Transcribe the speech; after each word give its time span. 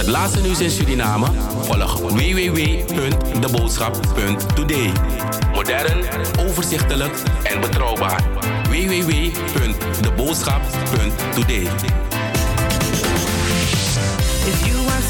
het 0.00 0.08
laatste 0.08 0.40
nieuws 0.40 0.60
in 0.60 0.70
Suriname, 0.70 1.26
volg 1.60 1.98
www.deboodschap.today. 1.98 4.92
Modern, 5.52 6.04
overzichtelijk 6.38 7.22
en 7.42 7.60
betrouwbaar. 7.60 8.22
www.deboodschap.today. 8.68 11.68
If 14.46 14.66
you 14.66 14.84
want 14.84 15.04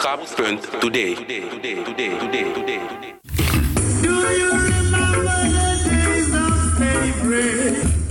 Strabund 0.00 0.80
today. 0.80 1.14
Do 4.00 4.08
you 4.32 4.49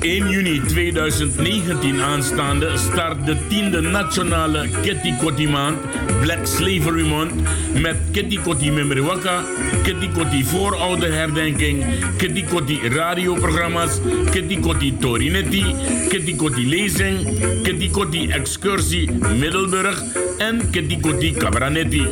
1 0.02 0.32
juni 0.32 0.60
2019 0.64 2.02
aanstaande 2.02 2.78
start 2.78 3.26
de 3.26 3.36
tiende 3.48 3.82
nationale 3.82 4.70
Kitty 4.82 5.12
Kotti 5.20 5.48
maand, 5.48 5.78
Black 6.22 6.48
Slavery 6.48 7.04
Month, 7.04 7.34
met 7.82 7.98
Kitty 8.12 8.40
Kotti 8.44 8.72
Memriwaka, 8.72 9.44
Kitty 9.84 10.08
Kotti 10.16 10.44
voorouderherdenking, 10.52 11.84
Kitty 12.18 12.46
Kotti 12.48 12.80
radioprogramma's, 12.96 14.00
Kitty 14.32 14.60
Kotti 14.60 14.94
Torinetti, 15.00 15.66
Kitty 16.10 16.36
Kotti 16.36 16.66
lezing, 16.70 17.20
Kitty 17.64 17.90
Kotti 17.90 18.30
excursie 18.32 19.12
Middelburg 19.12 20.00
en 20.40 20.64
Kitty 20.72 21.00
Kotti 21.00 21.34
Cabranetti. 21.34 22.08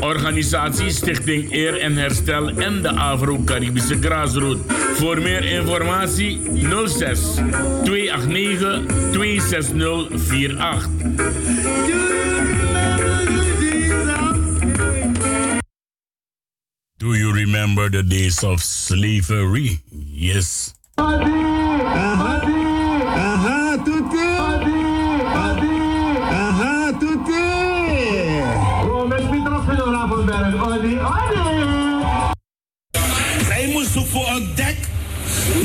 Organisatie 0.00 0.90
Stichting 0.90 1.52
Eer 1.52 1.78
en 1.78 1.96
Herstel 1.96 2.48
en 2.58 2.82
de 2.82 2.90
Afro-Caribische 2.90 3.96
Grassroot. 4.00 4.58
Voor 4.96 5.22
meer 5.22 5.44
informatie 5.44 6.40
06 6.86 6.95
289 6.98 9.12
26048. 9.12 11.86
Do 16.98 17.12
you 17.12 17.34
remember 17.34 17.90
the 17.90 18.02
days 18.02 18.42
of 18.42 18.62
slavery? 18.62 19.80
Yes. 19.90 20.72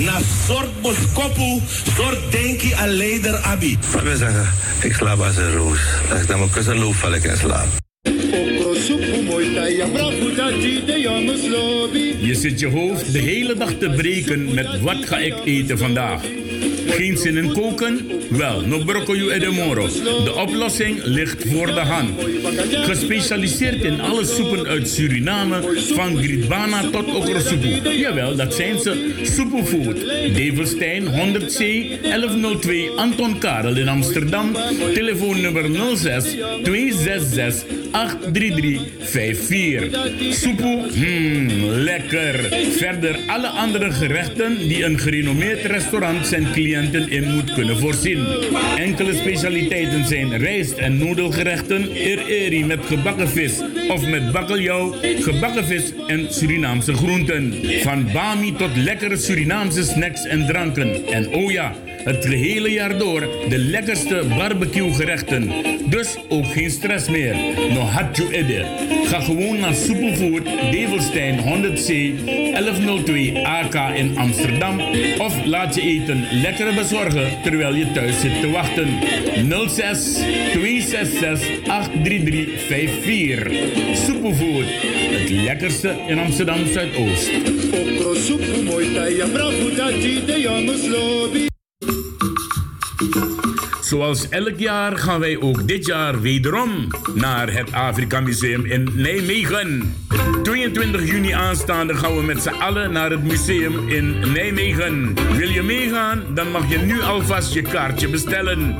Naar 0.03 0.21
soort 0.47 0.81
boskopu, 0.81 1.59
soort 1.95 2.31
denki 2.31 2.73
aan 2.73 2.89
leider 2.89 3.35
abi. 3.35 3.77
Wat 3.91 4.03
wil 4.03 4.15
zeggen? 4.15 4.53
Ik 4.81 4.93
slaap 4.93 5.19
als 5.19 5.37
een 5.37 5.51
roos. 5.51 5.79
Als 6.11 6.21
ik 6.21 6.27
naar 6.27 6.37
mijn 6.37 6.49
kussen 6.49 6.77
loop, 6.77 6.95
val 6.95 7.13
ik 7.13 7.23
in 7.23 7.37
slaap. 7.37 7.67
Je 12.21 12.35
zit 12.35 12.59
je 12.59 12.67
hoofd 12.67 13.11
de 13.11 13.19
hele 13.19 13.55
dag 13.55 13.73
te 13.79 13.89
breken 13.89 14.53
met 14.53 14.81
wat 14.81 15.05
ga 15.05 15.17
ik 15.17 15.35
eten 15.45 15.77
vandaag. 15.77 16.21
Geen 16.91 17.17
zin 17.17 17.37
in 17.37 17.53
koken? 17.53 18.09
Wel, 18.29 18.61
no 18.61 18.83
broccoli 18.83 19.29
e 19.29 19.39
de 19.39 19.49
moro. 19.49 19.87
De 20.23 20.33
oplossing 20.35 21.03
ligt 21.03 21.43
voor 21.47 21.65
de 21.65 21.79
hand. 21.79 22.09
Gespecialiseerd 22.71 23.83
in 23.83 24.01
alle 24.01 24.25
soepen 24.25 24.67
uit 24.67 24.89
Suriname, 24.89 25.81
van 25.93 26.17
gridbana 26.17 26.89
tot 26.89 27.15
okrosoepoe. 27.15 27.97
Jawel, 27.97 28.35
dat 28.35 28.53
zijn 28.53 28.79
ze. 28.79 29.13
Soepenfood. 29.23 29.99
Develstein 30.35 31.05
100C 31.05 31.57
1102 32.01 32.89
Anton 32.95 33.37
Karel 33.37 33.77
in 33.77 33.87
Amsterdam. 33.87 34.51
Telefoonnummer 34.93 35.95
06 35.95 36.23
266 36.63 37.63
83354. 37.91 40.33
Soepoe, 40.33 40.87
hmm, 40.93 41.63
lekker. 41.63 42.35
Verder 42.71 43.19
alle 43.27 43.47
andere 43.47 43.91
gerechten 43.91 44.57
die 44.57 44.85
een 44.85 44.99
gerenommeerd 44.99 45.65
restaurant 45.65 46.27
zijn 46.27 46.51
in 46.89 47.33
moet 47.33 47.53
kunnen 47.53 47.77
voorzien. 47.77 48.25
Enkele 48.77 49.13
specialiteiten 49.13 50.05
zijn 50.05 50.37
rijst- 50.37 50.77
en 50.77 50.97
noedelgerechten, 50.97 51.91
eri 52.27 52.65
met 52.65 52.79
gebakken 52.85 53.29
vis 53.29 53.61
of 53.87 54.07
met 54.07 54.31
bakkeljauw, 54.31 54.95
gebakken 55.19 55.65
vis 55.65 55.93
en 56.07 56.33
Surinaamse 56.33 56.93
groenten. 56.93 57.53
Van 57.81 58.07
bami 58.13 58.55
tot 58.55 58.75
lekkere 58.75 59.17
Surinaamse 59.17 59.83
snacks 59.83 60.25
en 60.25 60.45
dranken. 60.45 61.05
En 61.05 61.27
oh 61.33 61.51
ja, 61.51 61.75
het 62.03 62.25
gehele 62.25 62.71
jaar 62.71 62.97
door 62.97 63.19
de 63.49 63.57
lekkerste 63.57 64.23
barbecue 64.37 64.93
gerechten. 64.93 65.51
Dus 65.89 66.17
ook 66.29 66.45
geen 66.45 66.71
stress 66.71 67.09
meer. 67.09 67.35
No 67.73 67.79
hatju 67.79 68.29
edde. 68.31 68.65
Ga 69.03 69.19
gewoon 69.19 69.59
naar 69.59 69.75
Superfood 69.75 70.43
Develstein 70.71 71.39
100C 71.39 71.85
1102 72.25 73.47
AK 73.47 73.75
in 73.95 74.17
Amsterdam. 74.17 74.79
Of 75.17 75.45
laat 75.45 75.75
je 75.75 75.81
eten 75.81 76.23
lekker 76.31 76.73
bezorgen 76.73 77.41
terwijl 77.43 77.75
je 77.75 77.91
thuis 77.91 78.19
zit 78.19 78.41
te 78.41 78.49
wachten. 78.49 78.87
06 79.69 80.13
266 80.51 81.61
83354. 82.03 83.97
Superfood. 84.05 84.65
Het 85.11 85.29
lekkerste 85.29 85.95
in 86.07 86.19
Amsterdam 86.19 86.65
Zuidoost. 86.65 87.29
Zoals 93.81 94.29
elk 94.29 94.57
jaar 94.57 94.97
gaan 94.97 95.19
wij 95.19 95.39
ook 95.39 95.67
dit 95.67 95.85
jaar 95.85 96.21
wederom 96.21 96.87
naar 97.13 97.53
het 97.53 97.71
Afrika 97.71 98.19
Museum 98.19 98.65
in 98.65 98.89
Nijmegen. 98.93 99.95
22 100.43 101.07
juni 101.07 101.31
aanstaande 101.31 101.95
gaan 101.95 102.15
we 102.15 102.23
met 102.23 102.41
z'n 102.41 102.49
allen 102.49 102.91
naar 102.91 103.11
het 103.11 103.23
museum 103.23 103.89
in 103.89 104.31
Nijmegen. 104.33 105.13
Wil 105.37 105.49
je 105.49 105.61
meegaan? 105.61 106.23
Dan 106.33 106.51
mag 106.51 106.69
je 106.69 106.77
nu 106.77 107.01
alvast 107.01 107.53
je 107.53 107.61
kaartje 107.61 108.09
bestellen. 108.09 108.75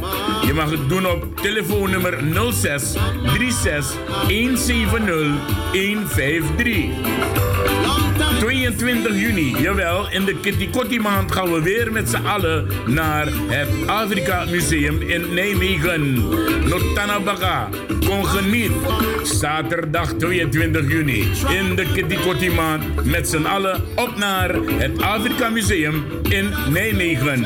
Je 0.46 0.53
mag 0.53 0.72
het 0.72 0.90
doen 0.90 1.08
op 1.08 1.40
telefoonnummer 1.42 2.18
06 2.53 2.94
36 3.24 3.98
170 4.28 5.28
153. 5.72 8.10
22 8.41 9.16
juni, 9.19 9.56
jawel, 9.62 10.09
in 10.12 10.25
de 10.25 10.40
Kitty 10.40 10.69
Kotti 10.69 11.00
maand 11.00 11.31
gaan 11.31 11.52
we 11.52 11.62
weer 11.62 11.91
met 11.91 12.09
z'n 12.09 12.25
allen 12.25 12.68
naar 12.85 13.28
het 13.47 13.88
Afrika 13.88 14.46
Museum 14.46 15.02
in 15.02 15.34
Nijmegen. 15.34 16.13
Notanabaka, 16.69 17.69
kom 18.07 18.24
geniet. 18.24 18.72
Zaterdag 19.24 20.13
22 20.13 20.88
juni 20.88 21.31
in 21.50 21.75
de 21.75 21.91
Kitty 21.94 22.16
Kotti 22.16 22.52
maand 22.52 23.06
met 23.06 23.29
z'n 23.29 23.46
allen 23.46 23.84
op 23.96 24.16
naar 24.18 24.53
het 24.53 25.02
Afrika 25.02 25.50
Museum 25.50 26.03
in 26.29 26.50
Nijmegen. 26.69 27.46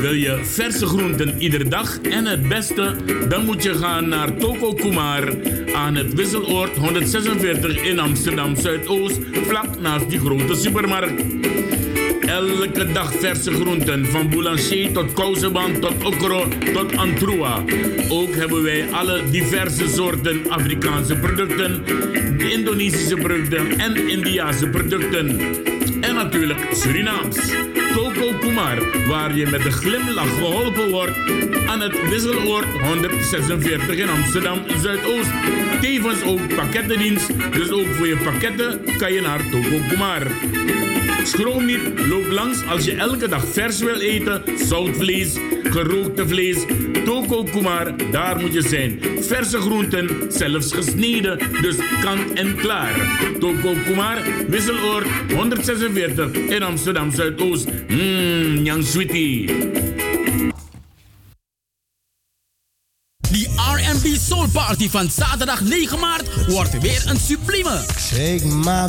Wil 0.00 0.12
je 0.12 0.38
verse 0.42 0.86
groenten 0.86 1.34
iedere 1.38 1.68
dag 1.68 2.00
en 2.00 2.26
het 2.26 2.48
beste? 2.48 2.96
Dan 3.28 3.44
moet 3.44 3.62
je 3.62 3.74
gaan 3.74 4.08
naar 4.08 4.36
Toko 4.36 4.72
Kumar 4.72 5.34
aan 5.74 5.94
het 5.94 6.14
Wisseloord 6.14 6.76
146 6.76 7.82
in 7.82 7.98
Amsterdam 7.98 8.56
Zuidoost, 8.56 9.18
vlak 9.32 9.80
naast 9.80 10.10
die 10.10 10.18
grote 10.18 10.54
supermarkt. 10.54 11.22
Elke 12.20 12.92
dag 12.92 13.12
verse 13.14 13.52
groenten, 13.52 14.06
van 14.06 14.30
boulanger 14.30 14.92
tot 14.92 15.12
kousenband 15.12 15.80
tot 15.80 16.04
okro 16.04 16.48
tot 16.72 16.96
antroa. 16.96 17.64
Ook 18.08 18.34
hebben 18.34 18.62
wij 18.62 18.92
alle 18.92 19.22
diverse 19.30 19.88
soorten 19.88 20.50
Afrikaanse 20.50 21.16
producten, 21.16 21.84
Indonesische 22.38 23.16
producten 23.16 23.78
en 23.78 24.08
Indiase 24.08 24.68
producten. 24.68 25.38
Natuurlijk 26.22 26.66
Surinaams. 26.70 27.36
Toko 27.94 28.32
Kumar, 28.40 29.06
waar 29.06 29.36
je 29.36 29.46
met 29.46 29.64
een 29.64 29.72
glimlach 29.72 30.34
geholpen 30.38 30.90
wordt 30.90 31.16
aan 31.66 31.80
het 31.80 32.08
Wisseloord 32.08 32.80
146 32.82 33.96
in 33.96 34.08
Amsterdam 34.08 34.58
Zuidoost. 34.82 35.30
Tevens 35.80 36.22
ook 36.22 36.54
pakkettendienst, 36.54 37.52
dus 37.52 37.70
ook 37.70 37.86
voor 37.86 38.06
je 38.06 38.16
pakketten 38.16 38.96
kan 38.96 39.12
je 39.12 39.20
naar 39.20 39.50
Toko 39.50 39.78
Kumar. 39.88 40.26
Schroom 41.24 41.64
niet, 41.64 41.80
loop 42.08 42.30
langs 42.30 42.66
als 42.66 42.84
je 42.84 42.94
elke 42.94 43.28
dag 43.28 43.44
vers 43.44 43.78
wil 43.78 44.00
eten, 44.00 44.42
zoutvlees, 44.56 45.36
gerookte 45.62 46.28
vlees. 46.28 46.58
Toko 47.04 47.44
Kumar, 47.44 47.94
daar 48.10 48.40
moet 48.40 48.52
je 48.52 48.62
zijn. 48.62 49.00
Verse 49.20 49.58
groenten, 49.58 50.32
zelfs 50.32 50.72
gesneden, 50.72 51.38
dus 51.62 51.76
kant 52.00 52.32
en 52.32 52.56
klaar. 52.56 53.18
Toko 53.38 53.74
Kumar, 53.86 54.18
Wisseloord 54.48 55.06
146 55.34 56.32
in 56.32 56.62
Amsterdam 56.62 57.10
Zuidoost. 57.10 57.68
Mmm, 57.88 58.64
Yang 58.64 58.84
Sweetie. 58.84 59.89
Soul 64.30 64.48
Party 64.48 64.90
van 64.90 65.10
zaterdag 65.10 65.60
9 65.60 65.98
maart 65.98 66.46
wordt 66.46 66.80
weer 66.80 67.02
een 67.06 67.20
sublieme. 67.20 67.80
Shake 67.98 68.46
my 68.46 68.86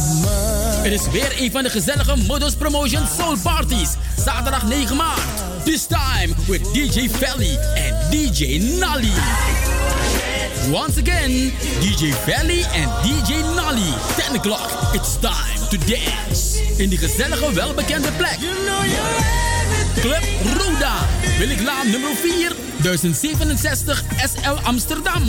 Het 0.83 0.91
is 0.91 1.09
weer 1.11 1.33
een 1.37 1.51
van 1.51 1.63
de 1.63 1.69
gezellige 1.69 2.15
Modus 2.15 2.55
Promotion 2.55 3.03
Soul 3.17 3.37
Parties. 3.43 3.89
Zaterdag 4.25 4.67
9 4.67 4.95
maart. 4.95 5.43
This 5.63 5.85
time 5.85 6.33
with 6.47 6.73
DJ 6.73 7.09
Felly 7.09 7.57
en 7.75 7.95
DJ 8.09 8.57
Nally. 8.79 9.13
Once 10.71 11.01
again, 11.01 11.53
DJ 11.79 12.13
Valley 12.13 12.65
en 12.73 12.89
DJ 13.01 13.33
Nally. 13.55 13.93
10 14.27 14.37
o'clock, 14.37 14.93
it's 14.93 15.13
time 15.19 15.67
to 15.69 15.77
dance. 15.77 16.63
In 16.77 16.89
die 16.89 16.97
gezellige, 16.97 17.53
welbekende 17.53 18.11
plek. 18.11 18.37
Club 19.99 20.23
Roda, 20.57 21.07
Williglaan 21.37 21.89
nummer 21.89 22.15
4, 22.15 22.51
1067 22.81 24.03
SL 24.17 24.59
Amsterdam. 24.63 25.23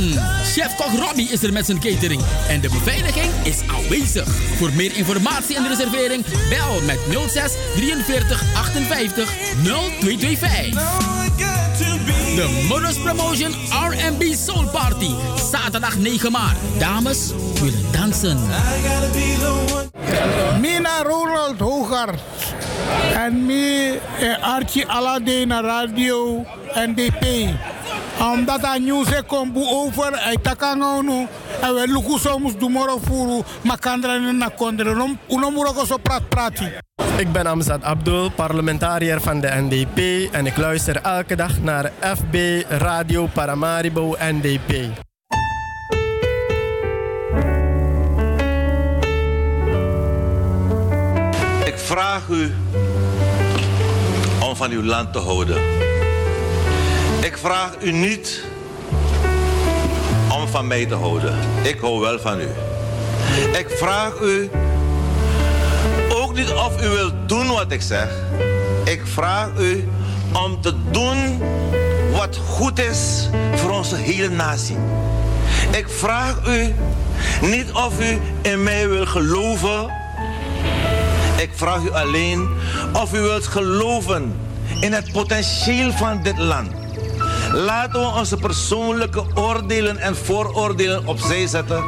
Chef-kok 0.45 1.01
Robbie 1.01 1.29
is 1.29 1.43
er 1.43 1.53
met 1.53 1.67
zijn 1.67 1.81
catering. 1.81 2.23
En 2.49 2.61
de 2.61 2.69
beveiliging 2.69 3.33
is 3.45 3.61
aanwezig. 3.67 4.29
Voor 4.57 4.73
meer 4.73 4.97
informatie 4.97 5.57
en 5.57 5.69
reservering, 5.69 6.25
bel 6.49 6.83
met 6.83 6.99
06 7.31 7.53
43 7.77 8.43
58 8.55 9.29
0225. 9.63 11.62
De 12.35 12.67
Modus 12.69 12.97
Promotion 12.97 13.53
R&B 13.71 14.35
Soul 14.35 14.67
Party. 14.67 15.11
Zaterdag 15.51 15.97
9 15.97 16.31
maart. 16.31 16.57
Dames 16.79 17.33
willen 17.61 17.93
dansen. 17.93 18.39
Mina 20.61 21.03
Ronald 21.03 21.61
Hogar. 21.61 22.15
En 23.15 23.47
me 23.47 23.99
eh, 24.21 24.55
Archie 24.55 24.87
Alade 24.87 25.45
na 25.47 25.61
radio 25.61 26.45
NDP. 26.75 27.25
Omdat 28.31 28.65
aan 28.65 28.85
nieuws 28.85 29.09
komt 29.27 29.57
over, 29.57 30.13
hij 30.13 30.37
takangonu. 30.43 31.27
En 31.61 31.75
we 31.75 31.83
lukken 31.87 32.19
soms 32.19 32.57
dumoro 32.57 32.99
furu, 32.99 33.43
makandra 33.63 34.17
na 34.17 34.49
kondre. 34.57 35.17
Unomuroko 35.29 35.85
zo 35.85 35.97
prat 35.97 36.29
prati. 36.29 36.73
Ik 37.17 37.33
ben 37.33 37.47
Amzad 37.47 37.83
Abdul, 37.83 38.31
parlementariër 38.31 39.21
van 39.21 39.41
de 39.41 39.49
NDP 39.55 40.29
en 40.35 40.47
ik 40.47 40.57
luister 40.57 40.97
elke 40.97 41.37
dag 41.37 41.61
naar 41.61 41.93
FB 42.01 42.63
Radio 42.69 43.27
Paramaribo 43.27 44.17
NDP. 44.19 44.71
Ik 51.65 51.79
vraag 51.79 52.29
u 52.29 52.53
om 54.41 54.57
van 54.57 54.71
uw 54.71 54.83
land 54.83 55.13
te 55.13 55.19
houden. 55.19 55.82
Ik 57.23 57.37
vraag 57.37 57.71
u 57.81 57.93
niet 57.93 58.43
om 60.33 60.49
van 60.49 60.67
mij 60.67 60.87
te 60.87 60.95
houden. 60.95 61.39
Ik 61.63 61.79
hou 61.81 62.01
wel 62.01 62.19
van 62.19 62.41
u. 62.41 62.49
Ik 63.59 63.67
vraag 63.69 64.21
u 64.21 64.51
ook 66.09 66.35
niet 66.35 66.51
of 66.51 66.85
u 66.85 66.89
wilt 66.89 67.15
doen 67.27 67.49
wat 67.49 67.73
ik 67.73 67.83
zeg. 67.83 68.09
Ik 68.85 69.01
vraag 69.05 69.49
u 69.59 69.89
om 70.33 70.61
te 70.61 70.75
doen 70.91 71.43
wat 72.11 72.37
goed 72.37 72.79
is 72.79 73.29
voor 73.55 73.71
onze 73.71 73.97
hele 73.97 74.29
natie. 74.29 74.77
Ik 75.71 75.89
vraag 75.89 76.49
u 76.49 76.75
niet 77.41 77.73
of 77.73 78.01
u 78.01 78.21
in 78.43 78.63
mij 78.63 78.89
wil 78.89 79.07
geloven. 79.07 79.91
Ik 81.37 81.51
vraag 81.55 81.83
u 81.83 81.91
alleen 81.91 82.49
of 82.93 83.15
u 83.15 83.21
wilt 83.21 83.47
geloven 83.47 84.35
in 84.81 84.93
het 84.93 85.13
potentieel 85.13 85.93
van 85.93 86.23
dit 86.23 86.39
land. 86.39 86.82
Laten 87.53 88.01
we 88.01 88.07
onze 88.07 88.37
persoonlijke 88.37 89.25
oordelen 89.35 89.99
en 89.99 90.17
vooroordelen 90.17 91.07
opzij 91.07 91.47
zetten 91.47 91.85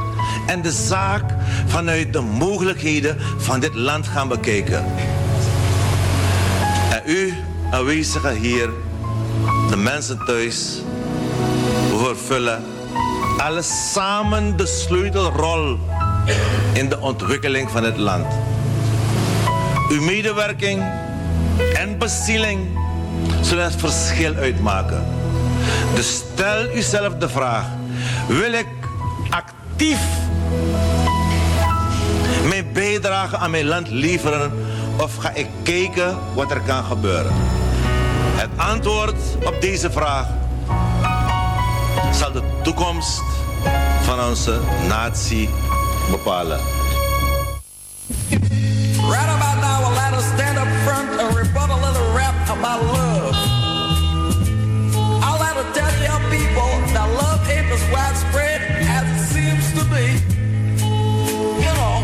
en 0.46 0.62
de 0.62 0.72
zaak 0.72 1.34
vanuit 1.66 2.12
de 2.12 2.20
mogelijkheden 2.20 3.16
van 3.36 3.60
dit 3.60 3.74
land 3.74 4.08
gaan 4.08 4.28
bekijken. 4.28 4.84
En 6.90 7.02
u, 7.06 7.34
aanwezigen 7.70 8.36
hier, 8.36 8.70
de 9.70 9.76
mensen 9.76 10.18
thuis, 10.26 10.80
vervullen 11.98 12.62
alle 13.36 13.62
samen 13.62 14.56
de 14.56 14.66
sleutelrol 14.66 15.78
in 16.72 16.88
de 16.88 17.00
ontwikkeling 17.00 17.70
van 17.70 17.84
het 17.84 17.96
land. 17.96 18.26
Uw 19.88 20.02
medewerking 20.02 20.82
en 21.74 21.98
bezieling 21.98 22.78
zullen 23.40 23.64
het 23.64 23.76
verschil 23.76 24.34
uitmaken. 24.34 25.13
Dus 25.94 26.14
stel 26.14 26.74
uzelf 26.74 27.14
de 27.14 27.28
vraag: 27.28 27.64
wil 28.28 28.52
ik 28.52 28.66
actief 29.30 29.98
mijn 32.48 32.72
bijdrage 32.72 33.36
aan 33.36 33.50
mijn 33.50 33.66
land 33.66 33.90
leveren 33.90 34.52
of 34.96 35.16
ga 35.16 35.30
ik 35.34 35.46
kijken 35.62 36.18
wat 36.34 36.50
er 36.50 36.60
kan 36.60 36.84
gebeuren? 36.84 37.32
Het 38.34 38.50
antwoord 38.56 39.16
op 39.44 39.60
deze 39.60 39.90
vraag 39.90 40.26
zal 42.12 42.32
de 42.32 42.42
toekomst 42.62 43.22
van 44.02 44.20
onze 44.20 44.60
natie 44.88 45.48
bepalen. 46.10 46.60
Right 49.08 49.28
about 49.28 49.60
now, 49.60 50.20
stand 50.20 50.58
up 50.58 50.68
front 50.84 51.20
and 51.20 51.36
rebut 51.36 51.70
a 51.70 51.76
little 51.76 52.12
rap 52.14 52.48
about 52.48 52.82
love. 52.82 53.53
As 57.74 57.82
widespread 57.90 58.60
as 58.98 59.04
it 59.14 59.22
seems 59.34 59.66
to 59.78 59.82
be. 59.94 60.06
You 61.64 61.72
know, 61.78 61.94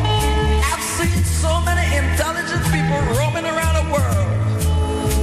I've 0.70 0.86
seen 0.98 1.22
so 1.44 1.52
many 1.68 1.86
intelligent 2.02 2.64
people 2.74 2.98
roaming 3.18 3.46
around 3.52 3.74
the 3.80 3.86
world 3.94 4.30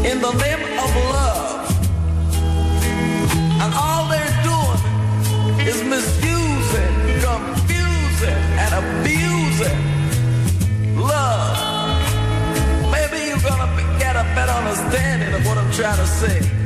in 0.10 0.18
the 0.22 0.34
name 0.46 0.64
of 0.84 0.90
love. 1.16 1.68
And 3.62 3.72
all 3.84 4.04
they're 4.14 4.38
doing 4.52 4.82
is 5.68 5.80
misusing, 5.94 6.94
confusing, 7.28 8.42
and 8.64 8.72
abusing 8.84 9.80
love. 10.96 11.58
Maybe 12.96 13.18
you're 13.28 13.46
gonna 13.52 13.70
get 14.00 14.16
a 14.16 14.24
better 14.38 14.56
understanding 14.64 15.34
of 15.34 15.46
what 15.46 15.58
I'm 15.58 15.72
trying 15.74 15.98
to 15.98 16.08
say. 16.08 16.57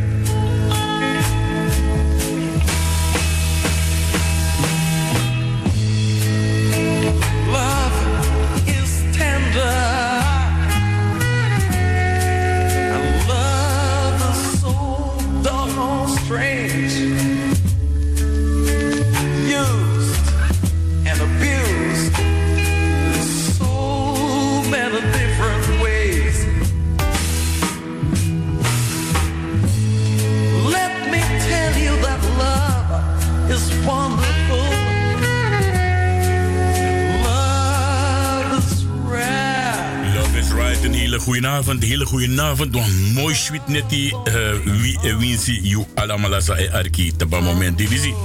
Een 41.21 41.27
hele 41.27 41.41
goede 41.41 41.47
avond, 41.47 41.83
een 41.83 41.89
hele 41.89 42.05
goede 42.05 42.41
avond. 42.41 42.75
Een 42.75 43.13
mooi 43.13 43.35
sweet 43.35 43.67
netti. 43.67 44.13
Wie 44.63 45.15
winsi 45.17 45.59
you 45.61 45.85
allemaal 45.95 46.41
sa 46.41 46.55
arki. 46.71 47.11
Taba 47.15 47.39
moment 47.39 47.77
die 47.77 47.87
zie. 47.87 48.15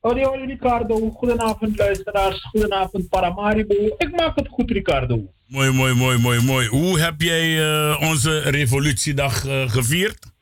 Odi 0.01 0.25
Odi 0.25 0.45
Ricardo, 0.47 1.11
goedenavond 1.11 1.79
luisteraars, 1.79 2.43
goedenavond 2.51 3.09
Paramaribo. 3.09 3.75
Ik 3.99 4.11
maak 4.17 4.37
het 4.37 4.49
goed 4.49 4.71
Ricardo. 4.71 5.35
Mooi, 5.47 5.71
mooi, 5.71 5.95
mooi, 5.95 6.19
mooi, 6.19 6.45
mooi. 6.45 6.67
Hoe 6.67 7.01
heb 7.01 7.21
jij 7.21 7.49
uh, 7.49 8.01
onze 8.11 8.39
revolutiedag 8.39 9.45
uh, 9.45 9.69
gevierd? 9.69 10.33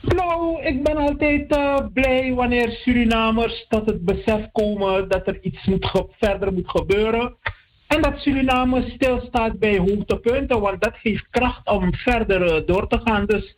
Nou, 0.00 0.62
ik 0.62 0.82
ben 0.82 0.96
altijd 0.96 1.56
uh, 1.56 1.78
blij 1.92 2.32
wanneer 2.32 2.70
Surinamers 2.70 3.66
tot 3.68 3.86
het 3.86 4.04
besef 4.04 4.50
komen 4.52 5.08
dat 5.08 5.26
er 5.26 5.38
iets 5.42 5.64
moet 5.64 6.04
verder 6.18 6.52
moet 6.52 6.70
gebeuren. 6.70 7.36
En 7.86 8.02
dat 8.02 8.18
Suriname 8.18 8.90
stilstaat 8.94 9.58
bij 9.58 9.78
hoogtepunten, 9.78 10.60
want 10.60 10.82
dat 10.82 10.94
geeft 11.02 11.26
kracht 11.30 11.68
om 11.68 11.94
verder 11.94 12.66
door 12.66 12.88
te 12.88 13.00
gaan. 13.04 13.26
Dus, 13.26 13.56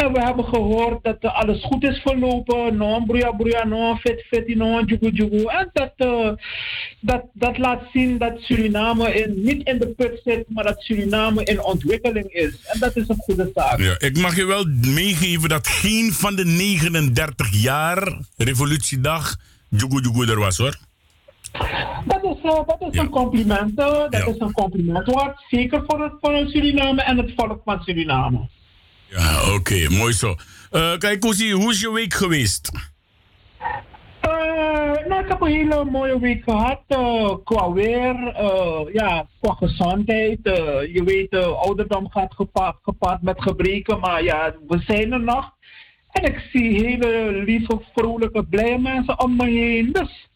en 0.00 0.12
we 0.12 0.20
hebben 0.20 0.44
gehoord 0.44 1.04
dat 1.04 1.16
uh, 1.20 1.34
alles 1.34 1.64
goed 1.64 1.84
is 1.84 1.98
verlopen. 1.98 2.76
No 2.76 3.04
broeia 3.04 3.30
broeia, 3.30 3.64
no 3.64 3.96
fit 3.96 4.24
fit, 4.28 4.56
no 4.56 4.82
jugu 4.82 5.10
jugu. 5.10 5.44
En 5.44 5.70
dat, 5.72 5.92
uh, 5.96 6.30
dat, 7.00 7.24
dat 7.32 7.58
laat 7.58 7.82
zien 7.92 8.18
dat 8.18 8.38
Suriname 8.38 9.14
in, 9.14 9.42
niet 9.42 9.66
in 9.66 9.78
de 9.78 9.88
put 9.88 10.20
zit, 10.24 10.44
maar 10.48 10.64
dat 10.64 10.82
Suriname 10.82 11.44
in 11.44 11.62
ontwikkeling 11.62 12.32
is. 12.32 12.66
En 12.66 12.80
dat 12.80 12.96
is 12.96 13.08
een 13.08 13.16
goede 13.18 13.50
zaak. 13.54 13.78
Ja, 13.78 13.98
ik 13.98 14.18
mag 14.18 14.36
je 14.36 14.44
wel 14.44 14.64
meegeven 14.80 15.48
dat 15.48 15.66
geen 15.66 16.12
van 16.12 16.36
de 16.36 16.44
39 16.44 17.62
jaar 17.62 18.18
revolutiedag 18.36 19.36
jugu 19.68 20.00
jugu 20.00 20.30
er 20.30 20.38
was 20.38 20.56
hoor. 20.56 20.76
Dat 22.04 22.24
is, 22.24 22.36
uh, 22.42 22.66
dat 22.66 22.76
is 22.80 22.94
ja. 22.94 23.02
een 23.02 23.10
compliment. 23.10 23.76
Dat 23.76 24.06
ja. 24.10 24.26
is 24.26 24.38
een 24.38 24.52
compliment 24.52 25.06
waard. 25.06 25.44
Zeker 25.50 25.82
voor, 25.86 26.02
het, 26.02 26.12
voor 26.20 26.46
Suriname 26.46 27.02
en 27.02 27.16
het 27.16 27.32
volk 27.36 27.60
van 27.64 27.82
Suriname. 27.82 28.48
Ja, 29.10 29.54
oké, 29.54 29.88
mooi 29.88 30.12
zo. 30.12 30.34
Uh, 30.72 30.96
kijk, 30.98 31.20
Koesie, 31.20 31.54
hoe 31.54 31.70
is 31.70 31.80
je 31.80 31.92
week 31.92 32.14
geweest? 32.14 32.70
nou, 35.08 35.22
ik 35.22 35.28
heb 35.28 35.40
een 35.40 35.46
hele 35.46 35.84
mooie 35.84 36.18
week 36.18 36.42
gehad. 36.44 36.82
qua 37.44 37.72
weer, 37.72 38.14
ja, 38.92 39.26
qua 39.40 39.54
gezondheid. 39.54 40.38
je 40.92 41.02
weet, 41.04 41.34
ouderdom 41.44 42.10
gaat 42.10 42.34
gepaard, 42.34 42.76
gepaard 42.82 43.22
met 43.22 43.42
gebreken, 43.42 44.00
maar 44.00 44.22
ja, 44.22 44.54
we 44.66 44.78
zijn 44.86 45.12
er 45.12 45.20
nog. 45.20 45.50
En 46.10 46.24
ik 46.24 46.48
zie 46.52 46.84
hele 46.84 47.42
lieve, 47.44 47.82
vrolijke, 47.94 48.44
blije 48.44 48.78
mensen 48.78 49.20
om 49.20 49.36
me 49.36 49.50
heen. 49.50 49.92
Dus 49.92 50.28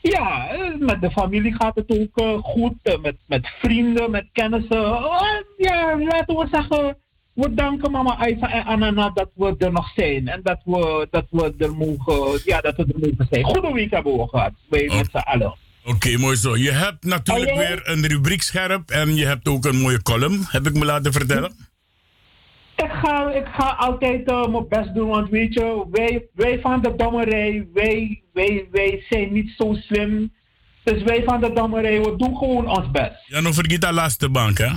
ja, 0.00 0.56
met 0.78 1.00
de 1.00 1.10
familie 1.10 1.54
gaat 1.54 1.74
het 1.74 1.98
ook 2.00 2.44
goed. 2.44 2.98
Met, 3.02 3.16
met 3.26 3.48
vrienden, 3.60 4.10
met 4.10 4.28
kennissen. 4.32 4.82
Uh, 4.82 5.22
ja, 5.56 5.98
laten 5.98 6.36
we 6.36 6.48
zeggen. 6.50 6.96
We 7.40 7.54
danken 7.54 7.90
mama 7.90 8.16
Aisa 8.16 8.50
en 8.50 8.64
Anana 8.64 9.10
dat 9.10 9.30
we 9.34 9.54
er 9.58 9.72
nog 9.72 9.92
zijn. 9.94 10.28
En 10.28 10.40
dat 10.42 10.60
we, 10.64 11.06
dat 11.10 11.26
we 11.30 11.54
er 11.58 11.74
mogen, 11.74 12.40
ja, 12.44 12.60
dat 12.60 12.76
we 12.76 12.82
er 12.82 12.98
mogen 12.98 13.26
zijn. 13.30 13.44
Goede 13.44 13.72
week 13.72 13.90
hebben 13.90 14.16
we 14.16 14.28
gehad. 14.28 14.52
Wij 14.68 14.88
oh. 14.88 14.96
met 14.96 15.08
z'n 15.10 15.16
allen. 15.16 15.54
Oké, 15.84 15.94
okay, 15.94 16.14
mooi 16.14 16.36
zo. 16.36 16.56
Je 16.56 16.70
hebt 16.70 17.04
natuurlijk 17.04 17.56
weer 17.56 17.80
een 17.84 18.06
rubriek 18.06 18.42
scherp. 18.42 18.90
En 18.90 19.14
je 19.14 19.26
hebt 19.26 19.48
ook 19.48 19.64
een 19.64 19.76
mooie 19.76 20.02
column, 20.02 20.44
heb 20.48 20.66
ik 20.66 20.74
me 20.74 20.84
laten 20.84 21.12
vertellen. 21.12 21.52
Ik 22.76 22.90
ga, 23.02 23.32
ik 23.32 23.46
ga 23.46 23.74
altijd 23.78 24.30
uh, 24.30 24.46
mijn 24.46 24.68
best 24.68 24.94
doen, 24.94 25.08
want 25.08 25.30
weet 25.30 25.54
je, 25.54 25.86
wij, 25.90 26.26
wij 26.34 26.60
van 26.60 26.82
de 26.82 26.94
dommerij, 26.96 27.68
wij, 27.72 28.22
wij, 28.32 28.68
wij 28.70 29.04
zijn 29.08 29.32
niet 29.32 29.52
zo 29.56 29.74
slim. 29.74 30.32
Dus 30.84 31.02
wij 31.02 31.22
van 31.24 31.40
de 31.40 31.52
dommerij, 31.52 32.00
we 32.00 32.16
doen 32.16 32.36
gewoon 32.36 32.68
ons 32.68 32.90
best. 32.90 33.26
Ja, 33.26 33.40
nog 33.40 33.54
vergeet 33.54 33.80
dat 33.80 33.92
laatste 33.92 34.28
bank, 34.28 34.58
hè? 34.58 34.70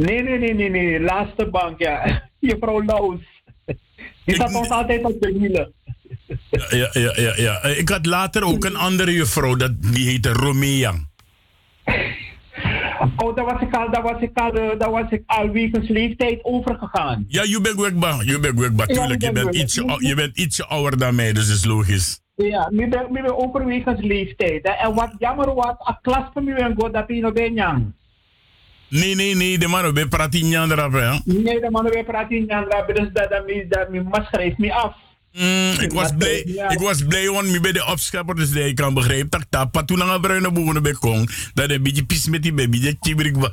Nee, 0.00 0.22
nee, 0.22 0.38
nee, 0.38 0.54
nee, 0.54 0.70
nee, 0.70 1.00
laatste 1.00 1.48
bank, 1.50 1.78
ja. 1.78 2.22
Juffrouw 2.38 2.84
Laus. 2.84 3.20
Die 4.24 4.34
staat 4.34 4.54
ons 4.54 4.68
altijd 4.68 5.04
op 5.04 5.20
de 5.20 5.36
hielen. 5.38 5.72
Ja, 6.70 6.88
ja, 6.92 7.12
ja, 7.16 7.32
ja. 7.36 7.62
Ik 7.62 7.88
had 7.88 8.06
later 8.06 8.44
ook 8.44 8.64
een 8.64 8.76
andere 8.76 9.12
juffrouw, 9.12 9.56
dat, 9.56 9.82
die 9.82 10.08
heette 10.08 10.32
Romea. 10.32 10.94
Oh, 13.16 13.36
daar 13.36 13.44
was 13.44 13.60
ik 13.60 13.74
al, 13.74 13.90
daar 13.90 14.02
was 14.02 14.20
ik 14.20 14.38
al, 14.38 14.52
daar 14.78 14.90
was 14.90 15.10
ik 15.10 15.22
al 15.26 15.50
wegens 15.50 15.88
leeftijd 15.88 16.38
overgegaan. 16.42 17.24
Ja, 17.28 17.42
je 17.42 17.60
bent 17.60 17.80
wegbaar, 17.80 18.24
je 18.24 18.38
bent 18.40 18.58
wegbaar, 18.58 18.86
tuurlijk. 18.86 19.22
Je, 19.22 19.32
bent 19.32 19.54
ietsje, 19.54 19.96
je 19.98 20.14
bent 20.14 20.38
ietsje 20.38 20.66
ouder 20.66 20.98
dan 20.98 21.14
mij, 21.14 21.32
dus 21.32 21.48
is 21.48 21.64
logisch. 21.64 22.20
Ja, 22.34 22.68
nu 22.70 22.88
ben 22.88 23.24
ik 23.24 23.32
overwegens 23.32 24.00
leeftijd. 24.00 24.76
En 24.82 24.94
wat 24.94 25.14
jammer 25.18 25.54
was, 25.54 25.74
een 25.78 25.98
klas 26.02 26.24
van 26.32 26.44
mij 26.44 26.54
en 26.54 26.74
god 26.78 26.92
dat 26.92 27.04
je 27.08 27.20
nog 27.20 27.32
ben 27.32 27.54
jang. 27.54 27.92
Nee, 28.90 29.14
nee, 29.14 29.34
nee, 29.34 29.58
de 29.58 29.68
man 29.68 29.94
bij 29.94 30.06
hè? 30.08 31.18
Nee, 31.24 31.60
de 31.60 31.68
man 31.70 31.82
bij 31.82 32.04
pratin 32.04 32.44
eraf, 32.50 32.86
dus 32.86 33.08
dat, 33.12 33.30
dat, 33.30 33.30
dat, 33.30 33.88
dat, 33.92 34.12
dat 34.12 34.26
schrijft 34.26 34.58
me 34.58 34.72
af. 34.72 34.94
Mm, 35.32 35.72
ik, 35.80 35.92
was 35.92 36.12
blij, 36.18 36.38
ik 36.68 36.78
was 36.78 37.04
blij, 37.04 37.28
want 37.28 37.54
ik 37.54 37.62
ben 37.62 37.74
de 37.74 37.86
opschepper, 37.86 38.34
dus 38.34 38.52
ik 38.52 38.74
kan 38.74 38.94
begrijpen 38.94 39.30
dat 39.30 39.46
dat 39.48 39.70
pat 39.70 39.86
toen 39.86 40.02
aan 40.02 40.20
bruine 40.20 40.52
boeren 40.52 40.82
bij 40.82 40.92
kong, 40.92 41.30
dat 41.54 41.70
een 41.70 41.82
beetje 41.82 42.04
pis 42.04 42.28
met 42.28 42.42
die 42.42 42.52
baby, 42.52 42.80
dat 42.80 42.96
chibrik. 43.00 43.36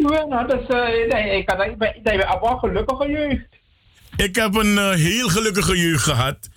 Ja, 0.00 0.24
nou, 0.24 0.46
dus 0.46 0.68
uh, 0.68 1.36
ik 1.36 1.46
kan 1.46 1.56
dat 1.58 1.66
je 2.02 2.24
een 2.42 2.58
gelukkige 2.58 3.10
jeugd. 3.10 3.46
Ik 4.16 4.34
heb 4.34 4.54
een 4.54 4.72
uh, 4.72 4.90
heel 4.90 5.28
gelukkige 5.28 5.78
jeugd 5.78 6.02
gehad. 6.02 6.48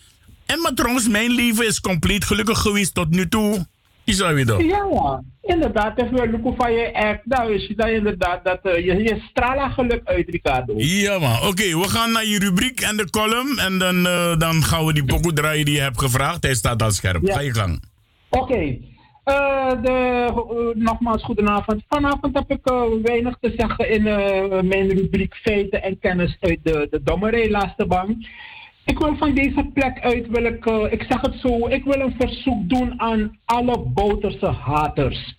En 0.46 0.62
maar 0.62 0.74
trouwens, 0.74 1.08
mijn 1.08 1.32
leven 1.32 1.68
is 1.68 1.80
compleet 1.80 2.26
gelukkig 2.26 2.60
geweest 2.60 2.94
tot 2.94 3.10
nu 3.10 3.28
toe. 3.28 3.66
Is 4.04 4.18
dat 4.18 4.34
weer 4.34 4.66
Ja, 4.66 5.24
inderdaad. 5.42 6.02
Even 6.02 6.34
een 6.34 6.56
van 6.58 6.74
je 6.74 6.94
act. 6.94 7.26
Nou 7.26 7.54
is 7.54 7.74
dat 7.76 7.88
inderdaad 7.88 8.44
dat 8.44 8.60
uh, 8.64 8.76
je, 8.76 9.04
je 9.04 9.22
strala 9.30 9.70
geluk 9.70 10.02
uit, 10.04 10.30
Ricardo. 10.30 10.74
Ja, 10.78 11.20
man. 11.20 11.36
Oké, 11.36 11.48
okay, 11.48 11.76
we 11.76 11.88
gaan 11.88 12.12
naar 12.12 12.26
je 12.26 12.40
rubriek 12.40 12.80
en 12.80 12.98
de 12.98 13.10
column. 13.10 13.58
En 13.58 13.78
dan, 13.78 14.06
uh, 14.06 14.38
dan 14.38 14.64
gaan 14.64 14.86
we 14.86 14.94
die 14.94 15.06
pokoe 15.06 15.34
draaien 15.34 15.66
die 15.66 15.76
je 15.76 15.82
hebt 15.82 16.00
gevraagd. 16.00 16.44
Hij 16.44 16.56
staat 16.56 16.82
al 16.82 16.92
scherp. 16.92 17.28
Ja. 17.28 17.34
Ga 17.34 17.40
je 17.40 17.54
gang. 17.54 17.84
Oké. 18.30 18.44
Okay. 18.44 18.82
Uh, 19.26 20.72
nogmaals, 20.74 21.24
goedenavond. 21.24 21.84
Vanavond 21.88 22.38
heb 22.38 22.52
ik 22.52 22.74
weinig 23.04 23.38
te 23.40 23.54
zeggen 23.58 23.90
in 23.90 24.04
mijn 24.68 24.90
rubriek 24.90 25.36
feiten 25.36 25.84
en 25.84 26.00
kennis 26.00 26.38
uit 26.40 26.60
de, 26.64 26.88
de 26.90 27.04
dommerij 27.04 27.50
laatste 27.50 27.86
bank. 27.86 28.16
Ik 28.92 29.00
wil 29.00 29.16
van 29.16 29.34
deze 29.34 29.70
plek 29.74 30.00
uit, 30.00 30.28
wil 30.28 30.44
ik, 30.44 30.66
uh, 30.66 30.92
ik 30.92 31.06
zeg 31.10 31.22
het 31.22 31.36
zo, 31.36 31.68
ik 31.68 31.84
wil 31.84 32.00
een 32.00 32.16
verzoek 32.18 32.70
doen 32.70 33.02
aan 33.02 33.38
alle 33.46 33.80
Bouterse 33.80 34.46
haters. 34.46 35.36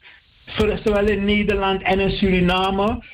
Zowel 0.56 1.08
in 1.08 1.24
Nederland 1.24 1.82
en 1.82 2.00
in 2.00 2.10
Suriname. 2.10 3.04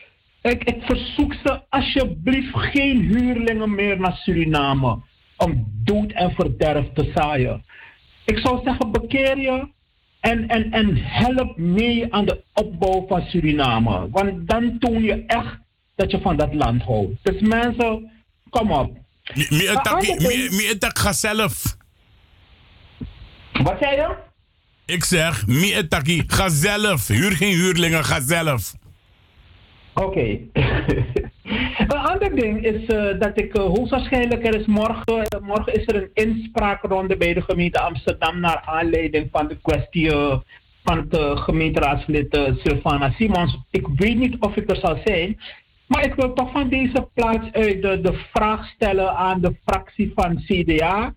Ik, 0.43 0.65
ik 0.65 0.83
verzoek 0.83 1.35
ze 1.45 1.61
alsjeblieft 1.69 2.57
geen 2.57 3.01
huurlingen 3.01 3.75
meer 3.75 4.01
naar 4.01 4.13
Suriname. 4.13 5.01
Om 5.37 5.67
dood 5.85 6.13
en 6.13 6.31
verderf 6.31 6.87
te 6.95 7.13
zaaien. 7.15 7.65
Ik 8.25 8.39
zou 8.39 8.61
zeggen, 8.65 8.93
bekeer 8.93 9.39
je 9.39 9.69
en, 10.21 10.49
en, 10.49 10.71
en 10.71 10.97
help 10.97 11.57
mee 11.57 12.15
aan 12.15 12.25
de 12.25 12.43
opbouw 12.55 13.07
van 13.09 13.23
Suriname. 13.23 14.11
Want 14.11 14.49
dan 14.49 14.79
toon 14.79 15.03
je 15.03 15.25
echt 15.27 15.59
dat 15.95 16.11
je 16.11 16.21
van 16.21 16.37
dat 16.37 16.55
land 16.55 16.83
houdt. 16.83 17.13
Dus 17.23 17.41
mensen, 17.41 18.11
kom 18.51 18.73
op. 18.73 18.98
Mi 19.35 20.69
etak 20.69 20.99
ga 20.99 21.13
zelf. 21.13 21.77
Wat 23.53 23.77
zei 23.81 23.97
je? 23.97 24.27
Ik 24.87 25.05
zeg, 25.05 25.47
mi 25.47 25.75
etaki, 25.75 26.25
ga 26.27 26.49
zelf. 26.49 27.07
Huur 27.07 27.33
geen 27.33 27.55
huurlingen, 27.55 28.05
ga 28.05 28.21
zelf. 28.21 28.75
Oké. 29.95 30.07
Okay. 30.07 30.49
een 31.89 31.99
ander 31.99 32.37
ding 32.37 32.65
is 32.65 32.95
uh, 32.95 33.19
dat 33.19 33.39
ik 33.39 33.57
uh, 33.57 33.63
hoogstwaarschijnlijk, 33.63 34.47
er 34.47 34.61
is 34.61 34.67
morgen, 34.67 35.27
uh, 35.35 35.41
morgen 35.41 35.75
is 35.75 35.87
er 35.87 35.95
een 35.95 36.11
inspraakronde 36.15 37.17
bij 37.17 37.35
de 37.35 37.43
gemeente 37.43 37.81
Amsterdam 37.81 38.41
naar 38.41 38.63
aanleiding 38.67 39.29
van 39.33 39.49
de 39.49 39.57
kwestie 39.63 40.11
van 40.85 41.09
het 41.09 41.39
gemeenteraadslid 41.41 42.41
Sylvana 42.65 43.11
Simons. 43.11 43.59
Ik 43.71 43.87
weet 43.97 44.17
niet 44.17 44.37
of 44.41 44.57
ik 44.57 44.71
er 44.71 44.77
zal 44.77 44.99
zijn. 45.05 45.39
Maar 45.89 46.05
ik 46.05 46.15
wil 46.15 46.33
toch 46.33 46.51
van 46.51 46.69
deze 46.69 47.09
plaats 47.15 47.53
uit 47.53 47.83
de, 47.83 48.01
de 48.01 48.13
vraag 48.33 48.67
stellen 48.67 49.17
aan 49.17 49.41
de 49.41 49.57
fractie 49.65 50.13
van 50.15 50.37
CDA 50.37 51.15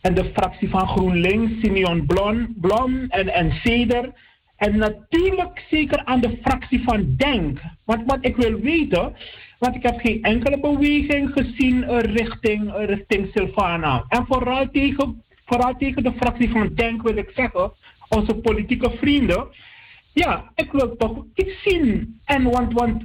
en 0.00 0.14
de 0.14 0.30
fractie 0.34 0.68
van 0.68 0.88
GroenLinks, 0.88 1.60
Simeon 1.60 2.06
Blom, 2.06 2.54
Blom 2.60 3.06
en, 3.08 3.28
en 3.28 3.52
Ceder. 3.52 4.12
En 4.56 4.76
natuurlijk 4.76 5.64
zeker 5.70 6.04
aan 6.04 6.20
de 6.20 6.38
fractie 6.42 6.82
van 6.82 7.14
Denk. 7.16 7.58
Want 7.84 8.02
wat 8.06 8.18
ik 8.20 8.36
wil 8.36 8.60
weten, 8.60 9.16
want 9.58 9.74
ik 9.74 9.82
heb 9.82 10.00
geen 10.00 10.22
enkele 10.22 10.60
beweging 10.60 11.30
gezien 11.32 11.84
eh, 11.84 11.98
richting, 11.98 12.74
eh, 12.74 12.84
richting 12.84 13.30
Silvana. 13.34 14.04
En 14.08 14.26
vooral 14.26 14.68
tegen, 14.70 15.22
vooral 15.44 15.74
tegen 15.78 16.02
de 16.02 16.12
fractie 16.16 16.50
van 16.50 16.70
Denk 16.74 17.02
wil 17.02 17.16
ik 17.16 17.30
zeggen, 17.34 17.72
onze 18.08 18.34
politieke 18.34 18.90
vrienden. 18.90 19.46
Ja, 20.12 20.50
ik 20.54 20.72
wil 20.72 20.96
toch 20.96 21.24
iets 21.34 21.62
zien. 21.62 22.20
En 22.24 22.42
want, 22.42 22.72
want 22.72 23.04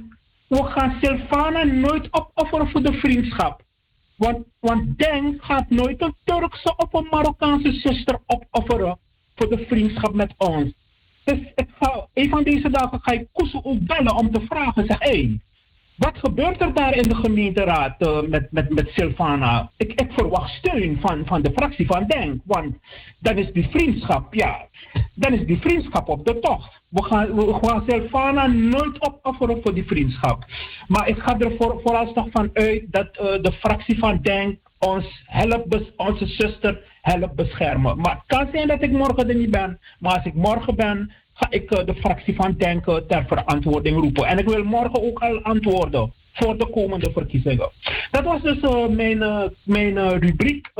we 0.50 0.64
gaan 0.64 0.98
Silvana 1.00 1.64
nooit 1.64 2.08
opofferen 2.10 2.68
voor 2.68 2.82
de 2.82 2.92
vriendschap. 2.92 3.62
Want, 4.16 4.46
want 4.60 4.98
Denk 4.98 5.44
gaat 5.44 5.70
nooit 5.70 6.02
een 6.02 6.14
Turkse 6.24 6.76
of 6.76 6.92
een 6.92 7.06
Marokkaanse 7.10 7.72
zuster 7.72 8.18
opofferen 8.26 8.98
voor 9.34 9.48
de 9.48 9.64
vriendschap 9.68 10.14
met 10.14 10.34
ons. 10.36 10.72
Dus 11.24 11.38
ik 11.54 11.68
ga, 11.78 12.06
een 12.14 12.28
van 12.28 12.42
deze 12.42 12.70
dagen 12.70 13.00
ga 13.02 13.12
ik 13.12 13.28
Kusu 13.32 13.60
bellen 13.80 14.16
om 14.16 14.32
te 14.32 14.40
vragen. 14.40 14.86
Zeg, 14.86 14.98
hé, 14.98 15.10
hey, 15.10 15.40
wat 16.00 16.18
gebeurt 16.18 16.60
er 16.60 16.74
daar 16.74 16.94
in 16.94 17.02
de 17.02 17.14
gemeenteraad 17.14 17.94
uh, 17.98 18.20
met, 18.22 18.52
met, 18.52 18.74
met 18.74 18.88
Silvana? 18.88 19.70
Ik, 19.76 19.92
ik 19.92 20.12
verwacht 20.12 20.54
steun 20.54 20.98
van, 21.00 21.26
van 21.26 21.42
de 21.42 21.52
fractie 21.54 21.86
van 21.86 22.06
Denk. 22.06 22.40
Want 22.44 22.76
dan 23.18 23.38
is 23.38 23.52
die 23.52 23.68
vriendschap, 23.70 24.34
ja, 24.34 24.66
dan 25.14 25.32
is 25.32 25.46
die 25.46 25.60
vriendschap 25.60 26.08
op 26.08 26.26
de 26.26 26.38
tocht. 26.38 26.80
We 26.88 27.02
gaan, 27.02 27.34
we 27.34 27.58
gaan 27.62 27.84
Silvana 27.86 28.46
nooit 28.46 29.02
opofferen 29.02 29.62
voor 29.62 29.74
die 29.74 29.86
vriendschap. 29.86 30.44
Maar 30.86 31.08
ik 31.08 31.18
ga 31.18 31.38
er 31.38 31.56
voor, 31.58 31.80
vooralsnog 31.84 32.28
van 32.30 32.50
uit 32.52 32.82
dat 32.86 33.08
uh, 33.16 33.42
de 33.42 33.52
fractie 33.52 33.98
van 33.98 34.18
Denk 34.22 34.58
ons 34.80 35.22
helpt, 35.26 35.96
onze 35.96 36.26
zuster 36.26 36.98
helpt 37.02 37.34
beschermen. 37.34 37.98
Maar 37.98 38.14
het 38.14 38.22
kan 38.26 38.48
zijn 38.52 38.68
dat 38.68 38.82
ik 38.82 38.90
morgen 38.90 39.28
er 39.28 39.34
niet 39.34 39.50
ben. 39.50 39.78
Maar 39.98 40.16
als 40.16 40.24
ik 40.24 40.34
morgen 40.34 40.76
ben, 40.76 41.12
ga 41.40 41.46
ik 41.50 41.70
uh, 41.70 41.84
de 41.84 41.94
fractie 41.94 42.34
van 42.34 42.54
Denken 42.58 43.06
ter 43.06 43.24
verantwoording 43.26 44.00
roepen. 44.00 44.26
En 44.26 44.38
ik 44.38 44.48
wil 44.48 44.64
morgen 44.64 45.02
ook 45.02 45.18
al 45.18 45.42
antwoorden 45.42 46.12
voor 46.32 46.58
de 46.58 46.70
komende 46.70 47.10
verkiezingen. 47.12 47.70
Dat 48.10 48.24
was 48.24 48.42
dus 48.42 48.62
uh, 48.62 48.86
mijn, 48.86 49.52
mijn 49.62 50.18
rubriek 50.18 50.70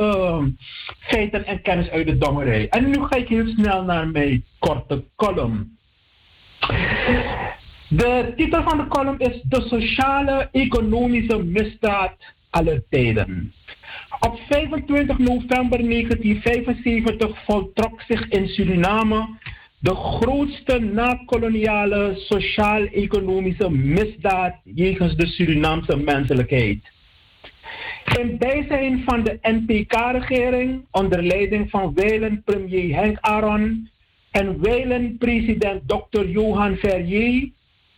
feiten 0.99 1.45
en 1.45 1.61
kennis 1.61 1.89
uit 1.89 2.07
de 2.07 2.17
dommerij. 2.17 2.69
En 2.69 2.89
nu 2.89 3.03
ga 3.03 3.15
ik 3.15 3.27
heel 3.27 3.47
snel 3.47 3.83
naar 3.83 4.07
mijn 4.07 4.45
korte 4.59 5.03
column. 5.15 5.77
De 7.87 8.33
titel 8.35 8.63
van 8.63 8.77
de 8.77 8.87
column 8.87 9.19
is 9.19 9.41
De 9.43 9.61
sociale 9.61 10.49
economische 10.51 11.43
misdaad 11.43 12.15
aller 12.49 12.83
tijden. 12.89 13.53
Op 14.19 14.39
25 14.49 15.17
november 15.17 15.89
1975 15.89 17.43
voltrok 17.45 18.01
zich 18.01 18.27
in 18.27 18.47
Suriname 18.47 19.27
de 19.81 19.95
grootste 19.95 20.79
nakoloniale 20.79 22.13
sociaal-economische 22.15 23.69
misdaad 23.69 24.55
jegens 24.63 25.15
de 25.15 25.27
Surinaamse 25.27 25.97
menselijkheid. 25.97 26.79
In 28.19 28.37
bijzijn 28.37 29.03
van 29.05 29.23
de 29.23 29.37
NPK-regering 29.41 30.85
onder 30.91 31.23
leiding 31.23 31.69
van 31.69 31.93
wijlen 31.93 32.43
premier 32.43 32.95
Henk 32.95 33.17
Aron 33.19 33.89
en 34.31 34.61
wijlen 34.61 35.17
president 35.17 35.81
Dr. 35.87 36.25
Johan 36.25 36.75
Verrier 36.75 37.49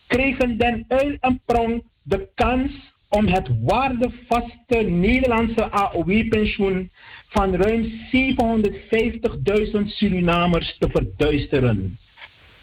kregen 0.08 0.58
Den 0.58 0.86
Uil 0.88 1.18
en 1.20 1.42
Pronk 1.46 1.84
de 2.04 2.28
kans 2.36 2.72
om 3.10 3.28
het 3.28 3.50
waardevaste 3.62 4.78
Nederlandse 4.78 5.72
AOW-pensioen 5.72 6.92
van 7.34 7.56
ruim 7.56 7.92
750.000 8.12 9.86
Surinamers 9.86 10.78
te 10.78 10.90
verduisteren. 10.90 12.00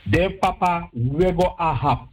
De 0.03 0.37
papa 0.41 0.89
Wego 0.93 1.55
Ahab. 1.57 2.11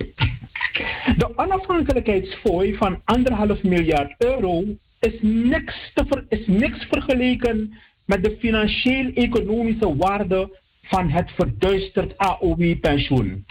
De 1.18 1.32
onafhankelijkheidsfooi 1.36 2.76
van 2.76 3.02
anderhalf 3.06 3.64
miljard 3.64 4.16
euro 4.18 4.64
is 5.00 5.18
niks, 5.22 5.92
te 5.94 6.26
is 6.30 6.48
niks 6.48 6.86
vergeleken 6.90 7.74
met 8.06 8.24
de 8.24 8.38
financieel-economische 8.40 9.96
waarde 9.96 10.60
van 10.82 11.10
het 11.10 11.32
verduisterd 11.32 12.18
AOW-pensioen. 12.18 13.46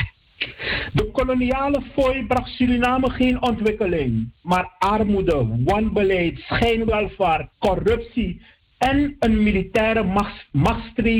De 0.93 1.11
koloniale 1.13 1.83
fooi 1.93 2.27
bracht 2.27 2.51
Suriname 2.51 3.11
geen 3.11 3.43
ontwikkeling, 3.43 4.33
maar 4.43 4.73
armoede, 4.79 5.63
wanbeleid, 5.65 6.39
schijnwelvaart, 6.39 7.49
corruptie 7.59 8.41
en 8.79 9.17
een 9.19 9.43
militaire 9.43 10.33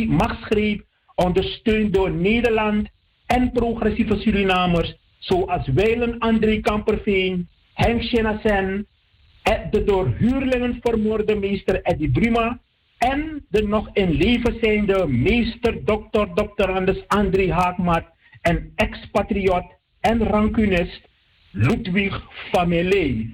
machtsgreep 0.09 0.85
ondersteund 1.15 1.95
door 1.95 2.11
Nederland 2.11 2.89
en 3.27 3.51
progressieve 3.53 4.17
Surinamers 4.17 4.97
zoals 5.19 5.69
Weilen 5.69 6.19
André 6.19 6.61
Kamperveen, 6.61 7.49
Henk 7.75 8.03
Shenassen, 8.03 8.87
de 9.71 9.85
door 9.85 10.15
huurlingen 10.19 10.79
vermoorde 10.81 11.35
meester 11.35 11.83
Eddie 11.83 12.11
Bruma 12.11 12.61
en 12.99 13.47
de 13.49 13.63
nog 13.63 13.91
in 13.93 14.11
leven 14.11 14.59
zijnde 14.61 15.07
meester 15.07 15.85
dokter 15.85 16.35
doctorandus 16.35 17.09
André 17.09 17.53
Haakmat 17.53 18.05
en 18.41 18.73
expatriot 18.77 19.65
en 20.01 20.23
rancunist 20.23 21.09
Ludwig 21.51 22.23
Famele. 22.53 23.27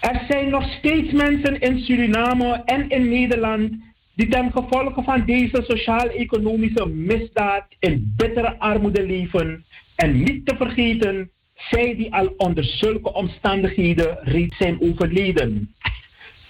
Er 0.00 0.24
zijn 0.28 0.48
nog 0.48 0.72
steeds 0.72 1.12
mensen 1.12 1.60
in 1.60 1.78
Suriname 1.78 2.62
en 2.64 2.88
in 2.88 3.08
Nederland 3.08 3.72
die 4.14 4.28
ten 4.28 4.52
gevolge 4.52 5.02
van 5.02 5.24
deze 5.24 5.64
sociaal-economische 5.66 6.86
misdaad 6.86 7.66
in 7.78 8.14
bittere 8.16 8.58
armoede 8.58 9.06
leven. 9.06 9.64
En 9.96 10.22
niet 10.22 10.46
te 10.46 10.56
vergeten, 10.56 11.30
zij 11.54 11.96
die 11.96 12.14
al 12.14 12.34
onder 12.36 12.64
zulke 12.64 13.12
omstandigheden 13.12 14.18
reeds 14.22 14.56
zijn 14.56 14.80
overleden. 14.80 15.74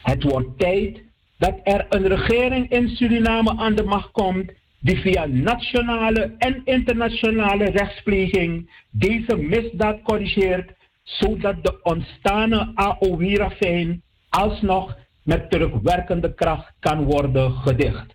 Het 0.03 0.22
wordt 0.22 0.59
tijd 0.59 1.03
dat 1.38 1.61
er 1.62 1.87
een 1.88 2.07
regering 2.07 2.70
in 2.70 2.88
Suriname 2.88 3.57
aan 3.57 3.75
de 3.75 3.85
macht 3.85 4.11
komt 4.11 4.51
die 4.81 4.96
via 4.96 5.27
nationale 5.27 6.35
en 6.38 6.61
internationale 6.64 7.64
rechtspleging 7.64 8.70
deze 8.90 9.37
misdaad 9.37 10.03
corrigeert 10.03 10.70
zodat 11.06 11.64
de 11.64 11.82
ontstane 11.82 12.72
AOW-ravijn 12.74 14.02
alsnog 14.28 14.96
met 15.22 15.50
terugwerkende 15.50 16.34
kracht 16.34 16.72
kan 16.80 17.04
worden 17.04 17.52
gedicht. 17.52 18.14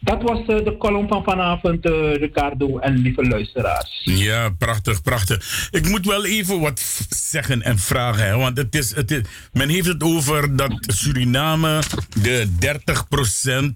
Dat 0.00 0.22
was 0.22 0.38
uh, 0.38 0.46
de 0.46 0.76
column 0.78 1.08
van 1.08 1.24
vanavond, 1.24 1.86
uh, 1.86 2.14
Ricardo 2.14 2.78
en 2.78 2.96
lieve 2.96 3.22
luisteraars. 3.22 4.00
Ja, 4.04 4.50
prachtig, 4.50 5.02
prachtig. 5.02 5.68
Ik 5.70 5.88
moet 5.88 6.06
wel 6.06 6.24
even 6.24 6.60
wat 6.60 6.80
zeggen 7.08 7.62
en 7.62 7.78
vragen, 7.78 8.26
hè, 8.26 8.36
want 8.36 8.56
het 8.56 8.74
is, 8.74 8.94
het 8.94 9.10
is, 9.10 9.20
men 9.52 9.68
heeft 9.68 9.86
het 9.86 10.02
over 10.02 10.56
dat 10.56 10.72
Suriname 10.80 11.82
de 12.22 12.46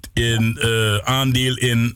30% 0.06 0.12
in 0.12 0.58
uh, 0.60 0.96
aandeel 0.96 1.56
in 1.56 1.94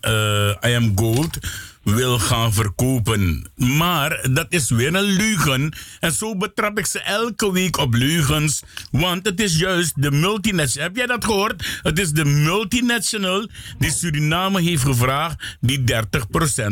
I 0.66 0.74
Am 0.74 0.92
Gold 0.94 1.38
wil 1.84 2.18
gaan 2.18 2.52
verkopen. 2.52 3.46
Maar 3.54 4.28
dat 4.32 4.46
is 4.48 4.70
weer 4.70 4.94
een 4.94 5.02
leugen. 5.02 5.72
En 6.00 6.12
zo 6.12 6.36
betrap 6.36 6.78
ik 6.78 6.86
ze 6.86 7.00
elke 7.00 7.52
week 7.52 7.76
op 7.76 7.94
leugens. 7.94 8.62
Want 8.90 9.26
het 9.26 9.40
is 9.40 9.58
juist 9.58 10.02
de 10.02 10.10
multinational. 10.10 10.88
Heb 10.88 10.96
jij 10.96 11.06
dat 11.06 11.24
gehoord? 11.24 11.80
Het 11.82 11.98
is 11.98 12.10
de 12.10 12.24
multinational 12.24 13.48
die 13.78 13.90
Suriname 13.92 14.62
heeft 14.62 14.82
gevraagd 14.82 15.56
die 15.60 15.78
30% 15.78 15.82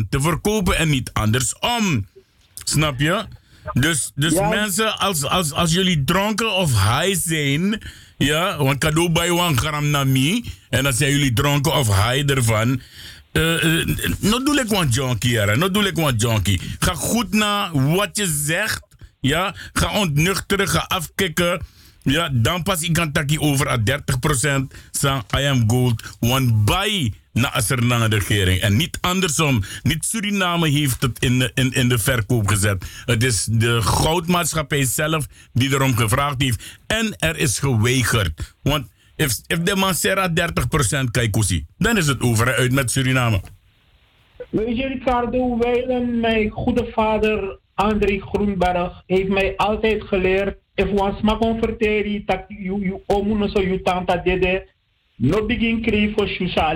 te 0.08 0.20
verkopen 0.20 0.76
en 0.76 0.88
niet 0.88 1.10
andersom. 1.12 2.06
Snap 2.64 3.00
je? 3.00 3.24
Dus, 3.72 4.12
dus 4.14 4.32
ja. 4.32 4.48
mensen, 4.48 4.98
als, 4.98 5.24
als, 5.24 5.52
als 5.52 5.72
jullie 5.72 6.04
dronken 6.04 6.52
of 6.52 6.70
high 6.70 7.20
zijn, 7.28 7.82
ja, 8.18 8.56
want 8.56 8.78
cadeau 8.78 9.10
bij 9.10 9.30
one 9.30 9.56
gram 9.56 9.90
nami, 9.90 10.44
en 10.70 10.82
dan 10.82 10.92
zijn 10.92 11.10
jullie 11.10 11.32
dronken 11.32 11.74
of 11.74 11.86
high 11.86 12.30
ervan, 12.30 12.80
uh, 13.32 13.64
uh, 13.64 13.86
nou 14.18 14.44
doe 14.44 14.60
ik 14.60 14.68
wat 14.68 14.94
junkie, 14.94 15.38
hè. 15.38 15.56
Nou 15.56 15.70
doe 15.70 15.86
ik 15.86 15.96
wat 15.96 16.20
junkie. 16.20 16.60
Ga 16.78 16.94
goed 16.94 17.32
naar 17.32 17.94
wat 17.94 18.16
je 18.16 18.26
zegt. 18.44 18.82
Ja, 19.20 19.54
ga 19.72 19.98
ontnuchteren, 19.98 20.68
ga 20.68 20.84
afkicken. 20.88 21.62
Ja, 22.02 22.28
dan 22.32 22.62
pas 22.62 22.82
ik 22.82 22.92
kan 22.92 23.12
taki 23.12 23.38
over 23.38 23.68
aan 23.68 23.84
30% 23.84 24.76
van 24.92 25.22
I 25.38 25.44
am 25.44 25.70
gold. 25.70 26.02
Want 26.20 26.64
bij 26.64 27.12
na 27.32 27.62
naar 27.76 28.10
de 28.10 28.16
regering. 28.16 28.60
En 28.60 28.76
niet 28.76 28.98
andersom. 29.00 29.64
Niet 29.82 30.04
Suriname 30.04 30.68
heeft 30.68 31.02
het 31.02 31.18
in 31.18 31.38
de, 31.38 31.50
in, 31.54 31.72
in 31.72 31.88
de 31.88 31.98
verkoop 31.98 32.48
gezet. 32.48 32.84
Het 33.04 33.22
is 33.22 33.46
de 33.50 33.82
goudmaatschappij 33.82 34.84
zelf 34.84 35.26
die 35.52 35.70
erom 35.70 35.96
gevraagd 35.96 36.42
heeft. 36.42 36.62
En 36.86 37.14
er 37.18 37.36
is 37.36 37.58
geweigerd. 37.58 38.54
Want 38.62 38.86
If, 39.22 39.32
if 39.46 39.62
de 39.62 39.76
man 39.76 39.94
serra 39.94 40.28
30% 40.28 41.10
kaikusi, 41.10 41.66
dan 41.78 41.96
is 41.96 42.06
het 42.06 42.20
over 42.20 42.54
uit 42.54 42.72
met 42.72 42.90
Suriname. 42.90 43.40
Weet 44.50 44.76
je, 44.76 44.86
Ricardo 44.86 45.56
mijn 46.20 46.50
goede 46.50 46.90
vader 46.92 47.58
André 47.74 48.20
Groenberg, 48.20 49.02
heeft 49.06 49.28
mij 49.28 49.56
altijd 49.56 50.02
geleerd 50.02 50.56
if 50.74 50.88
one 50.90 51.16
smak 51.18 51.40
on 51.40 51.58
verteri, 51.60 52.24
tak 52.24 52.48
you, 52.48 52.80
you 52.80 53.02
omu 53.06 53.34
no 53.34 53.46
so 53.48 53.60
you 53.60 53.80
tanta 53.82 54.16
dede, 54.16 54.66
no 55.16 55.46
begin 55.46 55.82
krijgen 55.82 56.12
voor 56.12 56.28
Shusha. 56.28 56.74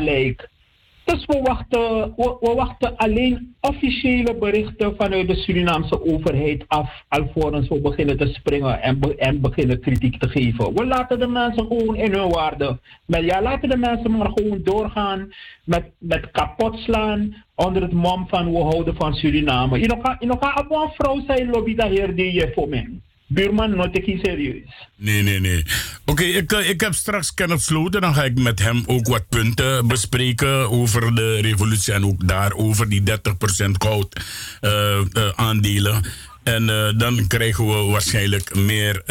Dus 1.07 1.27
we 1.27 1.41
wachten, 1.43 2.15
we, 2.17 2.53
wachten 2.55 2.97
alleen 2.97 3.55
officiële 3.61 4.35
berichten 4.35 4.97
vanuit 4.97 5.29
de 5.29 5.35
Surinaamse 5.35 6.05
overheid 6.05 6.65
af, 6.69 7.05
alvorens 7.09 7.69
we 7.69 7.81
beginnen 7.81 8.17
te 8.17 8.27
springen 8.27 8.83
en, 8.83 9.01
en 9.19 9.41
beginnen 9.41 9.81
kritiek 9.81 10.19
te 10.19 10.29
geven. 10.29 10.75
We 10.75 10.87
laten 10.87 11.19
de 11.19 11.27
mensen 11.27 11.67
gewoon 11.67 11.97
in 11.97 12.13
hun 12.13 12.29
waarde. 12.29 12.79
Maar 13.07 13.25
ja, 13.25 13.43
laten 13.43 13.69
de 13.69 13.77
mensen 13.77 14.17
maar 14.17 14.31
gewoon 14.35 14.61
doorgaan 14.63 15.33
met, 15.65 15.85
met 15.99 16.31
kapot 16.31 16.79
slaan 16.79 17.45
onder 17.55 17.83
het 17.83 17.93
mom 17.93 18.29
van 18.29 18.53
we 18.53 18.59
houden 18.59 18.97
van 18.97 19.15
Suriname. 19.15 19.79
Je 19.79 19.87
nog 20.27 20.41
een 20.41 20.91
vrouw 20.95 21.21
zijn 21.27 21.51
lobby 21.51 21.75
daar 21.75 21.89
hier 21.89 22.15
die 22.15 22.33
je 22.33 22.53
voor 22.55 22.69
mij. 22.69 23.01
Buurman, 23.29 23.77
not 23.77 23.97
ik 23.97 24.19
serieus. 24.23 24.89
Nee, 24.97 25.23
nee, 25.23 25.41
nee. 25.41 25.65
Oké, 26.05 26.23
ik, 26.23 26.53
eh, 26.53 26.69
ik 26.69 26.81
heb 26.81 26.95
straks 26.95 27.35
Kenneth 27.35 27.63
Sloten. 27.63 28.01
Dan 28.01 28.15
ga 28.15 28.25
ik 28.25 28.39
met 28.39 28.59
hem 28.59 28.83
ook 28.87 29.07
wat 29.07 29.29
punten 29.29 29.87
bespreken 29.87 30.71
over 30.71 31.15
de 31.15 31.41
revolutie. 31.41 31.93
En 31.93 32.05
ook 32.05 32.29
daarover 32.29 32.89
die 32.89 33.03
30% 33.03 33.71
goud 33.79 34.21
eh, 34.61 34.99
eh, 34.99 35.05
aandelen. 35.35 36.05
En 36.43 36.67
dan 36.99 37.27
krijgen 37.27 37.67
we 37.67 37.91
waarschijnlijk 37.91 38.55
meer 38.55 39.03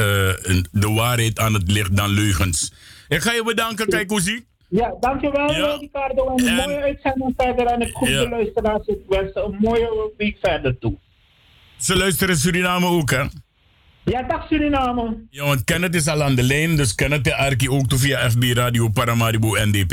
de 0.71 0.89
waarheid 0.89 1.39
aan 1.39 1.53
het 1.53 1.71
licht 1.71 1.97
dan 1.97 2.09
leugens. 2.09 2.73
Ik 3.07 3.21
ga 3.21 3.33
je 3.33 3.43
bedanken, 3.43 3.87
kijk 3.87 4.09
hoe 4.09 4.21
zie. 4.21 4.45
Ja, 4.69 4.95
dankjewel 4.99 5.51
Ja. 5.53 5.77
Ricardo. 5.79 6.35
En 6.35 6.47
een 6.47 6.55
mooie 6.55 6.81
uitzending 6.81 7.33
verder. 7.37 7.65
En 7.65 7.81
ik 7.81 7.95
groet 7.95 8.09
Ja. 8.09 8.21
de 8.23 8.29
luisteraars. 8.29 8.87
Ik 8.87 8.97
wens 9.09 9.29
een 9.33 9.57
mooie 9.59 10.11
week 10.17 10.37
verder 10.41 10.79
toe. 10.79 10.97
Ze 11.77 11.97
luisteren 11.97 12.37
Suriname 12.37 12.85
ook, 12.85 13.11
hè? 13.11 13.23
Ja, 14.05 14.23
dag 14.23 14.47
Suriname. 14.47 15.17
Ja, 15.29 15.45
want 15.45 15.63
Kenneth 15.63 15.95
is 15.95 16.07
al 16.07 16.23
aan 16.23 16.35
de 16.35 16.43
lijn. 16.43 16.75
Dus 16.75 16.95
Kenneth 16.95 17.23
de 17.23 17.35
Arki 17.35 17.69
ook 17.69 17.87
toe 17.87 17.99
via 17.99 18.29
FB 18.29 18.43
Radio 18.43 18.89
Paramaribo 18.89 19.47
NDP. 19.47 19.91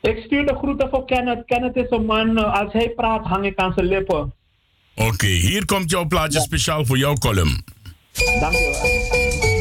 Ik 0.00 0.22
stuur 0.24 0.46
de 0.46 0.54
groeten 0.54 0.88
voor 0.90 1.04
Kenneth. 1.04 1.42
Kenneth 1.46 1.76
is 1.76 1.90
een 1.90 2.04
man, 2.04 2.38
eh, 2.38 2.60
als 2.60 2.72
hij 2.72 2.92
praat, 2.96 3.24
hang 3.24 3.44
ik 3.44 3.58
aan 3.58 3.72
zijn 3.72 3.86
lippen. 3.86 4.32
Oké, 4.94 5.26
hier 5.26 5.64
komt 5.64 5.90
jouw 5.90 6.04
plaatje 6.04 6.40
speciaal 6.40 6.86
voor 6.86 6.98
jouw 6.98 7.14
column. 7.14 7.64
Dankjewel. 8.40 9.20
Kono 9.30 9.59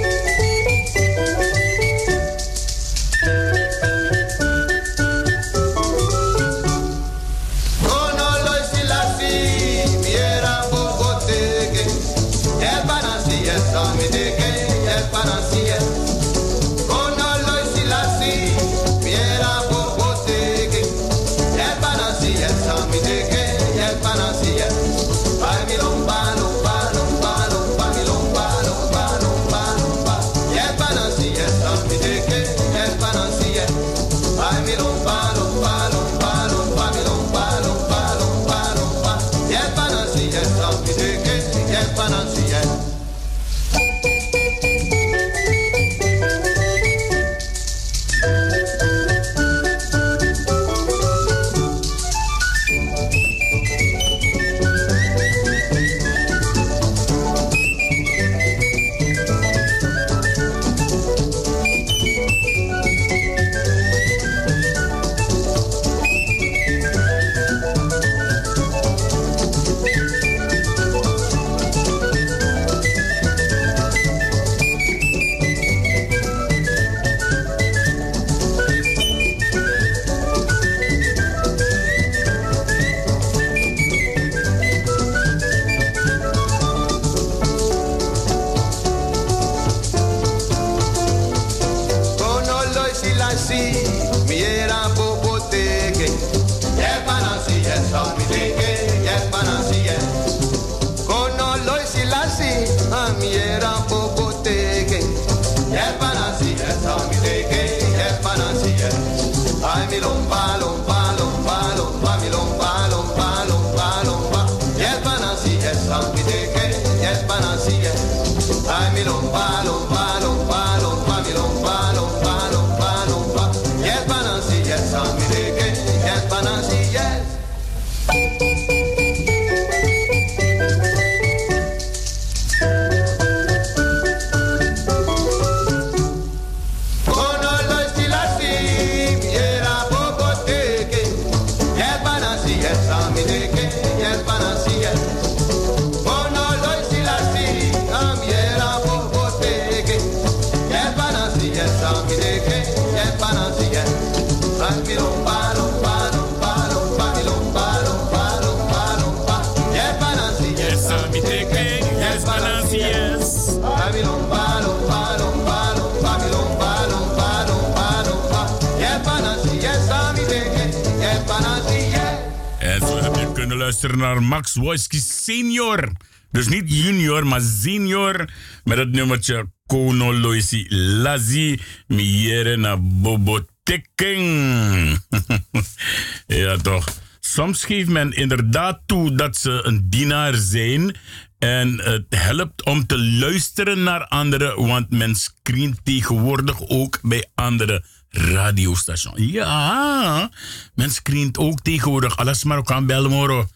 Wojski 174.48 175.00
senior. 175.00 175.92
Dus 176.32 176.48
niet 176.48 176.64
junior, 176.74 177.28
maar 177.28 177.42
senior. 177.42 178.30
Met 178.64 178.78
het 178.78 178.92
nummertje 178.92 179.50
Kono 179.66 180.14
Loisi 180.14 180.66
Lazi. 180.76 181.60
Miere 181.88 182.58
na 182.58 182.78
Bobo 182.78 183.46
Teking. 183.64 185.00
ja, 186.28 186.58
toch. 186.58 186.86
Soms 187.20 187.64
geeft 187.64 187.90
men 187.90 188.14
inderdaad 188.14 188.82
toe 188.86 189.16
dat 189.16 189.38
ze 189.38 189.60
een 189.64 189.90
dienaar 189.90 190.36
zijn. 190.36 190.96
En 191.40 191.80
het 191.80 192.06
helpt 192.10 192.66
om 192.66 192.86
te 192.86 193.00
luisteren 193.00 193.84
naar 193.84 194.08
anderen, 194.08 194.68
want 194.68 194.90
men 194.90 195.16
screent 195.16 195.80
tegenwoordig 195.84 196.68
ook 196.68 197.00
bij 197.02 197.26
andere 197.36 197.84
radiostations. 198.10 199.32
Ja, 199.32 200.30
men 200.76 200.92
screent 200.92 201.38
ook 201.38 201.62
tegenwoordig. 201.62 202.18
Alles 202.18 202.44
maar 202.44 202.58
ook 202.58 202.72
aan 202.72 202.86
bellen, 202.86 203.10
moro. 203.10 203.48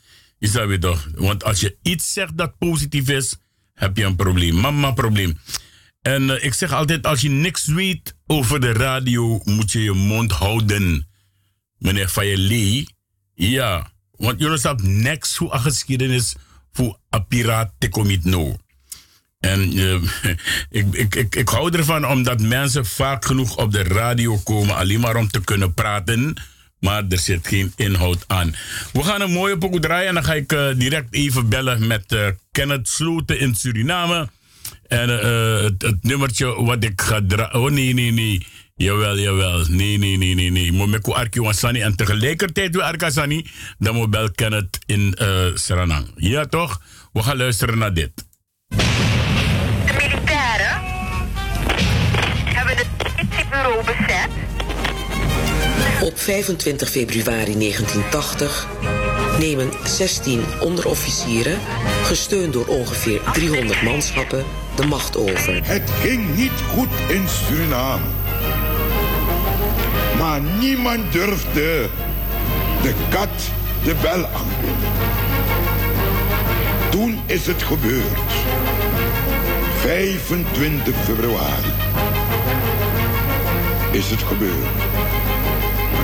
Is 0.43 0.51
dat 0.51 0.67
weer 0.67 0.79
toch? 0.79 1.07
Want 1.15 1.43
als 1.43 1.59
je 1.59 1.77
iets 1.81 2.13
zegt 2.13 2.37
dat 2.37 2.57
positief 2.57 3.09
is, 3.09 3.35
heb 3.73 3.97
je 3.97 4.03
een 4.03 4.15
probleem. 4.15 4.59
Mama, 4.59 4.91
probleem. 4.91 5.37
En 6.01 6.29
eh, 6.29 6.43
ik 6.43 6.53
zeg 6.53 6.71
altijd, 6.71 7.05
als 7.05 7.21
je 7.21 7.29
niks 7.29 7.65
weet 7.65 8.15
over 8.27 8.61
de 8.61 8.73
radio, 8.73 9.41
moet 9.43 9.71
je 9.71 9.83
je 9.83 9.91
mond 9.91 10.31
houden. 10.31 11.07
Meneer 11.77 12.07
Fayeli, 12.07 12.87
ja. 13.33 13.91
Want 14.11 14.39
jullie 14.39 14.57
snapt 14.57 14.83
niks 14.83 15.39
een 15.39 15.59
geschiedenis 15.59 16.35
voor 16.71 16.99
een 17.09 17.27
piraat 17.27 17.73
te 17.77 18.19
no. 18.23 18.57
En 19.39 19.61
eh, 19.61 19.93
ik, 20.79 20.93
ik, 20.93 21.15
ik, 21.15 21.35
ik 21.35 21.49
hou 21.49 21.77
ervan 21.77 22.07
omdat 22.07 22.41
mensen 22.41 22.85
vaak 22.85 23.25
genoeg 23.25 23.57
op 23.57 23.71
de 23.71 23.83
radio 23.83 24.37
komen 24.37 24.75
alleen 24.75 24.99
maar 24.99 25.15
om 25.15 25.27
te 25.27 25.43
kunnen 25.43 25.73
praten. 25.73 26.35
Maar 26.83 27.03
er 27.09 27.19
zit 27.19 27.47
geen 27.47 27.73
inhoud 27.75 28.23
aan. 28.27 28.55
We 28.93 29.03
gaan 29.03 29.21
een 29.21 29.31
mooie 29.31 29.57
pokoe 29.57 29.79
draaien 29.79 30.07
en 30.07 30.13
dan 30.13 30.23
ga 30.23 30.33
ik 30.33 30.51
eh, 30.51 30.67
direct 30.75 31.13
even 31.13 31.49
bellen 31.49 31.87
met 31.87 32.11
eh, 32.11 32.27
Kenneth 32.51 32.87
Sloten 32.87 33.39
in 33.39 33.55
Suriname. 33.55 34.29
En 34.87 35.21
eh, 35.21 35.63
het, 35.63 35.81
het 35.81 36.03
nummertje 36.03 36.63
wat 36.63 36.83
ik 36.83 37.01
ga 37.01 37.21
draaien. 37.27 37.53
Oh 37.53 37.71
nee, 37.71 37.93
nee, 37.93 38.11
nee. 38.11 38.45
Jawel, 38.75 39.19
jawel. 39.19 39.65
Nee, 39.69 39.97
nee, 39.97 40.17
nee, 40.17 40.33
nee, 40.33 40.51
nee. 40.51 40.71
Ik 40.93 41.07
Arki 41.07 41.41
Wansani 41.41 41.81
en 41.81 41.95
tegelijkertijd 41.95 42.75
weer 42.75 42.83
Arkasani. 42.83 43.45
Dan 43.77 43.95
moet 43.95 44.09
bel 44.09 44.31
Kenneth 44.31 44.79
in 44.85 45.15
Suriname. 45.53 46.07
Ja, 46.15 46.45
toch? 46.45 46.81
We 47.13 47.23
gaan 47.23 47.37
luisteren 47.37 47.77
naar 47.77 47.93
dit. 47.93 48.11
25 56.23 56.89
februari 56.89 57.57
1980 57.57 58.67
nemen 59.39 59.71
16 59.83 60.43
onderofficieren, 60.59 61.59
gesteund 62.03 62.53
door 62.53 62.65
ongeveer 62.65 63.21
300 63.33 63.81
manschappen, 63.81 64.45
de 64.75 64.85
macht 64.85 65.17
over. 65.17 65.59
Het 65.63 65.89
ging 66.01 66.35
niet 66.35 66.51
goed 66.69 66.89
in 67.07 67.27
Suriname. 67.27 68.05
Maar 70.17 70.41
niemand 70.41 71.11
durfde 71.11 71.89
de 72.81 72.93
kat 73.09 73.51
de 73.83 73.95
bel 74.01 74.25
aan. 74.25 74.51
Toen 76.91 77.21
is 77.25 77.47
het 77.47 77.63
gebeurd. 77.63 78.31
25 79.79 80.95
februari 81.05 81.71
is 83.91 84.09
het 84.09 84.21
gebeurd. 84.23 85.22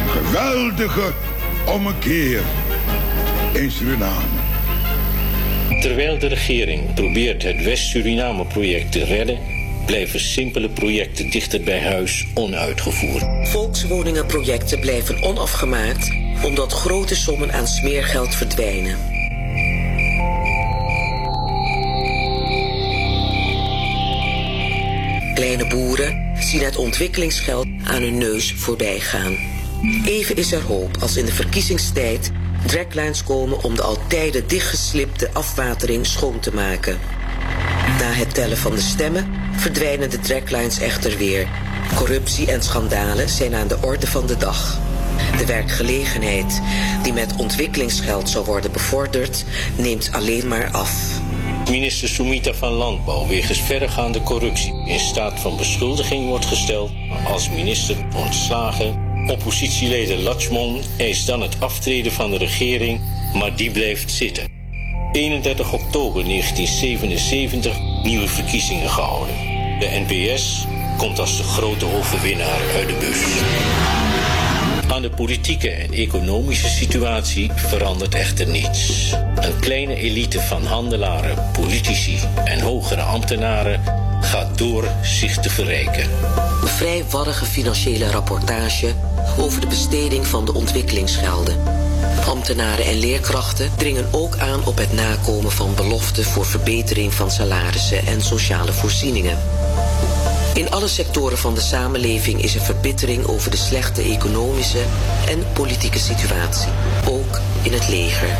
Een 0.10 0.26
geweldige 0.26 1.14
ommekeer 1.66 2.42
in 3.54 3.72
Suriname. 3.72 4.26
Terwijl 5.82 6.20
de 6.20 6.28
regering 6.28 6.94
probeert 6.94 7.44
het 7.44 7.64
West-Suriname-project 7.64 8.92
te 8.92 9.04
redden, 9.04 9.40
blijven 9.86 10.20
simpele 10.20 10.70
projecten 10.70 11.30
dichter 11.30 11.62
bij 11.62 11.82
huis 11.82 12.28
onuitgevoerd. 12.34 13.48
Volkswoningenprojecten 13.50 14.80
blijven 14.80 15.24
onafgemaakt 15.24 16.12
omdat 16.44 16.74
grote 16.74 17.16
sommen 17.16 17.54
aan 17.54 17.68
smeergeld 17.68 18.36
verdwijnen. 18.36 18.98
Kleine 25.34 25.68
boeren 25.68 26.32
zien 26.40 26.64
het 26.64 26.76
ontwikkelingsgeld 26.76 27.68
aan 27.84 28.02
hun 28.02 28.18
neus 28.18 28.54
voorbij 28.54 29.00
gaan. 29.00 29.59
Even 30.06 30.36
is 30.36 30.52
er 30.52 30.62
hoop 30.62 30.98
als 31.00 31.18
in 31.18 31.26
de 31.26 31.32
verkiezingstijd 31.32 32.32
draglines 32.66 33.24
komen 33.24 33.64
om 33.64 33.76
de 33.76 33.82
al 33.82 33.98
tijden 34.08 34.48
dichtgeslipte 34.48 35.30
afwatering 35.34 36.06
schoon 36.06 36.40
te 36.40 36.54
maken. 36.54 37.00
Na 38.00 38.12
het 38.12 38.34
tellen 38.34 38.58
van 38.58 38.76
de 38.76 38.82
stemmen 38.82 39.28
verdwijnen 39.56 40.10
de 40.10 40.20
draglines 40.20 40.80
echter 40.80 41.18
weer. 41.18 41.48
Corruptie 41.96 42.52
en 42.52 42.64
schandalen 42.64 43.30
zijn 43.30 43.56
aan 43.56 43.68
de 43.68 43.78
orde 43.82 44.08
van 44.08 44.28
de 44.28 44.38
dag. 44.38 44.80
De 45.38 45.46
werkgelegenheid 45.46 46.62
die 47.04 47.14
met 47.14 47.36
ontwikkelingsgeld 47.36 48.30
zou 48.30 48.46
worden 48.46 48.72
bevorderd, 48.72 49.46
neemt 49.78 50.10
alleen 50.12 50.48
maar 50.48 50.72
af. 50.72 51.20
Minister 51.70 52.10
Sumita 52.10 52.54
van 52.54 52.72
Landbouw 52.72 53.28
wegens 53.28 53.62
verregaande 53.62 54.22
corruptie 54.22 54.74
in 54.86 55.00
staat 55.00 55.40
van 55.40 55.58
beschuldiging 55.58 56.28
wordt 56.28 56.46
gesteld 56.46 56.92
als 57.28 57.50
minister 57.50 57.96
ontslagen. 58.16 59.09
Oppositieleden 59.30 60.22
Lachmon 60.22 60.82
eist 60.98 61.28
dan 61.28 61.42
het 61.42 61.60
aftreden 61.60 62.12
van 62.12 62.32
de 62.32 62.38
regering, 62.38 63.02
maar 63.34 63.56
die 63.56 63.72
blijft 63.72 64.12
zitten. 64.12 64.48
31 65.12 65.74
oktober 65.74 66.24
1977 66.24 67.78
nieuwe 68.04 68.28
verkiezingen 68.28 68.90
gehouden. 68.90 69.36
De 69.80 70.04
NPS 70.08 70.66
komt 70.98 71.20
als 71.20 71.38
de 71.38 71.44
grote 71.44 71.86
overwinnaar 71.86 72.62
uit 72.76 72.88
de 72.88 72.98
bus. 73.00 73.24
Aan 74.92 75.02
de 75.02 75.10
politieke 75.10 75.70
en 75.70 75.94
economische 75.94 76.70
situatie 76.70 77.52
verandert 77.56 78.16
echter 78.16 78.48
niets. 78.48 79.12
Een 79.36 79.60
kleine 79.60 79.96
elite 79.96 80.40
van 80.40 80.66
handelaren, 80.66 81.52
politici 81.54 82.20
en 82.46 82.60
hogere 82.60 83.02
ambtenaren 83.02 83.99
gaat 84.22 84.58
door 84.58 84.88
zich 85.02 85.38
te 85.38 85.50
verrijken. 85.50 86.10
Een 86.62 86.68
vrij 86.68 87.06
warrige 87.10 87.46
financiële 87.46 88.12
rapportage 88.12 88.94
over 89.38 89.62
de 89.62 89.68
besteding 89.68 90.28
van 90.28 90.46
de 90.46 90.54
ontwikkelingsgelden. 90.54 91.58
Ambtenaren 92.28 92.86
en 92.86 92.96
leerkrachten 92.96 93.72
dringen 93.78 94.08
ook 94.12 94.38
aan 94.38 94.66
op 94.66 94.78
het 94.78 94.94
nakomen 94.94 95.52
van 95.52 95.76
beloften 95.76 96.24
voor 96.24 96.46
verbetering 96.46 97.14
van 97.14 97.32
salarissen 97.32 98.06
en 98.06 98.22
sociale 98.22 98.74
voorzieningen. 98.74 99.38
In 100.54 100.72
alle 100.72 100.88
sectoren 100.88 101.38
van 101.38 101.56
de 101.56 101.62
samenleving 101.62 102.44
is 102.44 102.56
er 102.56 102.62
verbittering 102.62 103.26
over 103.26 103.52
de 103.52 103.58
slechte 103.58 104.02
economische 104.02 104.82
en 105.28 105.44
politieke 105.54 106.00
situatie, 106.00 106.72
ook 107.08 107.40
in 107.62 107.74
het 107.74 107.88
leger. 107.90 108.38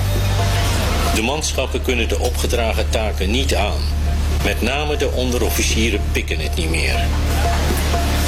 De 1.16 1.22
manschappen 1.22 1.82
kunnen 1.82 2.08
de 2.08 2.20
opgedragen 2.20 2.90
taken 2.90 3.32
niet 3.32 3.56
aan. 3.56 3.99
Met 4.44 4.62
name 4.62 4.98
de 4.98 5.12
onderofficieren 5.12 6.02
pikken 6.12 6.40
het 6.40 6.56
niet 6.56 6.70
meer. 6.70 7.08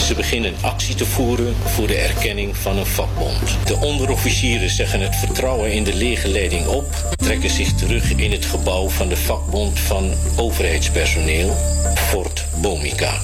Ze 0.08 0.13
beginnen 0.15 0.56
actie 0.62 0.95
te 0.95 1.06
voeren 1.06 1.56
voor 1.65 1.88
de 1.88 1.97
erkenning 1.97 2.58
van 2.58 2.78
een 2.78 2.86
vakbond. 2.86 3.58
De 3.65 3.76
onderofficieren 3.76 4.69
zeggen 4.69 5.02
het 5.02 5.15
vertrouwen 5.15 5.71
in 5.71 5.84
de 5.84 5.93
legerleiding 5.93 6.67
op, 6.67 6.86
trekken 7.15 7.50
zich 7.50 7.74
terug 7.74 8.15
in 8.15 8.32
het 8.32 8.45
gebouw 8.45 8.89
van 8.89 9.08
de 9.08 9.17
vakbond 9.17 9.80
van 9.80 10.13
overheidspersoneel, 10.36 11.56
Fort 11.95 12.45
Bomica. 12.62 13.19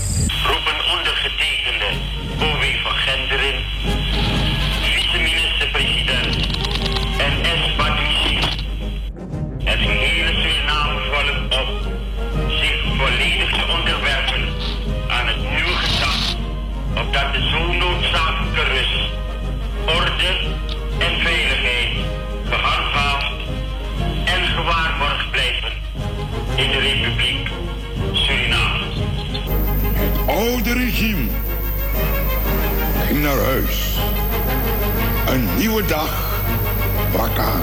Nieuwe 35.77 35.93
dag 35.93 37.37
aan. 37.37 37.61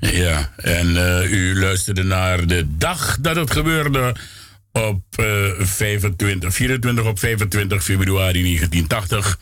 Ja, 0.00 0.52
en 0.56 0.96
eh, 0.96 1.32
u 1.32 1.58
luisterde 1.58 2.02
naar 2.02 2.46
de 2.46 2.76
dag 2.76 3.18
dat 3.20 3.36
het 3.36 3.50
gebeurde 3.50 4.14
op 4.72 5.02
eh, 5.10 5.50
25, 5.58 6.54
24 6.54 7.04
op 7.04 7.18
25 7.18 7.82
februari 7.82 8.42
1980. 8.42 9.38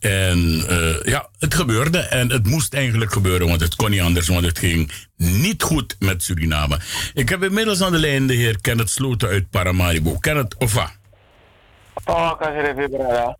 En 0.00 0.64
eh, 0.68 1.12
ja, 1.12 1.28
het 1.38 1.54
gebeurde 1.54 1.98
en 1.98 2.30
het 2.30 2.46
moest 2.46 2.74
eigenlijk 2.74 3.12
gebeuren, 3.12 3.48
want 3.48 3.60
het 3.60 3.76
kon 3.76 3.90
niet 3.90 4.00
anders, 4.00 4.28
want 4.28 4.44
het 4.44 4.58
ging 4.58 4.90
niet 5.16 5.62
goed 5.62 5.96
met 5.98 6.22
Suriname. 6.22 6.78
Ik 7.14 7.28
heb 7.28 7.42
inmiddels 7.42 7.82
aan 7.82 7.92
de 7.92 7.98
lijn 7.98 8.26
de 8.26 8.34
heer 8.34 8.60
Kenneth 8.60 8.90
Sloten 8.90 9.28
uit 9.28 9.50
Paramaribo. 9.50 10.18
Kenneth, 10.18 10.54
Ova. 10.58 10.95
Oh? 12.04 12.40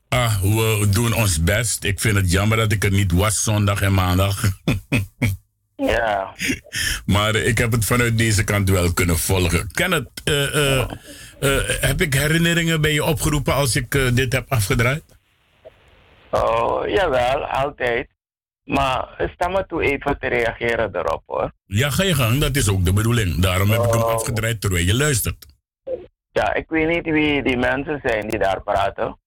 Ah, 0.08 0.40
we 0.42 0.88
doen 0.90 1.14
ons 1.14 1.42
best. 1.42 1.84
Ik 1.84 2.00
vind 2.00 2.16
het 2.16 2.30
jammer 2.30 2.56
dat 2.56 2.72
ik 2.72 2.84
er 2.84 2.90
niet 2.90 3.12
was 3.12 3.42
zondag 3.42 3.82
en 3.82 3.94
maandag. 3.94 4.42
Ja. 5.76 6.34
Maar 7.06 7.34
ik 7.34 7.58
heb 7.58 7.72
het 7.72 7.84
vanuit 7.84 8.18
deze 8.18 8.44
kant 8.44 8.70
wel 8.70 8.92
kunnen 8.92 9.18
volgen. 9.18 9.70
Kenneth, 9.72 10.08
eh, 10.24 10.54
eh, 10.54 10.88
eh, 11.40 11.62
heb 11.80 12.00
ik 12.00 12.14
herinneringen 12.14 12.80
bij 12.80 12.92
je 12.92 13.04
opgeroepen 13.04 13.54
als 13.54 13.76
ik 13.76 13.90
dit 14.14 14.32
heb 14.32 14.52
afgedraaid? 14.52 15.02
Oh, 16.30 16.88
jawel, 16.88 17.44
altijd. 17.44 18.08
Maar 18.64 19.30
sta 19.34 19.48
me 19.48 19.64
toe 19.66 19.82
even 19.82 20.18
te 20.18 20.28
reageren 20.28 20.96
erop 20.96 21.22
hoor. 21.26 21.52
Ja, 21.66 21.90
ga 21.90 22.02
je 22.02 22.14
gang. 22.14 22.40
Dat 22.40 22.56
is 22.56 22.68
ook 22.68 22.84
de 22.84 22.92
bedoeling. 22.92 23.40
Daarom 23.42 23.70
heb 23.70 23.82
ik 23.84 23.92
hem 23.92 24.02
Oh. 24.02 24.12
afgedraaid 24.12 24.60
terwijl 24.60 24.84
je 24.84 24.94
luistert. 24.94 25.46
Ja, 26.36 26.54
ik 26.54 26.68
weet 26.68 26.88
niet 26.88 27.04
wie 27.04 27.42
die 27.42 27.56
mensen 27.56 28.00
zijn 28.02 28.28
die 28.28 28.38
daar 28.38 28.62
praten. 28.62 29.18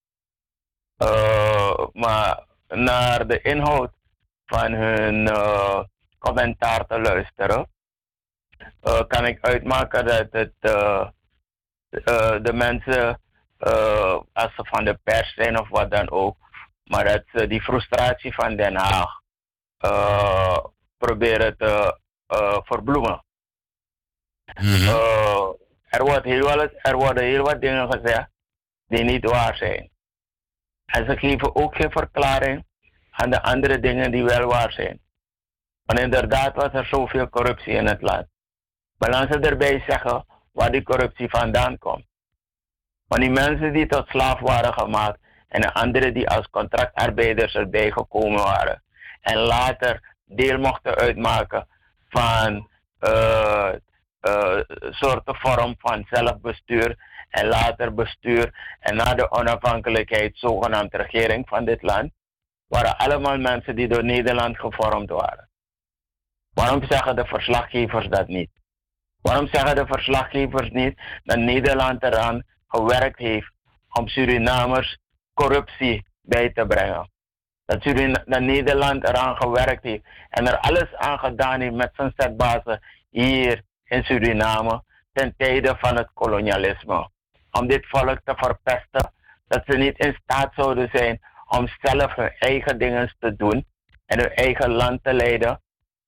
Eh, 0.98 1.88
maar 1.93 2.45
naar 2.67 3.28
de 3.28 3.41
inhoud 3.41 3.91
van 4.45 4.72
hun 4.74 5.28
eh, 5.28 5.84
commentaar 6.19 6.86
te 6.86 7.00
luisteren, 7.00 7.69
eh, 8.82 9.02
kan 9.08 9.26
ik 9.26 9.41
uitmaken 9.41 10.06
dat 10.06 10.28
het 10.32 10.54
de 12.43 12.54
mensen, 12.54 13.22
als 14.34 14.56
ze 14.56 14.65
van 14.65 14.86
de 14.86 15.00
pers 15.04 15.34
zijn 15.34 15.60
of 15.60 15.69
wat 15.69 15.91
dan 15.91 16.10
ook, 16.10 16.38
maar 16.84 17.04
dat 17.04 17.24
ze 17.34 17.48
die 17.48 17.62
frustratie 17.62 18.34
van 18.34 18.56
Den 18.56 18.76
Haag 18.76 19.22
proberen 20.98 21.58
te 21.58 22.00
verbloemen. 22.65 23.24
Eh, 24.45 25.50
er, 25.89 26.04
wordt 26.04 26.25
heel 26.25 26.43
wat, 26.43 26.69
er 26.75 26.95
worden 26.95 27.23
heel 27.23 27.43
wat 27.43 27.62
dingen 27.62 27.91
gezegd 27.91 28.30
die 28.88 29.04
niet 29.04 29.25
waar 29.25 29.56
zijn. 29.56 29.89
En 30.86 31.06
ze 31.06 31.17
geven 31.17 31.56
ook 31.56 31.75
geen 31.75 31.91
verklaring 31.91 32.65
aan 33.12 33.30
de 33.30 33.41
andere 33.41 33.80
dingen 33.80 34.12
die 34.12 34.23
wel 34.23 34.47
waar 34.47 34.71
zijn. 34.71 34.99
Want 35.86 35.99
inderdaad 35.99 36.56
was 36.56 36.73
er 36.73 36.86
zoveel 36.86 37.30
corruptie 37.30 37.73
in 37.73 37.88
het 37.88 38.02
land. 38.02 38.28
Maar 38.97 39.10
laten 39.10 39.43
ze 39.43 39.49
erbij 39.49 39.84
zeggen 39.88 40.25
waar 40.52 40.71
die 40.71 40.84
corruptie 40.84 41.30
vandaan 41.30 41.78
komt. 41.78 42.06
Want 43.08 43.21
die 43.21 43.32
mensen 43.32 43.73
die 43.73 43.88
tot 43.88 44.08
slaaf 44.08 44.39
waren 44.39 44.73
gemaakt 44.73 45.19
en 45.47 45.62
de 45.62 45.73
anderen 45.73 46.13
die 46.13 46.30
als 46.30 46.49
contractarbeiders 46.49 47.56
erbij 47.56 47.91
gekomen 47.91 48.43
waren 48.43 48.84
en 49.21 49.38
later 49.38 50.15
deel 50.25 50.58
mochten 50.58 50.95
uitmaken 50.95 51.67
van 52.10 52.69
eh 52.99 53.71
eh, 54.20 54.60
soorten 54.90 55.36
vorm 55.36 55.76
van 55.78 56.06
zelfbestuur 56.10 56.98
en 57.30 57.48
later 57.48 57.94
bestuur 57.94 58.78
en 58.80 58.96
na 58.96 59.14
de 59.14 59.32
onafhankelijkheid 59.32 60.38
zogenaamd 60.38 60.94
regering 60.94 61.48
van 61.48 61.66
dit 61.66 61.82
land, 61.82 62.12
waren 62.68 62.98
allemaal 62.98 63.38
mensen 63.38 63.76
die 63.76 63.88
door 63.88 64.04
Nederland 64.04 64.60
gevormd 64.60 65.10
waren. 65.10 65.50
Waarom 66.54 66.84
zeggen 66.84 67.16
de 67.16 67.26
verslaggevers 67.26 68.08
dat 68.08 68.28
niet? 68.28 68.50
Waarom 69.22 69.48
zeggen 69.48 69.76
de 69.76 69.86
verslaggevers 69.86 70.70
niet 70.70 71.02
dat 71.24 71.38
Nederland 71.38 72.04
eraan 72.04 72.44
gewerkt 72.68 73.20
heeft 73.20 73.52
om 73.90 74.08
Surinamers 74.08 74.98
corruptie 75.34 76.06
bij 76.22 76.50
te 76.50 76.66
brengen? 76.66 77.10
Dat, 77.66 77.82
Surina- 77.82 78.24
dat 78.26 78.42
Nederland 78.42 79.08
eraan 79.08 79.36
gewerkt 79.36 79.84
heeft 79.84 80.04
en 80.30 80.48
er 80.48 80.58
alles 80.58 80.96
aan 80.96 81.20
gedaan 81.20 81.62
heeft 81.62 81.74
met 81.74 81.92
zijn 81.96 82.14
zetbazen 82.16 82.80
hier 83.10 83.64
in 83.89 84.04
Suriname 84.04 84.84
ten 85.13 85.34
tijde 85.38 85.75
van 85.78 85.95
het 85.95 86.10
kolonialisme. 86.13 87.10
Om 87.52 87.67
dit 87.67 87.86
volk 87.88 88.19
te 88.23 88.34
verpesten, 88.36 89.13
dat 89.47 89.63
ze 89.65 89.78
niet 89.78 89.97
in 89.97 90.17
staat 90.23 90.54
zouden 90.56 90.89
zijn 90.93 91.19
om 91.47 91.67
zelf 91.82 92.15
hun 92.15 92.34
eigen 92.39 92.78
dingen 92.78 93.15
te 93.19 93.36
doen 93.36 93.65
en 94.06 94.19
hun 94.19 94.34
eigen 94.34 94.71
land 94.71 95.04
te 95.04 95.13
leiden. 95.13 95.62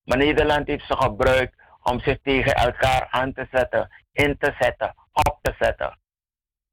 Maar 0.04 0.18
Nederland 0.18 0.68
heeft 0.68 0.86
ze 0.86 0.96
gebruikt 0.96 1.56
om 1.84 2.00
zich 2.00 2.18
tegen 2.24 2.54
elkaar 2.54 3.08
aan 3.10 3.34
te 3.34 3.48
zetten, 3.52 3.90
in 4.12 4.38
te 4.38 4.56
zetten, 4.60 4.94
op 5.12 5.40
te 5.42 5.56
zetten. 5.60 6.00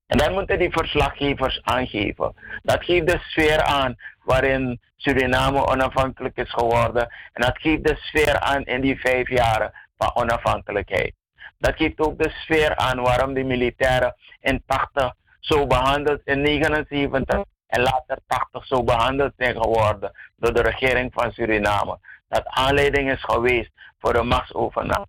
En 0.06 0.18
dat 0.18 0.32
moeten 0.32 0.58
die 0.58 0.70
verslaggevers 0.70 1.62
aangeven. 1.62 2.34
Dat 2.62 2.84
geeft 2.84 3.06
de 3.06 3.18
sfeer 3.18 3.62
aan 3.62 3.96
waarin 4.24 4.80
Suriname 4.96 5.66
onafhankelijk 5.66 6.36
is 6.36 6.50
geworden. 6.52 7.02
En 7.32 7.42
dat 7.42 7.58
geeft 7.58 7.84
de 7.84 7.96
sfeer 7.96 8.40
aan 8.40 8.64
in 8.64 8.80
die 8.80 9.00
vijf 9.00 9.28
jaren 9.28 9.72
van 9.98 10.14
onafhankelijkheid. 10.14 11.14
Dat 11.58 11.76
geeft 11.76 11.98
ook 11.98 12.18
de 12.18 12.30
sfeer 12.30 12.76
aan 12.76 13.00
waarom 13.00 13.34
de 13.34 13.44
militairen 13.44 14.14
in 14.40 14.62
80 14.66 15.14
zo 15.40 15.66
behandeld, 15.66 16.20
in 16.24 16.40
79 16.40 17.44
en 17.66 17.80
later 17.80 18.18
80 18.26 18.66
zo 18.66 18.84
behandeld 18.84 19.32
zijn 19.36 19.60
geworden 19.60 20.12
door 20.36 20.54
de 20.54 20.62
regering 20.62 21.12
van 21.12 21.32
Suriname. 21.32 21.98
Dat 22.28 22.46
aanleiding 22.46 23.12
is 23.12 23.24
geweest 23.24 23.70
voor 23.98 24.12
de 24.12 24.22
machtsovername. 24.22 25.06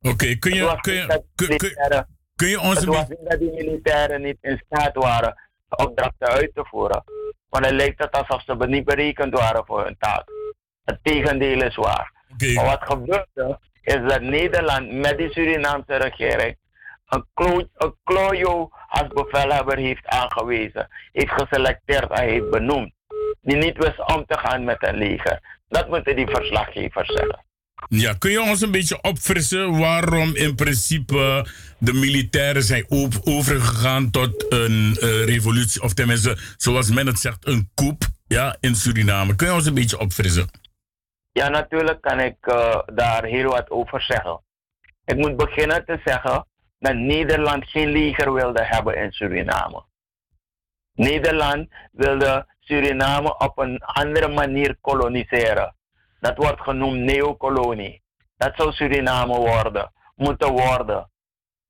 Oké, 0.00 0.34
kun 0.36 0.54
je, 0.54 0.78
kun 0.80 0.94
je, 0.94 1.24
kun, 1.34 1.56
kun, 1.56 2.06
kun 2.36 2.48
je 2.48 2.60
ons 2.60 2.74
Het 2.74 2.84
was 2.84 3.08
niet 3.08 3.18
dat 3.28 3.38
die 3.38 3.52
militairen 3.52 4.22
niet 4.22 4.38
in 4.40 4.62
staat 4.66 4.94
waren 4.94 5.38
de 5.68 5.76
opdrachten 5.76 6.28
uit 6.28 6.50
te 6.54 6.64
voeren. 6.64 7.04
Maar 7.48 7.62
dan 7.62 7.74
lijkt 7.74 8.02
het 8.02 8.12
alsof 8.12 8.42
ze 8.42 8.66
niet 8.66 8.84
berekend 8.84 9.38
waren 9.38 9.66
voor 9.66 9.84
hun 9.84 9.96
taak. 9.98 10.24
Het 10.84 10.98
tegendeel 11.02 11.62
is 11.62 11.76
waar. 11.76 12.12
Maar 12.54 12.64
wat 12.64 12.82
gebeurde 12.82 13.58
is 13.84 14.00
dat 14.08 14.20
Nederland 14.20 14.92
met 14.92 15.18
die 15.18 15.32
Surinaamse 15.32 15.96
regering 15.96 16.56
een, 17.08 17.24
klo 17.34 17.68
een 17.76 17.94
klojo 18.04 18.70
als 18.88 19.08
bevelhebber 19.08 19.78
heeft 19.78 20.06
aangewezen, 20.06 20.88
heeft 21.12 21.32
geselecteerd 21.32 22.10
en 22.10 22.28
heeft 22.28 22.50
benoemd. 22.50 22.92
Die 23.42 23.56
niet 23.56 23.76
wist 23.76 24.14
om 24.14 24.24
te 24.26 24.38
gaan 24.38 24.64
met 24.64 24.76
een 24.80 24.96
leger. 24.96 25.40
Dat 25.68 25.88
moeten 25.88 26.16
die 26.16 26.28
verslaggevers 26.28 27.12
zeggen. 27.12 27.44
Ja, 27.88 28.14
kun 28.18 28.30
je 28.30 28.42
ons 28.42 28.60
een 28.60 28.70
beetje 28.70 29.02
opfrissen 29.02 29.78
waarom 29.78 30.34
in 30.34 30.54
principe 30.54 31.46
de 31.78 31.92
militairen 31.92 32.62
zijn 32.62 32.86
overgegaan 33.24 34.10
tot 34.10 34.46
een 34.48 34.96
eh, 35.00 35.24
revolutie, 35.24 35.82
of 35.82 35.94
tenminste, 35.94 36.38
zoals 36.56 36.90
men 36.90 37.06
het 37.06 37.18
zegt, 37.18 37.46
een 37.46 37.70
coup 37.74 38.02
ja, 38.26 38.56
in 38.60 38.74
Suriname? 38.74 39.36
Kun 39.36 39.46
je 39.46 39.54
ons 39.54 39.66
een 39.66 39.74
beetje 39.74 39.98
opfrissen? 39.98 40.48
Ja, 41.34 41.48
natuurlijk 41.48 42.00
kan 42.00 42.20
ik 42.20 42.46
eh, 42.46 42.80
daar 42.86 43.24
heel 43.24 43.50
wat 43.50 43.70
over 43.70 44.02
zeggen. 44.02 44.40
Ik 45.04 45.16
moet 45.16 45.36
beginnen 45.36 45.84
te 45.84 46.00
zeggen 46.04 46.46
dat 46.78 46.94
Nederland 46.94 47.68
geen 47.68 47.88
leger 47.88 48.32
wilde 48.32 48.64
hebben 48.64 48.96
in 48.96 49.12
Suriname. 49.12 49.84
Nederland 50.92 51.68
wilde 51.92 52.46
Suriname 52.60 53.38
op 53.38 53.58
een 53.58 53.82
andere 53.82 54.28
manier 54.28 54.76
koloniseren. 54.80 55.76
Dat 56.20 56.36
wordt 56.36 56.60
genoemd 56.60 57.00
neokolonie. 57.00 58.02
Dat 58.36 58.52
zou 58.56 58.72
Suriname 58.72 59.36
worden, 59.36 59.92
moeten 60.14 60.50
worden 60.50 61.10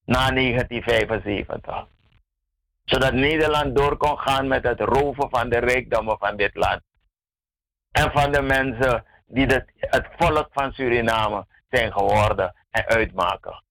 na 0.04 0.30
1975. 0.30 1.86
Zodat 2.84 3.12
Nederland 3.12 3.76
door 3.76 3.96
kon 3.96 4.18
gaan 4.18 4.48
met 4.48 4.64
het 4.64 4.80
roven 4.80 5.30
van 5.30 5.48
de 5.48 5.58
rijkdommen 5.58 6.18
van 6.18 6.36
dit 6.36 6.54
land. 6.54 6.80
En 7.90 8.10
van 8.10 8.32
de 8.32 8.42
mensen 8.42 9.04
die 9.26 9.46
het, 9.46 9.72
het 9.76 10.06
volk 10.16 10.48
van 10.52 10.72
Suriname 10.72 11.46
zijn 11.70 11.92
geworden 11.92 12.54
en 12.70 12.86
uitmaken. 12.86 13.62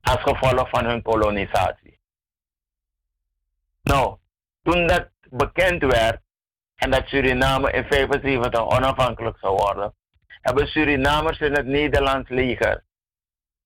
Als 0.00 0.22
gevolg 0.22 0.68
van 0.68 0.84
hun 0.84 1.02
kolonisatie. 1.02 2.00
Nou, 3.82 4.16
toen 4.62 4.86
dat 4.86 5.08
bekend 5.30 5.82
werd 5.82 6.20
en 6.74 6.90
dat 6.90 7.06
Suriname 7.06 7.72
in 7.72 7.84
75 7.84 8.60
onafhankelijk 8.60 9.38
zou 9.38 9.54
worden, 9.54 9.94
hebben 10.26 10.66
Surinamers 10.66 11.38
in 11.38 11.52
het 11.52 11.66
Nederlands 11.66 12.28
leger. 12.28 12.84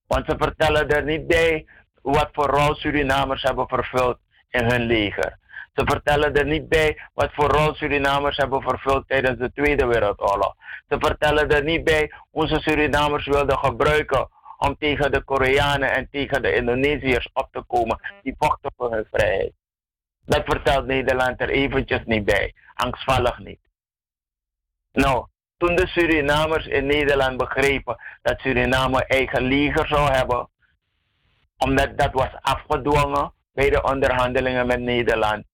Want 0.06 0.26
ze 0.26 0.34
vertellen 0.38 0.88
er 0.88 1.04
niet 1.04 1.26
bij 1.26 1.66
wat 2.02 2.28
voor 2.32 2.46
rol 2.46 2.74
Surinamers 2.74 3.42
hebben 3.42 3.68
vervuld 3.68 4.18
in 4.48 4.64
hun 4.64 4.82
leger. 4.82 5.38
Ze 5.74 5.82
vertellen 5.84 6.34
er 6.34 6.46
niet 6.46 6.68
bij 6.68 6.98
wat 7.14 7.32
voor 7.32 7.48
rol 7.48 7.74
Surinamers 7.74 8.36
hebben 8.36 8.62
vervuld 8.62 9.08
tijdens 9.08 9.38
de 9.38 9.52
Tweede 9.52 9.86
Wereldoorlog. 9.86 10.54
Ze 10.88 10.96
vertellen 10.98 11.48
er 11.48 11.64
niet 11.64 11.84
bij 11.84 12.12
hoe 12.30 12.46
ze 12.46 12.60
Surinamers 12.60 13.26
wilden 13.26 13.58
gebruiken 13.58 14.28
om 14.58 14.76
tegen 14.78 15.12
de 15.12 15.22
Koreanen 15.22 15.92
en 15.92 16.08
tegen 16.10 16.42
de 16.42 16.54
Indonesiërs 16.54 17.30
op 17.32 17.48
te 17.52 17.62
komen 17.66 18.00
die 18.22 18.34
vochten 18.38 18.72
voor 18.76 18.92
hun 18.92 19.06
vrijheid. 19.10 19.52
Dat 20.24 20.42
vertelt 20.44 20.86
Nederland 20.86 21.40
er 21.40 21.48
eventjes 21.48 22.04
niet 22.04 22.24
bij, 22.24 22.54
angstvallig 22.74 23.38
niet. 23.38 23.60
Nou, 24.92 25.26
toen 25.56 25.76
de 25.76 25.86
Surinamers 25.86 26.66
in 26.66 26.86
Nederland 26.86 27.36
begrepen 27.36 27.96
dat 28.22 28.40
Suriname 28.40 29.04
eigen 29.06 29.42
leger 29.42 29.86
zou 29.86 30.10
hebben, 30.10 30.48
omdat 31.58 31.98
dat 31.98 32.12
was 32.12 32.30
afgedwongen 32.40 33.32
bij 33.52 33.70
de 33.70 33.82
onderhandelingen 33.82 34.66
met 34.66 34.80
Nederland, 34.80 35.44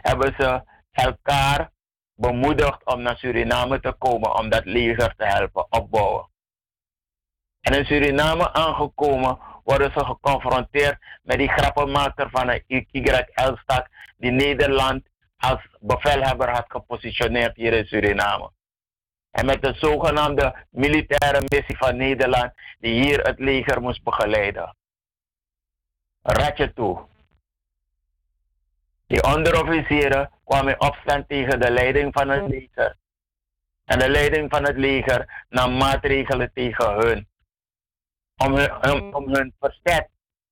hebben 0.00 0.34
ze 0.38 0.62
elkaar 0.90 1.70
bemoedigd 2.14 2.84
om 2.84 3.02
naar 3.02 3.16
Suriname 3.16 3.80
te 3.80 3.92
komen 3.92 4.38
om 4.38 4.48
dat 4.48 4.64
leger 4.64 5.14
te 5.16 5.24
helpen 5.24 5.66
opbouwen. 5.70 6.28
En 7.60 7.78
in 7.78 7.84
Suriname 7.84 8.52
aangekomen 8.52 9.38
worden 9.64 9.92
ze 9.92 10.04
geconfronteerd 10.04 10.98
met 11.22 11.38
die 11.38 11.48
grappenmaker 11.48 12.30
van 12.30 12.48
een 12.48 13.28
Elstak 13.32 13.88
die 14.16 14.30
Nederland 14.30 15.08
als 15.36 15.60
bevelhebber 15.80 16.50
had 16.50 16.64
gepositioneerd 16.68 17.56
hier 17.56 17.72
in 17.72 17.86
Suriname. 17.86 18.50
En 19.30 19.46
met 19.46 19.62
de 19.62 19.74
zogenaamde 19.74 20.66
militaire 20.70 21.40
missie 21.48 21.76
van 21.76 21.96
Nederland 21.96 22.52
die 22.78 23.02
hier 23.02 23.20
het 23.20 23.38
leger 23.38 23.80
moest 23.80 24.02
begeleiden. 24.02 24.76
Ratje 26.22 26.72
toe. 26.72 27.06
Die 29.06 29.22
onderofficieren 29.22 30.30
kwamen 30.44 30.72
in 30.72 30.80
opstand 30.80 31.28
tegen 31.28 31.60
de 31.60 31.70
leiding 31.70 32.12
van 32.12 32.28
het 32.28 32.48
leger. 32.48 32.96
En 33.84 33.98
de 33.98 34.08
leiding 34.08 34.50
van 34.50 34.64
het 34.64 34.76
leger 34.76 35.44
nam 35.48 35.76
maatregelen 35.76 36.50
tegen 36.54 36.94
hun. 36.94 37.28
Om 38.36 38.54
hun, 38.54 38.92
om, 38.92 39.14
om 39.14 39.34
hun 39.34 39.54
verzet 39.60 40.08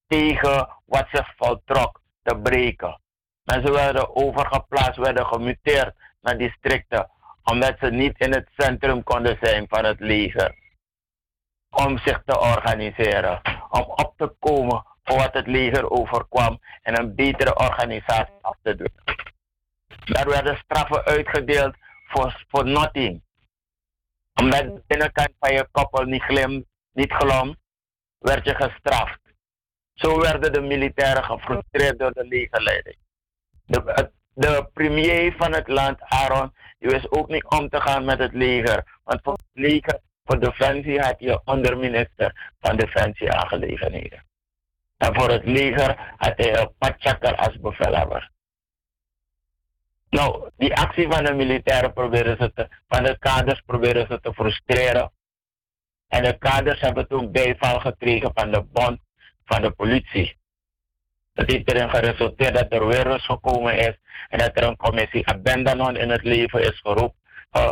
tegen 0.06 0.68
wat 0.84 1.06
zich 1.12 1.34
voltrok 1.36 2.00
te 2.22 2.36
breken. 2.36 3.00
Mensen 3.42 3.72
werden 3.72 4.16
overgeplaatst, 4.16 4.96
werden 4.96 5.26
gemuteerd 5.26 5.94
naar 6.20 6.38
districten, 6.38 7.10
omdat 7.44 7.74
ze 7.80 7.90
niet 7.90 8.18
in 8.18 8.32
het 8.32 8.48
centrum 8.56 9.02
konden 9.02 9.38
zijn 9.40 9.66
van 9.68 9.84
het 9.84 10.00
leger. 10.00 10.54
Om 11.70 11.98
zich 11.98 12.22
te 12.24 12.40
organiseren, 12.40 13.40
om 13.70 13.82
op 13.82 14.14
te 14.16 14.34
komen 14.38 14.86
voor 15.04 15.16
wat 15.16 15.32
het 15.32 15.46
leger 15.46 15.90
overkwam 15.90 16.60
en 16.82 16.98
een 16.98 17.14
betere 17.14 17.56
organisatie 17.56 18.34
af 18.40 18.56
te 18.62 18.74
dwingen. 18.74 19.32
Daar 20.04 20.28
werden 20.28 20.56
straffen 20.56 21.04
uitgedeeld 21.04 21.76
voor, 22.06 22.44
voor 22.48 22.64
nothing. 22.64 23.22
Omdat 24.34 24.60
de 24.60 24.82
binnenkant 24.86 25.30
van 25.38 25.52
je 25.54 25.68
koppel 25.70 26.04
niet, 26.04 26.22
glim, 26.22 26.64
niet 26.92 27.12
glom, 27.12 27.56
werd 28.18 28.44
je 28.44 28.54
gestraft. 28.54 29.20
Zo 29.94 30.20
werden 30.20 30.52
de 30.52 30.60
militairen 30.60 31.24
gefrustreerd 31.24 31.98
door 31.98 32.12
de 32.12 32.26
legerleiding. 32.26 32.96
De, 34.34 34.68
premier 34.72 35.34
van 35.36 35.52
het 35.52 35.68
land, 35.68 36.00
Aaron, 36.00 36.54
die 36.78 36.90
wist 36.90 37.10
ook 37.10 37.28
niet 37.28 37.44
om 37.44 37.68
te 37.68 37.80
gaan 37.80 38.04
met 38.04 38.18
het 38.18 38.32
leger. 38.32 39.00
Want 39.04 39.20
voor 39.22 39.32
het 39.32 39.46
leger, 39.52 40.00
voor 40.24 40.40
defensie 40.40 41.00
had 41.00 41.14
je 41.18 41.40
onderminister 41.44 42.52
van 42.60 42.76
defensieaangelegenheden. 42.76 44.24
En 44.96 45.14
voor 45.14 45.30
het 45.30 45.44
leger 45.44 46.14
had 46.16 46.32
hij 46.36 46.58
een 46.58 46.74
patchakker 46.78 47.36
als 47.36 47.60
bevelhebber. 47.60 48.30
Nou, 50.10 50.50
die 50.56 50.74
actie 50.74 51.10
van 51.10 51.24
de 51.24 51.32
militairen 51.34 51.92
proberen 51.92 52.36
ze 52.40 52.52
te, 52.52 52.68
van 52.88 53.02
de 53.02 53.18
kaders 53.18 53.60
proberen 53.66 54.06
ze 54.10 54.20
te 54.20 54.32
frustreren. 54.32 55.12
En 56.08 56.22
de 56.22 56.38
kaders 56.38 56.80
hebben 56.80 57.08
toen 57.08 57.32
bijval 57.32 57.80
gekregen 57.80 58.30
van 58.34 58.50
de 58.50 58.62
bond 58.62 59.00
van 59.44 59.62
de 59.62 59.70
politie. 59.70 60.36
Dat 61.32 61.50
heeft 61.50 61.70
erin 61.70 61.90
geresulteerd 61.90 62.54
dat 62.54 62.72
er 62.72 62.86
weer 62.86 63.02
rust 63.02 63.24
gekomen 63.24 63.78
is 63.78 63.98
en 64.28 64.38
dat 64.38 64.50
er 64.54 64.62
een 64.62 64.76
commissie 64.76 65.26
Abendanon 65.28 65.96
in 65.96 66.10
het 66.10 66.22
leven 66.22 66.60
is 66.60 66.80
eh, 66.82 67.08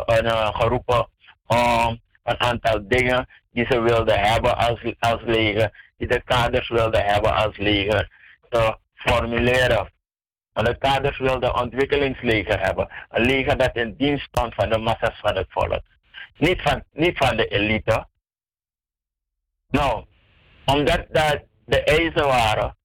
eh, 0.05 0.55
geroepen 0.55 1.07
om 1.47 2.01
een 2.23 2.39
aantal 2.39 2.87
dingen 2.87 3.27
die 3.51 3.65
ze 3.69 3.81
wilden 3.81 4.19
hebben 4.19 4.57
als, 4.57 4.93
als 4.99 5.21
leger, 5.21 5.82
die 5.97 6.07
de 6.07 6.21
kaders 6.23 6.69
wilden 6.69 7.05
hebben 7.05 7.33
als 7.35 7.57
leger, 7.57 8.11
te 8.49 8.77
formuleren. 8.93 9.91
Want 10.53 10.67
de 10.67 10.77
kaders 10.77 11.17
wilden 11.17 11.49
een 11.49 11.61
ontwikkelingsleger 11.61 12.59
hebben. 12.59 12.89
Een 13.09 13.25
leger 13.25 13.57
dat 13.57 13.75
in 13.75 13.95
dienst 13.95 14.25
stond 14.25 14.53
van 14.53 14.69
de 14.69 14.77
massa's 14.77 15.19
van 15.19 15.35
het 15.35 15.47
volk. 15.49 15.81
Niet 16.37 16.61
van, 16.61 16.83
niet 16.91 17.17
van 17.17 17.37
de 17.37 17.47
elite. 17.47 18.07
Nou, 19.69 20.05
omdat 20.65 21.05
dat 21.09 21.43
de 21.65 21.83
eisen 21.83 22.27
waren, 22.27 22.77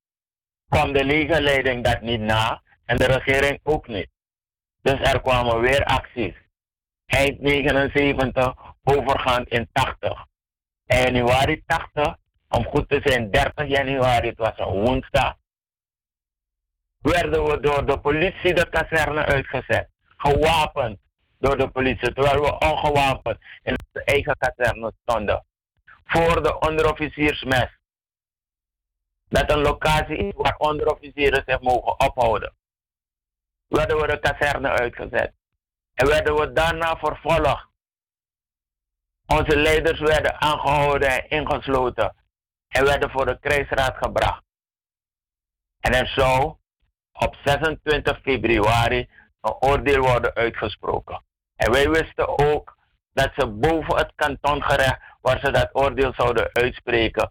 kwam 0.68 0.92
de 0.92 1.04
legerleiding 1.04 1.84
dat 1.84 2.00
niet 2.00 2.20
na 2.20 2.62
en 2.84 2.96
de 2.96 3.06
regering 3.06 3.60
ook 3.62 3.86
niet. 3.86 4.08
Dus 4.82 5.00
er 5.00 5.20
kwamen 5.20 5.60
weer 5.60 5.84
acties. 5.84 6.34
Eind 7.06 7.40
79, 7.40 8.54
overgaand 8.84 9.48
in 9.48 9.68
80. 9.72 10.26
En 10.86 11.02
januari 11.02 11.62
80, 11.66 12.16
om 12.48 12.64
goed 12.64 12.88
te 12.88 13.00
zijn 13.04 13.30
30 13.30 13.66
januari, 13.66 14.28
het 14.28 14.38
was 14.38 14.58
een 14.58 14.84
woensdag, 14.84 15.36
werden 16.98 17.44
we 17.44 17.60
door 17.60 17.86
de 17.86 18.00
politie 18.00 18.54
de 18.54 18.68
kazerne 18.68 19.24
uitgezet. 19.24 19.88
Gewapend 20.16 20.98
door 21.38 21.56
de 21.56 21.68
politie, 21.68 22.12
terwijl 22.12 22.40
we 22.40 22.58
ongewapend 22.58 23.38
in 23.62 23.76
onze 23.86 24.04
eigen 24.04 24.36
kazerne 24.38 24.92
stonden. 25.02 25.44
Voor 26.04 26.42
de 26.42 26.58
onderofficiersmes. 26.58 27.78
Dat 29.28 29.50
een 29.50 29.60
locatie 29.60 30.32
waar 30.36 30.56
onderofficieren 30.56 31.42
zich 31.46 31.60
mogen 31.60 32.00
ophouden. 32.00 32.54
Werden 33.66 33.96
we 33.96 34.06
de 34.06 34.18
kazerne 34.18 34.68
uitgezet. 34.68 35.32
En 35.94 36.06
werden 36.06 36.34
we 36.34 36.52
daarna 36.52 36.96
vervolgd. 36.96 37.66
Onze 39.26 39.56
leiders 39.56 40.00
werden 40.00 40.40
aangehouden 40.40 41.08
en 41.08 41.28
ingesloten. 41.28 42.14
En 42.68 42.84
werden 42.84 43.10
voor 43.10 43.26
de 43.26 43.38
krijgsraad 43.40 43.96
gebracht. 43.96 44.42
En 45.80 45.94
er 45.94 46.06
zou 46.06 46.56
op 47.12 47.36
26 47.44 48.20
februari 48.22 49.08
een 49.40 49.54
oordeel 49.60 50.00
worden 50.00 50.34
uitgesproken. 50.34 51.22
En 51.56 51.70
wij 51.70 51.90
wisten 51.90 52.38
ook 52.38 52.76
dat 53.12 53.30
ze 53.36 53.46
boven 53.46 53.96
het 53.96 54.12
kantongerecht, 54.14 54.98
waar 55.20 55.38
ze 55.38 55.50
dat 55.50 55.68
oordeel 55.72 56.12
zouden 56.16 56.50
uitspreken, 56.52 57.30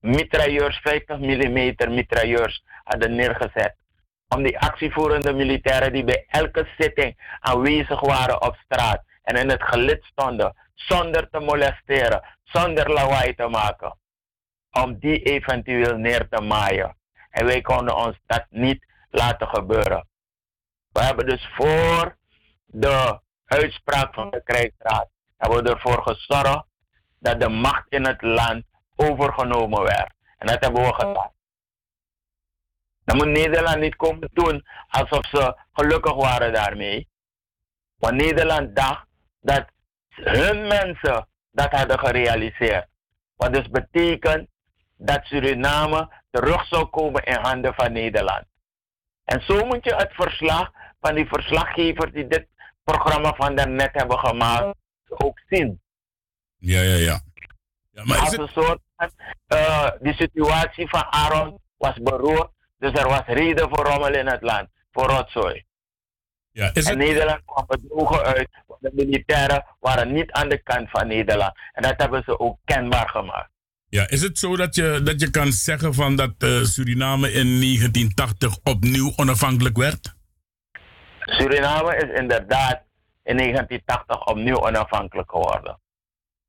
mitrailleurs, 0.00 0.78
50 0.82 1.18
mm 1.18 1.94
mitrailleurs 1.94 2.64
hadden 2.84 3.14
neergezet. 3.14 3.76
Om 4.28 4.42
die 4.42 4.58
actievoerende 4.58 5.32
militairen 5.32 5.92
die 5.92 6.04
bij 6.04 6.24
elke 6.28 6.68
zitting 6.78 7.36
aanwezig 7.40 8.00
waren 8.00 8.42
op 8.42 8.56
straat 8.64 9.02
en 9.22 9.36
in 9.36 9.50
het 9.50 9.62
gelid 9.62 10.04
stonden, 10.04 10.56
zonder 10.74 11.28
te 11.30 11.40
molesteren, 11.40 12.24
zonder 12.42 12.92
lawaai 12.92 13.34
te 13.34 13.48
maken, 13.48 13.98
om 14.82 14.98
die 14.98 15.22
eventueel 15.22 15.96
neer 15.96 16.28
te 16.28 16.42
maaien. 16.42 16.96
En 17.30 17.46
wij 17.46 17.60
konden 17.60 17.96
ons 17.96 18.18
dat 18.26 18.46
niet 18.50 18.86
laten 19.10 19.48
gebeuren. 19.48 20.08
We 20.92 21.04
hebben 21.04 21.26
dus 21.26 21.48
voor 21.54 22.16
de 22.66 23.20
uitspraak 23.44 24.14
van 24.14 24.30
de 24.30 24.42
krijgsraad 24.42 25.08
hebben 25.36 25.62
we 25.62 25.70
ervoor 25.70 26.02
gezorgd 26.02 26.64
dat 27.18 27.40
de 27.40 27.48
macht 27.48 27.84
in 27.88 28.06
het 28.06 28.22
land 28.22 28.64
overgenomen 28.96 29.82
werd. 29.82 30.12
En 30.38 30.46
dat 30.46 30.64
hebben 30.64 30.82
we 30.82 30.94
gedaan. 30.94 31.32
Dan 33.04 33.16
moet 33.16 33.26
Nederland 33.26 33.78
niet 33.78 33.96
komen 33.96 34.30
doen 34.32 34.66
alsof 34.88 35.26
ze 35.26 35.56
gelukkig 35.72 36.14
waren 36.14 36.52
daarmee. 36.52 37.08
Want 37.96 38.14
Nederland 38.14 38.76
dacht 38.76 39.06
dat 39.40 39.66
hun 40.08 40.66
mensen 40.66 41.28
dat 41.50 41.70
hadden 41.72 41.98
gerealiseerd. 41.98 42.86
Wat 43.36 43.54
dus 43.54 43.68
betekent 43.68 44.48
dat 44.98 45.24
Suriname 45.24 46.12
terug 46.30 46.66
zou 46.66 46.84
komen 46.84 47.24
in 47.24 47.38
handen 47.40 47.74
van 47.74 47.92
Nederland. 47.92 48.44
En 49.24 49.42
zo 49.42 49.64
moet 49.64 49.84
je 49.84 49.94
het 49.94 50.12
verslag 50.12 50.70
van 51.00 51.14
die 51.14 51.26
verslaggevers 51.26 52.12
die 52.12 52.26
dit 52.26 52.46
programma 52.84 53.34
van 53.34 53.54
daarnet 53.54 53.90
hebben 53.92 54.18
gemaakt 54.18 54.76
ook 55.08 55.40
zien. 55.48 55.80
Ja, 56.56 56.80
ja, 56.80 56.94
ja. 56.94 57.20
ja 57.90 58.04
maar 58.04 58.18
Als 58.18 58.36
een 58.36 58.48
soort 58.48 58.80
van, 58.96 59.10
eh, 59.46 59.90
die 60.00 60.14
situatie 60.14 60.88
van 60.88 61.04
Aaron 61.12 61.58
was 61.76 61.94
beroerd, 62.02 62.50
dus 62.78 62.92
er 62.92 63.08
was 63.08 63.26
reden 63.26 63.68
voor 63.68 63.84
rommel 63.84 64.14
in 64.14 64.26
het 64.26 64.42
land, 64.42 64.68
voor 64.92 65.06
rotzooi. 65.06 65.66
Ja, 66.50 66.70
is 66.72 66.86
en 66.86 66.98
Nederland 66.98 67.44
kwam 67.44 67.66
bedrogen 67.66 68.22
uit, 68.22 68.48
want 68.66 68.80
de 68.80 68.90
militairen 68.94 69.64
waren 69.80 70.12
niet 70.12 70.32
aan 70.32 70.48
de 70.48 70.58
kant 70.58 70.90
van 70.90 71.06
Nederland. 71.06 71.52
En 71.72 71.82
dat 71.82 71.94
hebben 71.96 72.22
ze 72.22 72.38
ook 72.38 72.58
kenbaar 72.64 73.08
gemaakt. 73.08 73.50
Ja, 73.90 74.08
is 74.08 74.22
het 74.22 74.38
zo 74.38 74.56
dat 74.56 74.74
je, 74.74 75.00
dat 75.04 75.20
je 75.20 75.30
kan 75.30 75.52
zeggen 75.52 75.94
van 75.94 76.16
dat 76.16 76.34
eh, 76.38 76.62
Suriname 76.62 77.32
in 77.32 77.46
1980 77.46 78.56
opnieuw 78.64 79.12
onafhankelijk 79.16 79.76
werd? 79.76 80.14
Suriname 81.20 81.96
is 81.96 82.18
inderdaad 82.20 82.82
in 83.22 83.36
1980 83.36 84.26
opnieuw 84.26 84.60
onafhankelijk 84.60 85.30
geworden. 85.30 85.80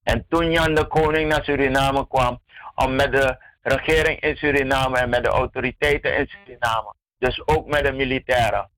En 0.03 0.25
toen 0.29 0.51
Jan 0.51 0.75
de 0.75 0.87
Koning 0.87 1.29
naar 1.29 1.43
Suriname 1.43 2.07
kwam 2.07 2.41
om 2.75 2.95
met 2.95 3.11
de 3.11 3.37
regering 3.61 4.19
in 4.19 4.35
Suriname 4.35 4.97
en 4.97 5.09
met 5.09 5.23
de 5.23 5.29
autoriteiten 5.29 6.17
in 6.17 6.27
Suriname, 6.27 6.93
dus 7.17 7.47
ook 7.47 7.67
met 7.67 7.83
de 7.83 7.91
militairen, 7.91 8.69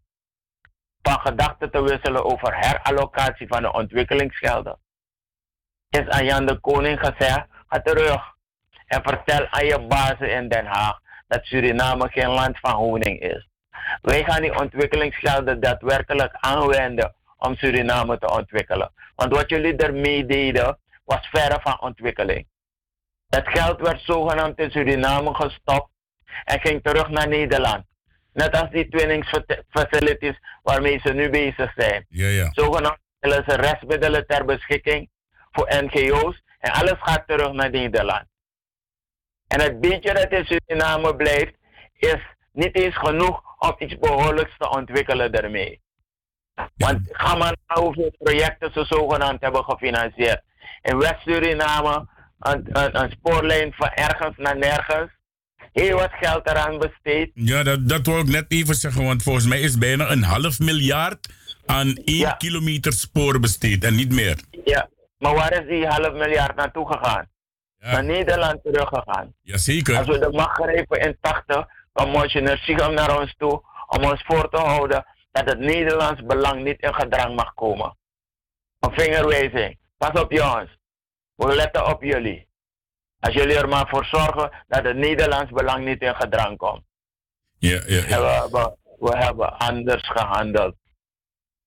van 1.01 1.19
gedachten 1.19 1.71
te 1.71 1.81
wisselen 1.81 2.25
over 2.25 2.57
herallocatie 2.57 3.47
van 3.47 3.61
de 3.61 3.73
ontwikkelingsgelden, 3.73 4.79
is 5.89 6.07
aan 6.07 6.25
Jan 6.25 6.45
de 6.45 6.59
Koning 6.59 6.99
gezegd, 6.99 7.45
ga 7.67 7.81
terug 7.81 8.39
en 8.91 9.01
vertel 9.03 9.47
aan 9.49 9.65
je 9.65 9.79
bazen 9.79 10.31
in 10.31 10.47
Den 10.47 10.65
Haag 10.65 10.99
dat 11.27 11.45
Suriname 11.45 12.09
geen 12.09 12.29
land 12.29 12.59
van 12.59 12.71
honing 12.71 13.19
is. 13.19 13.47
Wij 14.01 14.23
gaan 14.23 14.41
die 14.41 14.59
ontwikkelingsgelden 14.59 15.59
daadwerkelijk 15.59 16.35
aanwenden 16.39 17.15
om 17.37 17.55
Suriname 17.55 18.17
te 18.17 18.31
ontwikkelen. 18.31 18.91
Want 19.15 19.35
wat 19.35 19.49
jullie 19.49 19.75
ermee 19.75 20.25
deden, 20.25 20.77
was 21.05 21.27
verre 21.31 21.59
van 21.61 21.81
ontwikkeling. 21.81 22.47
Dat 23.29 23.47
geld 23.47 23.81
werd 23.81 24.01
zogenaamd 24.01 24.59
in 24.59 24.71
Suriname 24.71 25.33
gestopt 25.33 25.89
en 26.43 26.59
ging 26.59 26.83
terug 26.83 27.09
naar 27.09 27.27
Nederland. 27.27 27.85
Net 28.33 28.61
als 28.61 28.69
die 28.69 28.89
twinningsfacilities 28.89 30.39
waarmee 30.63 30.99
ze 31.03 31.13
nu 31.13 31.29
bezig 31.29 31.73
zijn. 31.75 32.05
Ja, 32.09 32.27
ja. 32.27 32.49
Zogenaamd 32.51 32.99
stellen 33.17 33.43
ze 33.47 33.55
restmiddelen 33.55 34.27
ter 34.27 34.45
beschikking 34.45 35.09
voor 35.51 35.67
NGO's 35.83 36.41
en 36.59 36.71
alles 36.71 36.97
gaat 36.99 37.27
terug 37.27 37.51
naar 37.51 37.69
Nederland. 37.69 38.30
En 39.51 39.61
het 39.61 39.79
beetje 39.79 40.13
dat 40.13 40.31
in 40.31 40.45
Suriname 40.45 41.15
blijft, 41.15 41.53
is 41.97 42.21
niet 42.53 42.75
eens 42.75 42.97
genoeg 42.97 43.41
om 43.59 43.75
iets 43.77 43.97
behoorlijks 43.99 44.57
te 44.57 44.69
ontwikkelen 44.69 45.31
daarmee. 45.31 45.81
Want 46.75 46.99
ga 47.11 47.35
maar 47.35 47.55
naar 47.67 47.77
hoeveel 47.77 48.13
projecten 48.17 48.71
ze 48.73 48.85
zogenaamd 48.85 49.41
hebben 49.41 49.63
gefinancierd. 49.63 50.41
In 50.81 50.97
West-Suriname 50.97 52.07
een, 52.39 52.67
een, 52.71 53.01
een 53.01 53.11
spoorlijn 53.11 53.73
van 53.73 53.89
ergens 53.89 54.37
naar 54.37 54.57
nergens. 54.57 55.11
Heel 55.73 55.97
wat 55.97 56.11
geld 56.11 56.49
eraan 56.49 56.79
besteed. 56.79 57.31
Ja, 57.33 57.63
dat, 57.63 57.89
dat 57.89 58.05
wil 58.05 58.19
ik 58.19 58.27
net 58.27 58.45
even 58.47 58.75
zeggen, 58.75 59.05
want 59.05 59.23
volgens 59.23 59.45
mij 59.45 59.59
is 59.59 59.77
bijna 59.77 60.11
een 60.11 60.23
half 60.23 60.59
miljard 60.59 61.27
aan 61.65 61.95
één 61.95 62.37
kilometer 62.37 62.93
spoor 62.93 63.39
besteed 63.39 63.83
en 63.83 63.95
niet 63.95 64.11
meer. 64.11 64.37
Ja, 64.65 64.89
maar 65.17 65.33
waar 65.33 65.61
is 65.61 65.67
die 65.67 65.87
half 65.87 66.13
miljard 66.13 66.55
naartoe 66.55 66.87
gegaan? 66.87 67.29
Naar 67.81 68.03
Nederland 68.03 68.63
teruggegaan. 68.63 69.33
Jazeker. 69.41 69.97
Als 69.97 70.07
we 70.07 70.19
de 70.19 70.31
macht 70.31 70.63
grepen 70.63 70.99
in 70.99 71.17
80, 71.21 71.67
kwam 71.93 72.09
Monsignor 72.09 72.57
Sigam 72.57 72.93
naar 72.93 73.19
ons 73.19 73.35
toe 73.37 73.63
om 73.87 74.03
ons 74.03 74.23
voor 74.25 74.49
te 74.49 74.57
houden 74.57 75.05
dat 75.31 75.49
het 75.49 75.59
Nederlands 75.59 76.21
belang 76.25 76.63
niet 76.63 76.79
in 76.81 76.93
gedrang 76.93 77.35
mag 77.35 77.53
komen. 77.53 77.97
Een 78.79 78.91
vingerwijzing. 78.93 79.79
Pas 79.97 80.21
op 80.21 80.31
jongens. 80.31 80.77
We 81.35 81.55
letten 81.55 81.85
op 81.87 82.03
jullie. 82.03 82.47
Als 83.19 83.33
jullie 83.33 83.57
er 83.57 83.67
maar 83.69 83.87
voor 83.89 84.05
zorgen 84.05 84.51
dat 84.67 84.83
het 84.83 84.95
Nederlands 84.97 85.51
belang 85.51 85.85
niet 85.85 86.01
in 86.01 86.15
gedrang 86.15 86.57
komt. 86.57 86.83
Ja, 87.57 87.81
ja, 87.85 88.03
En 88.03 88.21
we, 88.21 88.27
hebben- 88.27 88.77
we 88.99 89.17
hebben 89.17 89.57
anders 89.57 90.07
gehandeld. 90.09 90.75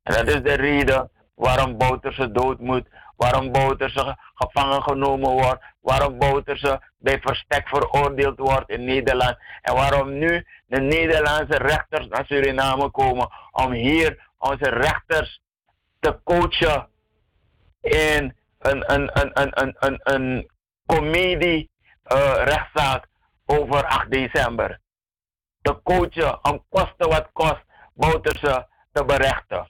En 0.03 0.15
dat 0.15 0.29
is 0.35 0.43
de 0.43 0.55
reden 0.55 1.11
waarom 1.35 1.79
Bouterse 1.79 2.31
dood 2.33 2.59
moet, 2.61 2.89
waarom 3.17 3.53
Bouterse 3.53 4.17
gevangen 4.35 4.83
genomen 4.83 5.31
wordt, 5.31 5.65
waarom 5.81 6.19
Bouterse 6.19 6.83
bij 6.99 7.21
verstek 7.21 7.69
veroordeeld 7.69 8.39
wordt 8.39 8.71
in 8.71 8.85
Nederland. 8.85 9.37
En 9.63 9.75
waarom 9.75 10.19
nu 10.19 10.47
de 10.67 10.81
Nederlandse 10.81 11.59
rechters 11.59 12.09
naar 12.09 12.27
Suriname 12.27 12.91
komen 12.91 13.31
om 13.51 13.73
hier 13.73 14.29
onze 14.39 14.71
rechters 14.71 15.41
te 16.01 16.19
coachen 16.25 16.89
in 17.81 18.37
een, 18.59 18.93
een, 18.93 19.11
een, 19.21 19.31
een, 19.41 19.51
een, 19.63 19.77
een, 19.79 20.01
een 20.03 20.51
comedie 20.87 21.71
eh, 22.03 22.35
rechtszaak 22.45 23.07
over 23.47 23.85
8 23.85 24.11
december. 24.11 24.81
Te 25.63 25.81
coachen 25.83 26.45
om 26.45 26.65
kosten 26.69 27.09
wat 27.09 27.29
kost 27.33 27.65
Bouterse 27.95 28.69
te 28.93 29.05
berechten. 29.05 29.69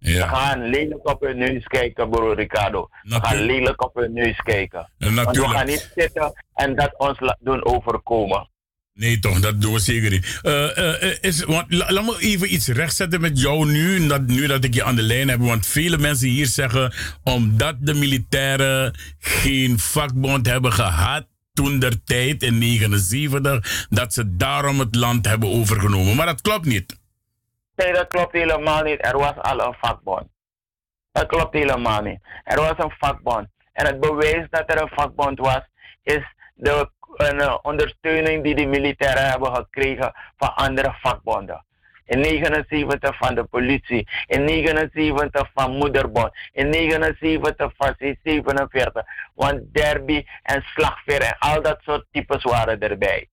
We 0.00 0.18
gaan 0.28 0.68
lelijk 0.68 1.08
op 1.08 1.20
hun 1.20 1.38
neus 1.38 1.64
kijken, 1.64 2.10
broer 2.10 2.34
Ricardo. 2.34 2.88
We 3.02 3.18
gaan 3.22 3.36
lelijk 3.36 3.84
op 3.84 3.94
hun 3.94 4.12
neus 4.12 4.36
kijken. 4.36 4.90
Want 4.98 5.14
we 5.14 5.20
natuurlijk. 5.20 5.54
gaan 5.56 5.66
niet 5.66 5.92
zitten 5.96 6.32
en 6.54 6.76
dat 6.76 6.94
ons 6.96 7.18
doen 7.40 7.64
overkomen. 7.64 8.48
Nee, 8.94 9.18
toch, 9.18 9.40
dat 9.40 9.60
doen 9.60 9.72
we 9.72 9.78
zeker 9.78 10.10
niet. 10.10 10.40
Eh, 10.42 11.12
is, 11.20 11.44
want, 11.44 11.72
la- 11.74 11.92
laat 11.92 12.04
me 12.04 12.16
even 12.20 12.54
iets 12.54 12.68
rechtzetten 12.68 13.20
met 13.20 13.40
jou 13.40 13.66
nu 13.70 14.06
dat, 14.06 14.26
nu 14.26 14.46
dat 14.46 14.64
ik 14.64 14.74
je 14.74 14.84
aan 14.84 14.96
de 14.96 15.02
lijn 15.02 15.28
heb. 15.28 15.40
Want 15.40 15.66
vele 15.66 15.98
mensen 15.98 16.28
hier 16.28 16.46
zeggen, 16.46 16.92
omdat 17.22 17.76
de 17.80 17.94
militairen 17.94 18.94
geen 19.18 19.78
vakbond 19.78 20.46
hebben 20.46 20.72
gehad 20.72 21.26
toen 21.52 21.78
der 21.78 22.04
tijd 22.04 22.42
in 22.42 22.58
79, 22.58 23.86
dat 23.90 24.12
ze 24.14 24.36
daarom 24.36 24.78
het 24.78 24.94
land 24.94 25.26
hebben 25.26 25.48
overgenomen. 25.48 26.16
Maar 26.16 26.26
dat 26.26 26.40
klopt 26.40 26.66
niet. 26.66 26.98
Nee, 27.80 27.92
dat 27.92 28.08
klopt 28.08 28.32
helemaal 28.32 28.82
niet. 28.82 29.06
Er 29.06 29.18
was 29.18 29.36
al 29.36 29.60
een 29.60 29.74
vakbond. 29.80 30.28
Dat 31.12 31.26
klopt 31.26 31.54
helemaal 31.54 32.02
niet. 32.02 32.20
Er 32.44 32.60
was 32.60 32.74
een 32.76 32.94
vakbond. 32.98 33.48
En 33.72 33.86
het 33.86 34.00
bewijs 34.00 34.46
dat 34.50 34.70
er 34.70 34.82
een 34.82 34.88
vakbond 34.88 35.38
was, 35.38 35.60
is 36.02 36.34
de 36.54 36.90
een, 37.16 37.40
eh, 37.40 37.58
ondersteuning 37.62 38.44
die 38.44 38.54
de 38.54 38.66
militairen 38.66 39.30
hebben 39.30 39.54
gekregen 39.54 40.12
van 40.36 40.54
andere 40.54 40.96
vakbonden. 41.00 41.64
In 42.04 42.20
79 42.20 43.16
van 43.16 43.34
de 43.34 43.44
politie, 43.44 44.08
in 44.26 44.44
79 44.44 45.50
van 45.54 45.76
Moederbond, 45.76 46.32
in 46.52 46.68
79 46.68 47.72
van 47.76 47.94
C47. 47.94 49.06
Want 49.34 49.74
derby 49.74 50.26
en 50.42 50.62
slagveer 50.62 51.22
en 51.22 51.36
al 51.38 51.62
dat 51.62 51.78
soort 51.82 52.06
types 52.10 52.42
waren 52.42 52.80
erbij. 52.80 53.28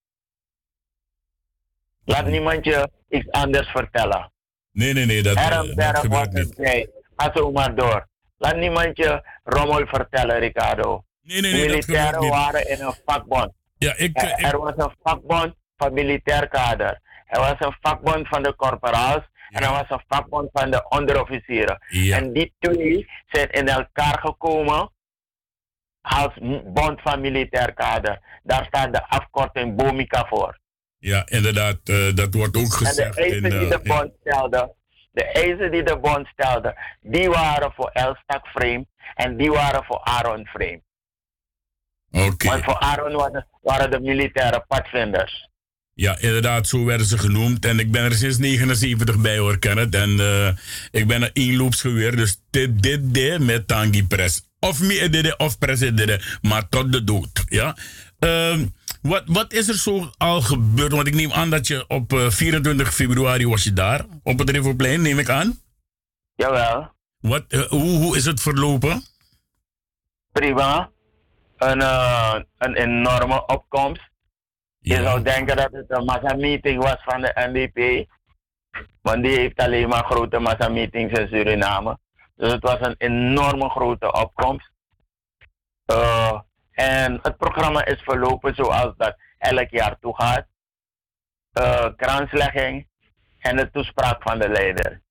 Laat 2.05 2.25
niemand 2.25 2.65
je 2.65 2.89
iets 3.09 3.31
anders 3.31 3.67
vertellen. 3.67 4.31
Nee, 4.78 4.93
nee, 4.93 5.05
nee, 5.05 5.23
dat, 5.23 5.36
eh, 5.36 5.43
dat 5.43 5.51
Herrenberg 5.53 5.91
was 5.91 5.99
gebeurt 5.99 6.34
niet. 6.34 6.89
Ga 7.15 7.32
zo 7.34 7.51
maar 7.51 7.75
door. 7.75 8.07
Laat 8.38 8.55
niemand 8.55 8.97
je 8.97 9.21
rommel 9.43 9.88
vertellen, 9.88 10.39
Ricardo. 10.39 11.03
Nee, 11.21 11.41
nee, 11.41 11.51
De 11.51 11.57
nee, 11.57 11.67
dat 11.67 11.75
militairen 11.88 12.19
niet. 12.19 12.30
waren 12.30 12.69
in 12.69 12.82
een 12.82 12.93
vakbond. 13.05 13.51
Ja, 13.78 13.93
ik, 13.95 14.21
er, 14.21 14.32
er 14.32 14.57
was 14.59 14.73
een 14.75 14.95
vakbond 15.03 15.55
van 15.78 15.93
militair 15.93 16.47
kader. 16.47 16.99
Er 17.25 17.39
was 17.39 17.55
een 17.59 17.75
vakbond 17.82 18.28
van 18.28 18.43
de 18.43 18.55
corporaals. 18.55 19.23
En 19.49 19.63
er 19.63 19.69
was 19.69 19.86
een 19.89 20.03
vakbond 20.07 20.49
van 20.53 20.71
de 20.71 20.86
onderofficieren. 20.89 21.78
En 22.11 22.34
die 22.34 22.53
twee 22.59 23.09
zijn 23.28 23.49
in 23.49 23.67
elkaar 23.67 24.19
gekomen 24.19 24.91
als 26.01 26.34
bond 26.65 27.01
van 27.01 27.21
militair 27.21 27.73
kader. 27.73 28.19
Daar 28.43 28.65
staat 28.65 28.93
de 28.93 29.07
afkorting 29.07 29.75
BOMICA 29.75 30.25
voor. 30.28 30.59
Ja, 30.99 31.23
inderdaad, 31.25 31.77
eh, 31.83 32.15
dat 32.15 32.33
wordt 32.33 32.57
ook 32.57 32.63
En 32.63 32.69
de 32.69 32.75
gezegd. 32.75 33.17
eisen 33.17 33.43
in, 33.43 33.49
die 33.49 33.59
eh, 33.59 33.69
de 33.69 33.79
bond 33.83 34.11
stelde, 34.19 34.73
de 35.11 35.23
eisen 35.23 35.71
die 35.71 35.83
de 35.83 35.97
bond 35.97 36.27
stelde, 36.27 36.77
die 37.01 37.29
waren 37.29 37.71
voor 37.75 37.89
Elstak 37.93 38.47
Frame 38.47 38.85
en 39.15 39.37
die 39.37 39.51
waren 39.51 39.83
voor 39.83 39.99
Aaron 39.99 40.45
Frame. 40.45 40.81
Oké. 42.11 42.47
Want 42.47 42.63
voor 42.63 42.79
Aaron 42.79 43.13
waren, 43.13 43.47
waren 43.61 43.91
de 43.91 43.99
militaire 43.99 44.65
padvinders. 44.67 45.49
Ja, 45.93 46.17
inderdaad, 46.19 46.67
zo 46.67 46.85
werden 46.85 47.05
ze 47.07 47.17
genoemd. 47.17 47.65
En 47.65 47.79
ik 47.79 47.91
ben 47.91 48.03
er 48.03 48.13
sinds 48.13 48.37
79 48.37 49.19
bij 49.19 49.37
hoor, 49.37 49.59
Kenneth. 49.59 49.95
En 49.95 50.19
eh, 50.19 50.49
ik 50.91 51.07
ben 51.07 51.21
een 51.21 51.29
eenloopsgeweer, 51.33 52.15
dus 52.15 52.41
dit, 52.49 52.83
dit, 52.83 53.13
dit 53.13 53.39
met 53.39 53.67
Tangi 53.67 54.07
Press. 54.07 54.41
Of 54.59 54.81
me 54.81 55.09
dit, 55.09 55.37
of 55.37 55.57
Press 55.57 55.79
dit, 55.79 56.37
maar 56.41 56.69
tot 56.69 56.91
de 56.91 57.03
dood. 57.03 57.43
Ja? 57.45 57.75
Ehm, 58.19 58.65
wat, 59.01 59.23
wat 59.25 59.53
is 59.53 59.67
er 59.67 59.75
zo 59.75 60.09
al 60.17 60.41
gebeurd? 60.41 60.91
Want 60.91 61.07
ik 61.07 61.13
neem 61.13 61.31
aan 61.31 61.49
dat 61.49 61.67
je 61.67 61.85
op 61.87 62.13
eh, 62.13 62.29
24 62.29 62.93
februari 62.93 63.47
was 63.47 63.63
je 63.63 63.73
daar, 63.73 64.05
op 64.23 64.39
het 64.39 64.49
Riverplein, 64.49 65.01
neem 65.01 65.19
ik 65.19 65.29
aan. 65.29 65.59
Jawel. 66.35 66.91
Wat, 67.19 67.45
eh, 67.47 67.61
hoe, 67.61 67.97
hoe 67.97 68.17
is 68.17 68.25
het 68.25 68.41
verlopen? 68.41 69.03
Prima. 70.31 70.89
Een, 71.57 71.81
eh, 71.81 72.35
een 72.57 72.75
enorme 72.75 73.45
opkomst. 73.45 74.09
Je 74.79 74.95
zou 74.95 75.21
denken 75.21 75.55
dat 75.55 75.71
het 75.71 75.85
een 75.87 76.05
massa-meeting 76.05 76.83
was 76.83 76.97
van 77.03 77.21
de 77.21 77.31
NDP. 77.35 78.09
Want 79.01 79.23
die 79.23 79.37
heeft 79.37 79.57
alleen 79.59 79.87
maar 79.87 80.03
grote 80.03 80.39
massa-meetings 80.39 81.19
in 81.19 81.27
Suriname. 81.27 81.97
Dus 82.35 82.51
het 82.51 82.63
was 82.63 82.77
een 82.79 82.95
enorme 82.97 83.69
grote 83.69 84.11
opkomst. 84.11 84.71
Eh, 85.85 86.39
en 86.78 87.19
het 87.21 87.38
programma 87.38 87.86
is 87.86 88.01
verlopen 88.01 88.55
zoals 88.55 88.93
dat 88.97 89.15
elk 89.38 89.69
jaar 89.69 89.99
toegaat. 89.99 90.47
Eh 91.51 91.88
kranslegging 91.95 92.88
en 93.39 93.55
de 93.55 93.71
toespraak 93.71 94.21
van 94.21 94.39
de 94.39 94.49
leider. 94.49 95.01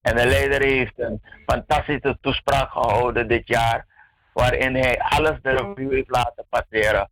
En 0.00 0.16
de 0.16 0.26
leider 0.26 0.62
heeft 0.62 0.98
een 0.98 1.22
fantastische 1.46 2.18
toespraak 2.20 2.70
gehouden 2.70 3.28
dit 3.28 3.48
jaar, 3.48 3.86
waarin 4.32 4.74
hij 4.74 5.00
alles 5.00 5.38
de 5.42 5.50
revue 5.50 5.94
heeft 5.94 6.10
laten 6.10 6.46
passeren. 6.48 7.10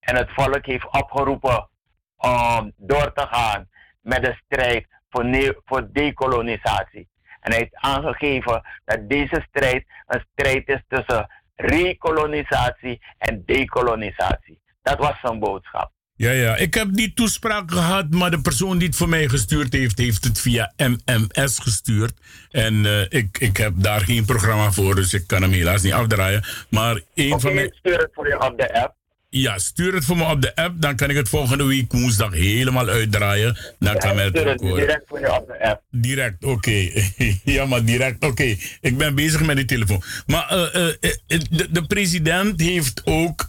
En 0.00 0.16
het 0.16 0.30
volk 0.32 0.66
heeft 0.66 0.92
opgeroepen 0.92 1.68
om 2.16 2.72
door 2.76 3.12
te 3.12 3.26
gaan 3.26 3.68
met 4.00 4.24
de 4.24 4.38
strijd 4.44 4.86
voor, 5.10 5.60
voor 5.64 5.92
dekolonisatie. 5.92 7.08
En 7.40 7.50
hij 7.50 7.58
heeft 7.58 7.76
aangegeven 7.76 8.62
dat 8.84 9.08
deze 9.08 9.46
strijd 9.48 9.86
een 10.06 10.24
strijd 10.32 10.68
is 10.68 10.82
tussen 10.88 11.28
rekolonisatie 11.54 13.00
en 13.18 13.42
dekolonisatie. 13.46 14.60
Dat 14.82 14.98
was 14.98 15.20
zijn 15.20 15.38
boodschap. 15.38 15.92
Ja, 16.16 16.30
ja, 16.30 16.56
ik 16.56 16.74
heb 16.74 16.88
die 16.92 17.12
toespraak 17.14 17.70
gehad, 17.70 18.10
maar 18.10 18.30
de 18.30 18.40
persoon 18.40 18.78
die 18.78 18.88
het 18.88 18.96
voor 18.96 19.08
mij 19.08 19.28
gestuurd 19.28 19.72
heeft, 19.72 19.98
heeft 19.98 20.24
het 20.24 20.40
via 20.40 20.72
MMS 20.76 21.58
gestuurd. 21.58 22.12
En 22.50 22.86
eh, 22.86 23.00
ik, 23.08 23.38
ik 23.38 23.56
heb 23.56 23.72
daar 23.76 24.00
geen 24.00 24.24
programma 24.24 24.70
voor, 24.70 24.94
dus 24.94 25.14
ik 25.14 25.26
kan 25.26 25.42
hem 25.42 25.50
helaas 25.50 25.82
niet 25.82 25.92
afdraaien. 25.92 26.44
Maar 26.70 27.00
een 27.14 27.32
Oké, 27.32 27.40
van 27.40 27.54
mijn. 27.54 27.66
ik 27.66 27.74
stuur 27.74 27.98
het 27.98 28.10
voor 28.12 28.28
je 28.28 28.40
op 28.40 28.58
de 28.58 28.82
app. 28.82 28.94
Ja, 29.36 29.58
stuur 29.58 29.94
het 29.94 30.04
voor 30.04 30.16
me 30.16 30.24
op 30.24 30.42
de 30.42 30.54
app, 30.54 30.80
dan 30.80 30.96
kan 30.96 31.10
ik 31.10 31.16
het 31.16 31.28
volgende 31.28 31.64
week 31.64 31.92
woensdag 31.92 32.32
helemaal 32.32 32.88
uitdraaien. 32.88 33.56
Dan 33.78 33.98
kan 33.98 34.16
men 34.16 34.24
het 34.24 34.38
ook 34.38 34.46
het 34.46 34.60
horen. 34.60 34.76
direct 34.76 35.02
voor 35.06 35.20
je 35.20 35.32
op 35.32 35.46
de 35.46 35.62
app. 35.62 35.82
Direct, 35.90 36.44
oké. 36.44 36.90
ja, 37.44 37.66
maar 37.66 37.84
direct, 37.84 38.24
oké. 38.24 38.56
Ik 38.80 38.98
ben 38.98 39.14
bezig 39.14 39.42
met 39.44 39.56
die 39.56 39.64
telefoon. 39.64 40.02
Maar 40.26 40.48
eh, 40.48 40.88
eh, 40.88 41.10
eh, 41.26 41.40
de, 41.50 41.68
de 41.70 41.86
president 41.86 42.60
heeft 42.60 43.02
ook 43.04 43.46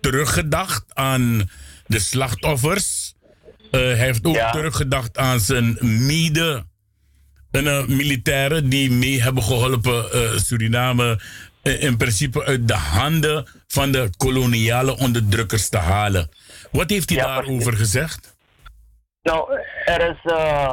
teruggedacht 0.00 0.84
aan 0.88 1.50
de 1.86 1.98
slachtoffers. 1.98 3.14
Hij 3.70 3.94
heeft 3.94 4.24
ook 4.24 4.36
teruggedacht 4.36 5.18
aan 5.18 5.40
zijn 5.40 5.78
mede 5.80 6.64
eh, 7.52 7.86
militairen 7.86 8.68
die 8.68 8.90
mee 8.90 9.22
hebben 9.22 9.42
geholpen 9.42 10.12
eh, 10.12 10.36
Suriname 10.36 11.20
in 11.62 11.96
principe 11.96 12.44
uit 12.44 12.68
de 12.68 12.74
handen 12.74 13.46
van 13.66 13.92
de 13.92 14.10
koloniale 14.16 14.98
onderdrukkers 14.98 15.68
te 15.68 15.78
halen. 15.78 16.30
Wat 16.70 16.90
heeft 16.90 17.10
hij 17.10 17.18
daarover 17.18 17.72
gezegd? 17.72 18.36
Nou, 19.22 19.60
er 19.84 20.10
is 20.10 20.32
eh 20.32 20.72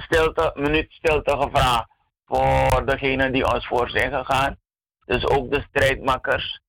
stilte, 0.00 0.50
een 0.54 0.62
minuut 0.62 0.92
stilte 0.92 1.36
gevraagd 1.40 1.88
voor 2.26 2.82
degenen 2.86 3.32
die 3.32 3.52
ons 3.54 3.66
voor 3.66 3.90
zijn 3.90 4.12
gegaan. 4.12 4.56
Dus 5.04 5.26
ook 5.26 5.50
de 5.50 5.64
strijdmakkers. 5.68 6.60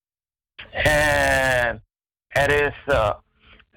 En 0.71 1.85
er 2.27 2.67
is 2.67 2.75
eh, 2.85 3.13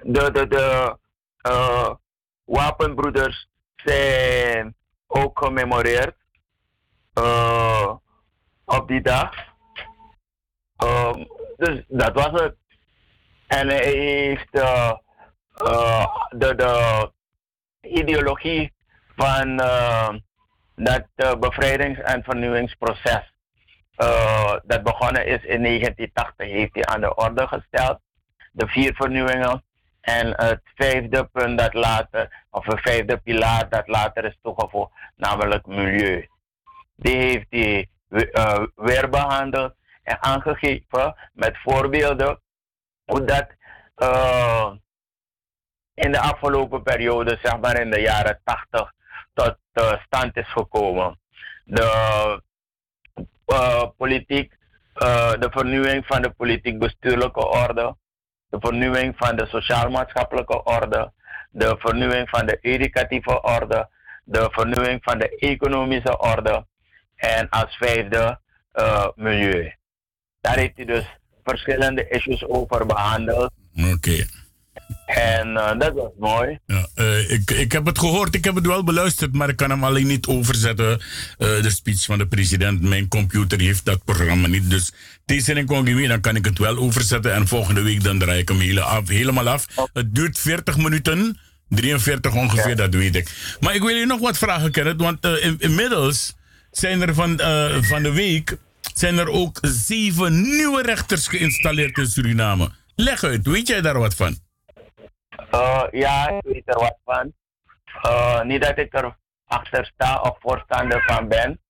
de, 0.02 0.30
de, 0.32 0.46
de 0.46 0.98
eh, 1.36 1.90
wapenbroeders 2.44 3.48
zijn 3.76 4.74
ook 5.06 5.38
gememoreerd 5.38 6.16
eh, 7.12 7.94
op 8.64 8.88
die 8.88 9.02
dag. 9.02 9.52
Ehm, 10.76 11.24
dus 11.56 11.84
dat 11.88 12.12
was 12.12 12.40
het. 12.40 12.56
En 13.46 13.68
hij 13.68 13.84
heeft 13.84 14.50
eh, 14.50 14.92
eh, 15.54 16.06
de, 16.28 16.54
de 16.54 17.10
ideologie 17.80 18.72
van 19.16 19.60
eh, 19.60 20.08
dat 20.74 21.40
bevrijdings- 21.40 22.00
en 22.00 22.22
vernieuwingsproces 22.24 23.32
dat 24.66 24.82
begonnen 24.82 25.26
is 25.26 25.44
in 25.44 25.62
1980 25.62 26.46
heeft 26.46 26.74
hij 26.74 26.86
aan 26.86 27.00
de 27.00 27.14
orde 27.14 27.46
gesteld. 27.46 27.98
De 28.52 28.66
vier 28.66 28.94
vernieuwingen. 28.94 29.64
En 30.00 30.26
het 30.44 30.60
vijfde 30.74 31.24
punt 31.24 31.58
dat 31.58 31.74
later, 31.74 32.44
of 32.50 32.64
het 32.66 32.80
vijfde 32.80 33.16
pilaar 33.16 33.68
dat 33.68 33.88
later 33.88 34.24
is 34.24 34.38
toegevoegd, 34.42 34.90
namelijk 35.16 35.66
milieu. 35.66 36.28
Die 36.96 37.16
heeft 37.16 37.46
hij 37.50 37.88
we- 38.08 38.70
weer 38.74 39.08
behandeld 39.08 39.74
en 40.04 40.22
aangegeven 40.22 41.14
met 41.32 41.58
voorbeelden 41.62 42.40
hoe 43.04 43.24
dat 43.24 43.46
eh, 43.94 44.72
in 45.94 46.12
de 46.12 46.20
afgelopen 46.20 46.82
periode, 46.82 47.38
zeg 47.42 47.60
maar 47.60 47.80
in 47.80 47.90
de 47.90 48.00
jaren 48.00 48.40
80, 48.44 48.92
tot 49.34 49.56
eh, 49.72 50.02
stand 50.04 50.36
is 50.36 50.52
gekomen. 50.52 51.18
De 51.64 52.42
eh, 53.46 53.82
politiek, 53.96 54.56
de 55.38 55.48
vernieuwing 55.50 56.06
van 56.06 56.22
de 56.22 56.30
politiek-bestuurlijke 56.30 57.46
orde, 57.46 57.96
de 58.48 58.56
vernieuwing 58.60 59.14
van 59.16 59.36
de 59.36 59.46
sociaal-maatschappelijke 59.46 60.62
orde, 60.62 61.12
de 61.50 61.76
vernieuwing 61.78 62.28
van 62.28 62.46
de 62.46 62.58
educatieve 62.60 63.42
orde, 63.42 63.88
de 64.24 64.48
vernieuwing 64.50 65.02
van 65.02 65.18
de 65.18 65.36
economische 65.36 66.18
orde 66.18 66.66
en 67.16 67.48
als 67.48 67.76
vijfde 67.76 68.38
milieu. 69.14 69.74
Daar 70.44 70.56
heeft 70.58 70.76
hij 70.76 70.84
dus 70.84 71.04
verschillende 71.44 72.06
issues 72.08 72.44
over 72.48 72.86
behandeld. 72.86 73.50
Oké. 73.92 74.26
En 75.06 75.56
eh, 75.56 75.78
dat 75.78 75.92
was 75.94 76.10
mooi. 76.18 76.58
Ja, 76.66 76.88
eh, 76.94 77.30
ik, 77.30 77.50
ik 77.50 77.72
heb 77.72 77.86
het 77.86 77.98
gehoord, 77.98 78.34
ik 78.34 78.44
heb 78.44 78.54
het 78.54 78.66
wel 78.66 78.84
beluisterd, 78.84 79.34
maar 79.34 79.48
ik 79.48 79.56
kan 79.56 79.70
hem 79.70 79.84
alleen 79.84 80.06
niet 80.06 80.26
overzetten. 80.26 81.00
eh, 81.38 81.62
de 81.62 81.70
speech 81.70 82.04
van 82.04 82.18
de 82.18 82.26
president. 82.26 82.80
Mijn 82.82 83.08
computer 83.08 83.60
heeft 83.60 83.84
dat 83.84 84.04
programma 84.04 84.46
niet. 84.46 84.70
Dus 84.70 84.92
deze 85.24 85.52
en 85.54 85.66
Kongi, 85.66 86.06
dan 86.06 86.20
kan 86.20 86.36
ik 86.36 86.44
het 86.44 86.58
wel 86.58 86.76
overzetten. 86.76 87.34
En 87.34 87.48
volgende 87.48 87.82
week 87.82 88.04
dan 88.04 88.18
draai 88.18 88.38
ik 88.40 88.48
hem 88.48 88.58
hele 88.60 88.82
af, 88.82 89.08
helemaal 89.08 89.48
af. 89.48 89.66
Het 89.92 90.14
duurt 90.14 90.38
40 90.38 90.76
minuten. 90.76 91.38
43 91.68 92.34
ongeveer, 92.34 92.76
dat 92.76 92.94
weet 92.94 93.16
ik. 93.16 93.56
Maar 93.60 93.74
ik 93.74 93.80
wil 93.82 93.94
je 93.96 94.06
nog 94.06 94.20
wat 94.20 94.38
vragen, 94.38 94.70
Kenneth. 94.70 95.00
Want 95.00 95.24
in- 95.26 95.56
inmiddels 95.58 96.34
zijn 96.70 97.00
er 97.02 97.14
van, 97.14 97.38
van 97.84 98.02
de 98.02 98.12
week 98.12 98.56
zijn 98.94 99.18
er 99.18 99.28
ook 99.28 99.58
zeven 99.62 100.42
nieuwe 100.42 100.82
rechters 100.82 101.28
geïnstalleerd 101.28 101.98
in 101.98 102.06
Suriname. 102.06 102.70
Leg 102.94 103.24
uit, 103.24 103.46
weet 103.46 103.66
jij 103.66 103.80
daar 103.80 103.98
wat 103.98 104.14
van? 104.14 104.36
Eh, 105.50 105.82
ja, 105.90 106.28
ik 106.28 106.42
weet 106.42 106.62
er 106.64 106.78
wat 106.78 106.98
van. 107.04 107.32
Eh, 108.02 108.42
niet 108.42 108.62
dat 108.62 108.78
ik 108.78 108.94
er 108.94 109.16
achter 109.46 109.92
sta 109.94 110.20
of 110.20 110.36
voorstander 110.40 111.02
van 111.06 111.28
ben. 111.28 111.60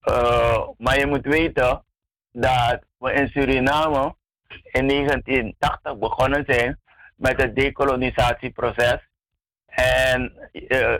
Eh, 0.00 0.68
maar 0.78 0.98
je 0.98 1.06
moet 1.06 1.24
weten 1.24 1.84
dat 2.32 2.80
we 2.98 3.12
in 3.12 3.28
Suriname 3.28 4.14
in 4.62 4.86
1980 4.86 5.98
begonnen 5.98 6.44
zijn 6.46 6.80
met 7.16 7.42
het 7.42 7.56
decolonisatieproces. 7.56 9.08
En 9.66 10.32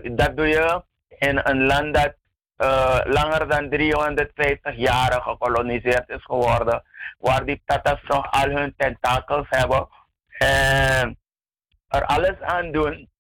dat 0.02 0.36
doe 0.36 0.46
je 0.46 0.82
in 1.18 1.40
een 1.44 1.66
land 1.66 1.94
dat 1.94 2.14
eh, 2.56 3.00
langer 3.04 3.48
dan 3.48 3.68
350 3.70 4.76
jaar 4.76 5.22
gekoloniseerd 5.22 6.08
is 6.08 6.24
geworden. 6.24 6.82
Waar 7.18 7.44
die 7.44 7.62
Tatas 7.64 8.02
nog 8.02 8.30
al 8.30 8.50
hun 8.50 8.74
tentakels 8.76 9.46
hebben. 9.48 9.88
En 10.38 11.18
er 11.88 12.04
alles 12.04 12.40
aan 12.40 12.72
doen 12.72 13.10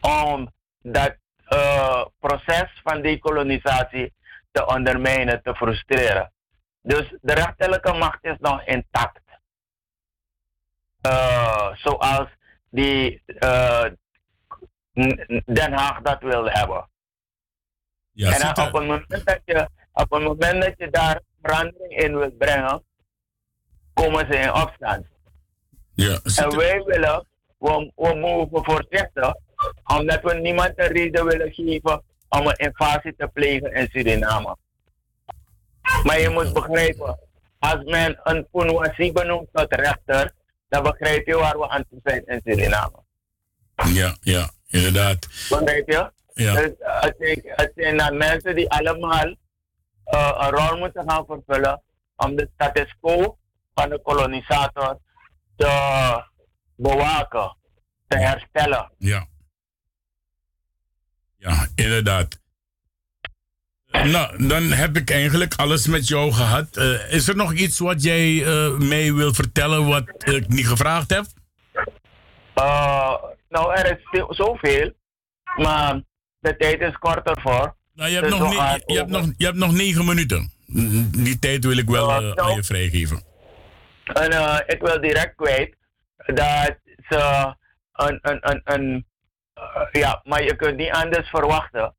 om 0.00 0.52
dat 0.82 1.16
eh, 1.44 2.04
proces 2.18 2.80
van 2.84 3.02
dekolonisatie 3.02 4.14
te 4.50 4.66
ondermijnen, 4.66 5.42
te 5.42 5.54
frustreren. 5.54 6.32
Dus 6.82 7.16
de 7.20 7.34
rechterlijke 7.34 7.92
macht 7.92 8.24
is 8.24 8.36
nog 8.38 8.64
intact. 8.64 9.20
Eh, 11.00 11.74
zoals 11.74 12.28
die 12.70 13.22
Den 15.44 15.72
Haag 15.72 16.00
dat 16.00 16.20
wil 16.20 16.48
hebben. 16.48 16.90
Ja, 18.12 18.32
en 18.32 18.48
op 18.48 18.56
het, 18.56 18.72
moment 18.72 19.24
dat 19.24 19.40
je, 19.44 19.68
op 19.92 20.10
het 20.10 20.22
moment 20.22 20.62
dat 20.62 20.74
je 20.76 20.90
daar 20.90 21.20
verandering 21.42 21.96
in 21.96 22.16
wilt 22.16 22.38
brengen, 22.38 22.82
komen 23.94 24.26
ze 24.30 24.38
in 24.38 24.52
opstand. 24.52 25.06
Ja, 25.94 26.20
En 26.36 26.56
wij 26.56 26.82
willen, 26.82 27.26
we, 27.58 27.92
we 27.96 28.14
moeten 28.14 28.64
voorzichtig, 28.64 29.34
omdat 29.84 30.22
we 30.22 30.34
niemand 30.34 30.72
een 30.76 30.86
reden 30.86 31.24
willen 31.24 31.52
geven 31.52 32.02
om 32.28 32.46
een 32.46 32.56
invasie 32.56 33.14
te 33.16 33.28
plegen 33.32 33.72
in 33.72 33.88
Suriname. 33.90 34.56
Maar 36.02 36.20
je 36.20 36.28
moet 36.28 36.52
begrijpen, 36.52 37.18
als 37.58 37.84
men 37.84 38.20
een 38.22 38.48
Punwasi 38.50 39.12
benoemt 39.12 39.48
tot 39.52 39.74
rechter, 39.74 40.32
dan 40.68 40.82
begrijp 40.82 41.26
je 41.26 41.36
waar 41.36 41.58
we 41.58 41.68
aan 41.68 41.84
toe 41.90 42.00
zijn 42.04 42.26
in 42.26 42.40
Suriname. 42.44 43.02
Ja, 43.86 44.16
ja, 44.20 44.50
inderdaad. 44.68 45.26
Begrijp 45.48 45.88
je? 45.88 46.10
Ja. 46.32 46.54
Dus, 46.54 46.78
eh, 46.78 47.00
het, 47.02 47.14
zijn, 47.18 47.40
het 47.44 47.72
zijn 47.74 47.96
dan 47.96 48.16
mensen 48.16 48.54
die 48.54 48.70
allemaal 48.70 49.36
eh, 50.04 50.38
een 50.40 50.50
rol 50.50 50.78
moeten 50.78 51.10
gaan 51.10 51.24
vervullen 51.26 51.82
om 52.16 52.36
de 52.36 52.50
status 52.54 52.94
quo 53.00 53.38
van 53.74 53.88
de 53.88 54.00
kolonisator 54.02 54.98
te 55.56 56.24
bewaken, 56.76 57.56
te 58.08 58.18
herstellen. 58.18 58.92
Ja. 58.98 59.26
Ja, 61.36 61.66
inderdaad. 61.74 62.40
Nou, 63.86 64.46
dan 64.48 64.62
heb 64.62 64.96
ik 64.96 65.10
eigenlijk 65.10 65.54
alles 65.54 65.86
met 65.86 66.08
jou 66.08 66.32
gehad. 66.32 66.76
Eh, 66.76 67.12
is 67.12 67.28
er 67.28 67.36
nog 67.36 67.52
iets 67.52 67.78
wat 67.78 68.02
jij 68.02 68.44
eh, 68.44 68.78
mij 68.78 69.12
wil 69.14 69.34
vertellen 69.34 69.86
wat 69.86 70.28
ik 70.28 70.48
niet 70.48 70.66
gevraagd 70.66 71.10
heb? 71.10 71.24
Eh, 72.54 73.14
nou, 73.48 73.74
er 73.74 73.98
is 73.98 74.08
veel- 74.10 74.34
zoveel, 74.34 74.92
maar 75.56 76.00
de 76.42 76.56
tijd 76.56 76.80
is 76.80 76.98
korter 76.98 77.40
voor. 77.40 77.76
Nou, 77.94 78.10
je 78.10 78.16
hebt, 78.16 78.30
Dus 78.30 78.38
nog, 78.38 78.48
ne- 78.48 78.82
je, 78.86 78.98
hebt 78.98 79.10
nog, 79.10 79.26
je 79.36 79.44
hebt 79.44 79.56
nog 79.56 79.72
negen 79.72 80.04
minuten. 80.04 80.50
Die 81.24 81.38
tijd 81.38 81.64
wil 81.64 81.76
ik 81.76 81.88
wel 81.88 82.10
eh, 82.10 82.32
aan 82.44 82.54
je 82.54 82.64
vrijgeven. 82.64 83.22
En 84.04 84.30
eh, 84.30 84.58
ik 84.66 84.80
wil 84.82 85.00
direct 85.00 85.34
kwijt 85.34 85.76
dat 86.16 86.76
ze 87.08 87.54
een, 87.92 88.18
een, 88.22 88.38
een, 88.50 88.60
een 88.64 89.06
eh, 89.54 89.86
ja, 89.92 90.20
maar 90.24 90.42
je 90.42 90.56
kunt 90.56 90.76
niet 90.76 90.90
anders 90.90 91.28
verwachten. 91.28 91.94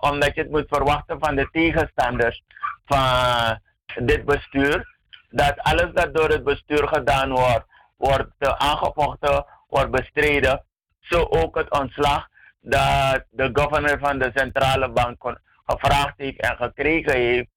omdat 0.00 0.34
je 0.34 0.40
het 0.40 0.50
moet 0.50 0.68
verwachten 0.68 1.18
van 1.18 1.36
de 1.36 1.48
tegenstanders 1.52 2.42
van 2.84 3.60
dit 4.06 4.24
bestuur. 4.24 4.98
Dat 5.30 5.58
alles 5.58 5.92
dat 5.94 6.14
door 6.14 6.28
het 6.28 6.44
bestuur 6.44 6.88
gedaan 6.88 7.30
wordt, 7.30 7.64
wordt 7.96 8.32
aangevochten, 8.38 9.46
wordt 9.68 9.90
bestreden. 9.90 10.64
Zo 11.00 11.22
ook 11.22 11.56
het 11.56 11.70
ontslag 11.70 12.29
dat 12.60 13.24
de 13.30 13.50
governor 13.52 13.98
van 13.98 14.18
de 14.18 14.30
centrale 14.34 14.88
bank 14.90 15.38
gevraagd 15.66 16.14
heeft 16.16 16.40
en 16.40 16.56
gekregen 16.56 17.16
heeft. 17.16 17.48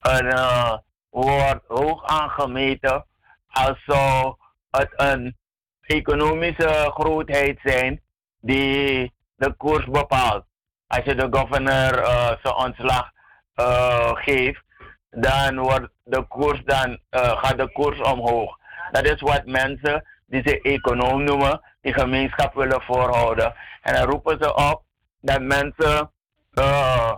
En, 0.00 0.28
eh, 0.28 0.78
wordt 1.10 1.64
hoog 1.68 2.04
aangemeten 2.04 3.06
als 3.48 3.84
zou 3.84 4.34
het 4.70 4.92
een 4.96 5.36
economische 5.80 6.90
grootheid 6.94 7.58
zijn 7.62 8.00
die 8.40 9.12
de 9.36 9.52
koers 9.56 9.84
bepaalt. 9.84 10.44
Als 10.86 11.04
je 11.04 11.14
de 11.14 11.26
governor 11.30 11.98
eh, 11.98 12.32
zijn 12.42 12.54
ontslag 12.54 13.10
eh, 13.54 14.10
geeft, 14.14 14.62
dan 15.10 15.58
wordt 15.58 15.88
de 16.04 16.22
koers 16.28 16.62
dan, 16.64 16.98
gaat 17.10 17.58
de 17.58 17.72
koers 17.72 18.00
omhoog. 18.00 18.58
Dat 18.90 19.04
is 19.04 19.20
wat 19.20 19.46
mensen 19.46 20.04
die 20.30 20.42
ze 20.44 20.60
econoom 20.60 21.24
noemen, 21.24 21.60
die 21.80 21.92
gemeenschap 21.92 22.54
willen 22.54 22.82
voorhouden. 22.82 23.54
En 23.82 23.94
dan 23.94 24.10
roepen 24.10 24.36
ze 24.40 24.54
op 24.54 24.82
dat 25.20 25.40
mensen 25.40 26.12
eh, 26.52 27.12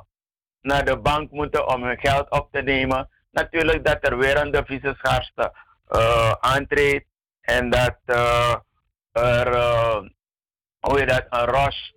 naar 0.61 0.85
de 0.85 0.99
bank 0.99 1.31
moeten 1.31 1.69
om 1.69 1.83
hun 1.85 1.99
geld 1.99 2.31
op 2.31 2.49
te 2.53 2.63
nemen. 2.63 3.09
Natuurlijk 3.31 3.85
dat 3.85 3.99
er 4.01 4.19
weer 4.19 4.37
een 4.37 4.51
devizenschaarste 4.51 5.53
eh 5.89 6.33
aantreedt 6.41 7.07
en 7.41 7.71
dat 7.71 7.97
eh, 8.05 8.55
er, 9.13 9.49
hoe 10.81 11.05
dat, 11.05 11.27
een 11.29 11.45
rush 11.45 11.91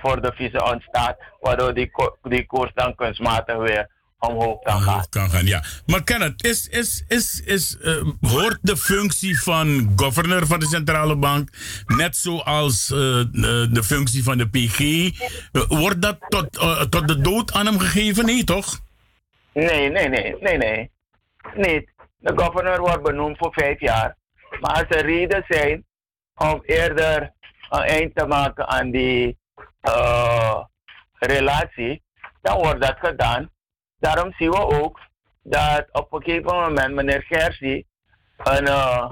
voor 0.00 0.20
de 0.20 0.32
vissen 0.34 0.64
ontstaat, 0.72 1.18
waardoor 1.40 1.74
die, 1.74 1.90
ko- 1.90 2.16
die 2.22 2.46
koers 2.46 2.72
dan 2.74 2.94
kunstmatig 2.94 3.56
weer 3.56 3.90
omhoog 4.26 4.62
kan 4.62 4.80
gaan. 4.80 5.06
Kan 5.08 5.30
gaan, 5.30 5.46
ja. 5.46 5.62
Maar 5.86 6.04
Kenneth, 6.04 6.44
is, 6.44 6.68
is, 6.68 7.04
is, 7.08 7.42
is, 7.44 7.78
eh, 7.78 8.02
hoort 8.20 8.58
de 8.62 8.76
functie 8.76 9.42
van 9.42 9.92
governor 9.96 10.46
van 10.46 10.60
de 10.60 10.66
centrale 10.66 11.16
bank, 11.16 11.48
net 11.86 12.16
zoals 12.16 12.90
eh, 12.90 12.98
de, 13.70 13.80
functie 13.84 14.22
van 14.22 14.38
de 14.38 14.48
PG, 14.48 14.80
eh, 15.52 15.62
wordt 15.68 16.02
dat 16.02 16.16
tot, 16.28 16.52
tot 16.90 17.08
de 17.08 17.20
dood 17.20 17.52
aan 17.52 17.66
hem 17.66 17.78
gegeven? 17.78 18.24
Nee, 18.24 18.44
toch? 18.44 18.80
Nee, 19.52 19.90
nee, 19.90 20.08
nee, 20.08 20.36
nee, 20.40 20.56
nee. 20.56 20.90
Niet. 21.54 21.90
de 22.18 22.32
governor 22.36 22.80
wordt 22.80 23.02
benoemd 23.02 23.38
voor 23.38 23.52
vijf 23.52 23.80
jaar. 23.80 24.16
Maar 24.60 24.70
als 24.70 24.96
er 24.96 25.06
reden 25.06 25.44
zijn 25.48 25.84
om 26.34 26.62
eerder 26.64 27.32
een 27.70 27.82
eind 27.82 28.14
te 28.14 28.26
maken 28.26 28.68
aan 28.68 28.90
die 28.90 29.38
relatie, 31.18 32.02
dan 32.42 32.56
wordt 32.56 32.80
dat 32.80 32.96
gedaan. 32.98 33.50
Daarom 33.98 34.32
zien 34.32 34.50
we 34.50 34.82
ook 34.82 35.00
dat 35.42 35.86
op 35.92 36.12
een 36.12 36.22
gegeven 36.22 36.54
moment 36.54 36.94
meneer 36.94 37.22
Gersi 37.22 37.86
een, 38.36 38.66
eh, 38.66 39.10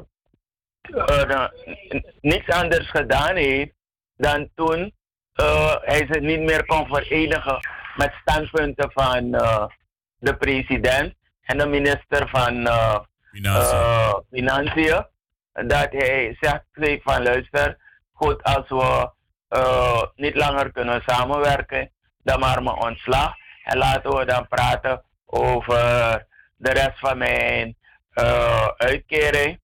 een, 0.83 2.13
niks 2.21 2.49
anders 2.49 2.91
gedaan 2.91 3.37
heeft 3.37 3.73
dan 4.17 4.51
toen 4.55 4.95
eh, 5.33 5.75
hij 5.81 6.07
zich 6.11 6.21
niet 6.21 6.41
meer 6.41 6.65
kon 6.67 6.87
verenigen 6.87 7.59
met 7.97 8.13
standpunten 8.21 8.91
van 8.93 9.35
eh, 9.35 9.67
de 10.19 10.37
president 10.37 11.15
en 11.43 11.59
de 11.59 11.67
minister 11.67 12.29
van 12.29 12.69
Financiën. 14.31 15.07
Dat 15.53 15.89
hij 15.91 16.37
zegt 16.41 17.03
van 17.03 17.23
luister, 17.23 17.77
goed 18.13 18.43
als 18.43 18.69
we 18.69 19.11
niet 20.15 20.35
langer 20.35 20.73
kunnen 20.73 21.03
samenwerken, 21.07 21.91
dan 22.23 22.41
maar 22.41 22.63
mijn 22.63 22.77
ontslag. 22.77 23.35
En 23.65 23.79
laten 23.79 24.17
we 24.17 24.25
dan 24.25 24.49
praten 24.49 25.03
over 25.27 26.27
de 26.57 26.71
rest 26.71 26.99
van 26.99 27.19
mijn 27.19 27.77
eh, 28.11 28.69
uitkering. 28.77 29.63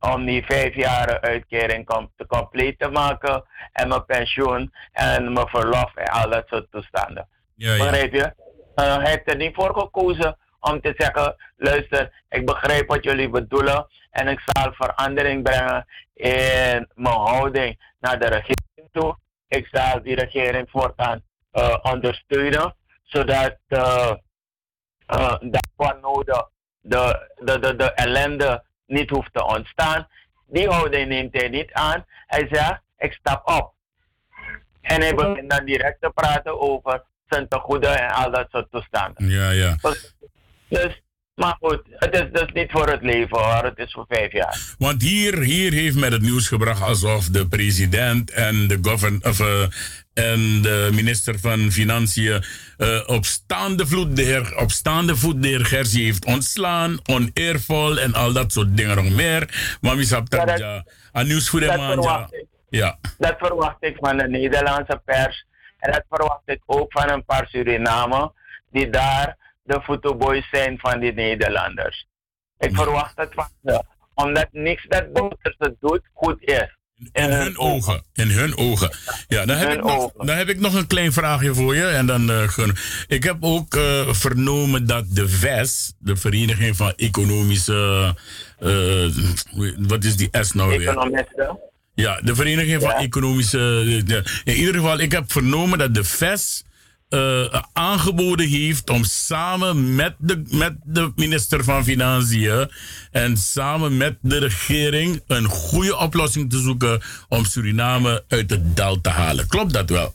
Om 0.00 0.24
die 0.24 0.44
vijf 0.44 0.74
jaren 0.74 1.20
uitkering 1.20 1.86
com 1.86 2.12
te 2.16 2.26
compleet 2.26 2.78
te 2.78 2.88
maken. 2.88 3.44
En 3.72 3.88
mijn 3.88 4.04
pensioen 4.04 4.72
en 4.92 5.32
mijn 5.32 5.48
verlof 5.48 5.94
en 5.94 6.06
al 6.06 6.30
dat 6.30 6.48
soort 6.48 6.70
toestanden. 6.70 7.28
Ja, 7.54 7.74
ja. 7.74 7.84
Begrijp 7.84 8.12
je? 8.12 8.34
Eh, 8.74 8.96
hij 8.96 9.10
heeft 9.10 9.30
er 9.30 9.36
niet 9.36 9.54
voor 9.54 9.74
gekozen 9.74 10.36
om 10.60 10.80
te 10.80 10.94
zeggen: 10.96 11.36
luister, 11.56 12.12
ik 12.28 12.46
begrijp 12.46 12.88
wat 12.88 13.04
jullie 13.04 13.28
bedoelen. 13.28 13.86
En 14.10 14.28
ik 14.28 14.40
zal 14.44 14.72
verandering 14.72 15.42
brengen 15.42 15.86
in 16.14 16.88
mijn 16.94 17.16
houding 17.16 17.94
naar 18.00 18.18
de 18.18 18.26
regering 18.26 18.88
toe. 18.92 19.18
Ik 19.48 19.68
zal 19.72 20.02
die 20.02 20.14
regering 20.14 20.70
voortaan 20.70 21.22
eh, 21.50 21.76
ondersteunen, 21.82 22.74
zodat 23.10 23.56
uh, 23.68 24.12
uh, 25.14 25.36
daarvan 25.40 26.00
nodig 26.00 26.48
de, 26.80 27.28
de, 27.38 27.58
de, 27.58 27.76
de 27.76 27.92
ellende 27.92 28.64
niet 28.86 29.10
hoeft 29.10 29.32
te 29.32 29.44
ontstaan. 29.44 30.08
Die 30.46 30.68
houding 30.68 31.08
neemt 31.08 31.34
hij 31.34 31.48
niet 31.48 31.72
aan. 31.72 32.04
Hij 32.26 32.48
zegt, 32.50 32.80
ik 32.98 33.12
stap 33.12 33.48
op. 33.48 33.72
En 34.80 35.00
hij 35.00 35.14
begint 35.14 35.50
dan 35.50 35.64
direct 35.64 36.00
te 36.00 36.10
praten 36.10 36.60
over 36.60 37.04
zijn 37.28 37.48
tegoeden 37.48 37.98
en 37.98 38.10
al 38.10 38.30
dat 38.30 38.50
soort 38.50 38.70
toestanden. 38.70 39.28
Ja, 39.28 39.50
ja. 39.50 39.76
Dus, 40.68 41.02
maar 41.34 41.56
goed, 41.60 41.82
het 41.88 42.14
is 42.14 42.26
dus 42.32 42.52
niet 42.52 42.70
voor 42.70 42.88
het 42.88 43.02
leven 43.02 43.38
hoor, 43.38 43.64
het 43.64 43.78
is 43.78 43.92
voor 43.92 44.04
vijf 44.08 44.32
jaar. 44.32 44.74
Want 44.78 45.02
hier, 45.02 45.38
hier 45.38 45.72
heeft 45.72 45.96
men 45.96 46.12
het 46.12 46.22
nieuws 46.22 46.48
gebracht 46.48 46.82
alsof 46.82 47.28
de 47.28 47.48
president 47.48 48.30
en 48.30 48.68
de, 48.68 48.78
govern, 48.82 49.24
of, 49.24 49.40
eh, 49.40 49.62
en 50.14 50.62
de 50.62 50.88
minister 50.92 51.38
van 51.38 51.70
Financiën 51.70 52.42
eh, 52.76 53.02
op, 53.06 53.24
staande 53.24 53.86
voet 53.86 54.16
de 54.16 54.22
heer, 54.22 54.56
op 54.56 54.70
staande 54.70 55.16
voet 55.16 55.42
de 55.42 55.48
heer 55.48 55.64
Gersie 55.64 56.04
heeft 56.04 56.24
ontslaan, 56.24 56.98
oneervol 57.04 57.98
en 57.98 58.14
al 58.14 58.32
dat 58.32 58.52
soort 58.52 58.76
dingen 58.76 58.96
nog 58.96 59.10
meer. 59.10 59.76
Maar 59.80 59.96
wie 59.96 60.06
snapt 60.06 60.30
dat? 60.30 60.58
Ja, 60.58 60.84
aan 61.12 61.28
dat 61.28 61.52
man, 61.52 61.60
ja. 61.60 61.92
verwacht 61.92 62.34
ik. 62.34 62.46
Ja. 62.70 62.98
Dat 63.18 63.34
verwacht 63.38 63.76
ik 63.80 63.96
van 64.00 64.16
de 64.16 64.28
Nederlandse 64.28 65.00
pers. 65.04 65.46
En 65.78 65.92
dat 65.92 66.04
verwacht 66.08 66.42
ik 66.44 66.62
ook 66.66 66.92
van 66.92 67.10
een 67.10 67.24
paar 67.24 67.46
Suriname 67.48 68.32
die 68.70 68.90
daar 68.90 69.36
de 69.70 69.80
fotoboys 69.82 70.48
zijn 70.50 70.78
van 70.78 71.00
die 71.00 71.12
Nederlanders. 71.12 72.06
Ik 72.58 72.74
verwacht 72.74 73.12
het 73.16 73.28
van 73.34 73.48
ze. 73.64 73.82
Omdat 74.14 74.48
niks 74.52 74.84
dat 74.88 75.12
Bouterse 75.12 75.76
doet 75.80 76.00
goed 76.12 76.36
is. 76.40 76.76
In 77.12 77.30
hun 77.30 77.58
ogen. 77.58 78.02
In 78.12 78.28
hun 78.30 78.56
ogen. 78.56 78.90
Ja, 79.28 79.44
dan 79.46 79.56
heb, 79.56 79.70
ik 79.72 79.82
nog, 79.84 80.12
dan 80.12 80.36
heb 80.36 80.48
ik 80.48 80.60
nog 80.60 80.74
een 80.74 80.86
klein 80.86 81.12
vraagje 81.12 81.54
voor 81.54 81.74
je. 81.74 81.86
En 81.86 82.06
dan, 82.06 82.30
eh, 82.30 82.68
ik 83.06 83.22
heb 83.24 83.36
ook 83.40 83.74
eh, 83.74 84.12
vernomen 84.12 84.86
dat 84.86 85.04
de 85.08 85.28
VES, 85.28 85.92
de 85.98 86.16
Vereniging 86.16 86.76
van 86.76 86.92
Economische. 86.96 88.14
eh, 88.58 89.08
wat 89.78 90.04
is 90.04 90.16
die 90.16 90.28
S 90.40 90.52
nou 90.52 90.68
weer? 90.78 90.88
Economisten. 90.88 91.58
Ja, 91.94 92.20
de 92.22 92.34
Vereniging 92.34 92.82
van 92.82 92.90
Economische. 92.92 93.58
de- 94.06 94.40
in 94.44 94.54
ieder 94.54 94.74
geval, 94.74 94.98
ik 95.00 95.12
heb 95.12 95.32
vernomen 95.32 95.78
dat 95.78 95.94
de 95.94 96.04
VES 96.04 96.64
eh, 97.10 97.62
aangeboden 97.72 98.48
heeft 98.48 98.90
om 98.90 99.04
samen 99.04 99.94
met 99.94 100.14
de, 100.18 100.42
met 100.50 100.76
de 100.84 101.12
minister 101.16 101.64
van 101.64 101.84
Financiën 101.84 102.70
en 103.10 103.36
samen 103.36 103.96
met 103.96 104.18
de 104.20 104.38
regering 104.38 105.22
een 105.26 105.44
goede 105.44 105.96
oplossing 105.96 106.50
te 106.50 106.58
zoeken 106.58 107.00
om 107.28 107.44
Suriname 107.44 108.24
uit 108.28 108.50
het 108.50 108.76
dal 108.76 109.00
te 109.00 109.10
halen. 109.10 109.48
Klopt 109.48 109.72
dat 109.72 109.90
wel? 109.90 110.12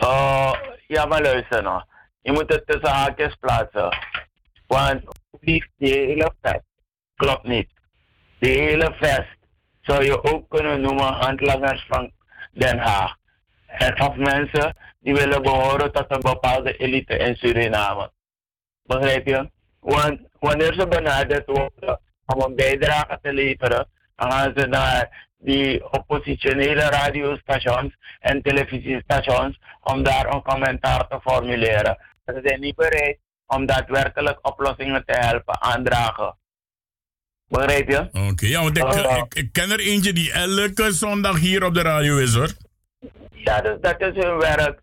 Oh, 0.00 0.52
ja, 0.86 1.06
maar 1.06 1.22
luister 1.22 1.62
nou. 1.62 1.82
Je 2.22 2.32
moet 2.32 2.52
het 2.52 2.66
tussen 2.66 2.96
haakjes 2.96 3.36
plaatsen. 3.40 3.96
Want 4.66 5.02
die 5.40 5.64
hele 5.78 6.32
vest 6.42 6.64
klopt 7.16 7.44
niet. 7.44 7.68
De 8.38 8.48
hele 8.48 8.94
vest 9.00 9.36
zou 9.80 10.04
je 10.04 10.24
ook 10.24 10.48
kunnen 10.48 10.80
noemen 10.80 11.12
handlangers 11.12 11.86
van 11.88 12.12
Den 12.52 12.78
Haag. 12.78 13.14
En 13.66 14.00
of 14.00 14.16
mensen 14.16 14.76
die 15.00 15.14
willen 15.14 15.42
behoren 15.42 15.92
tot 15.92 16.04
een 16.08 16.20
bepaalde 16.20 16.76
elite 16.76 17.16
in 17.16 17.36
Suriname. 17.36 18.10
Begrijp 18.82 19.26
je? 19.26 19.50
Want 19.80 20.20
wanneer 20.38 20.74
ze 20.74 20.86
benaderd 20.88 21.46
worden 21.46 22.00
om 22.26 22.40
een 22.40 22.54
bijdrage 22.54 23.18
te 23.22 23.32
leveren, 23.32 23.88
dan 24.16 24.32
gaan 24.32 24.52
ze 24.56 24.66
naar 24.66 25.28
die 25.38 25.92
oppositionele 25.92 26.82
radiostations 26.82 27.94
en 28.18 28.42
televisiestations 28.42 29.58
om 29.82 30.02
daar 30.02 30.26
een 30.26 30.42
commentaar 30.42 31.08
te 31.08 31.20
formuleren. 31.20 31.98
Ze 32.24 32.40
zijn 32.44 32.60
niet 32.60 32.76
bereid 32.76 33.18
om 33.46 33.66
daadwerkelijk 33.66 34.38
oplossingen 34.42 35.04
te 35.06 35.12
helpen 35.12 35.62
aandragen. 35.62 36.36
Begrijp 37.48 37.88
je? 37.88 38.28
Oké, 38.30 38.46
ja, 38.46 38.62
want 38.62 38.78
ik, 38.78 38.84
ik, 38.84 39.34
ik 39.34 39.52
ken 39.52 39.70
er 39.70 39.80
eentje 39.80 40.12
die 40.12 40.32
elke 40.32 40.92
zondag 40.92 41.38
hier 41.38 41.64
op 41.64 41.74
de 41.74 41.82
radio 41.82 42.16
is 42.16 42.34
hoor. 42.34 42.50
Ja, 43.30 43.60
dus 43.60 43.76
dat 43.80 44.00
is 44.00 44.24
hun 44.24 44.38
werk. 44.38 44.80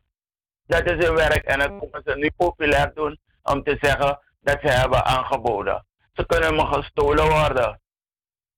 Dat 0.68 0.86
is 0.86 1.06
hun 1.06 1.16
werk 1.16 1.44
en 1.44 1.60
dat 1.60 1.72
moeten 1.72 2.02
ze 2.06 2.16
nu 2.18 2.32
populair 2.38 2.92
doen 2.94 3.20
om 3.44 3.64
te 3.64 3.78
zeggen 3.82 4.20
dat 4.42 4.58
ze 4.62 4.68
hebben 4.68 5.06
aangeboden. 5.06 5.86
Ze 6.14 6.26
kunnen 6.26 6.56
me 6.56 6.66
gestolen 6.66 7.30
worden. 7.30 7.80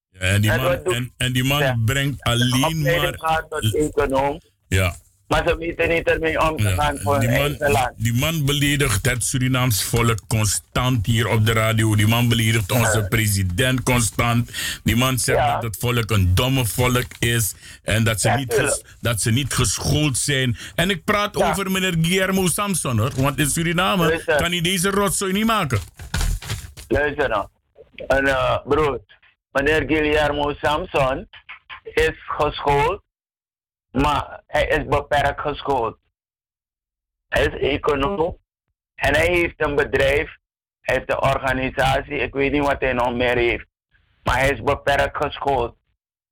Ja, 0.09 0.19
en, 0.19 0.41
die 0.41 0.51
man, 0.51 0.83
en, 0.83 1.13
en 1.17 1.33
die 1.33 1.43
man 1.43 1.81
brengt 1.85 2.23
alleen 2.23 2.81
maar. 2.81 3.13
gaat 3.17 3.45
tot 3.49 3.75
econoom, 3.75 4.39
Ja. 4.67 4.95
Maar 5.29 5.47
ze 5.47 5.57
weten 5.57 5.89
niet 5.89 6.07
ermee 6.07 6.49
om 6.49 6.57
te 6.57 6.69
gaan 6.69 6.97
voor 6.99 7.19
Die 7.19 7.29
man, 7.29 7.57
die 7.97 8.13
man 8.13 8.45
beledigt 8.45 9.05
het 9.05 9.23
Surinaams 9.25 9.83
volk 9.83 10.19
constant 10.27 11.05
hier 11.05 11.27
op 11.27 11.45
de 11.45 11.51
radio. 11.51 11.95
Die 11.95 12.07
man 12.07 12.27
beledigt 12.29 12.71
onze 12.71 13.05
president 13.09 13.83
constant. 13.83 14.51
Die 14.83 14.95
man 14.95 15.19
zegt 15.19 15.39
Ja. 15.39 15.53
dat 15.53 15.63
het 15.63 15.77
volk 15.79 16.09
een 16.11 16.35
domme 16.35 16.65
volk 16.65 17.05
is. 17.19 17.55
En 17.83 18.03
dat 18.03 18.21
ze, 18.21 18.27
Ja, 18.27 18.35
niet, 18.35 18.53
ges- 18.53 18.83
dat 19.01 19.21
ze 19.21 19.31
niet 19.31 19.53
geschoold 19.53 20.17
zijn. 20.17 20.57
En 20.75 20.89
ik 20.89 21.03
praat 21.03 21.35
over 21.43 21.71
meneer 21.71 21.95
Guillermo 22.01 22.47
Samson 22.47 22.99
hoor. 22.99 23.11
Want 23.15 23.39
in 23.39 23.49
Suriname 23.49 24.05
Luister. 24.07 24.35
kan 24.37 24.51
hij 24.51 24.61
deze 24.61 24.89
rotzooi 24.89 25.33
niet 25.33 25.45
maken. 25.45 25.79
Luister 26.87 27.29
nou. 27.29 27.47
En 28.07 28.25
uh, 28.25 28.57
broer, 28.67 28.99
meneer 29.51 29.83
Guillermo 29.87 30.53
Samson 30.61 31.27
is 31.83 32.11
geschoold, 32.37 33.01
maar 33.91 34.43
hij 34.47 34.67
is 34.67 34.85
beperkt 34.85 35.41
geschoold. 35.41 35.97
Hij 37.27 37.45
is 37.45 37.69
econoom 37.69 38.37
en 38.95 39.15
hij 39.15 39.27
heeft 39.27 39.65
een 39.65 39.75
bedrijf, 39.75 40.37
hij 40.81 40.95
heeft 40.95 41.11
een 41.11 41.21
organisatie, 41.21 42.15
ik 42.15 42.33
weet 42.33 42.51
niet 42.51 42.65
wat 42.65 42.81
hij 42.81 42.93
nog 42.93 43.13
meer 43.13 43.37
heeft, 43.37 43.67
maar 44.23 44.37
hij 44.37 44.49
is 44.49 44.61
beperkt 44.61 45.17
geschoold. 45.17 45.77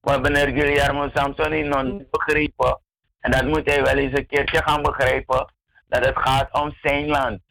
Maar 0.02 0.22
meneer 0.22 0.48
Guillermo 0.48 1.10
Samson 1.14 1.52
heeft 1.52 1.68
nog 1.68 1.84
niet 1.84 2.10
begrepen, 2.10 2.82
en 3.20 3.32
dat 3.32 3.46
moet 3.46 3.70
hij 3.70 3.84
wel 3.84 3.98
eens 3.98 4.18
een 4.18 4.28
keertje 4.28 4.64
gaan 4.64 4.82
begrijpen, 4.82 5.54
dat 5.88 6.06
het 6.06 6.18
gaat 6.18 6.54
om 6.54 6.78
zijn 6.82 7.08
land. 7.08 7.42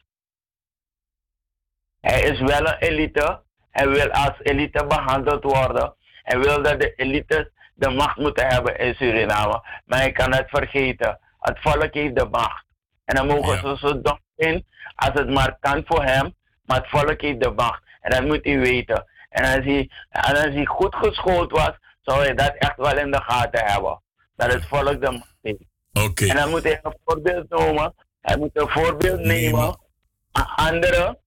Hij 2.01 2.21
is 2.21 2.39
wel 2.39 2.67
een 2.67 2.77
elite. 2.77 3.41
Hij 3.69 3.87
wil 3.87 4.11
als 4.11 4.39
elite 4.39 4.85
behandeld 4.87 5.43
worden. 5.43 5.95
Hij 6.23 6.39
wil 6.39 6.63
dat 6.63 6.81
de 6.81 6.93
elites 6.95 7.49
de 7.77 7.89
macht 7.89 8.17
moeten 8.17 8.47
hebben 8.47 8.79
in 8.79 8.93
Suriname. 8.95 9.63
Maar 9.85 9.99
hij 9.99 10.11
kan 10.11 10.33
het 10.33 10.49
vergeten. 10.49 11.19
Het 11.39 11.59
volk 11.61 11.93
heeft 11.93 12.15
de 12.15 12.27
macht. 12.31 12.65
En 13.05 13.15
dan 13.15 13.27
mogen 13.27 13.57
ze 13.57 13.87
zo 13.87 14.01
dom 14.01 14.19
zijn 14.35 14.65
als 14.95 15.11
het 15.13 15.29
maar 15.29 15.57
kan 15.59 15.83
voor 15.85 16.03
hem. 16.03 16.35
Maar 16.65 16.77
het 16.77 16.89
volk 16.89 17.21
heeft 17.21 17.41
de 17.41 17.51
macht. 17.51 17.83
En 18.01 18.11
dat 18.11 18.23
moet 18.23 18.45
hij 18.45 18.59
weten. 18.59 19.05
En 19.29 19.43
als 19.43 19.65
hij, 19.65 19.89
en 20.09 20.35
als 20.35 20.53
hij 20.53 20.65
goed 20.65 20.95
geschoold 20.95 21.51
was, 21.51 21.71
zou 22.01 22.23
hij 22.23 22.33
dat 22.33 22.55
echt 22.57 22.77
wel 22.77 22.97
in 22.97 23.11
de 23.11 23.21
gaten 23.21 23.65
hebben. 23.65 24.01
Dat 24.35 24.53
het 24.53 24.67
volk 24.67 25.01
de 25.01 25.11
macht 25.11 25.35
heeft. 25.41 25.63
Oké. 26.05 26.25
En 26.25 26.35
dan 26.35 26.49
moet 26.49 26.63
hij 26.63 26.79
een 26.81 26.97
voorbeeld 27.05 27.49
nemen. 27.49 27.93
Hij 28.21 28.37
moet 28.37 28.49
een 28.53 28.69
voorbeeld 28.69 29.19
nemen 29.19 29.79
aan 30.31 30.47
anderen 30.55 31.17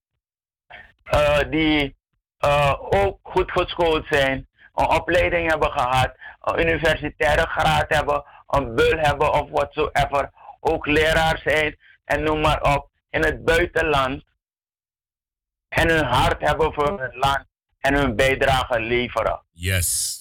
eh, 1.03 1.39
die 1.49 1.95
eh, 2.37 2.73
ook 2.79 3.19
goed 3.23 3.51
geschoold 3.51 4.05
zijn, 4.09 4.47
een 4.73 4.89
opleiding 4.89 5.49
hebben 5.49 5.71
gehad, 5.71 6.15
een 6.41 6.59
universitaire 6.59 7.45
graad 7.47 7.85
hebben, 7.87 8.23
een 8.47 8.75
bul 8.75 8.97
hebben 8.97 9.33
of 9.33 9.49
whatsoever, 9.49 10.31
ook 10.59 10.85
leraar 10.85 11.39
zijn 11.43 11.77
en 12.05 12.23
noem 12.23 12.41
maar 12.41 12.61
op, 12.61 12.89
in 13.09 13.23
het 13.23 13.43
buitenland 13.43 14.23
en 15.67 15.89
hun 15.89 16.05
hart 16.05 16.41
hebben 16.41 16.73
voor 16.73 16.99
hun 16.99 17.17
land 17.17 17.45
en 17.79 17.95
hun 17.95 18.15
bijdrage 18.15 18.79
leveren. 18.79 19.43
Yes. 19.51 20.19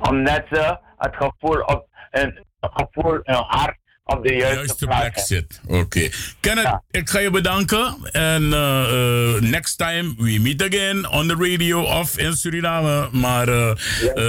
Omdat 0.00 0.44
ze 0.50 0.78
het 0.96 1.16
gevoel 1.16 1.60
op 1.60 1.86
hun, 2.10 2.46
gevoel, 2.60 3.20
hun 3.22 3.44
hart 3.46 3.78
op 4.06 4.22
de 4.22 4.34
juiste, 4.34 4.86
plek 4.86 5.18
zit. 5.18 5.60
Oké. 5.66 6.08
Kenneth, 6.40 6.80
ik 6.90 7.08
ga 7.08 7.18
je 7.18 7.30
bedanken. 7.30 7.96
En 8.12 8.52
eh, 8.52 9.34
eh, 9.34 9.42
next 9.42 9.78
time 9.78 10.14
we 10.18 10.38
meet 10.38 10.62
again 10.62 11.08
on 11.08 11.28
the 11.28 11.34
radio 11.38 11.82
of 11.82 12.18
in 12.18 12.36
Suriname. 12.36 13.08
Maar 13.12 13.48
eh, 13.48 13.72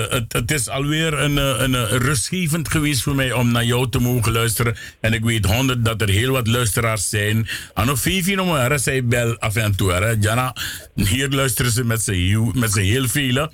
het, 0.10 0.34
het 0.34 0.52
is 0.52 0.70
alweer 0.70 1.14
een, 1.14 1.38
een, 1.38 1.88
rustgevend 1.88 2.70
geweest 2.70 3.02
voor 3.02 3.16
mij 3.16 3.32
om 3.32 3.52
naar 3.52 3.66
jou 3.66 3.90
te 3.90 4.00
mogen 4.00 4.32
luisteren. 4.32 4.78
En 5.00 5.14
ik 5.14 5.24
weet 5.24 5.46
honderd 5.46 5.86
dat 5.86 6.02
er 6.02 6.10
heel 6.10 6.32
wat 6.32 6.48
luisteraars 6.48 7.10
zijn. 7.10 7.48
Ano 7.74 7.96
Fifi 7.96 8.38
zij 8.76 9.06
bel 9.06 9.38
af 9.38 9.56
en 9.56 9.76
toe. 9.76 9.92
Hè. 9.92 10.16
Jana, 10.20 10.56
hier 10.96 11.30
luisteren 11.30 11.72
ze 11.72 11.84
met 11.84 12.02
z'n 12.02 12.12
heel, 12.12 12.52
met 12.56 12.72
z'n 12.72 12.80
heel 12.80 13.08
velen. 13.08 13.52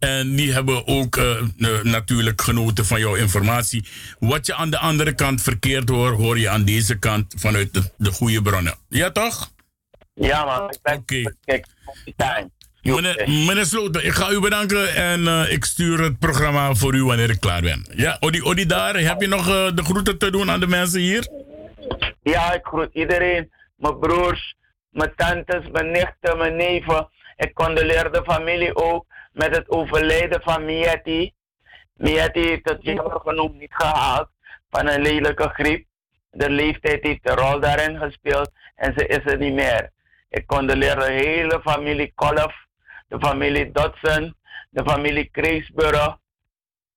En 0.00 0.36
die 0.36 0.52
hebben 0.52 0.86
ook 0.86 1.16
eh, 1.16 1.42
natuurlijk 1.82 2.42
genoten 2.42 2.84
van 2.84 3.00
jouw 3.00 3.14
informatie. 3.14 3.84
Wat 4.18 4.46
je 4.46 4.54
aan 4.54 4.70
de 4.70 4.78
andere 4.78 5.14
kant 5.14 5.42
verkeerd 5.42 5.88
hoort, 5.88 6.16
hoor 6.16 6.38
je 6.38 6.48
aan 6.48 6.64
deze 6.64 6.98
kant 6.98 7.34
vanuit 7.38 7.74
de, 7.74 7.82
de 7.96 8.10
goede 8.10 8.42
bronnen. 8.42 8.74
Ja, 8.88 9.10
toch? 9.10 9.52
Ja, 10.14 10.44
man. 10.44 10.96
Oké. 10.96 11.34
time. 12.16 12.50
Meneer, 12.82 13.28
meneer 13.46 13.64
Sloten, 13.64 14.04
ik 14.04 14.12
ga 14.12 14.30
u 14.30 14.40
bedanken 14.40 14.94
en 14.94 15.26
eh, 15.26 15.52
ik 15.52 15.64
stuur 15.64 16.00
het 16.00 16.18
programma 16.18 16.74
voor 16.74 16.94
u 16.94 17.04
wanneer 17.04 17.30
ik 17.30 17.40
klaar 17.40 17.62
ben. 17.62 17.86
Ja, 17.94 18.16
Odi, 18.20 18.42
Odi 18.42 18.66
daar, 18.66 18.96
heb 18.96 19.20
je 19.20 19.26
nog 19.26 19.48
eh, 19.48 19.70
de 19.74 19.84
groeten 19.84 20.18
te 20.18 20.30
doen 20.30 20.50
aan 20.50 20.60
de 20.60 20.66
mensen 20.66 21.00
hier? 21.00 21.28
Ja, 22.22 22.52
ik 22.52 22.64
groet 22.66 22.88
iedereen. 22.92 23.52
Mijn 23.76 23.98
broers, 23.98 24.54
mijn 24.90 25.12
tantes, 25.16 25.70
mijn 25.72 25.90
nichten, 25.90 26.38
mijn 26.38 26.56
neven. 26.56 27.08
Ik 27.36 27.54
condoleer 27.54 28.12
de 28.12 28.22
familie 28.24 28.76
ook 28.76 29.06
met 29.40 29.56
het 29.56 29.70
overlijden 29.70 30.42
van 30.42 30.64
Mieti. 30.64 31.32
Mieti 31.94 32.40
heeft 32.40 32.68
het 32.68 32.82
jammer 32.82 33.20
genoeg 33.20 33.52
niet 33.52 33.74
gehaald 33.74 34.28
van 34.70 34.88
een 34.88 35.02
lelijke 35.02 35.48
griep. 35.48 35.86
De 36.30 36.50
leeftijd 36.50 37.02
heeft 37.02 37.28
een 37.28 37.36
rol 37.36 37.60
daarin 37.60 37.98
gespeeld 37.98 38.50
en 38.74 38.92
ze 38.96 39.06
is 39.06 39.32
er 39.32 39.38
niet 39.38 39.52
meer. 39.52 39.90
Ik 40.28 40.46
condoleer 40.46 40.96
de 40.98 41.12
hele 41.12 41.60
familie 41.62 42.12
Kolf, 42.14 42.54
de 43.08 43.18
familie 43.18 43.70
Dodson, 43.72 44.34
de 44.70 44.82
familie 44.84 45.28
Kreesburg, 45.30 46.16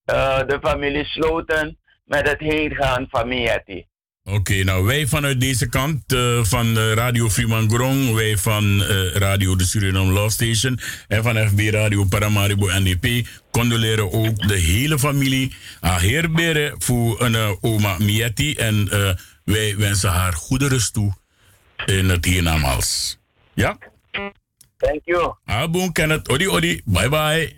eh, 0.06 0.38
de 0.48 0.60
familie 0.62 1.06
Sloten 1.06 1.78
met 2.04 2.30
het 2.30 2.40
heengaan 2.40 3.08
van 3.10 3.28
Mieti. 3.28 3.88
Oké, 4.26 4.64
nou 4.64 4.86
wij 4.86 5.08
vanuit 5.08 5.40
deze 5.40 5.70
kant 5.70 6.14
eh, 6.14 6.44
van 6.44 6.78
eh, 6.78 6.94
Radio 6.94 7.30
Freeman 7.30 7.70
Grong, 7.70 8.14
wij 8.14 8.38
van 8.38 8.84
eh, 8.84 9.12
Radio 9.12 9.56
de 9.56 9.66
Suriname 9.66 10.12
Love 10.12 10.30
Station 10.30 10.80
en 11.08 11.24
van 11.24 11.48
FB 11.48 11.60
Radio 11.60 12.04
Paramaribo 12.04 12.68
NDP 12.68 13.28
condoleren 13.52 14.12
ook 14.12 14.48
de 14.48 14.58
hele 14.58 15.00
familie 15.00 15.56
aan 15.80 16.00
Heer 16.00 16.32
Bere 16.32 16.76
voor 16.78 17.22
een 17.22 17.58
oma 17.62 17.98
Mieti 18.00 18.56
en 18.56 18.90
wij 19.44 19.78
wensen 19.78 20.10
haar 20.10 20.34
goede 20.34 20.68
rust 20.68 20.94
toe 20.94 21.14
in 21.86 22.10
het 22.10 22.26
hiernamaals. 22.26 23.20
Ja? 23.54 23.78
Thank 24.78 25.02
you. 25.04 25.34
Aboon 25.46 25.92
Kenneth, 25.92 26.30
odi 26.30 26.48
odi, 26.48 26.82
bye 26.86 27.10
bye. 27.10 27.56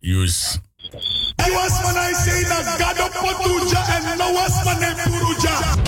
Use. 0.00 0.60
I 0.92 1.50
was 1.50 1.72
when 1.84 1.96
I 1.96 2.12
say 2.12 2.42
that 2.50 2.78
God 2.78 2.98
of 2.98 3.12
Potuja 3.14 3.80
and 3.94 4.18
no 4.18 4.32
was 4.32 4.64
my 4.64 4.74
name 4.80 4.96
Puruja. 4.96 5.78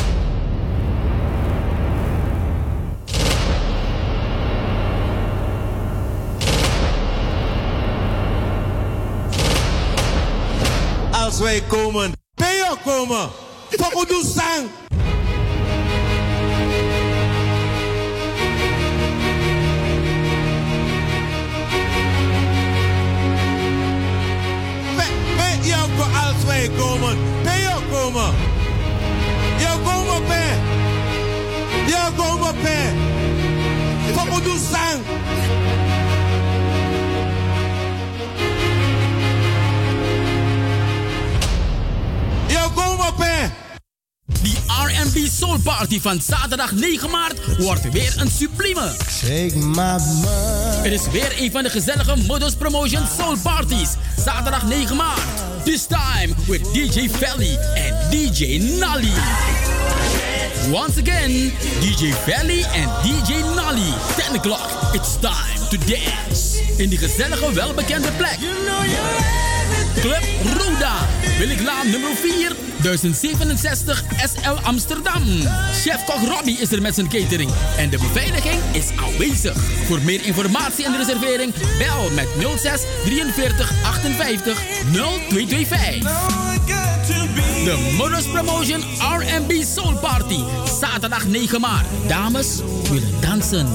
Als 11.13 11.39
wij 11.39 11.63
komen, 11.69 12.13
Peo 12.35 12.77
komen. 12.85 13.31
Pakudu 13.77 14.23
sang. 14.25 14.71
Pe, 14.89 15.32
jou 25.73 25.87
ko- 25.97 26.12
als 26.27 26.45
wij 26.47 26.70
komen, 26.79 27.16
Peo 27.43 27.77
komen. 27.93 28.31
Jou 29.59 29.77
komen, 29.89 30.20
Pe. 30.29 30.45
Jou 31.87 32.12
komen, 32.16 32.55
Pe. 32.62 32.77
Pakudu 34.14 34.55
sang. 34.73 35.01
Jou 42.47 42.70
komen, 42.75 43.14
Pe. 43.16 43.62
Die 44.43 44.57
R&B 44.66 45.28
Soul 45.30 45.59
Party 45.59 46.01
van 46.01 46.20
zaterdag 46.20 46.72
9 46.72 47.11
maart 47.11 47.57
wordt 47.59 47.91
weer 47.91 48.14
een 48.16 48.30
sublieme. 48.30 48.93
Shake 49.11 49.57
my 49.57 49.99
Het 50.83 50.93
is 50.93 51.11
weer 51.11 51.33
een 51.39 51.51
van 51.51 51.62
de 51.62 51.70
gezellige 51.70 52.16
Modus 52.26 52.55
Promotion 52.55 53.03
Soul 53.18 53.37
Parties. 53.43 53.91
Zaterdag 54.24 54.66
9 54.66 54.97
maart. 54.97 55.20
This 55.64 55.87
time 55.87 56.35
with 56.47 56.64
DJ 56.72 57.09
Felly 57.09 57.59
en 57.74 57.95
DJ 58.11 58.59
Nally. 58.78 59.12
Once 60.70 61.01
again, 61.01 61.53
DJ 61.80 62.12
Felly 62.12 62.62
en 62.62 62.89
DJ 63.03 63.43
Nally. 63.55 63.93
10 64.16 64.37
o'clock, 64.37 64.95
it's 64.95 65.16
time 65.20 65.68
to 65.70 65.78
dance. 65.87 66.62
In 66.76 66.89
die 66.89 66.99
gezellige, 66.99 67.53
welbekende 67.53 68.12
plek. 68.16 68.39
Club 70.01 70.23
Roda, 70.59 71.09
Williglaan 71.39 71.91
nummer 71.91 72.14
4, 72.14 72.53
1067 72.83 74.05
SL 74.35 74.62
Amsterdam. 74.62 75.23
Chef-kok 75.73 76.29
Robbie 76.29 76.59
is 76.59 76.73
er 76.73 76.83
met 76.83 76.95
zijn 76.95 77.09
catering 77.09 77.51
en 77.77 77.91
de 77.91 77.99
beveiliging 77.99 78.61
is 78.73 78.91
aanwezig. 78.97 79.57
Voor 79.87 80.01
meer 80.03 80.25
informatie 80.25 80.85
en 80.85 80.97
reservering 80.97 81.55
bel 81.79 82.11
met 82.11 82.29
06 82.57 82.81
43 83.05 83.73
58 83.85 84.59
0225. 84.93 86.61
De 87.64 87.95
Modus 87.97 88.25
Promotion 88.25 88.81
R&B 89.18 89.53
Soul 89.75 89.97
Party, 89.97 90.39
zaterdag 90.81 91.27
9 91.27 91.61
maart. 91.61 91.87
Dames 92.07 92.61
willen 92.91 93.20
dansen. 93.20 93.66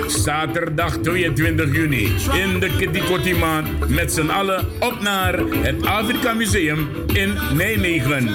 Zaterdag 0.08 0.98
22 0.98 1.72
juni 1.72 2.16
in 2.34 2.60
de 2.60 2.70
Kitty 2.78 3.00
Kotti 3.00 3.36
maand 3.36 3.90
met 3.90 4.14
z'n 4.14 4.30
allen 4.30 4.66
op 4.80 5.02
naar 5.02 5.40
het 5.40 5.86
Afrika 5.86 6.34
Museum 6.34 6.90
in 7.14 7.34
Nijmegen. 7.54 8.30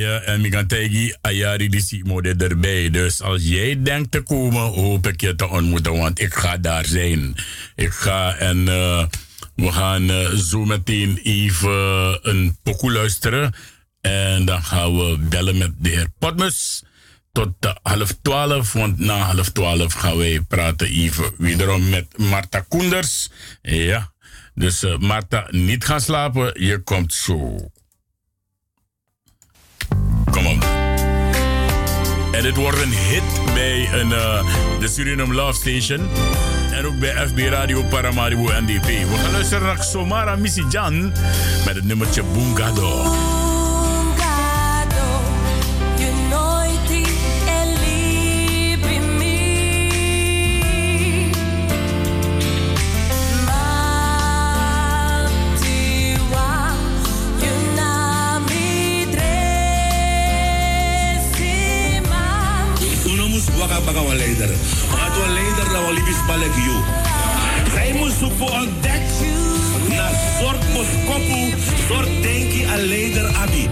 Ja, 0.00 0.20
en 0.20 0.66
tegen 0.66 1.18
Ayari 1.20 1.68
die 1.68 1.80
ziet 1.80 2.06
mode 2.06 2.34
erbij. 2.34 2.90
Dus 2.90 3.22
als 3.22 3.42
jij 3.42 3.82
denkt 3.82 4.10
te 4.10 4.20
komen, 4.20 4.62
hoop 4.62 5.06
ik 5.06 5.20
je 5.20 5.34
te 5.34 5.48
ontmoeten, 5.48 5.96
want 5.96 6.20
ik 6.20 6.34
ga 6.34 6.56
daar 6.56 6.84
zijn. 6.84 7.34
Ik 7.74 7.92
ga 7.92 8.34
en 8.36 8.68
eh, 8.68 9.06
we 9.54 9.72
gaan 9.72 10.10
eh, 10.10 10.28
zo 10.28 10.64
meteen 10.64 11.20
even 11.22 12.18
een 12.22 12.58
pokoe 12.62 12.92
luisteren. 12.92 13.54
En 14.00 14.44
dan 14.44 14.62
gaan 14.62 14.96
we 14.96 15.18
bellen 15.18 15.58
met 15.58 15.72
de 15.78 15.88
heer 15.88 16.08
Potmus 16.18 16.82
tot 17.32 17.48
de 17.58 17.78
half 17.82 18.16
twaalf. 18.22 18.72
Want 18.72 18.98
na 18.98 19.16
half 19.16 19.48
twaalf 19.50 19.92
gaan 19.92 20.16
wij 20.16 20.40
praten 20.48 20.86
even 20.86 21.32
wederom 21.38 21.88
met 21.88 22.18
Marta 22.18 22.60
Koenders. 22.68 23.30
Ja, 23.62 24.12
dus 24.54 24.82
eh, 24.82 24.98
Marta, 24.98 25.46
niet 25.50 25.84
gaan 25.84 26.00
slapen. 26.00 26.66
Je 26.66 26.78
komt 26.78 27.14
zo. 27.14 27.70
En 32.32 32.42
dit 32.42 32.56
wordt 32.56 32.82
een 32.82 32.92
hit 32.92 33.54
bij 33.54 33.88
een, 33.92 34.12
eh, 34.12 34.44
de 34.78 34.88
Suriname 34.88 35.34
Love 35.34 35.52
Station. 35.52 36.08
En 36.72 36.86
ook 36.86 36.98
bij 36.98 37.28
FB 37.28 37.38
Radio 37.38 37.82
Paramaribo 37.82 38.42
NDP. 38.42 38.86
We 38.86 39.16
gaan 39.22 39.32
luisteren 39.32 39.66
naar 39.66 39.82
Somara 39.82 40.36
Jan 40.70 41.12
met 41.66 41.74
het 41.74 41.84
nummertje 41.84 42.22
Bungado. 42.32 43.49
Waka 63.70 63.84
baka 63.86 64.02
wa 64.02 64.14
leider. 64.14 64.48
Maar 64.90 65.10
het 65.10 65.32
leider 65.32 65.64
dat 65.72 65.86
we 65.86 65.92
liefst 65.92 66.26
balek 66.26 66.54
you. 66.54 66.76
Zij 67.72 67.92
moest 67.92 68.20
een 68.52 68.72
dek. 68.80 69.02
Na 69.88 70.10
soort 70.38 70.72
moskopu, 70.72 71.54
soort 71.88 72.22
denki 72.22 72.64
a 72.64 72.76
leider 72.76 73.26
abi. 73.26 73.68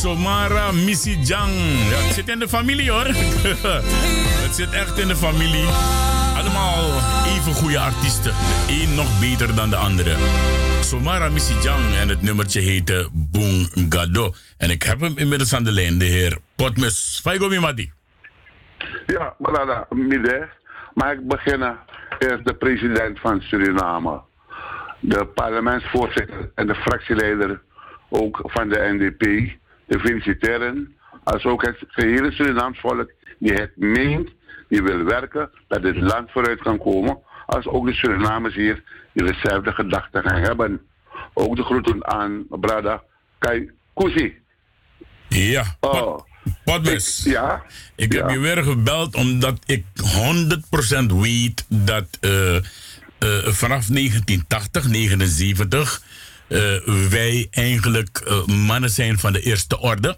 Xomara 0.00 0.72
Misijang. 0.72 1.52
Ja, 1.90 1.96
het 1.96 2.14
zit 2.14 2.28
in 2.28 2.38
de 2.38 2.48
familie 2.48 2.90
hoor. 2.90 3.06
het 4.44 4.54
zit 4.54 4.72
echt 4.72 4.98
in 4.98 5.08
de 5.08 5.16
familie. 5.16 5.66
Allemaal 6.36 6.84
even 7.26 7.52
goede 7.54 7.78
artiesten. 7.78 8.32
Een 8.68 8.94
nog 8.94 9.20
beter 9.20 9.54
dan 9.54 9.70
de 9.70 9.76
andere. 9.76 10.16
Somara 10.80 11.28
Misijang 11.28 11.94
en 12.00 12.08
het 12.08 12.22
nummertje 12.22 12.60
heette 12.60 13.08
Bungado. 13.12 14.32
En 14.58 14.70
ik 14.70 14.82
heb 14.82 15.00
hem 15.00 15.12
inmiddels 15.16 15.54
aan 15.54 15.64
de 15.64 15.72
lijn, 15.72 15.98
de 15.98 16.04
heer 16.04 16.38
Potmus. 16.56 17.20
Faigo 17.22 17.48
Mimadi. 17.48 17.92
Ja, 19.06 19.34
Brada, 19.38 19.86
midden. 19.90 20.48
Mag 20.94 21.12
ik 21.12 21.28
beginnen? 21.28 21.78
Eerst 22.18 22.44
de 22.44 22.54
president 22.54 23.20
van 23.20 23.40
Suriname, 23.40 24.20
de 25.00 25.26
parlementsvoorzitter 25.26 26.50
en 26.54 26.66
de 26.66 26.74
fractieleider 26.74 27.60
ook 28.08 28.40
van 28.44 28.68
de 28.68 28.78
NDP, 28.98 29.58
te 29.90 29.98
feliciteren. 29.98 30.94
Als 31.24 31.44
ook 31.44 31.62
het 31.62 31.76
gehele 31.88 32.32
Surinaams 32.32 32.80
volk 32.80 33.10
die 33.38 33.52
het 33.52 33.76
meent, 33.76 34.28
die 34.68 34.82
wil 34.82 35.04
werken, 35.04 35.50
dat 35.68 35.82
dit 35.82 35.96
land 35.96 36.30
vooruit 36.30 36.62
kan 36.62 36.78
komen. 36.78 37.18
Als 37.46 37.66
ook 37.66 37.86
de 37.86 37.94
Surinamers 37.94 38.54
hier 38.54 38.82
die 39.12 39.26
dezelfde 39.26 39.72
gedachten 39.72 40.22
gaan 40.22 40.40
hebben. 40.40 40.80
Ook 41.34 41.56
de 41.56 41.62
groeten 41.62 42.06
aan 42.06 42.46
Brada 42.48 43.02
Kai 43.38 43.70
Kusi. 43.94 44.34
Ja. 45.28 45.64
Oh. 45.80 46.18
Potmus. 46.64 47.22
Ja. 47.24 47.62
Ik 47.96 48.12
heb 48.12 48.30
je 48.30 48.38
weer 48.38 48.62
gebeld 48.62 49.14
omdat 49.14 49.58
ik 49.66 49.84
100% 51.02 51.06
weet 51.06 51.64
dat 51.68 52.06
eh, 52.20 52.56
eh, 52.56 52.62
vanaf 53.44 53.86
1980, 53.86 54.88
79 54.88 56.02
eh, 56.02 56.08
wij 57.10 57.46
eigenlijk 57.50 58.18
eh, 58.18 58.44
mannen 58.44 58.90
zijn 58.90 59.18
van 59.18 59.32
de 59.32 59.40
eerste 59.40 59.78
orde. 59.78 60.16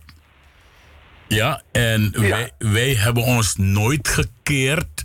Ja, 1.28 1.62
en 1.72 2.12
Wij, 2.20 2.50
wij 2.58 2.94
hebben 2.94 3.22
ons 3.22 3.56
nooit 3.56 4.08
gekeerd. 4.08 5.04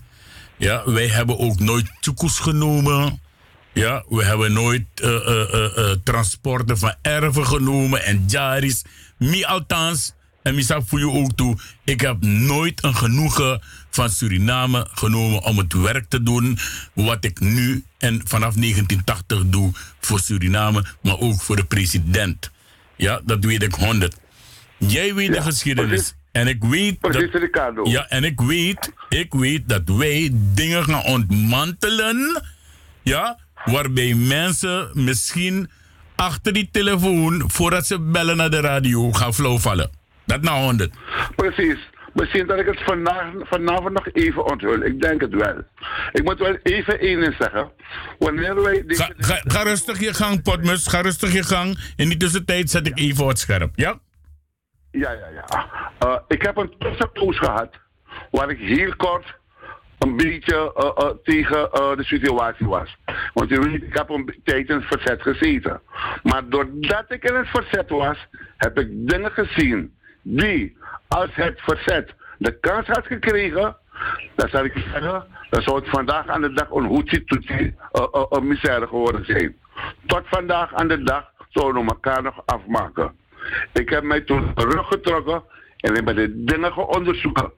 Ja, 0.57 0.91
wij 0.91 1.07
hebben 1.07 1.39
ook 1.39 1.59
nooit 1.59 1.91
toekomst 1.99 2.39
genomen. 2.39 3.21
Ja, 3.73 4.03
we 4.09 4.23
hebben 4.23 4.53
nooit 4.53 4.86
eh, 4.95 5.15
eh, 5.15 5.53
eh, 5.53 5.78
eh, 5.91 5.97
transporten 6.03 6.78
van 6.78 6.95
erven 7.01 7.45
genomen 7.47 8.03
en 8.03 8.23
jaris. 8.28 8.82
Mi 9.17 9.43
althans, 9.43 10.13
en 10.48 10.56
misap 10.56 10.88
voor 10.89 11.00
je 11.00 11.10
ook 11.10 11.32
toe. 11.36 11.58
Ik 11.84 12.02
heb 12.02 12.22
nooit 12.22 12.84
een 12.84 12.95
genoegen 12.95 13.62
van 13.89 14.10
Suriname 14.10 14.88
genomen 14.91 15.43
om 15.43 15.58
het 15.58 15.74
werk 15.74 16.10
te 16.10 16.24
doen. 16.24 16.58
Wat 16.93 17.26
ik 17.26 17.39
nu 17.39 17.84
en 17.98 18.22
vanaf 18.24 18.54
1980 18.54 19.43
doe 19.45 19.72
voor 20.00 20.20
Suriname, 20.20 20.86
maar 21.02 21.20
ook 21.20 21.41
voor 21.41 21.56
de 21.56 21.66
president. 21.66 22.52
Ja, 22.95 23.22
dat 23.26 23.43
weet 23.45 23.64
ik 23.64 23.74
100. 23.74 24.16
Jij 24.78 25.14
weet 25.14 25.34
de 25.34 25.41
geschiedenis. 25.41 26.16
En 26.32 26.48
ik 26.48 26.64
weet 26.64 27.00
Precies, 27.00 27.32
dat, 27.32 27.41
Ricardo. 27.41 27.89
ja, 27.89 28.08
en 28.08 28.24
ik 28.24 28.39
weet, 28.41 28.91
ik 29.10 29.34
weet 29.34 29.70
dat 29.70 29.82
wij 29.86 30.30
dingen 30.34 30.84
gaan 30.84 31.04
ontmantelen. 31.04 32.43
Ja, 33.02 33.39
waarbij 33.66 34.14
mensen 34.14 34.89
misschien 34.93 35.70
achter 36.16 36.54
die 36.54 36.70
telefoon, 36.72 37.43
voordat 37.48 37.88
ze 37.88 38.00
bellen 38.00 38.38
naar 38.38 38.50
de 38.50 38.60
radio, 38.60 39.12
gaan 39.12 39.34
flauwvallen. 39.34 39.97
Dat 40.28 40.41
nou 40.41 40.63
100. 40.63 40.91
Precies. 41.36 41.89
Misschien 42.13 42.47
dat 42.47 42.59
ik 42.59 42.65
het 42.65 42.84
vanavond 43.49 43.93
nog 43.93 44.07
even 44.11 44.45
onthul. 44.51 44.82
Ik 44.82 45.01
denk 45.01 45.21
het 45.21 45.34
wel. 45.34 45.55
Ik 46.11 46.23
moet 46.23 46.39
wel 46.39 46.55
even 46.63 46.99
één 46.99 47.19
ding 47.19 47.36
zeggen. 47.39 47.71
Wanneer 48.19 48.61
wij... 48.61 48.84
Deze... 48.86 49.03
Ga, 49.03 49.13
ga, 49.17 49.41
ga 49.43 49.63
rustig 49.63 49.99
je 49.99 50.13
gang, 50.13 50.41
Potmus. 50.41 50.88
Ga 50.88 51.01
rustig 51.01 51.34
je 51.34 51.43
gang. 51.43 51.93
In 51.95 52.09
die 52.09 52.17
tussentijd 52.17 52.69
zet 52.69 52.88
ik 52.88 52.99
even 52.99 53.25
wat 53.25 53.39
scherp. 53.39 53.71
Ja? 53.75 53.99
Ja, 54.91 55.11
ja, 55.11 55.28
ja. 55.34 55.69
Eh, 55.99 56.17
ik 56.28 56.41
heb 56.41 56.57
een 56.57 56.75
tussenpoos 56.80 57.38
gehad 57.38 57.69
waar 58.32 58.49
ik 58.49 58.59
heel 58.59 58.95
kort 58.95 59.36
een 59.97 60.17
beetje 60.17 60.73
eh, 60.73 61.05
eh, 61.05 61.15
tegen 61.23 61.69
de 61.97 62.03
situatie 62.03 62.67
was. 62.67 62.97
Want 63.34 63.49
je 63.49 63.59
weet, 63.59 63.84
ik 63.84 63.97
heb 63.97 64.09
een 64.09 64.39
tijd 64.43 64.69
in 64.69 64.75
het 64.75 64.86
verzet 64.86 65.21
gezeten. 65.21 65.82
Maar 66.23 66.49
doordat 66.49 67.05
ik 67.07 67.23
in 67.23 67.36
het 67.36 67.47
verzet 67.47 67.89
was, 67.89 68.28
heb 68.57 68.80
ik 68.80 68.88
dingen 68.91 69.32
gezien 69.32 69.97
die, 70.36 70.78
als 71.07 71.30
het 71.34 71.59
verzet 71.61 72.13
de 72.38 72.59
kans 72.59 72.88
had 72.88 73.05
gekregen, 73.05 73.78
dan 74.36 74.49
zou 74.49 74.65
ik 74.65 74.84
zeggen, 74.91 75.25
dan 75.49 75.61
zou 75.61 75.80
het 75.80 75.89
vandaag 75.89 76.28
aan 76.28 76.41
de 76.41 76.53
dag 76.53 76.69
een 76.69 76.86
hoedje 76.86 77.23
een 78.30 78.47
misère 78.47 78.88
geworden 78.88 79.25
zijn. 79.25 79.55
Tot 80.05 80.23
vandaag 80.25 80.73
aan 80.73 80.88
de 80.88 81.03
dag 81.03 81.32
zouden 81.49 81.86
we 81.86 81.89
elkaar 81.89 82.21
nog 82.21 82.41
afmaken. 82.45 83.15
Ik 83.73 83.89
heb 83.89 84.03
mij 84.03 84.21
toen 84.21 84.53
teruggetrokken 84.53 85.43
en 85.78 85.95
ik 85.95 86.05
ben 86.05 86.15
de 86.15 86.43
dingen 86.43 86.73
gaan 86.73 86.88
onderzoeken. 86.88 87.51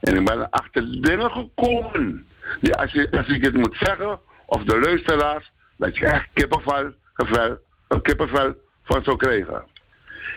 En 0.00 0.16
ik 0.16 0.24
ben 0.24 0.50
achter 0.50 1.02
dingen 1.02 1.30
gekomen. 1.30 2.26
Die 2.60 2.74
als, 2.74 2.92
je, 2.92 3.10
als 3.10 3.28
ik 3.28 3.44
het 3.44 3.54
moet 3.54 3.76
zeggen, 3.78 4.20
of 4.46 4.62
de 4.64 4.80
luisteraars, 4.80 5.52
dat 5.76 5.96
je 5.96 6.06
echt 6.06 6.28
kippenvel, 6.32 6.92
gevel, 7.14 7.58
kippenvel 8.02 8.54
van 8.84 9.04
zou 9.04 9.16
krijgen. 9.16 9.64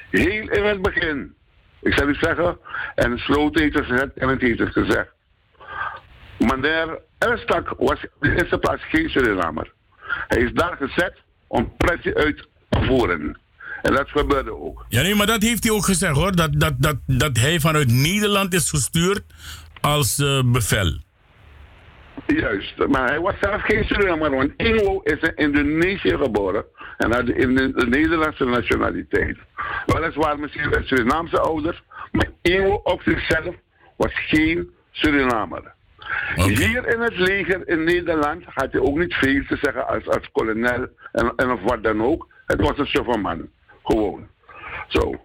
Heel 0.09 0.49
in 0.49 0.63
het 0.63 0.81
begin, 0.81 1.35
ik 1.82 1.93
zal 1.93 2.07
u 2.07 2.15
zeggen, 2.19 2.57
en 2.95 3.17
Sloot 3.17 3.59
heeft 3.59 3.75
het 3.75 3.86
gezegd 3.86 4.13
en 4.13 4.27
het 4.30 4.41
heeft 4.41 4.59
het 4.59 4.71
gezegd. 4.71 5.09
Meneer 6.38 6.99
Elstak 7.17 7.73
was 7.77 8.03
in 8.03 8.09
de 8.19 8.36
eerste 8.38 8.57
plaats 8.57 8.84
geen 8.89 9.09
Surinamer. 9.09 9.73
Hij 10.27 10.41
is 10.41 10.51
daar 10.53 10.77
gezet 10.80 11.13
om 11.47 11.73
pressie 11.77 12.15
uit 12.15 12.47
te 12.69 12.86
voeren. 12.86 13.39
En 13.82 13.93
dat 13.93 14.09
gebeurde 14.09 14.61
ook. 14.61 14.86
Ja, 14.89 15.01
nee, 15.01 15.15
maar 15.15 15.27
dat 15.27 15.41
heeft 15.41 15.63
hij 15.63 15.73
ook 15.73 15.86
gezegd 15.86 16.15
hoor. 16.15 16.36
Dat, 16.36 16.59
dat, 16.59 16.73
dat, 16.77 16.97
dat 17.05 17.38
hij 17.38 17.59
vanuit 17.59 17.91
Nederland 17.91 18.53
is 18.53 18.69
gestuurd 18.69 19.23
als 19.82 20.19
eh, 20.19 20.41
bevel. 20.45 20.97
Juist, 22.27 22.88
maar 22.88 23.07
hij 23.07 23.19
was 23.19 23.34
zelf 23.41 23.61
geen 23.61 23.84
Surinamer, 23.84 24.36
want 24.36 24.51
Ingo 24.57 25.01
is 25.03 25.19
in 25.21 25.36
Indonesië 25.36 26.17
geboren 26.17 26.65
en 26.99 27.13
had 27.13 27.26
de, 27.26 27.34
de, 27.34 27.71
de 27.71 27.88
Nederlandse 27.88 28.45
nationaliteit. 28.45 29.38
Weliswaar 29.85 30.39
misschien 30.39 30.76
een 30.76 30.84
Surinaamse 30.84 31.39
ouders, 31.39 31.84
maar 32.11 32.30
Ingo 32.41 32.81
op 32.84 33.01
zichzelf 33.01 33.55
was 33.95 34.11
geen 34.13 34.71
Surinamer. 34.91 35.73
Hier 36.35 36.88
in 36.88 36.99
het 36.99 37.17
leger 37.17 37.67
in 37.67 37.84
Nederland 37.84 38.43
had 38.45 38.71
hij 38.71 38.81
ook 38.81 38.97
niet 38.97 39.13
veel 39.13 39.43
te 39.47 39.57
zeggen 39.61 39.88
als, 39.88 40.07
als 40.07 40.31
kolonel 40.31 40.88
en, 41.11 41.34
en 41.35 41.51
of 41.51 41.61
wat 41.61 41.84
dan 41.84 42.03
ook. 42.03 42.27
Het 42.45 42.61
was 42.61 42.77
een 42.77 42.85
chauffeurman, 42.85 43.49
gewoon. 43.84 44.27
Zo. 44.88 45.21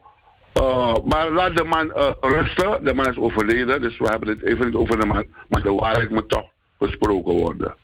Uh, 0.61 0.97
maar 1.05 1.31
laat 1.31 1.57
de 1.57 1.65
man 1.65 1.87
uh, 1.87 2.11
rusten. 2.21 2.85
De 2.85 2.95
man 2.95 3.07
is 3.07 3.17
overleden, 3.17 3.81
dus 3.81 3.99
we 3.99 4.09
hebben 4.09 4.29
het 4.29 4.43
even 4.43 4.67
niet 4.67 4.75
over 4.75 5.01
de 5.01 5.07
man. 5.07 5.27
Maar 5.49 5.63
de 5.63 5.73
waarheid 5.73 6.11
moet 6.11 6.29
toch 6.29 6.49
gesproken 6.79 7.33
worden. 7.33 7.75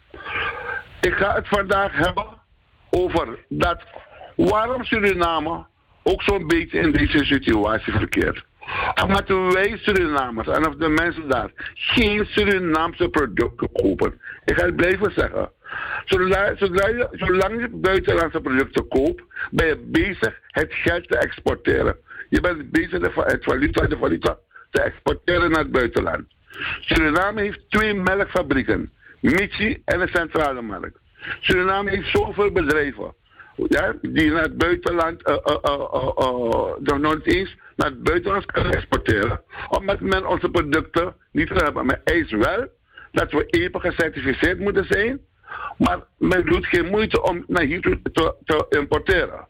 Ik 1.00 1.14
ga 1.14 1.34
het 1.34 1.48
vandaag 1.48 1.96
hebben 1.96 2.39
over 2.90 3.38
dat 3.48 3.82
waarom 4.36 4.84
Suriname 4.84 5.66
ook 6.02 6.22
zo'n 6.22 6.46
beetje 6.46 6.78
in 6.78 6.92
deze 6.92 7.24
situatie 7.24 7.92
verkeert. 7.92 8.44
Omdat 9.02 9.28
wij 9.28 9.78
Surinamers 9.78 10.48
en 10.48 10.66
of 10.66 10.74
de 10.74 10.88
mensen 10.88 11.28
daar 11.28 11.50
geen 11.74 12.26
Surinaamse 12.26 13.08
producten 13.08 13.72
kopen. 13.72 14.20
Ik 14.44 14.58
ga 14.58 14.64
het 14.64 14.76
blijven 14.76 15.12
zeggen. 15.12 15.50
Zolang, 16.04 17.60
je 17.60 17.68
buitenlandse 17.72 18.40
producten 18.40 18.88
koopt, 18.88 19.22
ben 19.50 19.66
je 19.66 19.76
bezig 19.76 20.40
het 20.46 20.74
geld 20.74 21.08
te 21.08 21.18
exporteren. 21.18 21.96
Je 22.28 22.40
bent 22.40 22.70
bezig 22.70 23.00
de, 23.00 23.10
het 23.14 23.44
valuta, 23.44 23.86
de 23.86 23.96
valuta 23.98 24.38
te 24.70 24.82
exporteren 24.82 25.50
naar 25.50 25.62
het 25.62 25.72
buitenland. 25.72 26.24
Suriname 26.80 27.40
heeft 27.40 27.60
twee 27.68 27.94
melkfabrieken, 27.94 28.92
Michi 29.20 29.82
en 29.84 29.98
de 29.98 30.08
Centrale 30.12 30.62
Melk. 30.62 31.00
Suriname 31.40 31.90
heeft 31.90 32.10
zoveel 32.10 32.52
bedrijven 32.52 33.14
die 34.02 34.30
naar 34.30 34.42
het 34.42 34.56
buitenland 34.56 35.28
uh, 35.28 35.36
uh, 36.94 37.46
naar 37.76 37.88
het 37.88 38.02
buitenland 38.02 38.46
kunnen 38.46 38.72
exporteren. 38.72 39.42
Omdat 39.68 40.00
men 40.00 40.26
onze 40.26 40.50
producten 40.50 41.14
niet 41.32 41.48
hebben. 41.48 41.86
Maar 41.86 42.00
eist 42.04 42.30
wel 42.30 42.66
dat 43.12 43.32
we 43.32 43.46
even 43.46 43.80
gecertificeerd 43.80 44.58
moeten 44.58 44.84
zijn. 44.88 45.20
Maar 45.78 45.98
men 46.18 46.46
doet 46.46 46.66
geen 46.66 46.86
moeite 46.86 47.22
om 47.22 47.44
naar 47.46 47.62
hier 47.62 47.80
te, 47.80 48.00
te, 48.12 48.34
te 48.44 48.66
importeren. 48.68 49.48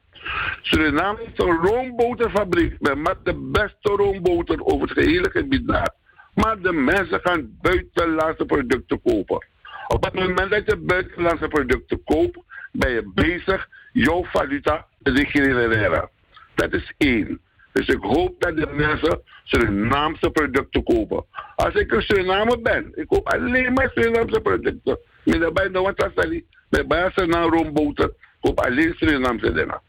Suriname 0.63 1.19
heeft 1.25 1.43
een 1.43 1.57
roomboterfabriek. 1.57 2.81
Men 2.81 3.03
maakt 3.03 3.25
de 3.25 3.35
beste 3.35 3.89
roomboter 3.89 4.65
over 4.65 4.89
het 4.89 4.99
gehele 4.99 5.31
gebied 5.31 5.69
daar. 5.69 5.95
Maar 6.35 6.61
de 6.61 6.73
mensen 6.73 7.21
gaan 7.23 7.59
buitenlandse 7.61 8.45
producten 8.45 9.03
kopen. 9.03 9.47
Op 9.93 10.05
het 10.05 10.15
moment 10.15 10.51
dat 10.51 10.63
je 10.67 10.77
buitenlandse 10.77 11.49
producten 11.49 12.05
koopt, 12.05 12.39
ben 12.73 12.91
je 12.91 13.11
bezig 13.15 13.69
jouw 13.93 14.25
valuta 14.25 14.87
te 15.03 15.27
genereren. 15.27 16.11
Dat 16.55 16.73
is 16.73 16.93
één. 16.99 17.41
Dus 17.73 17.87
ik 17.87 18.03
hoop 18.03 18.41
dat 18.41 18.57
de 18.57 18.67
mensen 18.73 19.23
Surinaamse 19.45 20.31
producten 20.31 20.83
kopen. 20.83 21.25
Als 21.57 21.75
ik 21.75 21.93
een 21.93 22.03
Surinamer 22.03 22.61
ben, 22.61 22.93
ik 22.95 23.07
koop 23.07 23.29
alleen 23.29 23.73
maar 23.73 23.91
Surinaamse 23.95 24.41
producten. 24.41 24.99
Met 25.25 25.41
daarbij 25.41 25.71
de 25.71 25.81
Wantasali, 25.81 26.47
met 26.69 26.89
basis 26.89 27.27
naar 27.27 27.47
roomboter, 27.47 28.13
koop 28.41 28.61
alleen 28.61 28.95
Surinaamse 28.97 29.53
dingen. 29.53 29.81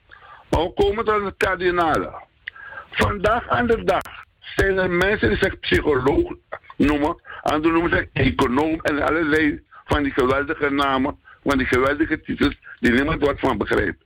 Maar 0.50 0.62
we 0.62 0.74
komen 0.74 1.06
tot 1.06 1.24
het 1.24 1.38
kardinale. 1.38 2.22
Vandaag 2.92 3.48
aan 3.48 3.68
de 3.68 3.84
dag 3.84 4.02
zijn 4.56 4.78
er 4.78 4.92
mensen 4.92 5.30
die 5.30 5.38
zich 5.38 5.60
psycholoog 5.60 6.34
noemen, 6.78 7.22
anderen 7.42 7.74
noemen 7.74 7.98
zich 7.98 8.08
econoom 8.14 8.80
en 8.82 9.02
allerlei 9.02 9.70
van 9.92 10.04
die 10.04 10.12
geweldige 10.12 10.70
namen, 10.70 11.20
van 11.44 11.58
die 11.58 11.68
geweldige 11.68 12.22
titels 12.22 12.58
die 12.80 12.92
niemand 12.92 13.26
wat 13.26 13.40
van 13.40 13.58
begrijpt. 13.58 14.04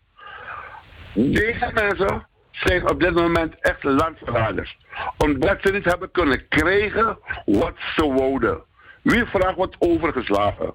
Deze 1.13 1.71
mensen 1.73 2.27
zijn 2.51 2.89
op 2.89 2.99
dit 2.99 3.13
moment 3.13 3.53
echt 3.59 3.83
landverraders. 3.83 4.77
Omdat 5.17 5.57
ze 5.61 5.71
niet 5.71 5.85
hebben 5.85 6.11
kunnen 6.11 6.47
krijgen 6.47 7.17
wat 7.45 7.75
ze 7.95 8.13
wouden. 8.13 8.63
Wie 9.01 9.25
vraagt 9.25 9.55
wordt 9.55 9.75
overgeslagen? 9.79 10.73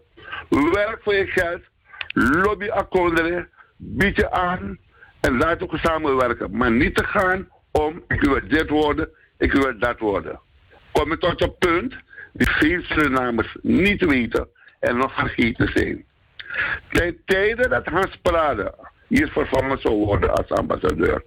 Werk 0.49 0.99
voor 1.03 1.15
je 1.15 1.27
geld, 1.27 1.63
lobby 2.13 2.69
akkoorden, 2.69 3.49
bied 3.77 4.17
je 4.17 4.31
aan 4.31 4.79
en 5.21 5.37
laat 5.37 5.63
ook 5.63 5.77
samenwerken. 5.77 6.57
Maar 6.57 6.73
niet 6.73 6.95
te 6.95 7.05
gaan 7.05 7.49
om 7.71 8.03
ik 8.09 8.21
wil 8.21 8.41
dit 8.49 8.69
worden, 8.69 9.09
ik 9.39 9.53
wil 9.53 9.79
dat 9.79 9.99
worden. 9.99 10.41
Kom 10.93 11.11
je 11.11 11.19
tot 11.19 11.43
een 11.43 11.57
punt 11.59 11.95
die 12.33 12.51
veel 12.51 12.83
Surinamers 12.83 13.57
niet 13.63 14.05
weten 14.05 14.49
en 14.81 14.97
nog 14.97 15.15
vergeten 15.15 15.71
zijn. 15.75 16.05
Ten 16.89 17.21
tijde 17.25 17.69
dat 17.69 17.87
Hans 17.87 18.17
Prade 18.23 18.75
hier 19.07 19.29
vervangen 19.29 19.81
zou 19.81 19.95
worden 19.95 20.35
als 20.35 20.49
ambassadeur, 20.49 21.25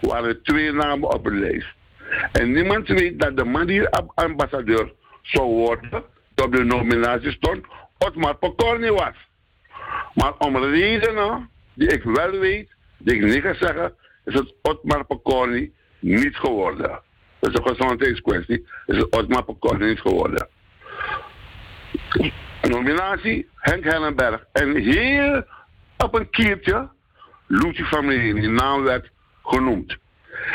waren 0.00 0.42
twee 0.42 0.72
namen 0.72 1.12
op 1.14 1.24
de 1.24 1.34
lijst. 1.34 1.74
En 2.32 2.52
niemand 2.52 2.88
weet 2.88 3.20
dat 3.20 3.36
de 3.36 3.44
man 3.44 3.66
die 3.66 3.88
ambassadeur 4.14 4.92
zou 5.22 5.46
worden, 5.46 6.04
op 6.34 6.52
de 6.52 6.64
nominatie 6.64 7.32
stond, 7.32 7.66
Otmar 7.98 8.36
Pokorny 8.36 8.90
was. 8.90 9.14
Maar 10.14 10.32
om 10.38 10.56
redenen 10.56 11.50
die 11.74 11.88
ik 11.88 12.02
wel 12.02 12.30
weet, 12.30 12.74
die 12.98 13.14
ik 13.14 13.22
niet 13.22 13.42
ga 13.42 13.54
zeggen, 13.54 13.94
is 14.24 14.34
het 14.34 14.54
Otmar 14.62 15.04
Pokorny 15.04 15.70
niet 15.98 16.36
geworden. 16.36 17.00
Dat 17.38 17.50
is 17.50 17.58
een 17.58 17.76
gezondheidskwestie. 17.76 18.66
Is 18.86 18.96
het 18.96 19.16
Otmar 19.16 19.44
Pokorny 19.44 19.88
niet 19.88 20.00
geworden. 20.00 20.48
Nominatie 22.68 23.48
Henk 23.56 23.84
Hellenberg. 23.84 24.44
En 24.52 24.76
heel 24.76 25.44
op 25.96 26.14
een 26.14 26.30
keertje 26.30 26.88
Lucie 27.46 27.84
familie, 27.84 28.34
die 28.34 28.48
naam 28.48 28.82
werd 28.82 29.10
genoemd. 29.44 29.96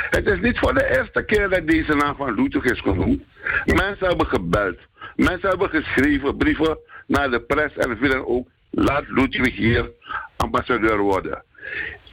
Het 0.10 0.28
is 0.28 0.40
niet 0.40 0.60
voor 0.60 0.74
de 0.74 0.98
eerste 0.98 1.24
keer 1.24 1.50
dat 1.50 1.68
deze 1.68 1.96
naam 1.96 2.16
van 2.16 2.34
Lucie 2.34 2.72
is 2.72 2.82
genoemd. 2.82 3.24
Mensen 3.66 4.08
hebben 4.08 4.28
gebeld. 4.28 4.78
Mensen 5.16 5.50
hebben 5.50 5.70
geschreven 5.70 6.38
brieven 6.38 6.78
naar 7.08 7.30
de 7.30 7.40
pers 7.40 7.76
en 7.76 7.98
vinden 7.98 8.28
ook, 8.28 8.48
laat 8.70 9.04
Ludwig 9.08 9.56
hier 9.56 9.92
ambassadeur 10.38 10.98
worden. 10.98 11.44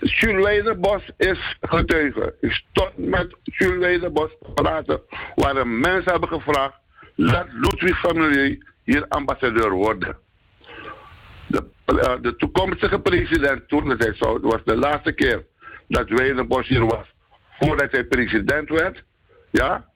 Jules 0.01 1.11
is 1.17 1.57
getuige. 1.61 2.35
Ik 2.41 2.53
stond 2.53 2.97
met 2.97 3.37
Jules 3.43 3.79
Weiderbos 3.79 4.31
te 4.41 4.51
praten, 4.55 5.01
waar 5.35 5.67
mensen 5.67 6.11
hebben 6.11 6.29
gevraagd, 6.29 6.79
laat 7.15 7.47
Ludwig 7.53 7.99
familie 7.99 8.65
hier 8.87 9.05
ambassadeur 9.09 9.71
worden. 9.71 10.17
De, 11.47 11.65
eh, 11.85 12.15
de 12.21 12.37
toekomstige 12.37 13.01
president 13.01 13.69
toen, 13.69 13.89
dat 13.89 13.99
hij 13.99 14.15
zou, 14.15 14.41
was 14.41 14.65
de 14.65 14.77
laatste 14.77 15.13
keer 15.13 15.45
dat 15.89 16.09
Weiderbos 16.09 16.69
hier 16.69 16.87
was, 16.87 17.07
voordat 17.59 17.93
hij 17.93 18.05
president 18.05 18.69
werd, 18.69 19.03
ja, 19.51 19.89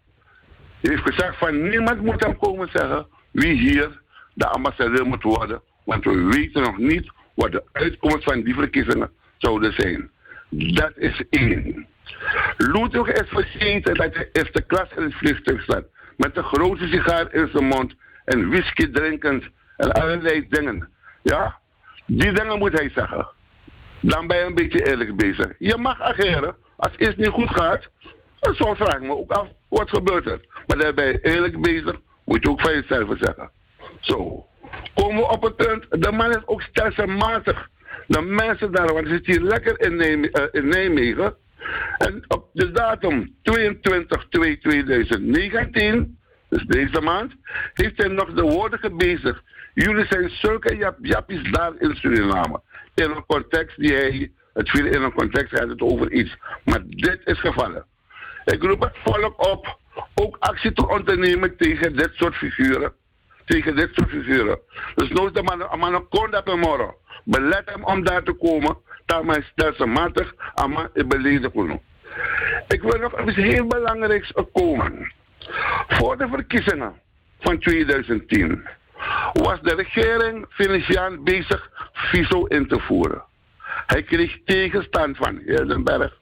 heeft 0.81 1.03
gezegd 1.03 1.39
van 1.39 1.69
niemand 1.69 2.03
moet 2.03 2.25
hem 2.25 2.37
komen 2.37 2.69
zeggen 2.73 3.07
wie 3.31 3.59
hier 3.59 4.03
de 4.35 4.47
ambassadeur 4.47 5.07
moet 5.07 5.23
worden, 5.23 5.62
want 5.85 6.05
we 6.05 6.25
weten 6.25 6.62
nog 6.62 6.79
niet 6.79 7.12
wat 7.35 7.53
de 7.53 7.65
uitkomst 7.73 8.25
van 8.25 8.43
die 8.43 8.55
verkiezingen 8.55 9.11
zouden 9.39 9.73
zijn. 9.73 10.11
Dat 10.49 10.93
is 10.97 11.23
één. 11.31 11.87
Ludwig 12.57 13.09
is 13.09 13.29
vergeten 13.29 13.95
dat 13.95 14.15
hij 14.15 14.29
eerste 14.33 14.62
klas 14.62 14.89
in 14.97 15.03
het 15.03 15.15
vliegtuig 15.15 15.65
zat, 15.65 15.85
met 16.17 16.37
een 16.37 16.45
grote 16.45 16.87
sigaar 16.87 17.35
in 17.35 17.49
zijn 17.53 17.65
mond 17.65 17.95
en 18.31 18.51
whisky 18.51 18.90
drinkend 18.90 19.44
en 19.77 19.93
allerlei 19.93 20.47
dingen. 20.48 20.89
Ja, 21.23 21.59
die 22.07 22.32
dingen 22.32 22.59
moet 22.59 22.78
hij 22.78 22.90
zeggen. 22.94 23.28
Dan 24.01 24.27
ben 24.27 24.36
je 24.36 24.44
een 24.44 24.55
beetje 24.55 24.86
eerlijk 24.86 25.16
bezig. 25.16 25.52
Je 25.59 25.77
mag 25.77 26.01
ageren. 26.01 26.57
Als 26.77 26.97
iets 26.97 27.16
niet 27.16 27.28
goed 27.28 27.51
gaat, 27.51 27.89
zo 28.40 28.74
vraag 28.74 29.01
me 29.01 29.16
ook 29.16 29.32
af, 29.32 29.48
wat 29.69 29.89
gebeurt 29.89 30.27
er? 30.27 30.40
Maar 30.66 30.78
dan 30.78 30.94
ben 30.94 31.07
je 31.07 31.20
eerlijk 31.20 31.61
bezig, 31.61 31.97
moet 32.24 32.43
je 32.43 32.51
ook 32.51 32.61
van 32.61 32.73
jezelf 32.73 33.19
zeggen. 33.19 33.51
Zo. 34.01 34.47
Komen 34.94 35.16
we 35.16 35.28
op 35.28 35.43
het 35.43 35.57
punt, 35.57 35.86
de 36.02 36.12
man 36.12 36.31
is 36.31 36.47
ook 36.47 36.62
stelselmatig. 36.62 37.69
De 38.07 38.20
mensen 38.20 38.73
daar, 38.73 38.93
want 38.93 39.09
zitten 39.09 39.32
hier 39.32 39.43
lekker 39.43 39.81
in, 39.81 40.31
eh, 40.31 40.43
in 40.52 40.69
Nijmegen. 40.69 41.35
En 41.98 42.24
op 42.28 42.48
de 42.52 42.70
datum 42.70 43.35
22 43.43 44.27
2 44.28 44.59
2019, 44.59 46.19
dus 46.51 46.64
deze 46.64 47.01
maand, 47.01 47.32
heeft 47.74 47.97
hij 47.97 48.09
nog 48.09 48.32
de 48.32 48.43
woorden 48.43 48.78
gebezigd. 48.78 49.43
Jullie 49.74 50.06
zijn 50.09 50.31
zulke 50.31 50.77
jap 50.77 50.97
jappies 51.02 51.51
daar 51.51 51.72
in 51.78 51.97
Suriname. 51.97 52.60
In 52.94 53.10
een 53.10 53.27
context 53.27 53.78
die 53.78 53.93
hij, 53.93 54.32
het 54.52 54.70
viel 54.70 54.86
in 54.86 55.02
een 55.02 55.12
context 55.12 55.56
gaat 55.56 55.68
het 55.68 55.81
over 55.81 56.12
iets. 56.12 56.36
Maar 56.64 56.81
dit 56.86 57.20
is 57.24 57.40
gevallen. 57.40 57.85
Ik 58.44 58.62
roep 58.62 58.81
het 58.81 58.97
volk 59.05 59.47
op 59.51 59.78
ook 60.14 60.36
actie 60.39 60.72
te 60.72 60.89
ondernemen 60.89 61.56
tegen 61.56 61.97
dit 61.97 62.10
soort 62.12 62.35
figuren. 62.35 62.93
Tegen 63.44 63.77
dit 63.77 63.90
soort 63.94 64.10
figuren. 64.10 64.59
Dus 64.94 65.09
nooit 65.09 65.35
de 65.35 65.43
man, 65.43 65.70
op 66.36 66.47
hem 66.47 66.59
morgen. 66.59 66.94
Belet 67.24 67.62
hem 67.64 67.85
om 67.85 68.05
daar 68.05 68.22
te 68.22 68.32
komen. 68.32 68.77
Dat 69.05 69.24
mij 69.24 69.43
stelselmatig 69.43 70.35
aan 70.55 70.72
mij 70.72 71.06
beleden 71.06 71.52
kunnen. 71.52 71.81
Ik 72.68 72.82
wil 72.82 72.98
nog 72.98 73.20
iets 73.20 73.36
heel 73.36 73.66
belangrijks 73.66 74.32
komen. 74.52 75.12
Voor 75.89 76.19
de 76.19 76.29
verkiezingen 76.29 76.95
van 77.39 77.59
2010 77.59 78.69
was 79.33 79.61
de 79.61 79.75
regering 79.75 80.47
Venetiaan 80.49 81.25
bezig 81.25 81.71
FISO 81.93 82.45
in 82.45 82.69
te 82.69 82.81
voeren. 82.81 83.23
Hij 83.87 84.03
kreeg 84.03 84.39
tegenstand 84.45 85.17
van 85.17 85.43
Hildenberg. 85.45 86.19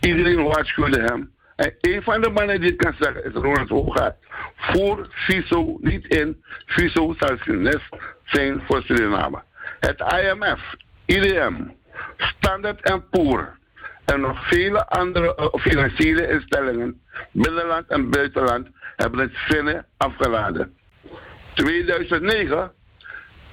Iedereen 0.00 0.42
waarschuwde 0.42 1.00
hem. 1.00 1.32
En 1.56 1.74
een 1.80 2.02
van 2.02 2.20
de 2.20 2.30
mannen 2.30 2.60
die 2.60 2.70
het 2.70 2.82
kan 2.82 2.94
zeggen 2.98 3.24
is 3.24 3.32
Ronald 3.32 3.68
Hoogaard. 3.68 4.16
Voer 4.56 5.08
FISO 5.10 5.76
niet 5.80 6.06
in. 6.06 6.44
FISO 6.66 7.14
zal 7.18 7.36
funest 7.36 7.88
zijn 8.24 8.62
voor 8.66 8.82
Suriname. 8.82 9.42
Het 9.80 10.00
IMF, 10.00 10.74
IDM, 11.06 11.54
Standard 12.16 13.10
Poor 13.10 13.58
en 14.10 14.20
nog 14.20 14.48
vele 14.48 14.86
andere 14.86 15.34
eh, 15.34 15.46
financiële 15.60 16.28
instellingen, 16.28 17.00
binnenland 17.32 17.88
en 17.88 18.10
buitenland, 18.10 18.68
hebben 18.96 19.20
het 19.20 19.36
vinnen 19.36 19.86
afgeladen. 19.96 20.76
2009, 21.54 22.72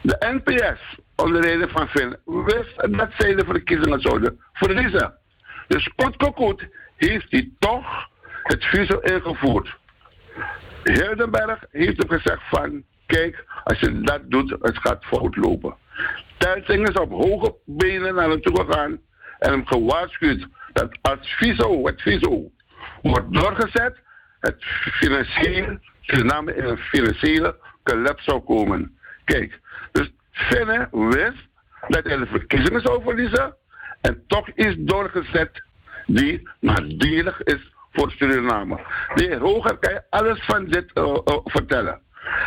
de 0.02 0.18
NPS, 0.20 1.00
onder 1.16 1.42
leiding 1.42 1.72
van 1.72 1.88
Finn, 1.88 2.18
wist 2.26 2.98
dat 2.98 3.10
zij 3.18 3.36
de 3.36 3.46
verkiezingen 3.46 4.02
zouden 4.02 4.40
verliezen. 4.54 5.14
Dus 5.68 5.90
kort 5.96 6.68
heeft 6.96 7.32
hij 7.32 7.50
toch 7.60 8.08
het 8.44 8.66
visum 8.66 9.00
ingevoerd. 9.02 9.76
Hildenberg 10.84 11.64
heeft 11.72 11.98
hem 11.98 12.20
gezegd 12.20 12.42
van, 12.50 12.84
kijk, 13.06 13.46
als 13.64 13.80
je 13.80 14.02
dat 14.02 14.22
doet, 14.24 14.50
het 14.62 14.78
gaat 14.78 15.06
fout 15.06 15.36
lopen. 15.36 15.76
Telsing 16.38 16.90
is 16.90 16.96
op 16.96 17.12
hoge 17.12 17.56
benen 17.66 18.16
naar 18.16 18.30
hem 18.30 18.42
toe 18.42 18.66
gegaan 18.66 19.00
en 19.40 19.52
hem 19.52 19.68
gewaarschuwd 19.68 20.48
dat 20.74 20.98
als 21.02 21.36
VISO, 21.36 21.86
het 21.86 22.02
VISO, 22.02 22.52
wordt 23.02 23.34
doorgezet, 23.34 24.00
het 24.40 24.64
financieel, 24.92 25.78
Suriname 26.02 26.56
in 26.56 26.64
een 26.64 26.78
financiële 26.78 27.56
collapse 27.84 28.24
zou 28.24 28.42
komen. 28.42 28.98
Kijk, 29.24 29.60
dus 29.92 30.12
Finne 30.32 30.88
wist 30.92 31.48
dat 31.88 32.04
hij 32.04 32.18
de 32.18 32.26
verkiezingen 32.26 32.82
zou 32.82 33.04
verliezen 33.04 33.56
en 34.02 34.24
toch 34.28 34.50
is 34.50 34.76
doorgezet 34.78 35.64
die 36.06 36.50
nadelig 36.60 37.44
is 37.44 37.72
voor 37.92 38.12
Suriname. 38.12 38.80
De 39.16 39.24
heer 39.24 39.40
Hoger 39.40 39.78
kan 39.78 39.94
je 39.94 40.04
alles 40.10 40.46
van 40.46 40.66
dit 40.66 40.94
eh, 40.94 41.04
eh, 41.04 41.38
vertellen. 41.44 42.02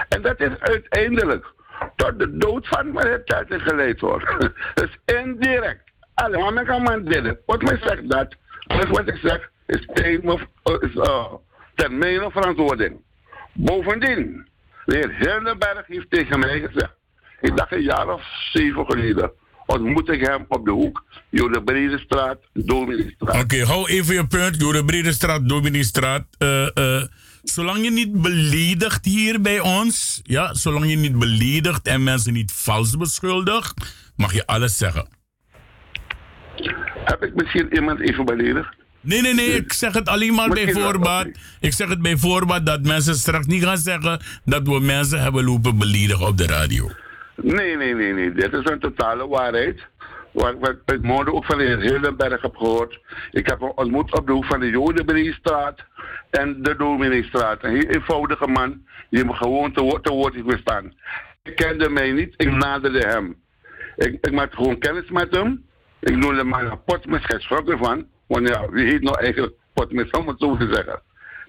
En 0.09 0.23
dat 0.23 0.41
is 0.41 0.59
uiteindelijk 0.59 1.53
tot 1.97 2.19
de 2.19 2.37
dood 2.37 2.69
van 2.69 2.93
meneer 2.93 3.25
Tijden 3.25 3.61
geleid 3.61 4.01
wordt. 4.01 4.53
dus 4.75 4.99
indirect. 5.05 5.90
Allemaal 6.23 6.65
kan 6.65 6.83
man 6.83 7.05
dit. 7.05 7.37
Wat 7.47 7.63
mij 7.63 7.79
zegt 7.83 8.11
dat, 8.11 8.37
alles 8.67 8.89
wat 8.89 9.09
ik 9.09 9.19
zeg, 9.23 9.51
is, 9.67 9.87
termen, 9.95 10.49
uh, 10.65 10.95
uh, 10.95 11.25
termijn 11.75 12.31
verantwoording. 12.31 13.01
Bovendien, 13.53 14.49
de 14.85 14.97
heer 14.97 15.15
Hildenberg 15.19 15.87
heeft 15.87 16.11
tegen 16.11 16.39
mij 16.39 16.61
gezegd, 16.61 16.95
ik 17.41 17.57
dacht 17.57 17.73
een 17.73 17.83
jaar 17.83 18.09
of 18.09 18.23
zeven 18.53 18.85
geleden, 18.85 19.33
ontmoette 19.67 20.13
ik 20.13 20.27
hem 20.27 20.45
op 20.49 20.65
de 20.65 20.71
hoek, 20.71 21.05
Jode 21.31 21.63
Brede 21.63 21.99
straat, 21.99 22.39
Dominiestraat. 22.53 23.43
Oké, 23.43 23.65
hou 23.65 23.89
even 23.89 24.15
je 24.15 24.27
punt. 24.27 24.61
Door 24.61 24.73
de 24.73 24.85
Brede 24.85 25.13
Straat, 25.13 25.49
Dominiestraat. 25.49 26.25
Eh, 26.39 26.77
eh, 26.77 27.03
zolang 27.43 27.85
je 27.85 27.91
niet 27.91 28.23
beledigt 28.23 29.05
hier 29.05 29.41
bij 29.41 29.61
ons, 29.61 30.21
ja, 30.23 30.55
zolang 30.55 30.91
je 30.91 30.97
niet 30.97 31.19
beledigt 31.19 31.87
en 31.87 32.03
mensen 32.03 32.33
niet 32.33 32.53
vals 32.53 32.97
beschuldigt, 32.97 33.95
mag 34.17 34.33
je 34.33 34.47
alles 34.47 34.77
zeggen. 34.77 35.20
Heb 37.05 37.23
ik 37.23 37.35
misschien 37.35 37.75
iemand 37.75 38.01
even 38.01 38.25
beledigd? 38.25 38.75
Nee, 39.01 39.21
nee, 39.23 39.35
nee. 39.35 39.47
Ik 39.51 39.73
zeg 39.73 39.93
het 39.93 40.09
alleen 40.09 40.35
maar 40.35 40.49
bij 40.49 40.73
voorbaat. 40.73 41.27
Ik 41.61 41.73
zeg 41.73 41.89
het 41.89 42.03
bij 42.03 42.17
voorbaat 42.17 42.67
dat 42.67 42.83
mensen 42.83 43.15
straks 43.15 43.47
niet 43.47 43.65
gaan 43.65 43.79
zeggen 43.79 44.21
dat 44.45 44.63
we 44.63 44.81
mensen 44.81 45.23
hebben 45.23 45.45
lopen 45.45 45.79
beledigen 45.79 46.27
op 46.27 46.37
de 46.37 46.47
radio. 46.47 46.91
Nee, 47.35 47.77
nee, 47.77 47.95
nee, 47.95 48.13
nee. 48.13 48.33
Dit 48.33 48.53
is 48.53 48.71
een 48.71 48.81
totale 48.81 49.27
waarheid. 49.29 49.87
Wat, 50.33 50.55
ik 50.87 51.03
morgen 51.03 51.35
ook 51.35 51.45
van 51.45 51.59
de 51.59 51.65
heer 51.65 51.81
Hildenberg 51.81 52.43
heb 52.43 52.57
gehoord. 52.57 52.99
Ik 53.31 53.47
heb 53.47 53.61
hem 53.61 53.73
ontmoet 53.75 54.19
op 54.19 54.27
de 54.27 54.33
hoek 54.33 54.45
van 54.45 54.61
de 54.61 54.71
Jodenbriestraat 54.71 55.85
en 56.31 56.63
de 56.63 56.77
Domineestraat. 56.77 57.65
Een 57.65 57.75
heel 57.75 57.89
eenvoudige 57.89 58.47
man 58.47 58.83
die 59.11 59.25
me 59.25 59.35
gewoon 59.35 59.73
te, 59.73 59.81
woord- 59.83 60.05
te 60.05 60.13
woord 60.13 60.35
heeft 60.35 60.51
gestaan. 60.53 60.93
Ik 61.43 61.57
kende 61.57 61.89
mij 61.89 62.13
niet, 62.13 62.35
ik 62.37 62.51
naderde 62.51 62.99
hem. 63.07 63.37
Ik, 63.97 64.19
ik 64.21 64.33
maakte 64.33 64.57
gewoon 64.57 64.79
kennis 64.79 65.11
met 65.11 65.37
hem. 65.37 65.65
Ik 66.01 66.17
noemde 66.17 66.37
hem 66.37 66.53
een 66.53 67.21
hij 67.23 67.41
schrok 67.41 67.69
ervan. 67.69 68.07
Want 68.27 68.49
ja, 68.49 68.69
wie 68.69 68.85
heet 68.85 69.03
nou 69.03 69.19
eigenlijk 69.19 69.55
potmes, 69.73 70.11
om 70.11 70.29
het 70.29 70.39
zo 70.39 70.57
te 70.57 70.69
zeggen. 70.73 71.03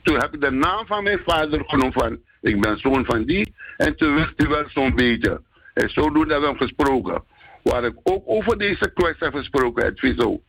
Toen 0.04 0.20
heb 0.20 0.34
ik 0.34 0.42
de 0.42 0.52
naam 0.52 0.86
van 0.86 1.04
mijn 1.04 1.22
vader 1.26 1.64
genoemd 1.66 1.94
van, 1.94 2.20
ik 2.42 2.62
ben 2.62 2.78
zoon 2.78 3.06
van 3.06 3.24
die. 3.24 3.54
En 3.78 3.96
toen 3.96 4.16
wist 4.16 4.34
hij 4.36 4.48
wel 4.48 4.64
zo'n 4.68 4.96
beetje. 4.96 5.42
En 5.74 5.90
zodoende 5.90 6.34
hebben 6.34 6.52
we 6.52 6.58
gesproken. 6.58 7.24
Waar 7.64 7.84
ik 7.84 7.96
ook 8.04 8.24
over 8.26 8.58
deze 8.58 8.92
kwestie 8.94 9.26
heb 9.26 9.36
gesproken, 9.36 9.86
het 9.86 10.00
Viso. 10.00 10.42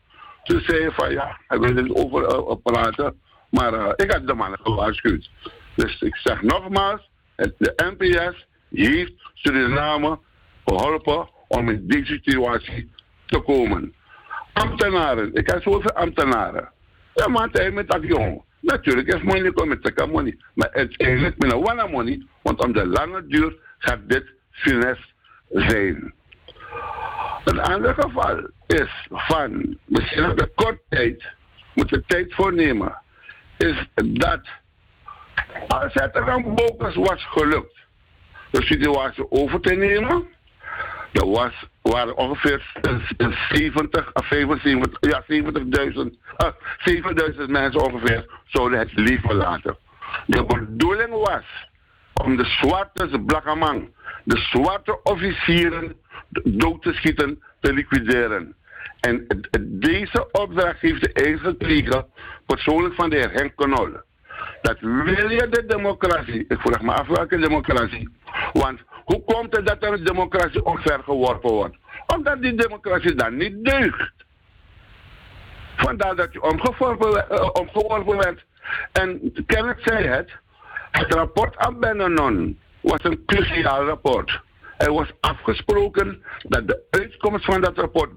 Toen 0.43 0.61
zei 0.61 0.81
hij 0.81 0.91
van, 0.91 1.11
ja, 1.13 1.41
hij 1.49 1.59
wil 1.59 1.73
niet 1.73 1.93
over 1.93 2.25
eh, 2.25 2.55
praten. 2.63 3.21
Maar 3.51 3.75
eh, 3.75 3.93
ik 3.97 4.13
had 4.13 4.27
de 4.27 4.35
man 4.35 4.59
gewaarschuwd. 4.63 5.31
Dus 5.75 6.01
ik 6.01 6.17
zeg 6.17 6.43
nogmaals, 6.43 7.11
het, 7.37 7.55
de 7.59 7.73
NPS 7.97 8.47
heeft 8.71 9.31
Suriname 9.35 10.19
geholpen 10.65 11.29
om 11.49 11.69
in 11.69 11.87
deze 11.87 12.13
situatie 12.13 12.91
te 13.33 13.41
komen. 13.41 13.95
Ambtenaren, 14.53 15.35
ik 15.35 15.51
heb 15.51 15.63
zoveel 15.63 15.93
ambtenaren. 15.93 16.71
Ja, 17.15 17.29
maar 17.29 17.49
hij 17.53 17.71
met 17.71 17.89
dat 17.89 18.03
jong. 18.03 18.43
Natuurlijk 18.61 19.09
is 19.09 19.23
money 19.23 19.53
komen 19.53 19.79
met 19.83 19.97
de 19.97 20.07
money. 20.07 20.37
Maar 20.55 20.71
uiteindelijk 20.73 21.39
met 21.39 21.53
een 21.53 21.63
wanna 21.63 21.87
money, 21.87 22.27
want 22.43 22.65
om 22.65 22.73
de 22.73 22.87
lange 22.87 23.27
duur 23.27 23.57
gaat 23.79 24.09
dit 24.09 24.25
funest 24.51 25.13
zijn. 25.51 26.15
Een 27.45 27.61
ander 27.61 27.95
geval 27.95 28.49
is 28.67 29.07
van, 29.11 29.79
misschien 29.85 30.31
op 30.31 30.39
de 30.39 30.51
korte 30.55 30.83
tijd, 30.89 31.25
moet 31.75 31.89
de 31.89 32.03
tijd 32.07 32.35
voornemen, 32.35 33.03
is 33.59 33.87
dat 33.95 34.41
als 35.69 35.95
het 35.95 36.17
Rambokers 36.17 36.95
was 36.95 37.27
gelukt 37.27 37.77
de 38.51 38.63
situatie 38.63 39.31
over 39.31 39.61
te 39.61 39.75
nemen, 39.75 40.27
er 41.13 41.31
was, 41.31 41.67
waren 41.83 42.17
ongeveer 42.17 42.73
een- 42.81 43.03
een 43.17 43.35
70 43.51 44.07
à 44.17 44.23
75, 44.23 45.11
ja 45.11 45.23
70.000, 45.27 46.19
eh, 46.37 46.49
7000 46.79 47.49
mensen 47.51 47.81
ongeveer 47.93 48.27
zouden 48.47 48.79
het 48.79 48.91
leven 48.95 49.35
laten. 49.35 49.77
De 50.27 50.45
bedoeling 50.45 51.11
was 51.11 51.45
om 52.23 52.37
de 52.37 52.45
zwarte 52.45 53.21
blakkamang, 53.27 53.89
de 54.25 54.37
zwarte 54.39 55.03
officieren 55.03 55.97
dood 56.43 56.83
te 56.83 56.93
schieten, 56.93 57.43
te 57.61 57.73
liquideren. 57.73 58.55
En 59.01 59.27
deze 59.61 60.29
opdracht 60.33 60.81
heeft 60.81 61.01
de 61.01 61.13
eigen 61.13 61.39
gekregen, 61.39 62.07
persoonlijk 62.47 62.95
van 62.95 63.11
de 63.11 63.17
heer 63.17 63.31
Henk 63.33 63.57
Knol. 63.57 63.91
Dat 64.63 64.81
wil 64.81 65.31
je 65.31 65.47
de 65.51 65.65
democratie, 65.67 66.45
ik 66.49 66.61
vraag 66.61 66.83
me 66.83 66.93
af 66.93 67.07
welke 67.07 67.39
democratie. 67.39 68.09
Want 68.53 68.81
hoe 69.05 69.25
komt 69.25 69.57
het 69.57 69.67
dat 69.67 69.83
er 69.83 69.93
een 69.93 70.05
democratie 70.05 70.65
omvergeworpen 70.65 71.51
wordt? 71.51 71.77
Omdat 72.07 72.43
die 72.43 72.55
democratie 72.55 73.15
dan 73.15 73.37
niet 73.37 73.65
deugt. 73.65 74.13
Vandaar 75.77 76.17
dat 76.17 76.33
je 76.33 76.43
omgeworpen, 76.43 77.55
omgeworpen 77.55 78.17
werd. 78.17 78.45
En 78.93 79.33
kennelijk 79.47 79.81
zei 79.85 80.07
het, 80.07 80.31
het 80.91 81.13
rapport 81.15 81.57
aan 81.57 81.81
Bennanon 81.81 82.59
was 82.81 82.99
een 83.03 83.23
cruciaal 83.27 83.85
rapport. 83.85 84.41
Er 84.77 84.93
was 84.93 85.11
afgesproken 85.21 86.23
dat 86.43 86.67
de 86.67 86.83
uitkomst 86.91 87.45
van 87.45 87.61
dat 87.61 87.77
rapport 87.77 88.11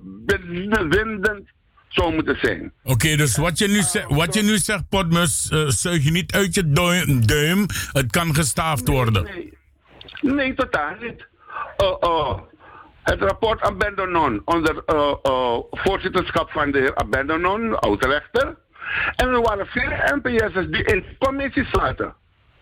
bindend 0.90 1.50
zou 1.88 2.14
moeten 2.14 2.38
zijn. 2.42 2.74
Oké, 2.84 3.16
dus 3.16 3.38
wat 3.38 3.58
je 3.58 3.68
nu, 3.68 3.82
zegt, 3.82 4.10
wat 4.10 4.34
je 4.34 4.42
nu 4.42 4.58
zegt, 4.58 4.90
Potmus, 4.90 5.50
eh 5.50 5.68
zuig 5.68 6.04
je 6.04 6.12
niet 6.12 6.34
uit 6.34 6.56
je 6.56 6.70
duim, 6.70 7.26
duim. 7.26 7.66
Het 7.92 8.12
kan 8.12 8.36
gestaafd 8.36 8.88
worden. 8.88 9.24
Nee, 9.24 9.54
totaal 10.56 10.96
niet. 11.00 11.28
Uh, 11.78 11.96
uh, 12.02 12.40
het 13.04 13.22
rapport 13.22 13.62
aan 13.62 13.78
Bendonon 13.78 14.42
onder 14.46 14.84
uh, 14.94 15.60
voorzitterschap 15.72 16.52
van 16.52 16.72
de 16.72 16.80
heer 16.80 16.96
Abendonon, 16.96 17.80
oud-rechter. 17.80 18.56
En 19.16 19.28
er 19.28 19.42
waren 19.42 19.66
veel 19.66 19.90
NPS'ers 20.16 20.68
die 20.68 20.84
in 20.84 21.06
commissie 21.20 21.68
zaten. 21.72 22.16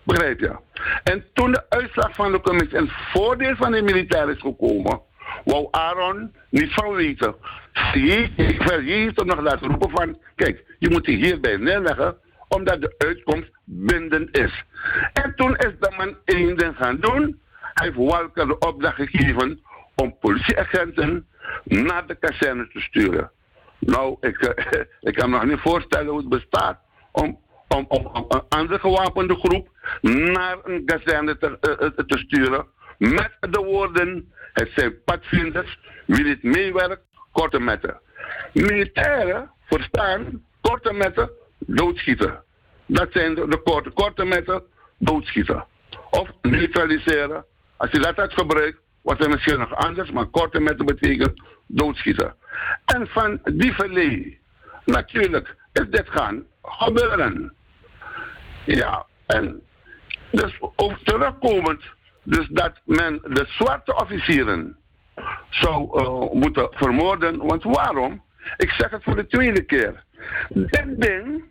Begrijp 0.04 0.40
je? 0.40 0.56
En 1.04 1.26
toen 1.34 1.52
de 1.52 1.66
uitslag 1.70 2.16
van 2.16 2.32
de 2.32 2.42
commissie 2.42 2.78
in 2.78 2.90
voordeel 2.90 3.56
van 3.56 3.72
de 3.72 3.82
militair 3.82 4.30
is 4.30 4.42
gekomen, 4.42 5.02
wou 5.44 5.68
Aaron 5.72 6.34
niet 6.50 6.74
van 6.74 6.94
weten. 6.94 7.36
Zie, 7.74 8.34
ik 8.36 8.62
wil 8.64 8.80
hier 8.80 9.14
toch 9.14 9.26
nog 9.26 9.42
laten 9.42 9.68
roepen 9.68 9.90
van, 9.90 10.18
kijk, 10.36 10.64
je 10.80 10.90
moet 10.90 11.06
hierbij 11.06 11.58
neerleggen, 11.58 12.18
omdat 12.48 12.82
de 12.82 12.96
uitkomst 12.98 13.52
bindend 13.66 14.38
is. 14.38 14.64
En 15.14 15.34
toen 15.36 15.56
is 15.56 15.72
de 15.80 15.94
man 15.98 16.18
één 16.26 16.58
ding 16.58 16.76
gaan 16.76 16.98
doen. 17.00 17.42
Hij 17.74 17.88
heeft 17.88 17.98
Walker 17.98 18.48
de 18.48 18.58
opdracht 18.58 18.96
gegeven 18.96 19.60
om 19.96 20.18
politieagenten 20.20 21.28
naar 21.64 22.08
de 22.08 22.16
kazerne 22.16 22.68
te 22.68 22.80
sturen. 22.80 23.32
Nou, 23.80 24.18
ik, 24.20 24.38
eh, 24.38 24.82
ik 25.10 25.16
kan 25.16 25.30
me 25.30 25.36
nog 25.38 25.46
niet 25.46 25.60
voorstellen 25.60 26.08
hoe 26.08 26.18
het 26.18 26.30
bestaat 26.30 26.80
om, 27.12 27.40
om, 27.68 27.86
om, 27.88 28.06
om 28.06 28.26
een 28.28 28.44
andere 28.50 28.80
gewapende 28.80 29.36
groep 29.36 29.70
naar 30.02 30.58
een 30.64 30.86
kazerne 30.86 31.38
te, 31.38 31.58
eh, 31.60 31.88
eh, 31.88 32.06
te 32.08 32.18
sturen. 32.18 32.66
Met 32.98 33.32
de 33.40 33.60
woorden, 33.60 34.34
het 34.54 34.72
zijn 34.76 35.04
padvinders, 35.04 35.80
wie 36.06 36.24
niet 36.24 36.44
meewerkt, 36.44 37.02
korte 37.32 37.60
metten. 37.60 38.00
Militairen 38.54 39.52
verstaan 39.66 40.44
korte 40.62 40.94
metten, 40.94 41.30
doodschieten. 41.60 42.44
Dat 42.86 43.08
zijn 43.12 43.36
de, 43.36 43.48
de 43.48 43.62
korte, 43.62 43.90
korte 43.90 44.26
metten, 44.26 44.64
doodschieten. 44.98 45.66
Of 46.10 46.30
neutraliseren. 46.42 47.46
Als 47.78 47.92
je 47.92 48.00
dat 48.00 48.16
had 48.16 48.34
gebruikt, 48.34 48.80
was 49.02 49.18
het 49.18 49.30
misschien 49.30 49.60
nog 49.60 49.76
anders, 49.76 50.12
maar 50.12 50.26
korte 50.26 50.60
metten 50.60 50.86
betekent 50.86 51.42
doodschieten. 51.68 52.36
En 52.86 53.08
van 53.08 53.40
die 53.44 53.74
verleden, 53.74 54.38
natuurlijk 54.86 55.56
is 55.74 55.90
dit 55.90 56.10
gaan 56.10 56.44
gebeuren. 56.62 57.54
Ja, 58.66 59.06
en 59.26 59.62
dus 60.32 60.58
ook 60.76 60.98
terugkomend, 61.04 61.84
dus 62.24 62.48
dat 62.48 62.80
men 62.86 63.22
de 63.24 63.46
zwarte 63.48 63.96
officieren 63.96 64.78
zou 65.50 66.00
eh, 66.00 66.34
moeten 66.34 66.68
vermoorden. 66.72 67.38
Want 67.38 67.64
waarom? 67.64 68.24
Ik 68.58 68.70
zeg 68.70 68.90
het 68.90 69.04
voor 69.04 69.16
de 69.16 69.28
tweede 69.28 69.64
keer. 69.64 70.04
Dit 70.50 71.02
ding 71.02 71.44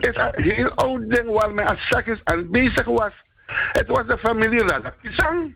is 0.00 0.16
een 0.16 0.42
heel 0.42 0.70
oud 0.70 1.10
ding 1.10 1.30
waar 1.30 1.54
men 1.54 1.66
als 1.66 1.88
zakjes 1.88 2.20
aan 2.24 2.50
bezig 2.50 2.84
was. 2.84 3.12
Het 3.46 3.86
was 3.86 4.06
de 4.06 4.18
familie 4.18 4.62
Radakisang. 4.62 5.54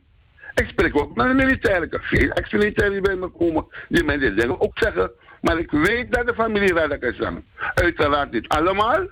Ik 0.54 0.68
spreek 0.68 1.00
ook 1.00 1.16
met 1.16 1.26
de 1.26 1.34
militairen. 1.34 1.88
Veel 1.90 2.30
ex-militairen 2.30 2.92
die 2.92 3.02
bij 3.02 3.16
me 3.16 3.28
komen. 3.28 3.66
Die 3.88 4.04
mij 4.04 4.18
dit 4.18 4.48
ook 4.48 4.78
zeggen. 4.78 5.10
Maar 5.40 5.58
ik 5.58 5.70
weet 5.70 6.12
dat 6.12 6.26
de 6.26 6.34
familie 6.34 6.74
Radakisang, 6.74 7.44
uiteraard 7.74 8.32
niet 8.32 8.48
allemaal. 8.48 9.06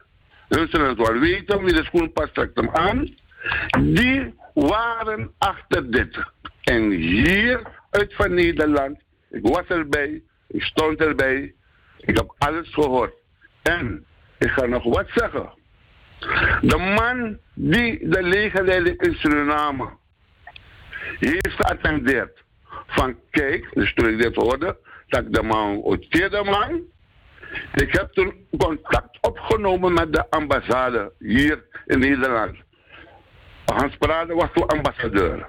Hun 0.49 0.69
zullen 0.69 0.89
het 0.89 0.99
wel 0.99 1.19
weten, 1.19 1.65
wie 1.65 1.75
de 1.75 1.85
schoen 1.85 2.13
past, 2.13 2.35
trekt 2.35 2.57
hem 2.57 2.71
aan. 2.71 3.15
Die 3.81 4.35
waren 4.55 5.33
achter 5.39 5.91
dit. 5.91 6.25
En 6.63 6.91
hier 6.91 7.63
uit 7.91 8.15
van 8.15 8.35
Nederland, 8.35 9.01
ik 9.31 9.43
was 9.43 9.67
erbij, 9.67 10.23
ik 10.49 10.63
stond 10.63 11.01
erbij, 11.01 11.55
ik 11.97 12.17
heb 12.17 12.35
alles 12.39 12.73
gehoord. 12.73 13.13
En 13.63 14.05
ik 14.39 14.51
ga 14.51 14.67
nog 14.67 14.85
wat 14.85 15.07
zeggen. 15.15 15.57
De 16.61 16.95
man 16.97 17.39
die 17.55 18.09
de 18.09 18.23
legerleiding 18.23 19.01
in 19.01 19.15
Suriname 19.15 19.89
heeft 21.19 21.55
geattendeerd. 21.57 22.43
Van 22.87 23.17
kijk, 23.31 23.69
dus 23.73 23.95
toen 23.95 24.09
ik 24.09 24.23
dit 24.23 24.35
hoorde, 24.35 24.77
dat 25.07 25.33
de 25.33 25.43
man, 25.43 25.83
de 26.11 26.43
man. 26.45 26.83
Ik 27.75 27.93
heb 27.93 28.13
toen 28.13 28.47
contact 28.59 29.19
opgenomen 29.21 29.93
met 29.93 30.13
de 30.13 30.31
ambassade 30.31 31.13
hier 31.19 31.65
in 31.87 31.99
Nederland. 31.99 32.57
Hans 33.65 33.97
Prade 33.97 34.35
was 34.35 34.49
toen 34.53 34.67
ambassadeur. 34.67 35.47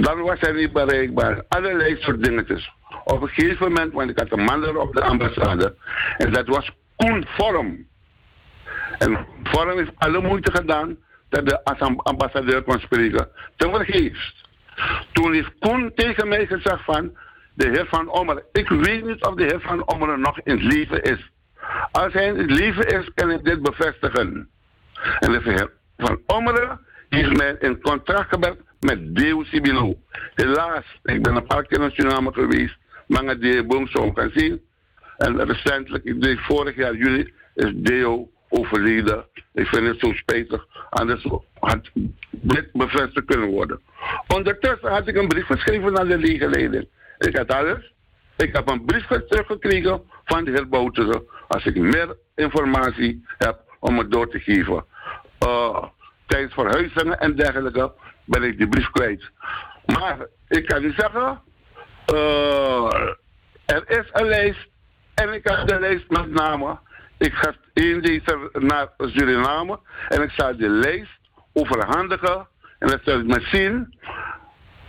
Dan 0.00 0.20
was 0.20 0.40
hij 0.40 0.52
niet 0.52 0.72
bereikbaar. 0.72 1.44
Allerlei 1.48 1.96
soort 2.00 2.24
dingetjes. 2.24 2.72
Op 3.04 3.22
een 3.22 3.28
gegeven 3.28 3.68
moment, 3.68 3.92
want 3.92 4.10
ik 4.10 4.18
had 4.18 4.32
een 4.32 4.44
man 4.44 4.76
op 4.76 4.94
de 4.94 5.02
ambassade. 5.02 5.76
En 6.16 6.32
dat 6.32 6.46
was 6.46 6.70
Koen 6.96 7.26
Vorm. 7.28 7.86
En 8.98 9.26
Vorm 9.42 9.78
heeft 9.78 9.92
alle 9.96 10.20
moeite 10.20 10.50
gedaan 10.50 10.98
dat 11.28 11.46
de 11.46 11.64
ambassadeur 12.02 12.62
kon 12.62 12.80
spreken. 12.80 13.28
Ten 13.56 13.70
vergeefs. 13.70 14.46
Toen 15.12 15.32
heeft 15.32 15.58
Koen 15.58 15.92
tegen 15.94 16.28
mij 16.28 16.46
gezegd 16.46 16.84
van... 16.84 17.16
De 17.58 17.68
heer 17.68 17.86
Van 17.86 18.08
Ommeren. 18.08 18.42
Ik 18.52 18.68
weet 18.68 19.04
niet 19.04 19.24
of 19.24 19.34
de 19.34 19.42
heer 19.42 19.60
Van 19.60 19.86
Ommeren 19.86 20.20
nog 20.20 20.40
in 20.40 20.52
het 20.52 20.72
leven 20.72 21.02
is. 21.02 21.30
Als 21.90 22.12
hij 22.12 22.26
het 22.26 22.50
lieve 22.50 22.84
is, 22.86 23.10
kan 23.14 23.30
ik 23.30 23.44
dit 23.44 23.62
bevestigen. 23.62 24.48
En 25.18 25.32
de 25.32 25.40
heer 25.42 25.72
Van 25.96 26.20
Ommeren 26.26 26.80
heeft 27.08 27.36
mij 27.36 27.56
in 27.60 27.80
contract 27.80 28.28
gebracht 28.28 28.56
met 28.80 29.16
Deo. 29.16 29.44
Helaas, 30.34 30.84
ik 31.02 31.22
ben 31.22 31.36
een 31.36 31.46
paar 31.46 31.66
keer 31.66 31.78
naar 31.78 31.90
Suriname 31.90 32.32
geweest, 32.32 32.76
maar 33.06 33.38
Deo 33.38 33.64
Boom 33.64 33.88
zo 33.88 34.12
kan 34.12 34.30
zien. 34.34 34.60
En 35.16 35.44
recentelijk, 35.44 36.40
vorig 36.40 36.76
jaar 36.76 36.94
juli, 36.94 37.32
is 37.54 37.72
Deo 37.74 38.28
overleden. 38.48 39.24
Ik 39.52 39.66
vind 39.66 39.86
het 39.86 40.00
zo 40.00 40.12
spijtig. 40.12 40.66
Anders 40.90 41.26
had 41.58 41.90
dit 42.30 42.72
bevestigd 42.72 43.26
kunnen 43.26 43.48
worden. 43.48 43.80
Ondertussen 44.26 44.90
had 44.90 45.08
ik 45.08 45.16
een 45.16 45.28
brief 45.28 45.46
geschreven 45.46 45.92
naar 45.92 46.06
de 46.06 46.18
legerleden. 46.18 46.88
Ik 47.18 47.36
had 47.36 47.52
alles. 47.52 47.92
Ik 48.36 48.56
heb 48.56 48.70
een 48.70 48.84
brief 48.84 49.06
teruggekregen 49.06 50.02
van 50.24 50.44
de 50.44 50.50
heer 50.50 50.68
Bouteren. 50.68 51.22
Als 51.48 51.64
ik 51.64 51.76
meer 51.76 52.16
informatie 52.34 53.24
heb 53.38 53.60
om 53.78 53.98
het 53.98 54.10
door 54.10 54.30
te 54.30 54.40
geven. 54.40 54.84
Uh, 55.46 55.84
tijdens 56.26 56.54
verhuizingen 56.54 57.20
en 57.20 57.36
dergelijke 57.36 57.92
ben 58.24 58.42
ik 58.42 58.58
die 58.58 58.68
brief 58.68 58.90
kwijt. 58.90 59.30
Maar 59.86 60.26
ik 60.48 60.66
kan 60.66 60.84
u 60.84 60.92
zeggen, 60.96 61.40
uh, 62.14 62.92
er 63.64 63.84
is 63.86 64.08
een 64.12 64.26
lijst 64.26 64.68
en 65.14 65.32
ik 65.32 65.48
heb 65.48 65.66
de 65.66 65.80
lijst 65.80 66.10
met 66.10 66.30
name. 66.30 66.78
Ik 67.18 67.32
ga 67.32 67.54
in 67.72 68.00
deze 68.00 68.50
naar 68.52 68.88
Suriname 68.98 69.78
en 70.08 70.22
ik 70.22 70.30
zal 70.30 70.56
de 70.56 70.68
lijst 70.68 71.18
overhandigen 71.52 72.48
en 72.78 72.88
dan 72.88 72.98
zal 73.02 73.18
ik 73.18 73.26
me 73.26 73.40
zien 73.40 73.98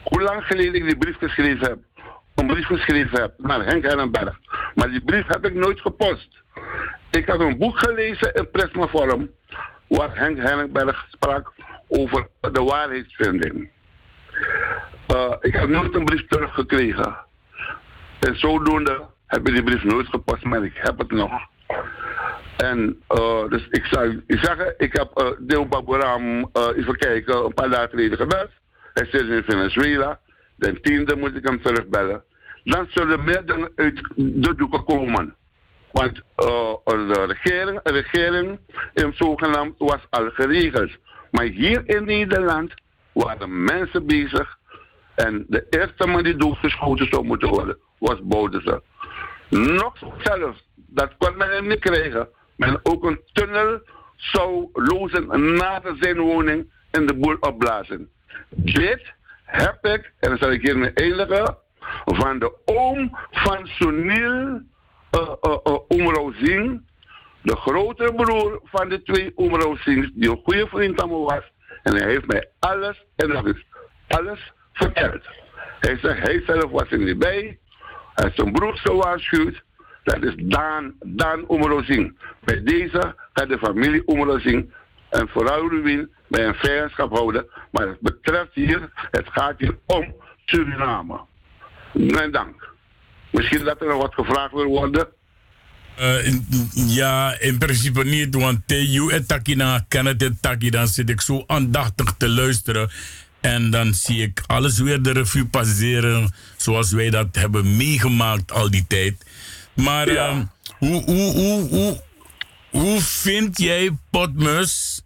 hoe 0.03 0.21
lang 0.21 0.43
geleden 0.43 0.73
ik 0.73 0.83
die 0.83 0.97
brief 0.97 1.17
geschreven 1.17 1.67
heb. 1.67 1.77
Een 2.35 2.47
brief 2.47 2.65
geschreven 2.65 3.21
heb 3.21 3.33
naar 3.37 3.65
Henk 3.65 3.85
Hennenberg. 3.85 4.39
Maar 4.75 4.89
die 4.89 5.01
brief 5.01 5.27
heb 5.27 5.45
ik 5.45 5.53
nooit 5.53 5.81
gepost. 5.81 6.41
Ik 7.11 7.27
had 7.27 7.39
een 7.39 7.57
boek 7.57 7.79
gelezen 7.79 8.33
in 8.33 8.49
Prisma 8.51 8.87
Forum 8.87 9.31
waar 9.87 10.17
Henk 10.17 10.37
Hennenberg 10.37 11.05
sprak 11.11 11.53
over 11.87 12.27
de 12.41 12.63
waarheidsvinding. 12.63 13.69
Uh, 15.13 15.33
ik 15.39 15.53
heb 15.53 15.69
nooit 15.69 15.95
een 15.95 16.05
brief 16.05 16.27
teruggekregen. 16.27 17.17
En 18.19 18.39
zodoende 18.39 19.07
heb 19.27 19.47
ik 19.47 19.53
die 19.53 19.63
brief 19.63 19.83
nooit 19.83 20.07
gepost, 20.07 20.43
maar 20.43 20.63
ik 20.63 20.75
heb 20.75 20.97
het 20.97 21.11
nog. 21.11 21.31
En 22.57 23.01
uh, 23.09 23.47
dus 23.49 23.67
ik 23.69 23.85
zou 23.85 24.23
zeggen, 24.27 24.73
ik 24.77 24.93
heb 24.93 25.21
uh, 25.21 25.29
Deel 25.39 25.67
Baburam, 25.67 26.23
uh, 26.23 26.67
even 26.75 26.97
kijken, 26.97 27.45
een 27.45 27.53
paar 27.53 27.69
dagen 27.69 27.89
geleden 27.89 28.17
gebeld. 28.17 28.49
Hij 28.93 29.05
zit 29.05 29.27
in 29.27 29.43
Venezuela. 29.43 30.19
Den 30.55 30.81
tiende 30.81 31.15
moet 31.15 31.35
ik 31.35 31.47
hem 31.47 31.61
terugbellen. 31.61 32.23
Dan 32.63 32.87
zullen 32.89 33.23
meer 33.23 33.45
dingen 33.45 33.71
uit 33.75 34.01
de 34.15 34.55
doeken 34.55 34.83
komen. 34.83 35.35
Want 35.91 36.17
uh, 36.17 36.73
de 36.85 37.25
regering, 37.27 37.81
de 37.81 37.91
regering 37.91 38.59
in 38.93 39.13
zogenaamd 39.15 39.75
was 39.77 40.07
al 40.09 40.29
geregeld. 40.29 40.91
Maar 41.31 41.45
hier 41.45 41.81
in 41.85 42.05
Nederland 42.05 42.73
waren 43.11 43.63
mensen 43.63 44.05
bezig. 44.05 44.57
En 45.15 45.45
de 45.47 45.65
eerste 45.69 46.07
man 46.07 46.23
die 46.23 46.35
doodgeschoten 46.35 47.07
zou 47.09 47.25
moeten 47.25 47.49
worden, 47.49 47.77
was 47.97 48.19
Boudense. 48.23 48.81
Nog 49.49 49.93
zelfs, 50.17 50.68
dat 50.89 51.17
kon 51.17 51.37
men 51.37 51.67
niet 51.67 51.79
krijgen. 51.79 52.29
Men 52.55 52.79
ook 52.83 53.03
een 53.03 53.21
tunnel 53.31 53.81
zou 54.15 54.69
lozen 54.73 55.55
na 55.55 55.81
zijn 55.99 56.19
woning 56.19 56.71
in 56.91 57.07
de 57.07 57.15
boel 57.15 57.37
opblazen. 57.39 58.09
Dit 58.49 59.13
heb 59.43 59.85
ik, 59.85 60.11
en 60.19 60.29
dan 60.29 60.37
zal 60.37 60.51
ik 60.51 60.61
hiermee 60.61 60.93
eindigen, 60.93 61.57
van 62.05 62.39
de 62.39 62.53
oom 62.65 63.17
van 63.31 63.67
Sunil 63.67 64.61
uh, 65.11 66.77
de 67.41 67.55
grote 67.55 68.13
broer 68.15 68.61
van 68.63 68.89
de 68.89 69.01
twee 69.01 69.31
Oemrozings, 69.35 70.09
die 70.13 70.29
een 70.29 70.41
goede 70.43 70.67
vriend 70.67 70.99
van 70.99 71.09
me 71.09 71.17
was. 71.17 71.43
En 71.83 71.95
hij 71.95 72.07
heeft 72.07 72.27
mij 72.27 72.49
alles, 72.59 73.03
en 73.15 73.27
dat 73.29 73.45
is 73.45 73.65
alles 74.07 74.53
verteld. 74.73 75.21
Hij 75.79 75.97
zegt, 75.97 76.27
hij 76.27 76.43
zelf 76.45 76.71
was 76.71 76.91
er 76.91 76.97
niet 76.97 77.19
bij. 77.19 77.59
Hij 78.13 78.25
heeft 78.25 78.35
zijn 78.35 78.51
broer 78.51 78.77
gewaarschuwd. 78.77 79.63
Dat 80.09 80.23
is 80.23 80.33
Daan, 80.37 80.93
Daan 81.05 81.43
Oemrozing. 81.49 82.17
Bij 82.43 82.63
deze 82.63 83.15
gaat 83.33 83.49
de 83.49 83.57
familie 83.57 84.03
Oemrozing 84.05 84.73
en 85.09 85.27
vooral 85.27 85.69
Ruwin 85.69 86.09
bij 86.27 86.47
een 86.47 86.55
vijandschap 86.55 87.11
houden. 87.11 87.45
Maar 87.71 87.87
het 87.87 87.99
betreft 87.99 88.49
hier, 88.53 88.89
het 89.11 89.27
gaat 89.31 89.55
hier 89.57 89.77
om 89.85 90.15
Suriname. 90.45 91.19
Mijn 91.93 92.31
dank. 92.31 92.73
Misschien 93.31 93.63
dat 93.63 93.81
er 93.81 93.87
nog 93.87 94.01
wat 94.01 94.13
gevraagd 94.13 94.53
wil 94.53 94.65
worden. 94.65 95.07
In, 96.23 96.47
ja, 96.73 97.39
in 97.39 97.57
principe 97.57 98.03
niet, 98.03 98.35
want 98.35 98.59
TU 98.65 99.09
en 99.09 99.25
Takina 99.27 99.85
kennen 99.87 100.17
dit 100.17 100.41
Taki, 100.41 100.69
dan 100.69 100.87
zit 100.87 101.09
ik 101.09 101.21
zo 101.21 101.43
aandachtig 101.47 102.13
te 102.17 102.29
luisteren. 102.29 102.89
En 103.41 103.71
dan 103.71 103.93
zie 103.93 104.21
ik 104.21 104.43
alles 104.47 104.79
weer 104.79 105.01
de 105.01 105.11
revue 105.11 105.45
passeren 105.45 106.33
zoals 106.57 106.91
wij 106.91 107.09
dat 107.09 107.35
hebben 107.35 107.77
meegemaakt 107.77 108.51
al 108.51 108.71
die 108.71 108.85
tijd. 108.87 109.25
Maar 109.83 110.11
ja. 110.11 110.29
uh, 110.29 110.39
hoe, 110.77 111.03
hoe, 111.03 111.33
hoe, 111.33 111.69
hoe, 111.69 112.01
hoe 112.69 113.01
vind 113.01 113.57
jij, 113.57 113.97
Potmus, 114.11 115.01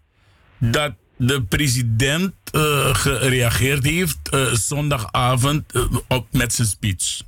dat 0.58 0.94
de 1.18 1.44
president 1.44 2.34
uh, 2.56 2.96
gereageerd 2.96 3.84
heeft 3.84 4.30
zondagavond 4.52 5.64
op, 6.08 6.28
met 6.32 6.54
zijn 6.54 6.68
speech? 6.68 7.22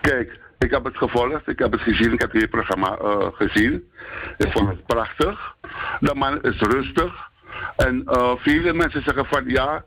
Kijk, 0.00 0.38
ik 0.58 0.70
heb 0.70 0.84
het 0.84 0.96
gevolgd, 0.96 1.48
ik 1.48 1.58
heb 1.58 1.72
het 1.72 1.80
gezien, 1.80 2.12
ik 2.12 2.20
heb 2.20 2.32
het 2.32 2.50
programma 2.50 2.98
gezien. 3.32 3.90
Ik 4.38 4.52
vond 4.52 4.68
het 4.68 4.86
prachtig. 4.86 5.56
De 6.00 6.14
man 6.14 6.42
is 6.42 6.60
rustig. 6.60 7.30
En 7.76 8.02
vele 8.38 8.72
mensen 8.72 9.02
zeggen 9.02 9.26
van 9.26 9.44
ja, 9.46 9.84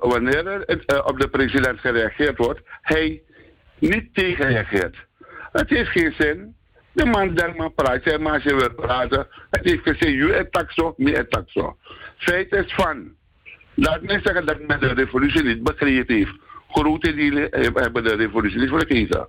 wanneer 0.00 0.46
er 0.46 1.04
op 1.04 1.20
de 1.20 1.28
president 1.28 1.80
gereageerd 1.80 2.36
wordt, 2.36 2.60
hij 2.82 3.22
niet 3.90 4.14
tegenreageert. 4.14 4.96
Het 5.52 5.70
heeft 5.70 5.90
geen 5.90 6.14
zin. 6.18 6.54
De 6.92 7.04
man 7.04 7.34
denkt 7.34 7.56
maar 7.56 7.70
praat, 7.70 8.18
maar 8.18 8.32
als 8.32 8.42
je 8.42 8.54
wil 8.54 8.74
praten. 8.74 9.26
Het 9.50 9.64
heeft 9.64 9.82
gezegd, 9.82 10.14
je 10.14 10.38
attack 10.38 10.72
zo, 10.72 10.94
me 10.96 11.18
attack 11.18 11.50
zo. 11.50 11.76
Feit 12.16 12.52
is 12.52 12.72
van, 12.74 13.12
laat 13.74 14.02
mij 14.02 14.20
zeggen 14.22 14.46
dat 14.46 14.66
men 14.66 14.80
de 14.80 14.92
revolutie 14.92 15.42
niet 15.42 15.62
begrepen 15.62 16.14
heeft 16.14 16.40
grote 16.72 17.14
delen 17.14 17.48
hebben 17.74 18.04
de 18.04 18.14
revolutie 18.14 18.58
niet 18.58 18.68
vergeten. 18.68 19.28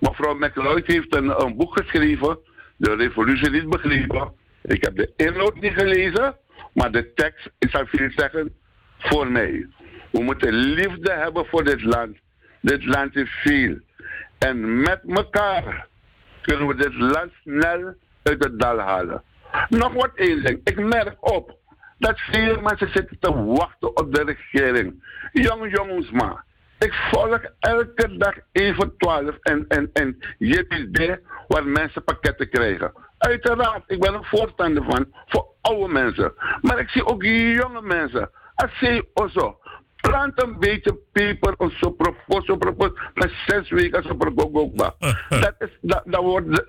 Mevrouw 0.00 0.34
McLeod 0.34 0.86
heeft 0.86 1.16
een, 1.16 1.56
boek 1.56 1.78
geschreven, 1.78 2.38
De 2.76 2.94
Revolutie 2.94 3.50
niet 3.50 3.68
begrepen. 3.68 4.32
Ik 4.62 4.84
heb 4.84 4.96
de 4.96 5.12
inhoud 5.16 5.60
niet 5.60 5.72
gelezen, 5.72 6.36
maar 6.72 6.92
de 6.92 7.12
tekst, 7.14 7.50
ik 7.58 7.70
zal 7.70 7.86
veel 7.86 8.10
zeggen, 8.16 8.54
voor 8.98 9.30
mij. 9.30 9.66
We 10.10 10.22
moeten 10.22 10.54
liefde 10.54 11.12
hebben 11.12 11.46
voor 11.46 11.64
dit 11.64 11.82
land. 11.82 12.16
Dit 12.60 12.84
land 12.84 13.16
is 13.16 13.30
veel. 13.30 13.78
En 14.42 14.80
met 14.80 15.00
elkaar 15.06 15.86
kunnen 16.40 16.66
we 16.66 16.74
dit 16.74 16.94
land 16.94 17.32
snel 17.42 17.94
uit 18.22 18.44
het 18.44 18.60
dal 18.60 18.78
halen. 18.78 19.22
Nog 19.68 19.92
wat 19.92 20.10
één 20.14 20.44
ding. 20.44 20.60
Ik 20.64 20.78
merk 20.78 21.16
op 21.20 21.56
dat 21.98 22.20
veel 22.20 22.60
mensen 22.60 22.88
zitten 22.92 23.16
te 23.20 23.44
wachten 23.44 23.96
op 23.96 24.14
de 24.14 24.24
regering. 24.24 25.04
Jong 25.32 25.76
jongens 25.76 26.10
maar. 26.10 26.44
Ik 26.78 26.92
volg 27.10 27.40
elke 27.58 28.16
dag 28.16 28.34
even 28.52 28.96
12 28.96 29.36
en, 29.40 29.64
en, 29.68 29.90
en 29.92 30.18
JPD 30.38 31.18
waar 31.48 31.66
mensen 31.66 32.04
pakketten 32.04 32.50
krijgen. 32.50 32.92
Uiteraard, 33.18 33.82
ik 33.86 34.00
ben 34.00 34.14
een 34.14 34.24
voorstander 34.24 34.84
van 34.84 35.06
voor 35.26 35.46
oude 35.60 35.92
mensen. 35.92 36.32
Maar 36.60 36.78
ik 36.78 36.88
zie 36.88 37.06
ook 37.06 37.22
jonge 37.22 37.82
mensen. 37.82 38.30
Als 38.54 38.78
ze 38.78 39.06
also 39.14 39.58
plant 40.12 40.42
een 40.42 40.56
beetje 40.58 40.98
peper 41.12 41.54
of 41.56 41.72
zo 41.72 41.90
propos, 41.90 42.44
zo 42.44 42.56
propos, 42.56 42.90
zes 43.46 43.70
weken 43.70 44.02
zo 44.02 44.14
propos 44.14 44.70
Dat 45.28 45.54
is, 45.58 45.78
dat, 45.80 46.02
dat 46.04 46.22
wordt, 46.22 46.64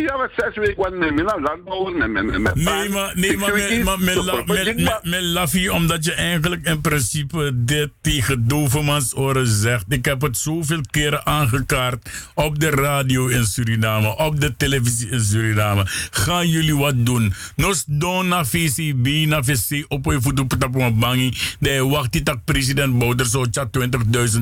ja, 0.00 0.16
maar 0.16 0.30
zes 0.36 0.56
weken 0.56 0.76
wat 0.76 0.94
neem 0.94 1.16
je 1.16 1.22
nou 1.22 1.40
landbouwen 1.40 1.96
met, 1.96 2.24
met, 2.24 2.38
met 2.38 2.54
Nee, 2.54 2.88
maar, 2.88 3.12
nee, 3.14 3.36
maar, 3.84 4.00
met, 4.00 5.70
omdat 5.70 6.04
je 6.04 6.12
eigenlijk 6.12 6.66
in 6.66 6.80
principe 6.80 7.50
dit 7.54 7.90
tegen 8.00 8.48
Dovermans 8.48 9.16
oren 9.16 9.46
zegt. 9.46 9.84
Ik 9.88 10.04
heb 10.04 10.20
het 10.20 10.36
zoveel 10.36 10.80
keren 10.90 11.26
aangekaart 11.26 12.30
op 12.34 12.60
de 12.60 12.70
radio 12.70 13.26
in 13.26 13.44
Suriname, 13.44 14.16
op 14.16 14.40
de 14.40 14.56
televisie 14.56 15.10
in 15.10 15.20
Suriname. 15.20 15.82
Gaan 16.10 16.48
jullie 16.48 16.76
wat 16.76 17.06
doen? 17.06 17.32
Nos 17.56 17.84
don 17.86 18.28
na 18.28 18.44
VCB, 18.44 19.26
na 19.26 19.42
VC, 19.42 19.84
op 19.88 20.04
je 20.04 20.20
voet 20.20 20.40
op 20.40 20.50
het 20.50 20.98
bangi. 20.98 21.32
De 21.58 21.86
wacht 21.86 22.12
die 22.12 22.22
tak 22.22 22.44
president 22.44 22.98
Bouter 22.98 23.26
zo 23.26 23.44
20.000 23.44 23.50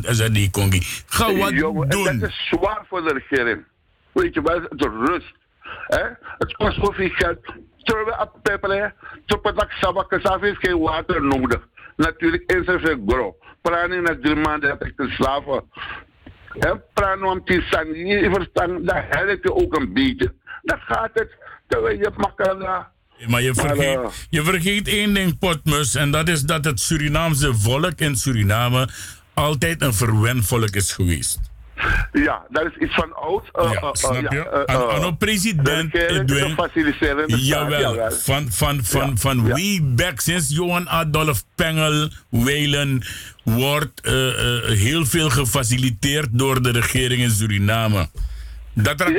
SRD 0.01 0.51
kongi. 0.51 0.83
Ga 1.07 1.35
wat 1.37 1.91
doen. 1.91 2.19
Dat 2.19 2.31
is 2.31 2.49
zwaar 2.51 2.85
voor 2.89 3.03
de 3.03 3.13
regering. 3.13 3.65
Weet 4.13 4.35
je 4.35 4.43
wel, 4.43 4.61
het 4.61 4.81
rust. 4.81 5.41
Hè? 5.95 6.05
Het 6.39 6.53
kost 6.53 6.77
zoveel 6.77 7.09
geld. 7.09 7.39
Terwijl 7.83 8.07
we 8.07 8.23
op 8.23 8.39
pepperen, 8.43 8.95
sabak, 9.69 10.19
zelf 10.23 10.41
heeft 10.41 10.67
geen 10.67 10.79
water 10.79 11.23
nodig. 11.23 11.69
Natuurlijk 11.97 12.53
is 12.53 12.67
er 12.67 12.81
veel 12.81 13.03
grof. 13.07 13.35
Prani 13.61 14.01
na 14.01 14.17
drie 14.21 14.35
maanden 14.37 14.71
heb 14.71 14.85
ik 14.85 14.97
te 14.97 15.09
slaven. 15.09 15.65
En 16.59 16.83
prani 16.93 17.23
om 17.23 17.45
te 17.45 17.67
zijn, 17.71 18.07
je 18.07 18.31
verstaan, 18.33 18.85
daar 18.85 19.07
help 19.09 19.43
je 19.43 19.55
ook 19.55 19.77
een 19.77 19.93
beetje. 19.93 20.35
dan 20.63 20.79
gaat 20.79 21.11
het. 21.15 21.31
Terwijl 21.67 21.99
je 21.99 22.11
makkelijk. 22.17 22.87
Maar 23.27 23.43
je 23.43 23.55
vergeet, 23.55 24.27
je 24.31 24.43
vergeet 24.43 24.89
één 24.89 25.15
ding, 25.15 25.39
Potmus. 25.39 25.95
En 25.95 26.11
dat 26.11 26.29
is 26.29 26.43
dat 26.43 26.65
het 26.65 26.81
Surinaamse 26.81 27.55
volk 27.55 28.01
in 28.01 28.17
Suriname 28.17 28.89
altijd 29.35 29.83
een 29.83 29.95
verwend 29.95 30.47
volk 30.47 30.71
is 30.71 30.93
geweest. 30.93 31.52
Ja, 32.13 32.43
dat 32.49 32.65
is 32.65 32.77
iets 32.77 32.95
van 32.95 33.15
oud. 33.15 33.45
Uh, 33.53 33.73
Ja, 33.73 33.81
uh, 33.83 33.89
snap 33.93 34.13
ja, 34.15 34.21
je? 34.31 34.65
uh, 34.69 34.75
Aan- 34.77 34.83
uh, 34.89 34.95
aan 34.95 35.03
een 35.03 35.17
president 35.17 35.93
de 35.93 36.07
Edwin- 36.09 36.45
een 36.45 36.55
staat, 36.55 37.27
Jawel, 37.27 38.11
van, 38.11 38.47
van, 38.51 38.85
van, 38.85 39.19
van 39.19 39.49
way 39.49 39.81
back 39.83 40.21
sinds 40.21 40.49
Johan 40.49 40.89
Adolf 40.89 41.45
Pengel, 41.55 42.09
Welen, 42.31 43.03
wordt 43.43 44.01
eh, 44.01 44.29
eh, 44.57 44.65
heel 44.79 45.05
veel 45.07 45.31
gefaciliteerd 45.31 46.29
door 46.31 46.63
de 46.63 46.71
regering 46.71 47.21
in 47.23 47.31
Suriname. 47.31 48.09
Dat 48.75 49.01
er 49.01 49.13
Ja, 49.13 49.19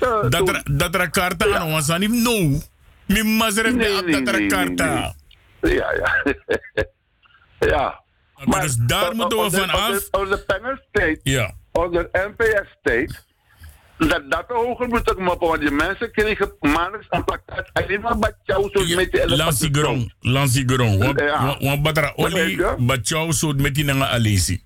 eh, 0.00 0.30
dat 0.30 0.92
dat 0.92 1.10
kaarten 1.10 1.58
aan 1.60 1.72
ons 1.72 1.90
aan 1.90 2.00
niet 2.00 2.10
no. 2.12 2.60
Mi 3.06 3.22
mazere 3.22 3.72
Nee, 3.72 3.96
de 3.96 4.02
nee, 4.04 4.22
dat 4.22 4.34
er 4.34 4.40
nee, 4.40 4.48
kaarten. 4.48 5.14
nee. 5.60 5.74
Ja, 5.74 5.92
ja. 5.92 6.24
ja. 7.70 8.00
Maar 8.44 8.60
dus 8.60 8.74
daar 8.76 9.14
moeten 9.14 9.38
we 9.38 9.50
van 9.50 9.70
af. 9.70 10.08
Onder 10.10 10.38
Penner 10.38 10.82
State, 10.88 11.20
Ja. 11.22 11.52
Onder 11.78 12.08
NPS 12.12 12.68
State, 12.80 13.14
dat 13.98 14.30
dat 14.30 14.44
hoger 14.46 14.88
moet 14.88 15.10
ik 15.10 15.18
moppen, 15.18 15.48
want 15.48 15.60
die 15.60 15.70
mensen 15.70 16.12
kregen 16.12 16.52
maandelijks 16.60 17.06
een 17.10 17.24
pakket. 17.24 17.70
Alleen 17.72 18.00
maar 18.00 18.18
bij 18.18 18.32
jou 18.42 18.70
zo 18.72 18.96
met 18.96 19.12
die 19.12 19.36
Lansi 19.36 19.68
Grong, 19.72 20.12
Lansi 20.20 20.62
Grong. 20.66 20.98
Want 21.60 21.82
batra 21.82 22.12
Begrijp 22.16 22.34
oli, 22.44 22.56
je? 22.56 22.74
batjou 22.78 23.32
zo 23.32 23.52
met 23.52 23.74
die 23.74 23.84
nanga 23.84 24.08
alesi. 24.08 24.62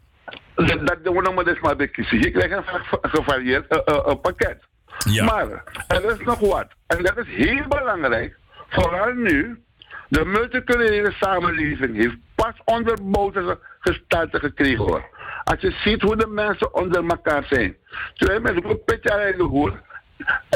Dat, 0.55 0.87
dat 0.87 1.05
doen 1.05 1.17
we 1.17 1.23
nog 1.23 1.35
maar 1.35 1.47
eens 1.47 1.61
maar 1.61 1.77
bij 1.77 1.89
kiezen. 1.89 2.19
Je 2.19 2.31
krijgt 2.31 2.57
een 2.57 2.65
va- 2.65 2.99
gevarieerd 3.03 3.67
eh, 3.69 3.79
eh, 3.85 3.95
eh, 4.07 4.21
pakket. 4.23 4.59
Ja. 4.99 5.25
Maar 5.25 5.65
er 5.89 6.05
is 6.05 6.25
nog 6.27 6.39
wat. 6.39 6.67
En 6.87 7.03
dat 7.03 7.17
is 7.17 7.27
heel 7.47 7.65
belangrijk. 7.69 8.37
Vooral 8.69 9.13
nu. 9.13 9.63
De 10.09 10.25
multiculturele 10.25 11.13
samenleving 11.21 11.97
heeft 11.97 12.17
pas 12.35 12.53
onderbouwde 12.65 13.59
gestalte 13.81 14.39
gekregen 14.39 14.85
hoor. 14.85 15.05
Als 15.49 15.61
je 15.61 15.71
ziet 15.71 16.03
hoe 16.03 16.17
de 16.17 16.27
mensen 16.27 16.75
onder 16.75 17.07
elkaar 17.09 17.47
zijn. 17.51 17.77
Twee 18.15 18.41
mensen 18.41 18.65
een 18.71 18.85
petje 18.85 19.35
hoor. 19.39 19.81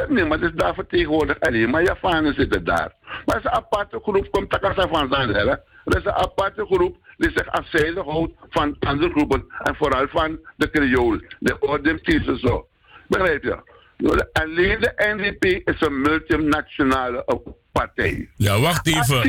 Niemand 0.09 0.43
is 0.43 0.51
daar 0.55 0.75
vertegenwoordigd. 0.75 1.41
Alleen 1.41 1.71
maar 1.71 1.83
Javanen 1.83 2.35
zitten 2.35 2.65
daar. 2.65 2.93
Maar 3.03 3.37
het 3.37 3.45
is 3.45 3.45
een 3.45 3.57
aparte 3.57 4.01
groep, 4.03 4.31
komt 4.31 4.51
Takasa 4.51 4.89
van 4.89 5.09
Zandhelle. 5.11 5.63
Het 5.85 5.97
is 5.97 6.05
een 6.05 6.13
aparte 6.13 6.65
groep 6.65 6.97
die 7.17 7.31
zich 7.35 7.47
afzijdig 7.47 8.05
houdt 8.05 8.33
van 8.51 8.77
andere 8.79 9.11
groepen. 9.11 9.45
En 9.63 9.75
vooral 9.75 10.07
van 10.09 10.39
de 10.57 10.71
Creool, 10.71 11.21
de 11.39 11.59
Ordem 11.61 11.99
zo. 12.39 12.67
Begrijp 13.09 13.43
je? 13.43 13.71
Alleen 14.33 14.81
de 14.81 14.93
NDP 15.17 15.69
is 15.69 15.81
een 15.81 16.01
multinationale 16.01 17.25
eh, 17.25 17.37
partij. 17.73 18.29
Ja, 18.37 18.61
wacht 18.61 18.87
even. 18.87 19.23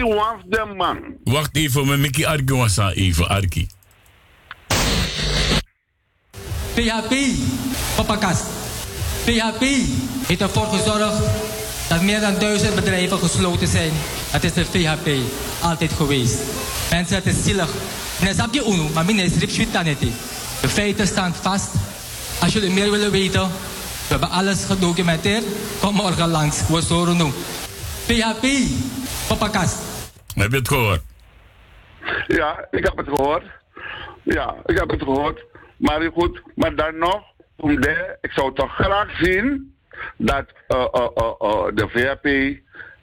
de. 0.45 1.17
Wacht 1.23 1.55
even, 1.55 1.87
met 1.87 1.99
Mickey 1.99 2.27
aan 2.27 2.91
even, 2.91 3.29
Arki. 3.29 3.67
PHP, 6.73 7.13
Papakas. 7.95 8.41
PHP 9.25 9.63
heeft 10.27 10.41
ervoor 10.41 10.65
gezorgd 10.65 11.17
dat 11.89 12.01
meer 12.01 12.19
dan 12.19 12.39
duizend 12.39 12.75
bedrijven 12.75 13.17
gesloten 13.19 13.67
zijn. 13.67 13.91
Dat 14.31 14.43
is 14.43 14.53
de 14.53 14.65
VHP, 14.65 15.09
altijd 15.61 15.93
geweest. 15.93 16.37
Mensen, 16.89 17.15
het 17.15 17.25
is 17.25 17.43
zielig. 17.43 17.69
En 18.19 18.37
dan 18.37 18.49
je 18.51 18.65
uno, 18.65 18.89
maar 18.93 19.05
mijn 19.05 19.19
is. 19.19 19.39
De 20.61 20.67
feiten 20.69 21.07
staan 21.07 21.33
vast. 21.33 21.71
Als 22.41 22.53
jullie 22.53 22.71
meer 22.71 22.91
willen 22.91 23.11
weten, 23.11 23.41
we 23.41 24.07
hebben 24.07 24.29
alles 24.29 24.65
gedocumenteerd. 24.65 25.43
Kom 25.79 25.95
morgen 25.95 26.29
langs, 26.29 26.67
we 26.67 26.81
zoren 26.81 27.17
nu. 27.17 27.31
PHP, 28.05 28.45
Papakas. 29.27 29.73
Heb 30.35 30.51
je 30.51 30.57
het 30.57 30.67
gehoord? 30.67 31.01
Ja, 32.27 32.67
ik 32.71 32.83
heb 32.83 32.97
het 32.97 33.07
gehoord. 33.07 33.43
Ja, 34.23 34.55
ik 34.65 34.77
heb 34.77 34.89
het 34.89 35.01
gehoord. 35.01 35.43
Maar 35.83 36.11
goed, 36.11 36.41
maar 36.55 36.75
dan 36.75 36.97
nog, 36.97 37.23
ik 38.21 38.31
zou 38.31 38.53
toch 38.53 38.75
graag 38.75 39.17
zien 39.17 39.75
dat 40.17 40.45
eh, 40.67 40.85
de 41.73 41.87
VHP, 41.87 42.25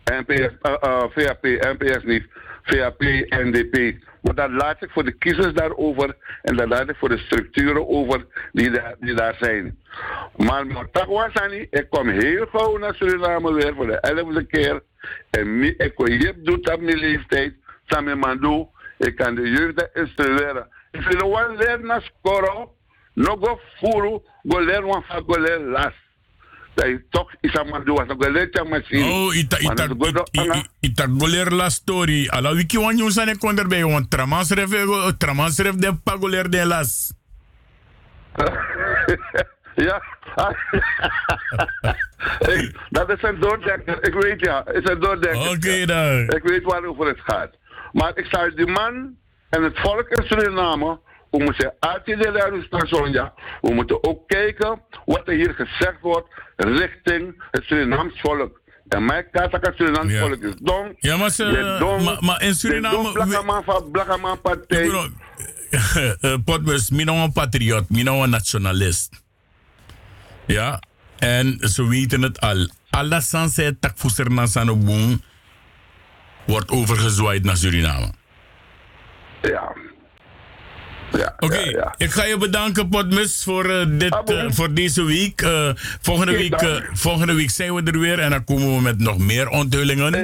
NPS, 0.04 0.48
VHP, 1.14 1.42
NPS 1.78 2.04
niet, 2.04 2.26
VHP, 2.62 3.00
NDP. 3.28 4.04
Maar 4.20 4.34
dat 4.34 4.50
laat 4.50 4.82
ik 4.82 4.90
voor 4.90 5.04
de 5.04 5.12
kiezers 5.12 5.52
daarover 5.52 6.16
en 6.42 6.56
dat 6.56 6.68
laat 6.68 6.88
ik 6.88 6.96
voor 6.96 7.08
de 7.08 7.18
structuren 7.18 7.88
over 7.88 8.26
die 8.52 8.70
daar, 8.70 8.94
die 9.00 9.14
daar 9.14 9.36
zijn. 9.38 9.78
Maar 10.36 10.66
Motakwa-Sani, 10.66 11.66
ik 11.70 11.86
kom 11.90 12.08
heel 12.08 12.46
gauw 12.46 12.78
naar 12.78 12.94
Suriname 12.94 13.52
weer 13.52 13.74
voor 13.74 13.86
de 13.86 14.00
elfde 14.00 14.44
keer. 14.44 14.82
En 15.30 15.62
ik 15.62 15.92
wil 15.96 16.12
je 16.12 16.34
doet 16.42 16.72
op 16.72 16.80
mijn 16.80 16.98
leeftijd, 16.98 17.54
samen 17.86 18.18
Mandu. 18.18 18.66
Ik 18.98 19.16
kan 19.16 19.34
de 19.34 19.50
jeugd 19.50 19.88
instrueren. 19.92 20.68
If 20.92 21.04
you 21.06 21.18
don't 21.18 21.30
want 21.30 21.58
to 21.58 21.64
learn 21.64 21.86
na 21.86 22.00
skoro, 22.00 22.70
no 23.16 23.36
go 23.36 23.58
furu, 23.80 24.20
go 24.46 24.58
learn 24.58 24.86
one 24.86 25.02
fa 25.08 25.22
go 25.22 25.34
learn 25.38 25.72
last. 25.72 25.94
Dat 26.74 26.86
is 26.86 26.98
iets 27.40 27.56
aan 27.58 27.68
Mandu, 27.68 27.92
was 27.92 28.06
go 28.08 28.30
learn 28.30 28.48
je 28.50 28.64
machine. 28.64 29.04
Oh, 29.04 29.34
ita 29.34 29.58
ita 29.58 29.84
ita 29.84 30.24
ita 30.32 30.64
ita 30.80 31.06
goler 31.06 31.52
la 31.52 31.68
story. 31.68 32.28
Ala 32.30 32.54
wiki 32.54 32.78
wan 32.78 32.98
yung 32.98 33.10
sane 33.10 33.36
konder 33.38 33.68
be 33.68 33.84
want 33.84 34.10
tramans 34.10 34.50
ref 34.50 34.70
tramans 35.18 35.58
ref 35.58 35.76
de 35.76 35.94
pagoler 35.94 36.50
de 36.50 36.66
las. 36.66 37.12
Ja. 39.74 40.02
Dat 42.90 43.10
is 43.10 43.22
een 43.22 43.40
doordenker. 43.40 44.04
Ik 44.04 44.14
weet 44.14 44.40
ja, 44.40 44.66
is 44.66 44.90
een 44.90 45.00
doordenker. 45.00 45.50
Oké 45.50 45.86
dan. 45.86 46.28
Ik 46.28 46.42
weet 46.42 46.62
waarover 46.62 47.06
het 47.06 47.20
gaat. 47.20 47.50
Maar 47.92 48.16
ik 48.16 48.26
zou 48.26 48.54
die 48.54 48.66
man 48.66 49.16
en 49.50 49.62
het 49.62 49.78
volk 49.80 50.08
in 50.08 50.24
Suriname, 50.26 50.98
we 51.30 51.42
moeten 51.42 51.74
altijd 51.80 52.22
de 52.22 52.30
ja. 53.12 53.32
We 53.60 53.74
moeten 53.74 54.04
ook 54.04 54.28
kijken 54.28 54.80
wat 55.04 55.22
er 55.28 55.34
hier 55.34 55.54
gezegd 55.54 56.00
wordt 56.00 56.28
richting 56.56 57.42
het 57.50 57.64
Surinaams 57.64 58.20
volk. 58.20 58.60
En 58.88 59.04
mijn 59.04 59.26
het 59.70 59.76
Surinaams 59.76 60.12
Ja. 60.12 60.20
volk 60.20 60.42
is 60.42 60.54
dom. 60.62 60.94
Ja, 60.98 61.16
maar 61.16 61.30
ze- 61.30 61.76
dom. 61.78 62.02
maar- 62.04 62.24
maar 62.24 62.42
in 62.42 62.54
Suriname- 62.54 63.12
blakkaman 63.90 64.40
partij. 64.40 64.90
Eh, 66.20 66.34
Potbus, 66.44 66.90
nou 66.90 67.18
een 67.18 67.32
patriot, 67.32 67.90
nou 68.04 68.22
een 68.22 68.30
nationalist. 68.30 69.22
Ja, 70.46 70.82
en 71.18 71.58
ze 71.60 71.88
weten 71.88 72.22
het 72.22 72.40
al. 72.40 72.68
Alla 72.90 73.20
sanse 73.20 73.76
takfuser 73.80 74.30
na 74.30 74.46
sanoboom 74.46 75.22
wordt 76.46 76.70
overgezwaaid 76.70 77.44
naar 77.44 77.56
Suriname. 77.56 78.12
Ja. 79.42 79.74
Oké, 81.38 81.92
ik 81.96 82.10
ga 82.10 82.24
je 82.24 82.36
bedanken, 82.36 82.88
Potmus, 82.88 83.44
voor, 83.44 83.64
eh, 83.64 83.86
dit, 83.88 84.30
eh, 84.30 84.44
voor 84.48 84.74
deze 84.74 85.04
week. 85.04 85.40
Eh, 85.40 85.70
volgende, 86.00 86.32
week 86.32 86.88
volgende 86.92 87.34
week 87.34 87.50
zijn 87.50 87.74
we 87.74 87.82
er 87.82 87.98
weer 87.98 88.18
en 88.18 88.30
dan 88.30 88.44
komen 88.44 88.76
we 88.76 88.82
met 88.82 88.98
nog 88.98 89.18
meer 89.18 89.48
onthullingen. 89.48 90.14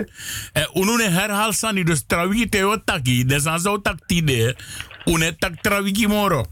En 0.52 0.70
unune 0.74 1.08
herhaal 1.08 1.52
sani, 1.52 1.84
dus 1.84 2.04
trawiki 2.06 2.48
teo 2.48 2.76
taki, 2.84 3.24
dus 3.24 3.46
aan 3.46 3.60
zo 3.60 3.80
tak 3.80 3.96
tide, 4.06 4.56
une 5.04 5.36
tak 5.36 5.52
trawiki 5.60 6.06
moro. 6.06 6.44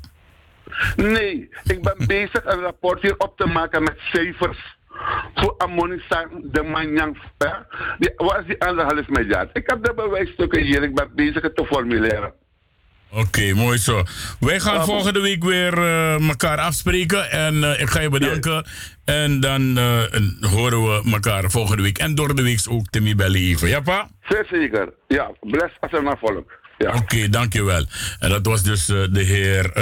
Nee, 0.96 1.48
ik 1.64 1.82
ben 1.82 2.06
bezig 2.06 2.44
een 2.44 2.60
rapport 2.60 3.02
hier 3.02 3.14
op 3.18 3.36
te 3.36 3.46
maken 3.46 3.82
met 3.82 3.98
cijfers. 4.12 4.58
Voor 5.34 5.54
Ammonistan, 5.58 6.26
de 6.42 6.62
Manjang. 6.62 7.18
wat 8.16 8.38
is 8.38 8.46
die 8.46 8.62
anderhalf 8.62 9.08
miljard? 9.08 9.50
Ik 9.52 9.70
heb 9.70 9.84
de 9.84 9.94
bewijsstukken 9.94 10.62
hier, 10.62 10.82
ik 10.82 10.94
ben 10.94 11.10
bezig 11.14 11.42
het 11.42 11.56
te 11.56 11.66
formuleren. 11.66 12.32
Oké, 13.14 13.52
mooi 13.54 13.78
zo. 13.78 14.02
Wij 14.40 14.60
gaan 14.60 14.84
volgende 14.84 15.20
week 15.20 15.44
weer 15.44 15.78
eh, 15.78 16.28
elkaar 16.28 16.58
afspreken. 16.58 17.30
En 17.30 17.64
eh, 17.64 17.80
ik 17.80 17.90
ga 17.90 18.00
je 18.00 18.08
bedanken. 18.08 18.66
En 19.04 19.40
dan 19.40 19.78
eh, 19.78 20.02
horen 20.40 20.82
we 20.82 21.10
elkaar 21.12 21.50
volgende 21.50 21.82
week. 21.82 21.98
En 21.98 22.14
door 22.14 22.34
de 22.34 22.42
week 22.42 22.60
ook 22.68 22.90
Timmy 22.90 23.14
bellen 23.14 23.40
even. 23.40 23.68
Ja, 23.68 23.80
pa? 23.80 24.08
Zeer 24.22 24.46
zeker. 24.50 24.92
Ja, 25.08 25.30
bless 25.40 25.74
als 25.80 25.92
er 25.92 26.02
naar 26.02 26.18
volk. 26.18 26.52
Ja. 26.78 26.94
Oké, 26.94 27.28
dankjewel. 27.28 27.86
En 28.18 28.28
dat 28.28 28.46
was 28.46 28.62
dus 28.62 28.86
de 28.86 29.22
heer 29.22 29.72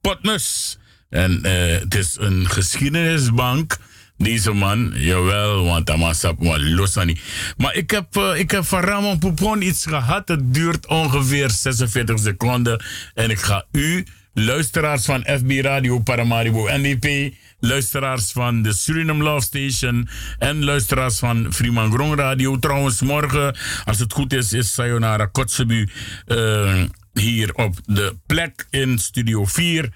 Potnus. 0.00 0.78
En 1.10 1.46
het 1.80 1.94
is 1.94 2.16
een 2.20 2.46
geschiedenisbank. 2.48 3.76
Deze 4.22 4.52
man, 4.52 4.92
jawel, 4.94 5.64
want 5.64 5.90
op 6.24 6.42
maar 6.42 6.60
losani. 6.60 7.20
Maar 7.56 7.74
ik 7.74 7.90
heb, 7.90 8.16
eh, 8.16 8.38
ik 8.38 8.50
heb 8.50 8.64
van 8.64 8.80
Ramon 8.80 9.18
Poupon 9.18 9.62
iets 9.62 9.86
gehad. 9.86 10.28
Het 10.28 10.54
duurt 10.54 10.86
ongeveer 10.86 11.50
46 11.50 12.18
seconden. 12.18 12.84
En 13.14 13.30
ik 13.30 13.38
ga 13.38 13.64
u, 13.72 14.06
luisteraars 14.34 15.04
van 15.04 15.20
FB 15.20 15.50
Radio 15.60 15.98
Paramaribo 15.98 16.68
NDP, 16.70 17.34
luisteraars 17.60 18.32
van 18.32 18.62
de 18.62 18.72
Suriname 18.72 19.24
Love 19.24 19.44
Station 19.44 20.08
en 20.38 20.64
luisteraars 20.64 21.18
van 21.18 21.52
Freeman 21.52 21.92
Grong 21.92 22.14
Radio. 22.16 22.58
Trouwens, 22.58 23.00
morgen, 23.00 23.56
als 23.84 23.98
het 23.98 24.12
goed 24.12 24.32
is, 24.32 24.52
is 24.52 24.72
Sayonara 24.72 25.26
Kotzebu 25.26 25.88
eh, 26.26 26.82
hier 27.12 27.54
op 27.54 27.76
de 27.84 28.16
plek 28.26 28.66
in 28.70 28.98
Studio 28.98 29.44
4. 29.44 29.88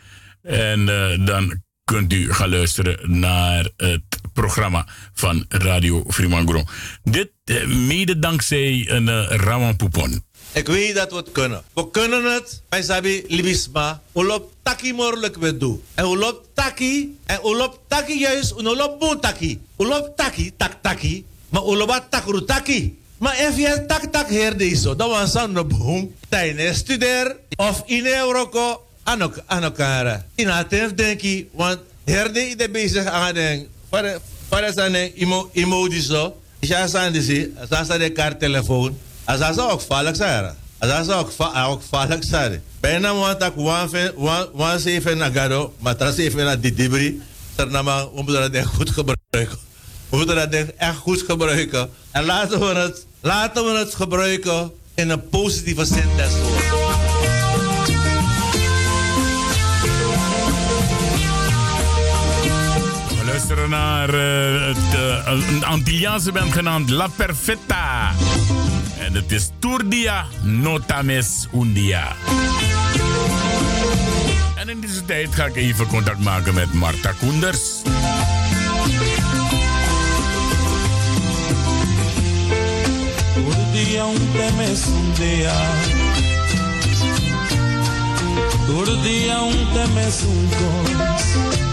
En 0.43 0.89
eh, 0.89 1.27
dan 1.27 1.63
kunt 1.85 2.13
u 2.13 2.33
gaan 2.33 2.49
luisteren 2.49 3.19
naar 3.19 3.69
het 3.77 4.14
programma 4.33 4.87
van 5.15 5.45
Radio 5.49 6.05
Fremangro. 6.09 6.65
Dit 7.03 7.31
eh, 7.45 7.67
mede 7.67 8.19
dankzij 8.19 8.85
een 8.89 9.07
uh, 9.07 9.27
Rawan 9.29 9.77
Poupon. 9.77 10.25
Ik 10.53 10.67
weet 10.67 10.95
dat 10.95 11.11
we 11.11 11.17
het 11.17 11.33
kunnen. 11.33 11.63
We 11.73 11.91
kunnen 11.91 12.25
het. 12.35 12.63
Wij 12.69 12.83
sabi 12.83 13.25
libisma. 13.29 14.01
Ulop 14.15 14.53
taki 14.63 14.93
morlijk 14.93 15.37
we 15.37 15.57
doen. 15.57 15.83
En 15.95 16.05
ulop 16.05 16.47
taki. 16.55 17.19
En 17.27 17.41
ulop 17.45 17.81
taki 17.89 18.19
juist. 18.19 18.51
En 18.51 18.65
ulop 18.65 19.01
boon 19.01 19.21
taki. 19.21 19.61
Ulop 19.79 20.17
taki, 20.17 20.53
tak 20.57 20.73
taki. 20.81 21.25
Maar 21.49 21.63
ulop 21.63 22.07
takru 22.11 22.45
taki. 22.45 22.99
Maar 23.19 23.47
als 23.47 23.57
je 23.57 23.85
tak 23.87 24.05
tak 24.13 24.29
her 24.29 24.57
deze, 24.57 24.97
dan 24.97 25.09
was 25.09 25.37
aan 25.37 25.55
de 25.55 25.65
boom. 25.65 26.15
Tijdens 26.29 26.79
studeer 26.79 27.37
of 27.57 27.83
in 27.87 28.07
Euroko 28.07 28.87
aan 29.05 29.63
elkaar. 29.63 30.27
In 30.35 30.49
het 30.49 30.97
denk 30.97 31.23
ik, 31.23 31.49
want 31.53 31.79
herde 32.05 32.41
is 32.41 32.71
bezig 32.71 33.05
aan 33.05 33.35
den. 33.35 33.69
Para 34.49 34.73
zijn 34.73 34.95
emoji 35.53 36.01
zo. 36.01 36.37
Ja, 36.61 36.87
zijn 36.87 37.13
de 37.13 37.23
ze. 37.23 37.53
Als 37.71 37.87
ze 37.87 37.99
de 37.99 38.11
kaart 38.11 38.39
telefoon. 38.41 38.99
Als 39.25 39.55
ze 39.55 39.69
ook 39.69 39.81
vallig 39.81 40.17
zijn. 40.17 40.55
Als 40.79 41.07
ze 41.07 41.13
ook 41.13 41.33
ook 41.69 41.83
vallig 41.83 42.25
zijn. 42.25 42.63
Bijna 42.81 43.15
want 43.15 43.43
ik 43.43 43.53
wan 44.53 44.79
zeven 44.79 45.19
naar 45.19 45.33
gado, 45.33 45.75
maar 45.79 45.97
tras 45.97 46.17
even 46.17 46.45
naar 46.45 46.61
die. 46.61 47.23
Ternama, 47.55 48.05
we 48.15 48.23
moeten 48.23 48.53
dat 48.53 48.67
goed 48.67 48.91
gebruiken. 48.91 49.59
We 50.09 50.17
moeten 50.17 50.51
dat 50.51 50.69
echt 50.77 50.97
goed 50.97 51.23
gebruiken. 51.23 51.91
En 52.11 52.25
laten 52.25 52.61
we 52.61 52.67
het, 52.67 53.07
laten 53.21 53.65
we 53.65 53.79
het 53.79 53.95
gebruiken 53.95 54.73
in 54.95 55.11
een 55.11 55.29
positieve 55.29 55.85
zin. 55.85 56.09
Naar 63.55 64.15
uh, 64.15 64.67
het, 64.67 64.95
uh, 64.95 65.43
een 65.49 65.65
Antilliaanse 65.65 66.33
band 66.33 66.53
genaamd 66.53 66.91
La 66.91 67.09
Perfetta. 67.09 68.13
En 68.99 69.15
het 69.15 69.33
is 69.33 69.51
Tourdia 69.59 70.25
Notames 70.43 71.49
Undia. 71.55 72.13
En 74.55 74.69
in 74.69 74.81
deze 74.81 75.05
tijd 75.05 75.35
ga 75.35 75.45
ik 75.45 75.57
even 75.57 75.87
contact 75.87 76.19
maken 76.19 76.55
met 76.55 76.73
Marta 76.73 77.13
Koenders. 77.19 77.83
Tourdia 83.35 84.07
un 84.07 84.31
temes 84.33 84.87
un 84.87 85.13
día. 85.15 85.55
Tourdia 88.67 89.43
un 89.43 89.67
temes 89.73 90.23
un 90.23 90.49
cos. 90.49 91.64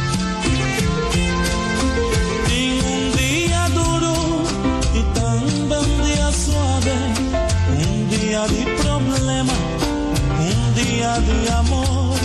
De 11.43 11.51
amor, 11.51 12.17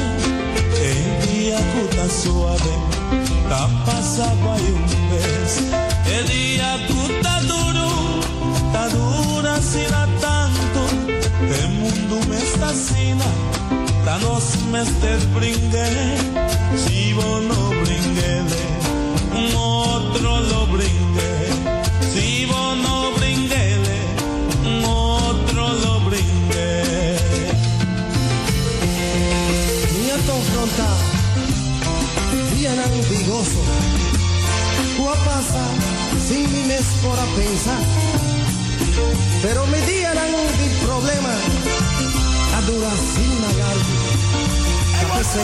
el 0.92 1.28
día 1.28 1.58
puta 1.74 2.08
suave, 2.08 2.72
ta 3.48 3.68
pasaba 3.84 4.56
y 4.58 4.68
un 4.78 4.84
mes, 5.10 5.50
el 6.16 6.28
día 6.28 6.76
puta 6.88 7.40
duro, 7.42 7.88
ta 8.72 8.88
dura 8.88 9.60
sina 9.62 10.06
tanto, 10.20 10.80
el 11.60 11.68
mundo 11.80 12.20
me 12.28 12.36
está 12.36 12.72
sina, 12.72 13.28
ta 14.04 14.18
nos 14.18 14.56
me 14.70 14.82
estés 14.82 15.24
si 16.76 17.12
vos 17.14 17.42
no 17.42 17.70
bringuele, 17.84 18.62
un 19.32 19.56
otro 19.56 20.40
lo 20.40 20.66
bringue, 20.66 21.35
ambiguoso 33.36 33.60
Può 34.96 35.12
passare 35.24 35.84
sin 36.26 36.50
mi 36.52 36.62
mes 36.64 36.86
por 37.02 37.18
a 37.18 37.24
pensar. 37.36 37.82
Pero 39.42 39.66
me 39.66 39.80
dieran 39.82 40.32
di 40.58 40.68
problema. 40.84 41.32
A 42.56 42.60
dura 42.62 42.90
sin 43.12 43.40
magar 43.42 43.76
A 44.96 45.02
que 45.12 45.24
se 45.24 45.40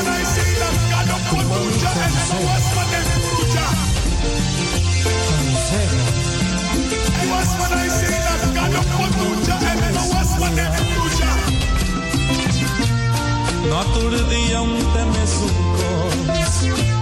Como 1.31 1.55
mi 1.57 1.73
consejo 1.73 2.39
Consejo 5.29 6.03
It 7.23 7.29
was 7.31 7.51
when 7.61 7.73
I 7.73 7.89
say 7.89 8.19
that 8.27 8.43
God 8.55 8.75
of 8.75 8.87
Potuja 8.97 9.57
and 9.71 9.81
it 9.85 9.97
was 10.13 10.31
when 10.41 10.53
they 10.57 10.71
future. 10.79 11.39
Naturdia 13.69 14.61
un 14.61 14.77
temes 14.93 15.33
un 15.43 15.53
cos 15.77 17.02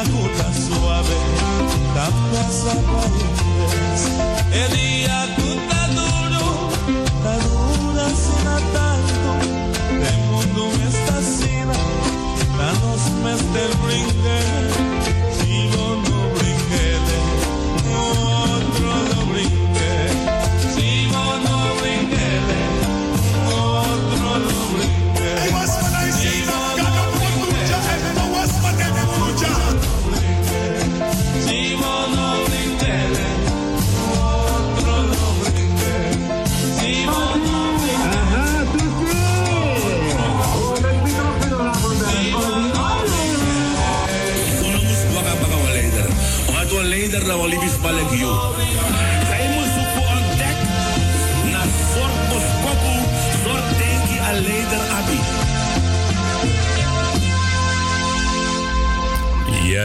aguda 0.00 0.52
suave, 0.52 1.16
tapas 1.94 2.66
aparentes, 2.66 4.00
el 4.52 4.76
día 4.76 5.36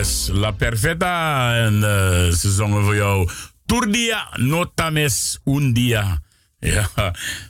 Yes, 0.02 0.30
La 0.34 0.52
Perfetta. 0.52 1.56
En 1.56 1.74
uh, 1.74 1.82
ze 2.34 2.52
zongen 2.52 2.84
voor 2.84 2.96
jou 2.96 3.30
Turdia 3.66 4.30
Notames 4.36 5.40
Undia. 5.46 6.20
Ja, 6.60 6.90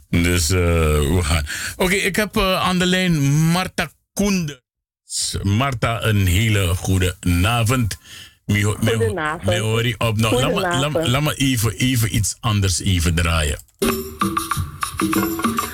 dus 0.10 0.50
uh, 0.50 0.60
we 0.60 1.20
gaan. 1.22 1.46
Oké, 1.74 1.84
okay, 1.84 1.98
ik 1.98 2.16
heb 2.16 2.38
uh, 2.38 2.62
aan 2.62 2.80
de 2.80 2.86
lijn 2.86 3.22
Marta 3.32 3.92
Koenders. 4.14 5.38
Marta, 5.44 6.04
een 6.04 6.28
hele 6.28 6.76
goede 6.76 7.16
avond. 7.44 7.98
Goedenavond. 8.46 9.44
Me 9.44 9.60
hoor 9.60 9.88
je 9.88 9.96
op 9.98 10.18
nog. 10.18 10.32
Laat 10.32 10.54
me, 10.54 10.60
laat, 10.60 11.08
laat 11.08 11.22
me 11.22 11.36
even, 11.36 11.72
even 11.72 12.16
iets 12.16 12.36
anders 12.40 12.80
even 12.80 13.16
draaien. 13.16 13.60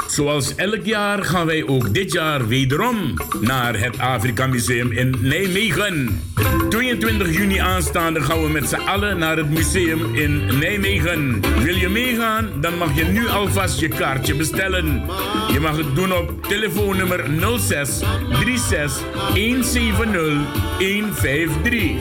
Zoals 0.08 0.56
elk 0.56 0.86
jaar 0.86 1.24
gaan 1.24 1.46
wij 1.46 1.68
ook 1.68 1.94
dit 1.94 2.12
jaar 2.12 2.48
wederom 2.48 3.14
naar 3.42 3.80
het 3.80 4.00
Afrika 4.00 4.48
Museum 4.48 4.92
in 4.92 5.16
Nijmegen. 5.20 6.22
22 6.70 7.34
juni 7.38 7.58
aanstaande 7.58 8.22
gaan 8.22 8.44
we 8.44 8.50
met 8.50 8.70
z'n 8.70 8.76
allen 8.76 9.18
naar 9.18 9.38
het 9.38 9.50
museum 9.50 10.16
in 10.16 10.60
Nijmegen. 10.60 11.42
Wil 11.64 11.76
je 11.76 11.90
meegaan? 11.90 12.50
Dan 12.62 12.78
mag 12.78 12.96
je 12.96 13.04
nu 13.04 13.28
alvast 13.28 13.80
je 13.80 13.88
kaartje 13.88 14.36
bestellen. 14.36 15.04
Je 15.52 15.60
mag 15.60 15.78
het 15.78 15.96
doen 15.96 16.14
op 16.14 16.44
telefoonnummer 16.48 17.26
06 17.60 18.00
36 18.30 19.04
170 19.34 20.38
153. 20.78 21.92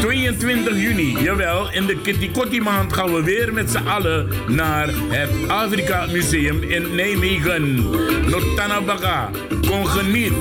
22 0.00 0.76
juni, 0.76 1.16
jawel, 1.22 1.72
in 1.72 1.86
de 1.86 1.96
Kitty 1.96 2.30
Kotti 2.30 2.60
maand 2.60 2.92
gaan 2.92 3.12
we 3.14 3.22
weer 3.22 3.52
met 3.52 3.70
z'n 3.70 3.86
allen 3.86 4.28
naar 4.48 4.88
het 4.88 5.30
Afrika 5.48 5.71
Afrika 5.72 6.06
Museum 6.06 6.62
in 6.62 6.94
Nijmegen. 6.94 7.74
Notanabaka, 8.30 9.30
kom 9.68 9.84
geniet. 9.84 10.32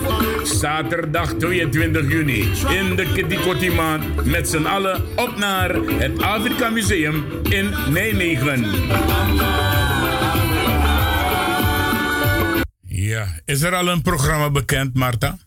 Zaterdag 0.43 1.33
22 1.33 2.11
juni 2.11 2.39
in 2.69 2.95
de 2.95 3.11
Kitikoti 3.13 3.71
maand 3.71 4.25
met 4.25 4.49
z'n 4.49 4.65
allen 4.65 5.01
op 5.15 5.35
naar 5.37 5.75
het 5.75 6.21
Afrika 6.21 6.69
Museum 6.69 7.25
in 7.49 7.73
Nijmegen. 7.89 8.65
Ja, 12.87 13.27
is 13.45 13.61
er 13.61 13.75
al 13.75 13.87
een 13.87 14.01
programma 14.01 14.49
bekend, 14.49 14.93
Marta? 14.93 15.37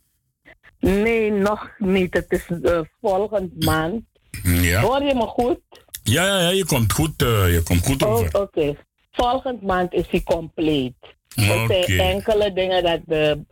Nee, 0.80 1.30
nog 1.30 1.70
niet. 1.78 2.14
Het 2.14 2.26
is 2.28 2.48
uh, 2.62 2.80
volgend 3.00 3.64
maand. 3.64 4.02
Ja. 4.42 4.80
Hoor 4.80 5.02
je 5.02 5.14
me 5.14 5.26
goed? 5.26 5.60
Ja, 6.02 6.26
ja, 6.26 6.40
ja 6.40 6.48
je 6.48 6.64
komt 6.64 6.92
goed, 6.92 7.22
uh, 7.22 7.52
je 7.52 7.62
komt 7.62 7.84
goed 7.84 8.02
Oh, 8.02 8.10
over. 8.10 8.26
Oké. 8.26 8.38
Okay. 8.38 8.76
Volgend 9.16 9.62
maand 9.62 9.92
is 9.92 10.08
hij 10.10 10.22
compleet. 10.22 10.94
Er 11.34 11.44
zijn 11.68 12.00
enkele 12.00 12.52
dingen 12.52 12.82
dat 12.82 13.00
de. 13.06 13.44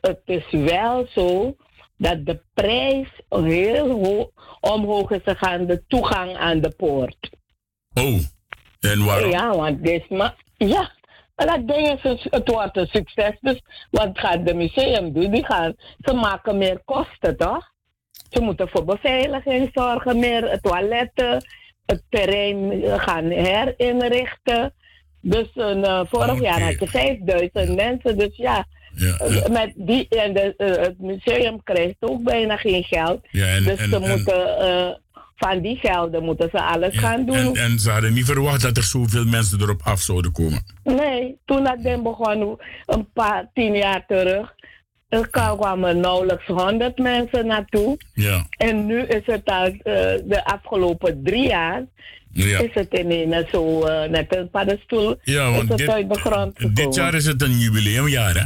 Het 0.00 0.20
is 0.24 0.44
wel 0.50 1.06
zo 1.14 1.56
dat 1.96 2.26
de 2.26 2.40
prijs 2.54 3.08
heel 3.28 3.88
hoog 4.04 4.28
omhoog 4.60 5.10
is 5.10 5.20
gegaan, 5.24 5.66
de 5.66 5.82
toegang 5.86 6.36
aan 6.36 6.60
de 6.60 6.70
poort. 6.70 7.30
Oh, 7.94 8.18
en 8.80 9.04
waarom? 9.04 9.30
Ja, 9.30 9.56
want 9.56 9.84
dit 9.84 10.10
ma 10.10 10.34
Ja, 10.56 10.90
dat 11.34 11.68
ding 11.68 11.88
is, 11.88 12.04
een- 12.04 12.20
het 12.30 12.48
wordt 12.48 12.76
een 12.76 12.86
succes. 12.86 13.36
Dus 13.40 13.62
wat 13.90 14.10
gaat 14.18 14.46
de 14.46 14.54
museum 14.54 15.12
doen? 15.12 15.30
Die 15.30 15.44
gaan, 15.44 15.74
ze 15.98 16.12
maken 16.14 16.58
meer 16.58 16.82
kosten, 16.84 17.36
toch? 17.36 17.72
Ze 18.30 18.40
moeten 18.40 18.68
voor 18.68 18.84
beveiliging 18.84 19.70
zorgen, 19.74 20.18
meer 20.18 20.58
toiletten, 20.60 21.44
het 21.86 22.02
terrein 22.08 22.82
gaan 23.00 23.24
herinrichten. 23.30 24.74
Dus 25.20 25.46
een, 25.54 25.84
eh, 25.84 26.00
vorig 26.08 26.40
jaar 26.40 26.62
had 26.62 26.78
je 26.78 26.86
5000 26.86 27.76
mensen, 27.76 28.18
dus 28.18 28.36
ja. 28.36 28.66
eh, 28.98 29.46
Met 29.48 29.72
die, 29.76 30.08
en 30.08 30.32
de, 30.34 30.54
eh, 30.56 30.82
het 30.82 30.98
museum 30.98 31.62
krijgt 31.62 31.96
ook 32.00 32.22
bijna 32.22 32.56
geen 32.56 32.82
geld. 32.84 33.20
Ja, 33.30 33.46
en- 33.46 33.64
dus 33.64 33.78
en- 33.78 33.88
ze 33.88 33.96
en- 33.96 34.08
moeten, 34.10 34.58
eh, 34.58 34.88
van 35.36 35.60
die 35.60 35.76
gelden 35.76 36.24
moeten 36.24 36.48
ze 36.52 36.62
alles 36.62 36.98
gaan 36.98 37.24
doen. 37.26 37.56
En, 37.56 37.78
ze 37.78 37.90
hadden 37.90 38.12
niet 38.12 38.24
verwacht 38.24 38.62
dat 38.62 38.76
er 38.76 38.82
zoveel 38.82 39.24
mensen 39.24 39.60
erop 39.60 39.80
af 39.84 40.00
zouden 40.00 40.32
komen. 40.32 40.64
Nee, 40.84 41.36
toen 41.44 41.64
dat 41.64 41.82
ding 41.82 42.02
begon, 42.02 42.58
een 42.86 43.08
paar, 43.12 43.50
tien 43.54 43.74
jaar 43.74 44.04
terug, 44.06 44.54
er 45.08 45.28
kwamen 45.28 46.00
nauwelijks 46.00 46.46
honderd 46.46 46.98
mensen 46.98 47.46
naartoe. 47.46 47.96
Ja. 48.12 48.46
En 48.56 48.86
nu 48.86 49.00
is 49.02 49.22
het 49.26 49.44
al 49.44 49.72
de 50.24 50.40
afgelopen 50.44 51.20
drie 51.24 51.48
jaar, 51.48 51.84
Ja. 52.46 52.58
is 52.58 52.70
het 52.74 52.94
ineens 52.94 53.50
zo 53.50 53.82
eh, 53.82 54.10
net 54.10 54.36
een 54.36 54.50
paddenstoel, 54.50 55.16
Ja, 55.22 55.50
want 55.50 55.68
het 55.68 55.78
dit, 55.78 56.76
dit 56.76 56.94
jaar 56.94 57.14
is 57.14 57.26
het 57.26 57.42
een 57.42 57.58
jubileumjaar, 57.58 58.34
hè? 58.34 58.44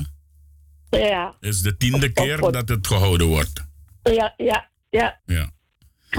Ja, 0.99 1.35
Het 1.41 1.49
is 1.55 1.61
de 1.61 1.77
tiende 1.77 2.13
keer 2.13 2.37
dat 2.41 2.69
het 2.69 2.87
gehouden 2.87 3.27
wordt. 3.27 3.65
ja, 4.03 4.35
ja, 4.37 4.69
ja. 4.91 5.21
Ja. 5.27 5.51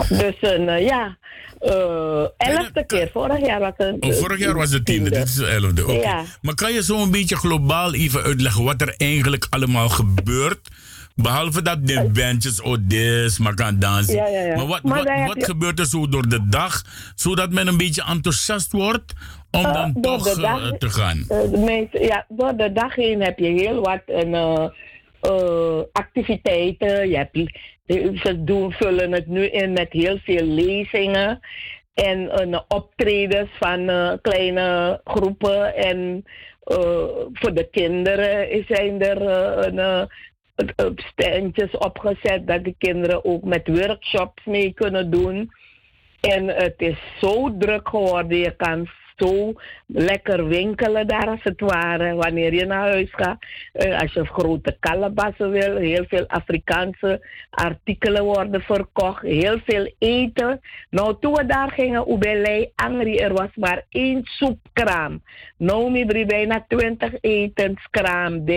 Dus 0.10 0.36
een, 0.41 0.70
eh, 0.70 0.86
ja, 0.86 1.18
eh 1.60 2.26
elfde 2.38 2.86
keer. 2.86 3.10
Vorig 3.14 3.45
jaar 3.45 3.60
was 3.60 3.74
het... 3.78 3.95
Oh, 4.00 4.14
vorig 4.14 4.40
jaar 4.40 4.54
was 4.56 4.70
de 4.70 4.84
tiende, 4.84 5.10
dit 5.10 5.28
is 5.28 5.36
de 5.36 5.45
elfde. 5.45 5.91
Ja. 5.91 6.24
Maar 6.41 6.56
kan 6.56 6.74
je 6.74 6.84
zo 6.84 7.02
een 7.02 7.12
beetje 7.12 7.36
globaal 7.36 7.94
even 7.94 8.24
uitleggen 8.24 8.64
wat 8.64 8.82
er 8.82 8.94
eigenlijk 8.98 9.48
allemaal 9.50 9.90
gebeurt? 9.90 10.70
Behalve 11.15 11.61
dat 11.61 11.88
de 11.88 12.10
bandjes, 12.14 12.61
oh 12.61 12.76
dit, 12.81 13.40
maar 13.40 13.53
kan 13.56 13.80
dansen. 13.80 14.15
Ja, 14.15 14.27
ja, 14.27 14.40
ja. 14.41 14.56
Maar 14.56 14.65
wat, 14.68 14.84
Maar 14.84 15.03
wat, 15.27 15.35
je- 15.38 15.45
gebeurt 15.45 15.80
er 15.80 15.85
zo 15.85 16.07
door 16.07 16.27
de 16.30 16.48
dag, 16.49 16.81
zodat 17.15 17.52
men 17.52 17.68
een 17.68 17.77
beetje 17.77 18.03
enthousiast 18.10 18.72
wordt 18.72 19.14
om 19.52 19.65
Eh, 19.65 19.73
dan 19.73 20.02
toch 20.02 20.35
dag- 20.35 20.72
eh, 20.72 20.77
te 20.77 20.90
gaan? 20.90 21.26
Eh, 21.30 21.91
ja, 21.91 22.26
door 22.30 22.56
de 22.57 22.72
dag 22.72 22.95
heen 22.95 23.22
heb 23.22 23.40
je 23.40 23.48
heel 23.49 23.81
wat 23.81 24.02
en, 24.06 24.34
eh, 24.34 24.68
activiteiten. 25.91 27.10
Je 27.10 27.15
hebt, 27.18 27.52
ze 28.23 28.44
doen, 28.44 28.72
vullen 28.72 29.11
het 29.11 29.27
nu 29.27 29.45
in 29.45 29.73
met 29.73 29.88
heel 29.91 30.18
veel 30.23 30.45
lezingen 30.45 31.40
en 31.94 32.30
optredens 32.68 33.49
van 33.60 33.85
kleine 34.22 35.02
groepen. 35.03 35.76
En 35.76 36.23
voor 37.34 37.53
de 37.53 37.68
kinderen 37.72 38.64
zijn 38.68 39.02
er 39.02 39.22
een, 39.68 40.10
standjes 40.96 41.78
opgezet 41.78 42.48
dat 42.48 42.64
de 42.64 42.76
kinderen 42.78 43.26
ook 43.26 43.44
met 43.44 43.68
workshops 43.68 44.46
mee 44.46 44.74
kunnen 44.74 45.10
doen. 45.10 45.52
En 46.22 46.48
het 46.48 46.76
is 46.78 46.98
zo 47.22 47.58
druk 47.58 47.90
geworden. 47.90 48.38
Je 48.38 48.56
kan 48.56 48.90
zo 49.16 49.54
lekker 49.88 50.48
winkelen 50.48 51.08
daar 51.08 51.28
als 51.28 51.44
het 51.44 51.62
ware. 51.62 52.16
Wanneer 52.16 52.54
je 52.54 52.66
naar 52.66 52.90
huis 52.90 53.10
gaat. 53.12 53.46
Eh, 53.72 54.00
als 54.00 54.14
je 54.14 54.26
grote 54.26 54.78
kalebassen 54.80 55.50
wil. 55.50 55.76
Heel 55.76 56.06
veel 56.08 56.28
Afrikaanse 56.28 57.28
artikelen 57.50 58.24
worden 58.24 58.62
verkocht. 58.62 59.22
Heel 59.22 59.60
veel 59.66 59.94
eten. 60.00 60.60
Nou, 60.90 61.16
toen 61.20 61.34
we 61.34 61.46
daar 61.46 61.72
gingen, 61.72 62.10
Oebelei, 62.10 62.72
Angri, 62.76 63.18
er 63.18 63.34
was 63.34 63.56
maar 63.56 63.86
één 63.90 64.22
soepkraam. 64.24 65.22
Nou, 65.58 65.92
mi 65.92 66.26
bijna 66.26 66.66
twintig 66.68 67.14
etenskraam. 67.22 68.48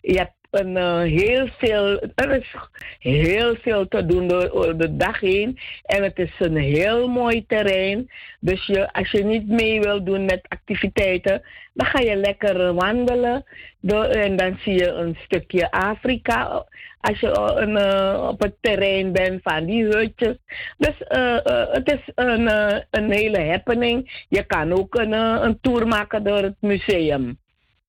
Je 0.00 0.28
eh, 0.50 1.00
heel 1.02 1.48
veel, 1.58 2.00
er 2.14 2.30
is 2.30 2.54
heel 2.98 3.54
veel 3.54 3.88
te 3.88 4.06
doen 4.06 4.28
door, 4.28 4.76
de 4.76 4.96
dag 4.96 5.20
heen. 5.20 5.58
En 5.82 6.02
het 6.02 6.18
is 6.18 6.32
een 6.38 6.56
heel 6.56 7.08
mooi 7.08 7.46
terrein. 7.46 8.10
Dus 8.40 8.66
je, 8.66 8.92
als 8.92 9.10
je 9.10 9.24
niet 9.24 9.48
mee 9.48 9.80
wil 9.80 10.04
doen 10.04 10.24
met 10.24 10.46
activiteiten, 10.48 11.42
dan 11.74 11.86
ga 11.86 12.00
je 12.00 12.16
lekker 12.16 12.74
wandelen. 12.74 13.44
Door, 13.80 14.04
en 14.04 14.36
dan 14.36 14.58
zie 14.58 14.74
je 14.74 14.88
een 14.88 15.16
stukje 15.24 15.70
Afrika. 15.70 16.66
Als 17.00 17.20
je 17.20 17.30
eh, 17.30 18.28
op 18.28 18.42
het 18.42 18.54
terrein 18.60 19.12
bent 19.12 19.42
van 19.42 19.66
die 19.66 19.84
hutjes. 19.84 20.36
Dus 20.78 21.02
eh, 21.02 21.38
het 21.72 21.92
is 21.92 22.12
een, 22.14 22.48
een 22.90 23.12
hele 23.12 23.44
happening. 23.50 24.24
Je 24.28 24.44
kan 24.44 24.72
ook 24.72 24.94
een, 24.94 25.12
een 25.12 25.60
tour 25.60 25.86
maken 25.86 26.24
door 26.24 26.42
het 26.42 26.56
museum. 26.60 27.38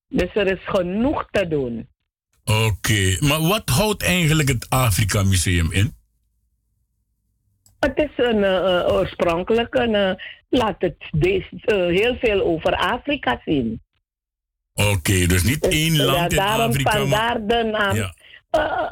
Dus 0.08 0.36
er 0.36 0.52
is 0.52 0.66
genoeg 0.66 1.28
te 1.32 1.48
doen. 1.48 1.88
Oké, 2.50 3.18
maar 3.20 3.42
wat 3.42 3.70
houdt 3.70 4.04
eigenlijk 4.04 4.48
het 4.48 4.66
Afrika 4.70 5.24
Museum 5.24 5.72
in? 5.72 5.94
Het 7.80 7.98
is 7.98 8.26
een 8.26 8.44
eh, 8.44 8.94
oorspronkelijk 8.94 9.76
een, 9.76 9.96
eh, 9.96 10.12
laat 10.50 10.76
het 10.78 10.96
deze, 11.12 11.48
heel 11.92 12.16
veel 12.16 12.42
over 12.42 12.76
Afrika 12.76 13.42
zien. 13.46 13.82
Oké, 14.74 15.26
dus 15.26 15.44
niet 15.44 15.68
één 15.68 15.94
Ja, 15.94 16.04
land 16.04 16.32
in 16.32 16.38
daarom 16.38 16.70
Afrika, 16.70 16.92
maar... 16.92 17.00
vandaar 17.00 17.48
de 17.48 17.70
naam. 17.70 17.96
Ja. 17.96 18.14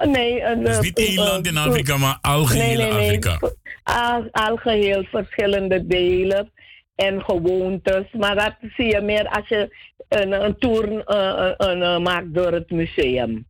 Nee, 0.06 0.42
een, 0.44 0.64
Dus 0.64 0.80
niet 0.80 0.98
één 0.98 1.16
land 1.16 1.48
in 1.48 1.58
Afrika, 1.58 1.98
maar 1.98 2.18
algehele 2.22 2.84
nee, 2.84 2.92
nee, 2.92 2.92
nee. 2.92 3.06
Afrika. 3.06 3.40
Al, 3.84 4.28
algeheel 4.32 5.04
verschillende 5.04 5.88
delen 5.88 6.52
en 6.98 7.24
gewoontes. 7.24 8.06
Maar 8.12 8.36
dat 8.36 8.56
zie 8.76 8.86
je 8.86 9.02
meer 9.02 9.28
als 9.28 9.48
je 9.48 9.76
een, 10.10 10.32
een 10.32 10.58
tour 10.58 11.04
eh, 11.06 11.52
een, 11.58 11.82
eh, 11.82 12.00
maakt 12.00 12.34
door 12.34 12.52
het 12.52 12.72
museum. 12.72 13.46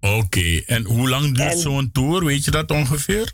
Oké, 0.00 0.62
en 0.66 0.84
hoe 0.84 1.08
lang 1.08 1.34
duurt 1.34 1.58
zo'n 1.58 1.90
tour? 1.92 2.24
Weet 2.24 2.44
je 2.44 2.50
dat 2.50 2.70
ongeveer? 2.70 3.32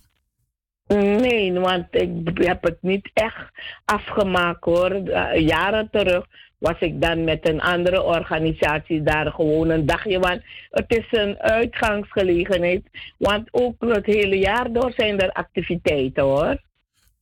Nee, 0.86 1.52
want 1.52 1.86
ik 1.90 2.10
heb 2.34 2.62
het 2.62 2.78
niet 2.80 3.10
echt 3.12 3.50
afgemaakt 3.84 4.64
hoor. 4.64 4.90
Eh, 4.90 5.46
Jaren 5.46 5.88
terug 5.90 6.26
was 6.58 6.80
ik 6.80 7.00
dan 7.00 7.24
met 7.24 7.48
een 7.48 7.60
andere 7.60 8.02
organisatie 8.02 9.02
daar 9.02 9.32
gewoon 9.32 9.68
een 9.68 9.86
dagje. 9.86 10.18
Want 10.18 10.42
het 10.70 10.84
is 10.96 11.06
een 11.10 11.38
uitgangsgelegenheid. 11.38 12.82
Want 13.18 13.48
ook 13.50 13.74
het 13.78 14.06
hele 14.06 14.38
jaar 14.38 14.72
door 14.72 14.92
zijn 14.96 15.20
er 15.20 15.32
activiteiten 15.32 16.22
hoor. 16.22 16.62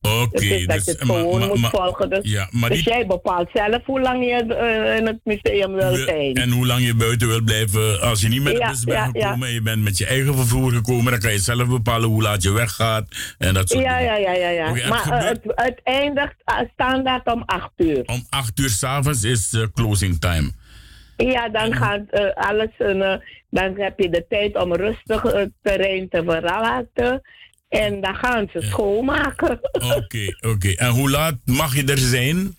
Oké, 0.03 0.65
dat 0.65 0.75
dus... 0.75 0.85
je 0.85 0.91
het 0.91 1.03
maar- 1.03 1.17
gewoon 1.17 1.47
moet 1.47 1.69
volgen. 1.69 2.09
Dus, 2.09 2.19
Ja, 2.31 2.47
maar 2.51 2.69
dus 2.69 2.83
die- 2.83 2.93
jij 2.93 3.05
bepaalt 3.05 3.49
zelf 3.53 3.79
hoe 3.85 4.01
lang 4.01 4.25
je 4.25 4.31
eh, 4.55 4.97
in 4.97 5.05
het 5.05 5.19
museum 5.23 5.73
wil 5.73 5.95
zijn. 5.95 6.33
En 6.33 6.51
hoe 6.51 6.65
lang 6.67 6.85
je 6.85 6.95
buiten 6.95 7.27
wil 7.27 7.41
blijven. 7.41 8.01
Als 8.01 8.21
je 8.21 8.27
niet 8.27 8.43
met 8.43 8.53
de 8.53 8.59
Ja, 8.59 8.69
bus 8.69 8.83
bent 8.83 8.97
ja, 8.97 9.05
gekomen 9.25 9.47
en 9.47 9.53
je 9.53 9.61
bent 9.61 9.83
met 9.83 9.97
je 9.97 10.05
eigen 10.05 10.35
vervoer 10.35 10.71
gekomen, 10.71 11.11
dan 11.11 11.19
kan 11.21 11.31
je 11.31 11.39
zelf 11.39 11.67
bepalen 11.67 12.09
hoe 12.09 12.21
laat 12.21 12.43
je 12.43 12.51
weggaat 12.51 13.05
en 13.37 13.53
dat 13.53 13.69
soort 13.69 13.83
Ja, 13.83 13.97
dingen. 13.97 14.21
ja, 14.21 14.31
ja, 14.31 14.49
ja. 14.49 14.75
ja. 14.75 14.87
Maar 14.87 15.11
eh, 15.11 15.27
het, 15.29 15.39
het 15.45 15.79
eindigt 15.83 16.35
eh, 16.45 16.57
standaard 16.73 17.33
om 17.33 17.43
acht 17.45 17.71
uur. 17.77 18.01
Om 18.05 18.25
acht 18.29 18.59
uur 18.59 18.69
s'avonds 18.69 19.23
is 19.23 19.53
eh, 19.53 19.61
closing 19.73 20.19
time. 20.19 20.51
Ja, 21.17 21.49
dan 21.49 21.73
gaat 21.75 22.35
alles. 22.35 22.69
dan 23.49 23.73
heb 23.79 23.99
je 23.99 24.09
de 24.09 24.25
tijd 24.29 24.55
om 24.63 24.73
rustig 24.75 25.21
het 25.21 25.51
terrein 25.61 26.09
te 26.09 26.23
verlaten. 26.25 27.21
En 27.81 28.01
dan 28.01 28.15
gaan 28.15 28.47
ze 28.53 28.61
schoonmaken. 28.61 29.59
Oké, 29.71 30.35
oké. 30.47 30.69
En 30.75 30.89
hoe 30.89 31.09
laat 31.09 31.35
mag 31.45 31.75
je 31.75 31.83
er 31.85 31.97
zijn? 31.97 32.55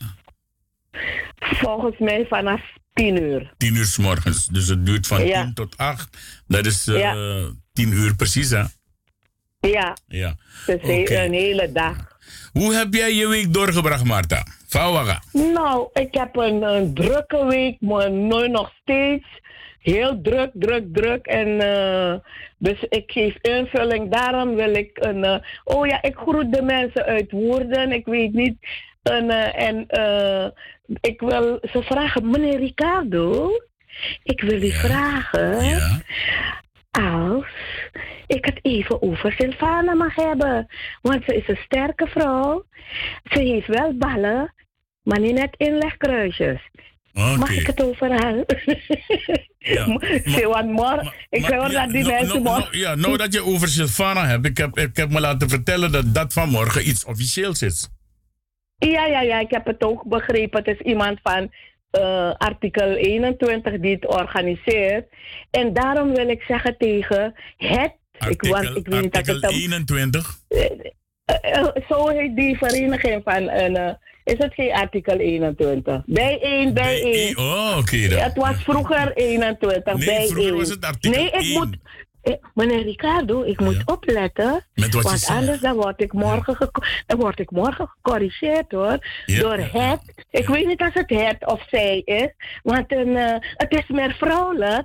Volgens 1.38 1.98
mij 1.98 2.26
vanaf 2.28 2.60
tien 2.92 3.22
uur. 3.22 3.52
Tien 3.56 3.74
uur 3.76 3.84
s 3.84 3.98
morgens. 3.98 4.46
Dus 4.46 4.68
het 4.68 4.86
duurt 4.86 5.06
van 5.06 5.26
Ja. 5.26 5.42
tien 5.42 5.54
tot 5.54 5.76
acht. 5.76 6.16
Dat 6.46 6.66
is 6.66 6.86
eh, 6.86 6.98
Ja. 6.98 7.14
tien 7.72 7.92
uur 7.92 8.14
precies, 8.16 8.50
hè? 8.50 8.62
Ja, 9.60 9.96
Ja. 10.06 10.36
dus 10.66 10.76
Oké. 10.82 11.22
een 11.24 11.32
hele 11.32 11.72
dag. 11.72 11.96
Hoe 12.52 12.74
heb 12.74 12.94
jij 12.94 13.14
je 13.14 13.28
week 13.28 13.52
doorgebracht, 13.52 14.04
Marta? 14.04 14.46
Fawaga. 14.68 15.22
Nou, 15.32 15.88
ik 15.92 16.14
heb 16.14 16.36
een, 16.36 16.62
een 16.62 16.94
drukke 16.94 17.46
week, 17.46 17.80
maar 17.80 18.10
nu 18.10 18.48
nog 18.48 18.72
steeds. 18.80 19.26
Heel 19.84 20.20
druk, 20.22 20.50
druk, 20.54 20.84
druk. 20.92 21.26
En 21.26 21.60
eh, 21.60 22.14
dus 22.58 22.82
ik 22.88 23.10
geef 23.12 23.36
invulling. 23.40 24.10
Daarom 24.10 24.54
wil 24.54 24.74
ik 24.74 24.90
een. 24.92 25.24
eh, 25.24 25.38
oh 25.64 25.86
ja, 25.86 26.02
ik 26.02 26.16
groet 26.16 26.52
de 26.52 26.62
mensen 26.62 27.04
uit 27.04 27.30
Woerden. 27.30 27.92
Ik 27.92 28.06
weet 28.06 28.32
niet. 28.32 28.56
En, 29.02 29.30
eh, 29.30 29.68
en 29.68 29.86
eh, 29.86 30.46
ik 31.00 31.20
wil 31.20 31.58
ze 31.72 31.82
vragen, 31.82 32.30
meneer 32.30 32.58
Ricardo. 32.58 33.50
Ik 34.22 34.40
wil 34.40 34.62
u 34.62 34.70
vragen. 34.70 35.54
Als 36.90 37.44
ik 38.26 38.44
het 38.44 38.58
even 38.62 39.02
over 39.02 39.32
Sylvana 39.32 39.94
mag 39.94 40.14
hebben. 40.14 40.66
Want 41.02 41.24
ze 41.24 41.36
is 41.36 41.48
een 41.48 41.60
sterke 41.64 42.06
vrouw. 42.06 42.64
Ze 43.24 43.38
heeft 43.38 43.66
wel 43.66 43.92
ballen, 43.96 44.54
maar 45.02 45.20
niet 45.20 45.34
net 45.34 45.54
inlegkruisjes. 45.56 46.60
Mag 47.14 47.50
ik 47.50 47.66
het 47.66 47.82
over 47.82 48.10
haar? 48.10 48.34
Ze 50.34 50.48
want 50.48 50.70
morgen, 50.70 51.12
ik 51.30 51.44
hoor 51.44 51.68
dat 51.68 51.90
die 51.90 52.04
mensen 52.04 52.42
morgen... 52.42 52.78
ja, 52.78 52.94
nou 52.94 53.16
dat 53.16 53.32
je 53.32 53.44
over 53.44 53.68
Sylvana 53.68 54.26
hebt, 54.26 54.46
ik 54.46 54.56
heb, 54.56 54.78
ik 54.78 54.96
heb 54.96 55.10
me 55.10 55.20
laten 55.20 55.48
vertellen 55.48 55.92
dat 55.92 56.14
dat 56.14 56.32
vanmorgen 56.32 56.88
iets 56.88 57.04
officieels 57.04 57.62
is. 57.62 57.88
Ja, 58.76 59.06
ja, 59.06 59.20
ja, 59.20 59.40
ik 59.40 59.50
heb 59.50 59.66
het 59.66 59.82
ook 59.82 60.04
begrepen. 60.04 60.64
Het 60.64 60.80
is 60.80 60.86
iemand 60.86 61.18
van 61.22 61.52
eh, 61.90 62.34
artikel 62.34 62.94
21 62.94 63.80
die 63.80 63.94
het 63.94 64.06
organiseert. 64.06 65.06
En 65.50 65.72
daarom 65.72 66.14
wil 66.14 66.28
ik 66.28 66.42
zeggen 66.42 66.76
tegen 66.78 67.34
het... 67.56 67.96
ik, 68.28 68.42
want, 68.42 68.76
ik 68.76 68.86
weet 68.86 69.00
niet 69.00 69.12
dat 69.12 69.26
het 69.26 69.42
Artikel 69.42 69.60
21. 69.60 70.38
Eh, 71.24 71.56
eh, 71.58 71.66
zo 71.88 72.08
heet 72.08 72.36
die 72.36 72.56
vereniging 72.58 73.20
van 73.24 73.48
een. 73.50 73.76
eh, 73.76 73.92
is 74.24 74.38
het 74.38 74.54
geen 74.54 74.72
artikel 74.72 75.16
21? 75.18 76.02
Bijeen, 76.06 76.74
bijeen. 76.74 77.38
Oh, 77.38 77.76
oké 77.78 78.08
dan. 78.08 78.18
Het 78.18 78.36
was 78.36 78.56
vroeger 78.62 79.12
21, 79.14 79.94
Nee, 79.96 80.04
bijeen. 80.06 80.28
vroeger 80.28 80.56
was 80.56 80.68
het 80.68 80.84
artikel 80.84 81.20
Nee, 81.20 81.30
ik 81.30 81.40
1. 81.40 81.52
moet. 81.52 81.76
eh, 82.22 82.32
Meneer 82.54 82.82
Ricardo, 82.82 83.42
ik 83.42 83.60
moet 83.60 83.82
opletten. 83.84 84.66
Wat 84.74 84.92
je 84.92 85.00
want 85.00 85.08
zegt. 85.20 85.38
anders 85.38 85.60
dan 85.60 85.74
word, 85.74 86.00
ik 86.00 86.12
morgen 86.12 86.56
geko- 86.56 86.82
dan 87.06 87.18
word 87.18 87.38
ik 87.38 87.50
morgen 87.50 87.88
gecorrigeerd 87.88 88.72
hoor. 88.72 88.98
Ja, 89.26 89.40
door 89.40 89.56
het. 89.58 90.00
Ik 90.30 90.48
weet 90.48 90.66
niet 90.66 90.80
of 90.80 90.92
het 90.94 91.10
het 91.10 91.46
of 91.46 91.64
zij 91.70 91.98
is. 92.04 92.28
Want 92.62 92.92
een, 92.92 93.16
eh, 93.16 93.34
het 93.40 93.72
is 93.72 93.84
meer 93.88 94.14
vrouwelijk. 94.18 94.84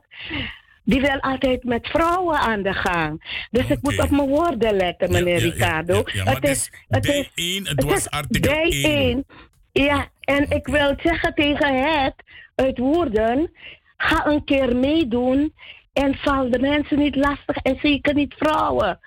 Die 0.89 1.01
wil 1.01 1.19
altijd 1.19 1.63
met 1.63 1.87
vrouwen 1.87 2.37
aan 2.39 2.61
de 2.61 2.73
gang. 2.73 3.45
Dus 3.51 3.69
ik 3.69 3.81
moet 3.81 3.99
op 3.99 4.09
mijn 4.09 4.27
woorden 4.27 4.75
letten, 4.75 5.11
meneer 5.11 5.39
Ricardo. 5.39 5.93
ja, 5.93 6.11
ja, 6.13 6.23
maar 6.23 6.35
het 6.35 6.49
is, 6.49 6.71
het 6.87 7.05
is, 7.05 7.31
één, 7.35 7.67
het 7.67 7.83
was 7.83 7.93
is 7.93 8.09
artikel 8.09 8.53
bij 8.53 8.71
1. 8.71 8.83
één. 8.83 9.25
Ja, 9.71 10.07
en 10.19 10.49
ik 10.49 10.67
wil 10.67 10.95
zeggen 11.03 11.33
tegen 11.33 12.01
het 12.03 12.13
uit 12.55 12.77
woorden, 12.77 13.51
ga 13.97 14.25
een 14.25 14.43
keer 14.43 14.75
meedoen 14.75 15.53
en 15.93 16.15
val 16.15 16.49
de 16.49 16.59
mensen 16.59 16.97
niet 16.97 17.15
lastig 17.15 17.55
en 17.55 17.77
zeker 17.81 18.13
niet 18.13 18.33
vrouwen. 18.37 18.99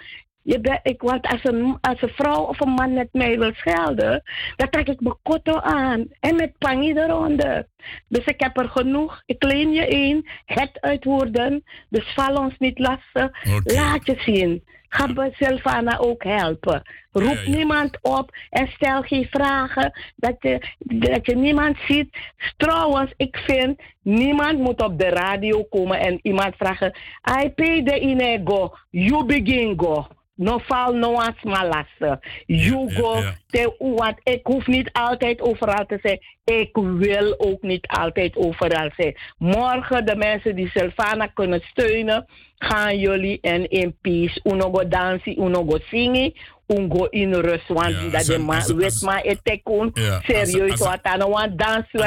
Je 0.42 0.80
ik, 0.82 1.02
want 1.02 1.26
als 1.26 1.44
een, 1.44 1.78
als 1.80 2.02
een 2.02 2.08
vrouw 2.08 2.42
of 2.42 2.60
een 2.60 2.70
man 2.70 2.92
met 2.92 3.08
mij 3.12 3.38
wil 3.38 3.52
schelden, 3.54 4.22
dan 4.56 4.70
trek 4.70 4.88
ik 4.88 5.00
mijn 5.00 5.18
kotto 5.22 5.56
aan. 5.56 6.06
En 6.20 6.36
met 6.36 6.58
pangie 6.58 6.98
eronder. 6.98 7.66
Dus 8.08 8.24
ik 8.24 8.40
heb 8.40 8.58
er 8.58 8.68
genoeg. 8.68 9.22
Ik 9.26 9.42
leen 9.42 9.72
je 9.72 9.94
een. 9.94 10.28
Het 10.44 10.80
uit 10.80 11.04
woorden. 11.04 11.64
Dus 11.88 12.12
val 12.14 12.36
ons 12.36 12.54
niet 12.58 12.78
lastig. 12.78 13.30
Laat 13.64 14.06
je 14.06 14.14
zien. 14.18 14.62
Ga 14.88 15.30
Sylvana 15.32 15.98
ook 15.98 16.24
helpen. 16.24 16.82
Roep 17.12 17.46
niemand 17.46 17.98
op 18.02 18.30
en 18.50 18.68
stel 18.68 19.02
geen 19.02 19.26
vragen. 19.30 19.92
Dat 20.16 20.36
je, 20.38 20.62
dat 20.78 21.26
je 21.26 21.36
niemand 21.36 21.76
ziet. 21.86 22.16
Trouwens, 22.56 23.12
ik 23.16 23.36
vind 23.36 23.80
niemand 24.02 24.58
moet 24.58 24.82
op 24.82 24.98
de 24.98 25.08
radio 25.08 25.62
komen 25.64 25.98
en 25.98 26.18
iemand 26.22 26.56
vragen. 26.56 26.94
I 27.42 27.50
pay 27.50 27.82
the 27.82 28.00
inego. 28.00 28.74
You 28.90 29.24
begin 29.24 29.74
go. 29.76 30.06
No 30.42 30.58
val 30.58 30.92
no 30.94 31.12
malasse. 31.42 32.20
You 32.46 32.92
go. 32.94 33.22
Te, 33.46 33.74
want 33.78 34.16
ik 34.22 34.40
hoef 34.42 34.66
niet 34.66 34.90
altijd 34.92 35.40
overal 35.40 35.86
te 35.86 35.98
zijn. 36.02 36.20
Ik 36.44 36.70
wil 36.98 37.34
ook 37.38 37.62
niet 37.62 37.86
altijd 37.86 38.36
overal 38.36 38.90
zijn. 38.96 39.16
Morgen 39.38 40.06
de 40.06 40.16
mensen 40.16 40.54
die 40.54 40.68
Sylvana 40.68 41.26
kunnen 41.26 41.60
steunen, 41.60 42.26
gaan 42.58 42.98
jullie 42.98 43.38
en 43.40 43.68
in 43.68 43.96
peace. 44.00 44.40
Uno 44.44 44.70
go 44.72 44.88
dansen, 44.88 45.40
uno 45.42 45.64
go 45.64 45.78
zingen, 45.90 46.32
uno 46.66 46.88
go 46.88 47.04
in 47.04 47.34
rust. 47.34 47.68
Want 47.68 48.12
dat 48.12 48.24
de 48.24 48.38
man 48.38 48.76
weet 48.76 49.02
maar 49.02 49.22
het 49.22 49.40
tekun. 49.42 49.90
Ja, 49.94 50.20
Serieus, 50.24 50.78
wat 50.78 51.02
aan 51.02 51.56
dansie, 51.56 52.00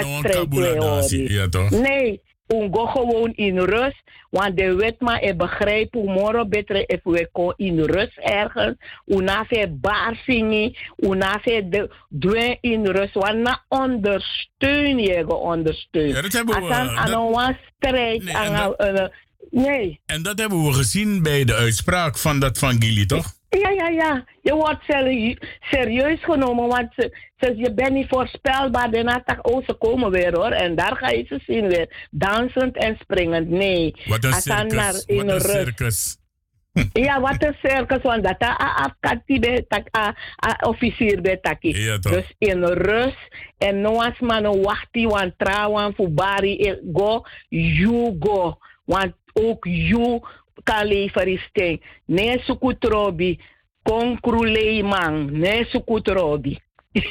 horen. 0.79 1.31
ja, 1.31 1.47
toch? 1.49 1.69
Nee, 1.69 2.21
uno 2.47 2.85
gewoon 2.85 3.33
in 3.35 3.59
rust. 3.59 4.01
Want 4.29 4.57
de 4.57 4.75
wet 4.75 4.99
maar 4.99 5.21
ik 5.21 5.37
begrijp 5.37 5.93
hoe 5.93 6.11
morgen 6.13 6.49
beter 6.49 6.89
if 6.89 6.99
we 7.03 7.29
go 7.33 7.53
in 7.55 7.79
rust 7.79 8.17
ergens. 8.17 8.75
Una 9.05 9.45
fe 9.45 9.67
bar 9.81 10.21
zingen, 10.25 10.75
una 10.97 11.39
fe 11.39 11.67
de 12.09 12.57
in 12.61 12.85
rust. 12.85 13.13
Want 13.13 13.37
na 13.37 13.63
ondersteun 13.67 14.97
je 14.99 15.23
geondersteund. 15.27 16.15
Ja, 16.15 16.21
dat 16.21 16.31
hebben 16.33 16.55
we, 16.67 16.73
aan 16.73 16.87
eh, 16.89 16.97
aan 16.97 17.11
dat- 17.11 17.47
een 17.47 17.57
strijd, 17.77 18.23
Nee, 18.23 18.35
aan 18.37 18.45
en 18.53 18.53
dat- 18.57 18.73
een- 18.77 18.97
een- 19.01 19.11
nee. 19.51 19.99
En 20.05 20.23
dat 20.23 20.39
hebben 20.39 20.63
we 20.65 20.73
gezien 20.73 21.23
bij 21.23 21.43
de 21.45 21.53
uitspraak 21.55 22.17
van 22.17 22.39
dat 22.39 22.57
van 22.57 22.81
Gili, 22.81 23.05
toch? 23.05 23.33
Ja, 23.59 23.69
ja, 23.69 23.87
ja. 23.87 24.23
Je 24.41 24.53
wordt 24.53 24.83
serie- 24.83 25.37
serieus 25.59 26.23
genomen, 26.23 26.67
want 26.67 26.87
ze, 26.95 27.17
ze, 27.37 27.55
je 27.57 27.73
bent 27.73 27.91
niet 27.93 28.07
voorspelbaar. 28.07 28.91
Daarna 28.91 29.21
dacht 29.25 29.43
oh, 29.43 29.65
ze 29.65 29.73
komen 29.73 30.11
weer 30.11 30.35
hoor. 30.35 30.51
En 30.51 30.75
daar 30.75 30.95
ga 30.95 31.09
je 31.09 31.25
ze 31.27 31.39
zien 31.47 31.67
weer. 31.67 32.07
Dansend 32.11 32.77
en 32.77 32.97
springend. 32.99 33.49
Nee. 33.49 33.95
Wat 34.05 34.23
een 34.23 34.33
circus. 34.33 35.03
in 35.05 35.25
Wat 35.25 35.35
een 35.35 35.41
circus. 35.41 36.17
Ja, 36.93 37.21
wat 37.21 37.43
een 37.43 37.55
circus, 37.61 38.01
want 38.01 38.23
dat 38.23 38.35
afkati 38.39 39.39
bij 39.39 39.65
tak, 39.67 39.97
a, 39.97 40.15
a 40.47 40.57
officier 40.67 41.21
bij 41.21 41.37
taki. 41.37 41.97
Dus 41.99 42.33
in 42.37 42.63
rust 42.63 43.27
en 43.57 43.81
no 43.81 44.01
as 44.01 44.19
man 44.19 44.61
wachti 44.61 45.07
want 45.07 45.33
trouwen 45.37 45.93
voor 45.95 46.11
bari 46.11 46.57
eh, 46.57 46.75
go, 46.93 47.21
you 47.49 48.15
go. 48.19 48.57
Want 48.85 49.13
ook 49.33 49.65
you 49.65 50.21
steen. 51.49 51.81
Nee, 52.05 52.39
sukutrobi. 52.39 53.39
Konkrulei. 53.83 54.81
Nee, 55.31 55.65
sukutrobi. 55.65 56.59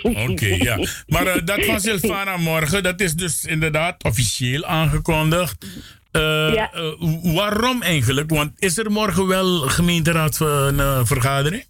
Oké, 0.03 0.47
ja. 0.47 0.79
Maar 1.07 1.27
eh, 1.27 1.45
dat 1.45 1.65
van 1.65 1.81
Sylvana 1.81 2.37
morgen, 2.37 2.83
dat 2.83 3.01
is 3.01 3.15
dus 3.15 3.45
inderdaad 3.45 4.05
officieel 4.05 4.65
aangekondigd. 4.65 5.67
Eh, 6.11 6.51
Ja. 6.55 6.73
eh, 6.73 6.93
waarom 7.35 7.83
eigenlijk? 7.83 8.31
Want 8.31 8.53
is 8.57 8.79
er 8.79 8.91
morgen 8.91 9.27
wel 9.27 9.59
gemeenteraadsvergadering? 9.59 11.65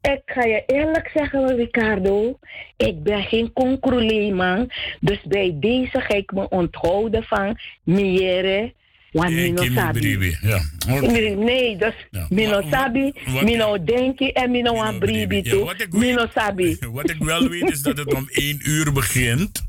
Ik 0.00 0.22
ga 0.26 0.44
je 0.44 0.62
eerlijk 0.66 1.10
zeggen, 1.14 1.56
Ricardo. 1.56 2.38
Ik 2.76 3.02
ben 3.02 3.22
geen 3.22 3.52
concruleeman. 3.52 4.70
Dus 5.00 5.22
bij 5.22 5.56
deze 5.60 6.00
ga 6.00 6.14
ik 6.14 6.32
me 6.32 6.48
onthouden 6.48 7.22
van 7.22 7.58
miere. 7.84 8.74
Want 9.12 9.30
mino 9.34 9.62
sabi. 9.74 10.36
Ja. 10.40 10.60
Nee, 11.00 11.36
Nee, 11.36 11.76
dus 11.76 11.94
mino 12.28 12.62
sabi, 12.70 13.12
mino 13.44 13.84
denki 13.84 14.28
en 14.32 14.50
mino 14.50 14.74
wan 14.74 14.98
bribi 14.98 15.40
Ja, 15.42 15.50
toe. 15.50 15.74
Mino 15.90 16.26
sabi. 16.34 16.76
Wat 16.92 17.10
ik 17.10 17.18
wel 17.18 17.48
weet 17.48 17.70
is 17.70 17.82
dat 17.82 17.96
het 17.98 18.14
om 18.14 18.28
één 18.30 18.60
uur 18.64 18.92
begint. 18.92 19.62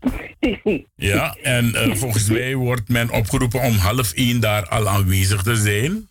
Ja, 0.96 1.36
en 1.42 1.74
eh, 1.74 1.94
volgens 1.94 2.28
mij 2.28 2.54
wordt 2.54 2.88
men 2.88 3.10
opgeroepen 3.10 3.60
om 3.62 3.74
half 3.76 4.12
één 4.12 4.40
daar 4.40 4.68
al 4.68 4.88
aanwezig 4.88 5.42
te 5.42 5.56
zijn. 5.56 6.08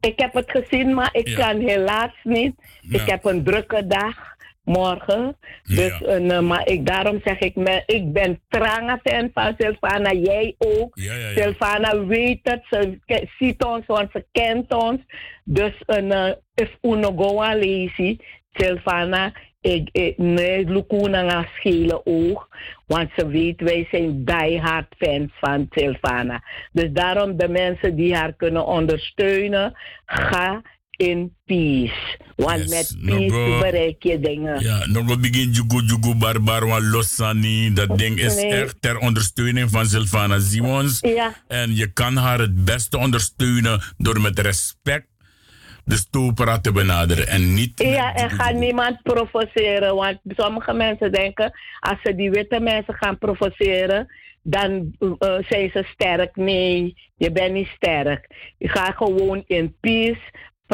Ik 0.00 0.12
heb 0.16 0.34
het 0.34 0.50
gezien, 0.50 0.94
maar 0.94 1.08
ik 1.12 1.28
Ja. 1.28 1.36
kan 1.36 1.60
helaas 1.60 2.12
niet. 2.22 2.52
Ja. 2.80 3.00
Ik 3.02 3.08
heb 3.10 3.24
een 3.24 3.44
drukke 3.44 3.86
dag 3.86 4.16
morgen. 4.64 5.36
Dus, 5.62 6.00
een, 6.04 6.30
eh, 6.30 6.40
maar 6.40 6.68
ik, 6.68 6.86
daarom 6.86 7.20
zeg 7.24 7.38
ik, 7.38 7.56
me, 7.56 7.82
ik 7.86 8.12
ben 8.12 8.40
trange 8.48 9.00
fan 9.02 9.30
van 9.34 9.54
Sylvana. 9.58 10.12
Jij 10.12 10.54
ook. 10.58 10.90
Ja, 10.94 12.06
weet 12.06 12.40
het. 12.42 12.62
Ze 12.70 12.98
ziet 13.38 13.64
ons, 13.64 13.86
want 13.86 14.10
ze 14.12 14.24
kent 14.32 14.74
ons. 14.74 15.00
Dus 15.44 15.72
een 15.86 16.12
uh, 16.12 16.32
if 16.54 16.76
uno 16.82 17.12
go 17.16 17.34
lazy, 17.34 18.16
Sylvana, 18.52 19.32
ik, 19.60 19.88
ik 19.92 20.18
nee, 20.18 20.68
Lukuna 20.68 21.30
gaan 21.30 21.46
schelen 21.56 22.06
oog. 22.06 22.48
Want 22.86 23.10
ze 23.16 23.26
weet, 23.26 23.60
wij 23.60 23.88
zijn 23.90 24.24
diehard 24.24 24.94
fans 24.98 25.32
van 25.40 25.66
Sylvana. 25.70 26.42
Dus 26.72 26.88
daarom 26.92 27.36
de 27.36 27.48
mensen 27.48 27.96
die 27.96 28.14
haar 28.14 28.32
kunnen 28.32 28.66
ondersteunen, 28.66 29.74
ga 30.04 30.62
in 30.96 31.36
peace. 31.44 32.18
Want 32.36 32.68
met 32.68 32.96
peace 33.04 33.58
bereik 33.60 34.02
je 34.02 34.20
dingen. 34.20 34.62
Ja, 34.62 34.86
nog 34.86 35.06
wat 35.06 35.20
begin 35.20 35.50
Jugu 35.50 35.82
Jugu 35.84 36.14
Barbar 36.14 36.66
wan 36.66 36.90
Losani. 36.90 37.72
Dat 37.72 37.98
ding 37.98 38.18
is 38.18 38.34
Nee. 38.34 38.52
echt 38.52 38.76
ter 38.80 38.98
ondersteuning 38.98 39.70
van 39.70 39.86
Sylvana 39.86 40.38
Simons. 40.38 41.00
Ja. 41.00 41.34
En 41.48 41.76
je 41.76 41.92
kan 41.92 42.16
haar 42.16 42.38
het 42.38 42.64
beste 42.64 42.98
ondersteunen 42.98 43.82
door 43.96 44.20
met 44.20 44.38
respect 44.38 45.06
de 45.84 45.96
stoopra 45.96 46.58
te 46.60 46.72
benaderen 46.72 47.26
en 47.28 47.54
niet... 47.54 47.72
Ja, 47.82 48.14
en 48.14 48.30
ga 48.30 48.50
niemand 48.50 49.02
provoceren. 49.02 49.94
Want 49.94 50.18
sommige 50.26 50.72
mensen 50.72 51.12
denken, 51.12 51.52
als 51.80 51.98
ze 52.02 52.14
die 52.14 52.30
witte 52.30 52.60
mensen 52.60 52.94
gaan 52.94 53.18
provoceren, 53.18 54.06
dan 54.42 54.94
eh, 54.98 55.34
zijn 55.48 55.70
ze 55.70 55.84
sterk. 55.92 56.36
Nee, 56.36 56.94
je 57.16 57.32
bent 57.32 57.52
niet 57.52 57.68
sterk. 57.76 58.26
Je 58.58 58.68
gaat 58.68 58.96
gewoon 58.96 59.44
in 59.46 59.76
peace, 59.80 60.20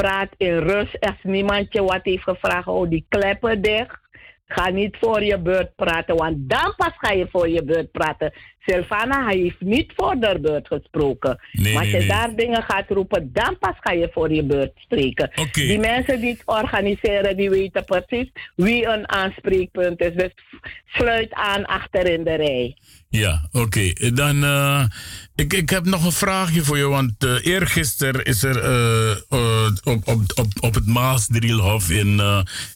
praat 0.01 0.29
in 0.37 0.57
rust. 0.57 0.99
Als 0.99 1.19
niemand 1.23 1.73
je 1.73 1.83
wat 1.83 2.03
heeft 2.03 2.23
gevraagd, 2.23 2.65
hou 2.65 2.89
die 2.89 3.05
kleppen 3.09 3.61
dicht. 3.61 3.97
Ga 4.45 4.69
niet 4.69 4.97
voor 4.99 5.23
je 5.23 5.39
beurt 5.39 5.75
praten, 5.75 6.15
want 6.15 6.49
dan 6.49 6.73
pas 6.77 6.93
ga 6.97 7.11
je 7.11 7.27
voor 7.31 7.49
je 7.49 7.63
beurt 7.63 7.91
praten. 7.91 8.33
Sylvana 8.65 9.25
hij 9.25 9.37
heeft 9.37 9.61
niet 9.61 9.91
voor 9.95 10.15
de 10.19 10.39
beurt 10.41 10.67
gesproken. 10.67 11.39
Nee, 11.51 11.73
maar 11.73 11.81
als 11.81 11.91
je 11.91 11.97
nee. 11.97 12.07
daar 12.07 12.35
dingen 12.35 12.63
gaat 12.63 12.89
roepen, 12.89 13.29
dan 13.33 13.57
pas 13.59 13.75
ga 13.79 13.91
je 13.91 14.09
voor 14.13 14.33
je 14.33 14.43
beurt 14.43 14.71
spreken. 14.75 15.31
Die 15.51 15.79
mensen 15.79 16.21
die 16.21 16.31
het 16.31 16.41
organiseren, 16.45 17.37
die 17.37 17.49
weten 17.49 17.85
precies 17.85 18.31
wie 18.55 18.85
een 18.85 19.09
aanspreekpunt 19.09 20.01
is. 20.01 20.13
Dus 20.13 20.31
sluit 20.85 21.33
aan 21.33 21.65
achter 21.65 22.09
in 22.09 22.23
de 22.23 22.35
rij. 22.35 22.77
Ja, 23.09 23.49
oké. 23.51 23.93
Dan, 24.13 24.43
eh, 24.43 24.83
ik, 25.35 25.53
ik 25.53 25.69
heb 25.69 25.85
nog 25.85 26.05
een 26.05 26.11
vraagje 26.11 26.63
voor 26.63 26.77
je, 26.77 26.87
want 26.87 27.23
uh, 27.23 27.45
eergisteren 27.45 28.23
is 28.23 28.43
er 28.43 28.57
eh, 28.63 29.15
op, 29.83 30.07
op, 30.07 30.23
op, 30.35 30.47
op 30.59 30.73
het 30.73 30.85
Maasdrielhof 30.85 31.89
in, 31.89 32.21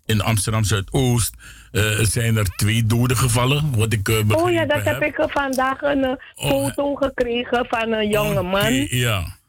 in 0.06 0.22
Amsterdam 0.22 0.64
Zuidoost 0.64 1.36
zijn 2.02 2.38
er 2.38 2.46
twee 2.56 2.86
doden 2.86 3.18
gevallen. 3.18 3.76
Wat 3.78 3.94
ik 3.94 4.10
eh, 4.10 4.38
Oh 4.44 4.52
ja, 4.52 4.66
dat 4.66 4.84
heb 4.84 5.02
ik 5.04 5.20
er 5.20 5.30
vandaag 5.30 5.82
een 5.82 6.04
eh, 6.04 6.12
foto 6.50 6.96
gekregen 6.96 7.66
van 7.70 7.92
een 7.92 8.10
jonge 8.10 8.42
man. 8.42 8.74
Ja. 8.90 9.42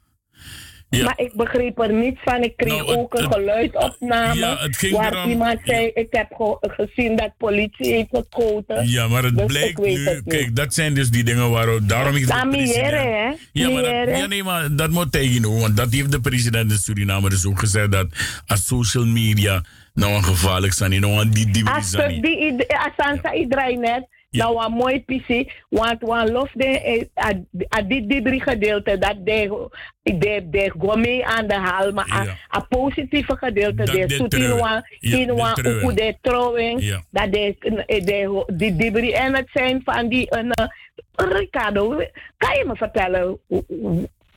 Ja. 0.90 1.04
Maar 1.04 1.18
ik 1.18 1.32
begreep 1.34 1.78
er 1.78 1.92
niets 1.92 2.20
van. 2.24 2.42
Ik 2.42 2.56
kreeg 2.56 2.72
Nou, 2.72 2.88
het- 2.88 2.98
ook 2.98 3.14
een 3.14 3.32
geluidopname. 3.32 4.34
Ja, 4.38 4.56
het 4.58 4.76
ging 4.76 4.96
waar 4.96 5.12
erom- 5.12 5.30
iemand 5.30 5.58
zei: 5.64 5.90
Ik 5.94 6.06
heb 6.10 6.26
ge- 6.36 6.58
gezien 6.60 7.16
dat 7.16 7.30
politie 7.38 7.92
heeft 7.92 8.08
geschoten. 8.10 8.88
Ja, 8.88 9.08
maar 9.08 9.22
het 9.22 9.36
Dus 9.36 9.46
blijkt 9.46 9.78
nu. 9.80 10.08
het. 10.08 10.22
Kijk, 10.26 10.56
dat 10.56 10.74
zijn 10.74 10.94
dus 10.94 11.10
die 11.10 11.24
dingen 11.24 11.50
waarom. 11.50 11.86
Daarom 11.86 12.14
ik 12.16 12.44
miëren, 12.44 13.00
hè? 13.12 13.32
Ja, 13.52 13.70
maar 13.70 13.82
dat, 13.82 14.18
ja, 14.18 14.26
nee, 14.26 14.42
maar 14.42 14.76
dat 14.76 14.90
moet 14.90 15.12
tegen 15.12 15.58
want 15.60 15.76
dat 15.76 15.92
heeft 15.92 16.12
de 16.12 16.20
president 16.20 16.70
in 16.70 16.78
Suriname 16.78 17.28
dus 17.28 17.46
ook 17.46 17.58
gezegd 17.58 17.92
dat 17.92 18.06
als 18.46 18.66
social 18.66 19.04
media 19.06 19.64
nou 19.94 20.12
een 20.14 20.24
gevaarlijk 20.24 20.72
zijn, 20.72 21.00
nou 21.00 21.18
aan 21.18 21.30
die 21.30 21.50
die 21.50 21.68
Als 21.68 21.90
ze 21.90 22.18
die 22.20 22.38
id- 22.38 22.68
als 22.68 22.92
Sansa 22.96 23.32
iedereen 23.34 23.80
net, 23.80 24.06
nou 24.30 24.64
een 24.64 24.72
mooi 24.72 25.04
PC, 25.04 25.52
want 25.68 25.96
wan 26.00 26.30
lof 26.30 26.50
de 26.54 26.64
eh, 26.80 27.24
a- 27.24 27.76
a 27.78 27.82
dit 27.82 28.24
drie 28.24 28.40
gedeelte 28.42 28.98
dat 28.98 29.16
de 29.24 29.68
de 30.02 30.46
de 30.50 30.72
go 30.78 30.96
mee 30.96 31.26
aan 31.26 31.46
de 31.46 31.54
haal, 31.54 31.92
maar 31.92 32.12
a- 32.12 32.36
a 32.56 32.60
positieve 32.68 33.36
gedeelte 33.36 33.82
de 33.84 34.06
de 34.06 34.14
zoet 34.14 34.34
in 34.34 34.40
Ja, 35.00 35.18
in 35.18 35.26
de 35.26 35.32
ook 35.84 35.96
de 35.96 36.16
trouwing, 36.20 36.80
dat 37.10 37.32
de 37.32 37.54
de 37.86 38.44
die 38.76 38.90
drie 38.92 39.16
en 39.16 39.34
het 39.34 39.48
zijn 39.52 39.80
van 39.84 40.08
die 40.08 40.26
een 40.36 40.50
eh, 40.52 40.66
Ricardo, 41.14 41.88
kan 42.36 42.56
je 42.58 42.64
me 42.66 42.76
vertellen 42.76 43.38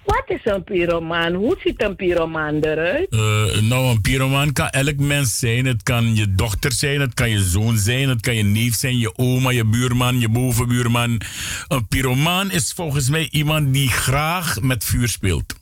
wat 0.08 0.24
is 0.28 0.40
een 0.44 0.64
pyromaan? 0.64 1.34
Hoe 1.34 1.56
ziet 1.60 1.84
een 1.84 1.96
pyromaan 1.96 2.60
eruit? 2.60 3.10
Eh, 3.10 3.62
nou, 3.62 3.88
een 3.88 4.02
pyromaan 4.02 4.54
kan 4.54 4.70
elk 4.70 4.98
mens 4.98 5.40
zijn. 5.40 5.66
Het 5.66 5.84
kan 5.84 6.16
je 6.16 6.36
dochter 6.36 6.72
zijn, 6.72 7.02
het 7.02 7.14
kan 7.14 7.30
je 7.30 7.40
zoon 7.40 7.78
zijn, 7.78 8.10
het 8.10 8.22
kan 8.22 8.36
je 8.36 8.44
neef 8.44 8.76
zijn, 8.76 8.98
je 8.98 9.18
oma, 9.18 9.50
je 9.50 9.66
buurman, 9.66 10.20
je 10.20 10.30
bovenbuurman. 10.30 11.22
Een 11.68 11.88
pyromaan 11.88 12.52
is 12.52 12.74
volgens 12.74 13.10
mij 13.10 13.28
iemand 13.32 13.74
die 13.74 13.90
graag 13.90 14.62
met 14.62 14.84
vuur 14.84 15.08
speelt. 15.08 15.56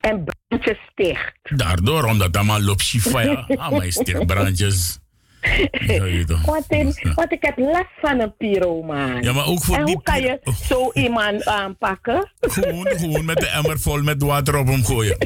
En 0.00 0.24
brandjes 0.24 0.78
sticht. 0.92 1.32
Daardoor, 1.42 2.04
omdat 2.04 2.36
allemaal 2.36 2.60
loopt 2.60 2.94
ah, 3.04 3.70
maar 3.70 3.84
je 3.84 3.90
sticht 3.90 4.26
brandjes. 4.26 4.44
Ja, 4.52 4.66
je 4.66 4.74
weet 4.76 4.94
toch. 4.94 5.05
Want, 6.46 6.64
in, 6.68 6.94
want 7.14 7.32
ik 7.32 7.42
heb 7.42 7.58
last 7.58 7.90
van 8.00 8.20
een 8.20 8.36
pyromaan. 8.36 9.22
Ja, 9.22 9.32
maar 9.32 9.46
ook 9.46 9.64
voor 9.64 9.76
en 9.76 9.84
die 9.84 9.94
hoe 9.94 10.02
kan 10.02 10.20
je 10.20 10.40
zo 10.64 10.90
iemand 11.04 11.44
aanpakken? 11.44 12.32
Gewoon, 12.40 12.86
gewoon 12.86 13.24
met 13.24 13.36
de 13.36 13.46
emmer 13.46 13.80
vol 13.80 14.02
met 14.02 14.22
water 14.22 14.58
op 14.58 14.66
hem 14.66 14.84
gooien. 14.84 15.16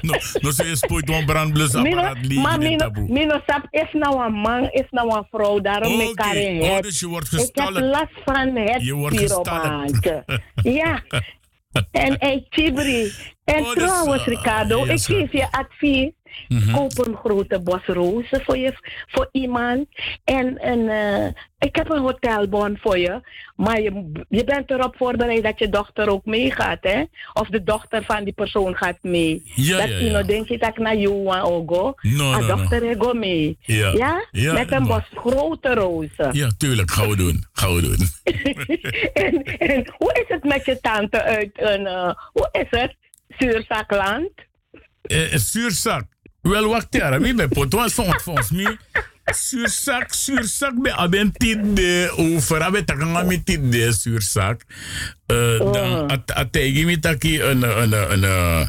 Nou, 0.00 0.20
nou 0.32 0.54
zeg 0.54 0.66
je 0.66 0.76
spoeit 0.76 1.10
een 1.10 1.24
brandblusapparaat 1.24 2.14
Mino, 2.14 2.28
liggen 2.28 2.42
maar 2.42 3.42
sap 3.46 3.66
is 3.70 3.92
nou 3.92 4.24
een 4.26 4.32
man, 4.32 4.70
is 4.70 4.86
nou 4.90 5.16
een 5.16 5.26
vrouw, 5.30 5.60
daarom 5.60 5.92
Oké, 5.92 6.02
ik 6.02 6.14
kan 6.16 6.34
in 6.34 6.62
oh, 6.62 6.80
dus 6.80 7.00
je 7.00 7.06
wordt 7.06 7.32
Ik 7.32 7.50
heb 7.52 7.70
last 7.70 8.12
van 8.24 8.56
het 8.56 8.82
Je 8.82 8.94
wordt 8.94 9.16
pyromaantje. 9.16 10.24
ja. 10.62 11.02
En 11.90 12.16
hey, 12.18 12.46
Chibri. 12.50 13.12
En 13.44 13.64
Oh, 13.64 13.74
dus, 13.74 13.84
trouwens, 13.84 14.24
Ricardo, 14.24 14.86
ja, 14.86 14.92
ik 14.92 14.98
sorry. 14.98 15.20
geef 15.20 15.32
je 15.32 15.46
advies. 15.50 16.10
Mhm. 16.48 16.72
Koop 16.72 17.06
een 17.06 17.16
grote 17.16 17.60
bos 17.60 17.86
rozen 17.86 18.40
voor, 18.44 18.56
je, 18.56 18.72
voor 19.06 19.28
iemand. 19.32 19.86
En, 20.24 20.58
en 20.58 20.88
eh, 20.88 21.26
ik 21.58 21.76
heb 21.76 21.90
een 21.90 22.00
hotelbon 22.00 22.78
voor 22.80 22.98
je. 22.98 23.20
Maar 23.56 23.80
je, 23.80 24.12
je 24.28 24.44
bent 24.44 24.70
erop 24.70 24.96
voorbereid 24.96 25.42
dat 25.42 25.58
je 25.58 25.68
dochter 25.68 26.08
ook 26.08 26.24
meegaat, 26.24 26.78
hè? 26.80 27.04
Of 27.32 27.48
de 27.48 27.62
dochter 27.62 28.04
van 28.04 28.24
die 28.24 28.32
persoon 28.32 28.76
gaat 28.76 28.98
mee. 29.02 29.42
Ja, 29.54 29.76
dat 29.78 29.88
ja, 29.88 30.10
nou 30.10 30.26
denk 30.26 30.48
je 30.48 30.58
dat 30.58 30.68
ik 30.68 30.78
naar 30.78 30.96
jou 30.96 31.40
ogo. 31.40 31.94
No, 32.00 32.32
A 32.32 32.38
no, 32.38 32.46
no. 32.46 32.56
dochter 32.56 32.96
go 32.98 33.12
mee. 33.12 33.56
Ja. 33.60 33.92
Ja? 33.92 34.26
Ja, 34.30 34.52
Met 34.52 34.72
een 34.72 34.86
bos 34.86 35.02
grote 35.14 35.74
rozen. 35.74 36.32
Ja, 36.32 36.50
tuurlijk, 36.58 36.90
gaan 36.90 37.08
we 37.08 37.16
doen. 37.16 37.44
Gaan 37.52 37.74
we 37.74 37.80
doen. 37.80 37.98
en, 39.24 39.42
en 39.58 39.92
hoe 39.96 40.12
is 40.12 40.28
het 40.28 40.44
met 40.44 40.64
je 40.64 40.80
tante 40.80 41.22
uit 41.22 41.50
een... 41.54 41.86
eh, 41.86 42.14
hoe 42.32 42.48
is 42.52 42.66
het? 42.80 42.96
Zuurzakland? 43.38 44.30
Eh, 45.02 45.32
eh, 45.32 45.38
zuurzak. 45.38 46.04
Wel, 46.42 46.68
wacht 46.68 46.92
daar. 46.92 47.20
Wie 47.20 47.34
bij 47.34 47.48
Potwa 47.48 47.88
soms 47.88 48.22
volgens 48.22 48.50
mij. 48.50 48.76
Zuurzak, 49.24 50.12
zuurzak. 50.12 50.82
Bij 50.82 50.92
aben 50.92 51.30
dit 51.36 51.76
de 51.76 52.12
over. 52.16 52.62
Aben 52.62 52.84
takanga 52.84 53.22
met 53.22 53.46
dit 53.46 53.72
de 53.72 53.92
zuurzak. 53.92 54.62
Eh, 55.26 55.58
Dan 55.72 56.10
at- 56.10 56.52
me 56.54 56.98
taki 57.00 57.42
een... 57.42 57.62
een, 57.62 57.92
een, 57.92 58.22
een 58.22 58.68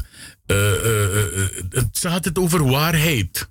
Ze 1.92 2.08
had 2.08 2.24
het 2.24 2.38
over 2.38 2.64
waarheid. 2.70 3.48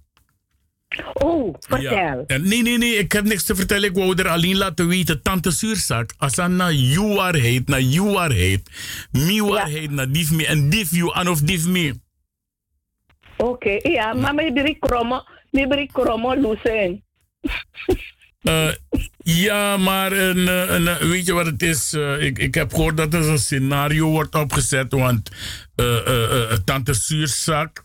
Oh, 1.13 1.55
vertel. 1.59 2.23
Ja. 2.27 2.37
Nee, 2.37 2.61
nee, 2.61 2.77
nee, 2.77 2.95
ik 2.95 3.11
heb 3.11 3.23
niks 3.25 3.43
te 3.43 3.55
vertellen. 3.55 3.89
Ik 3.89 3.95
wou 3.95 4.15
er 4.15 4.27
alleen 4.27 4.57
laten 4.57 4.87
weten. 4.87 5.21
Tante 5.21 5.51
Zuurzak, 5.51 6.13
als 6.17 6.35
dat 6.35 6.49
naar 6.49 6.73
jouw 6.73 7.13
waarheid, 7.15 7.67
naar 7.67 7.81
jouw 7.81 8.11
waarheid, 8.11 8.69
mijn 9.11 9.45
waarheid, 9.45 9.91
naar 9.91 10.11
dief 10.11 10.31
me 10.31 10.45
en 10.45 10.69
dief 10.69 10.91
you 10.91 11.13
aan 11.13 11.27
of 11.27 11.41
dief 11.41 11.65
me. 11.65 11.99
Oké, 13.43 13.79
ja, 13.81 14.13
maar 14.13 14.35
mijn 14.35 14.53
drie 14.53 14.77
kromme, 14.79 15.23
mijn 15.51 15.69
drie 15.69 15.89
kromme. 15.91 17.01
Eh, 18.39 18.71
ja, 19.23 19.77
maar 19.77 20.11
eh, 20.11 20.75
eh, 20.75 20.97
weet 20.97 21.25
je 21.25 21.33
wat 21.33 21.45
het 21.45 21.61
is? 21.61 21.93
Ik, 22.19 22.39
ik 22.39 22.53
heb 22.55 22.73
gehoord 22.73 22.97
dat 22.97 23.13
er 23.13 23.29
een 23.29 23.39
scenario 23.39 24.09
wordt 24.09 24.35
opgezet, 24.35 24.91
want 24.91 25.31
eh, 25.75 26.51
Tante 26.65 26.93
Zuurzak 26.93 27.83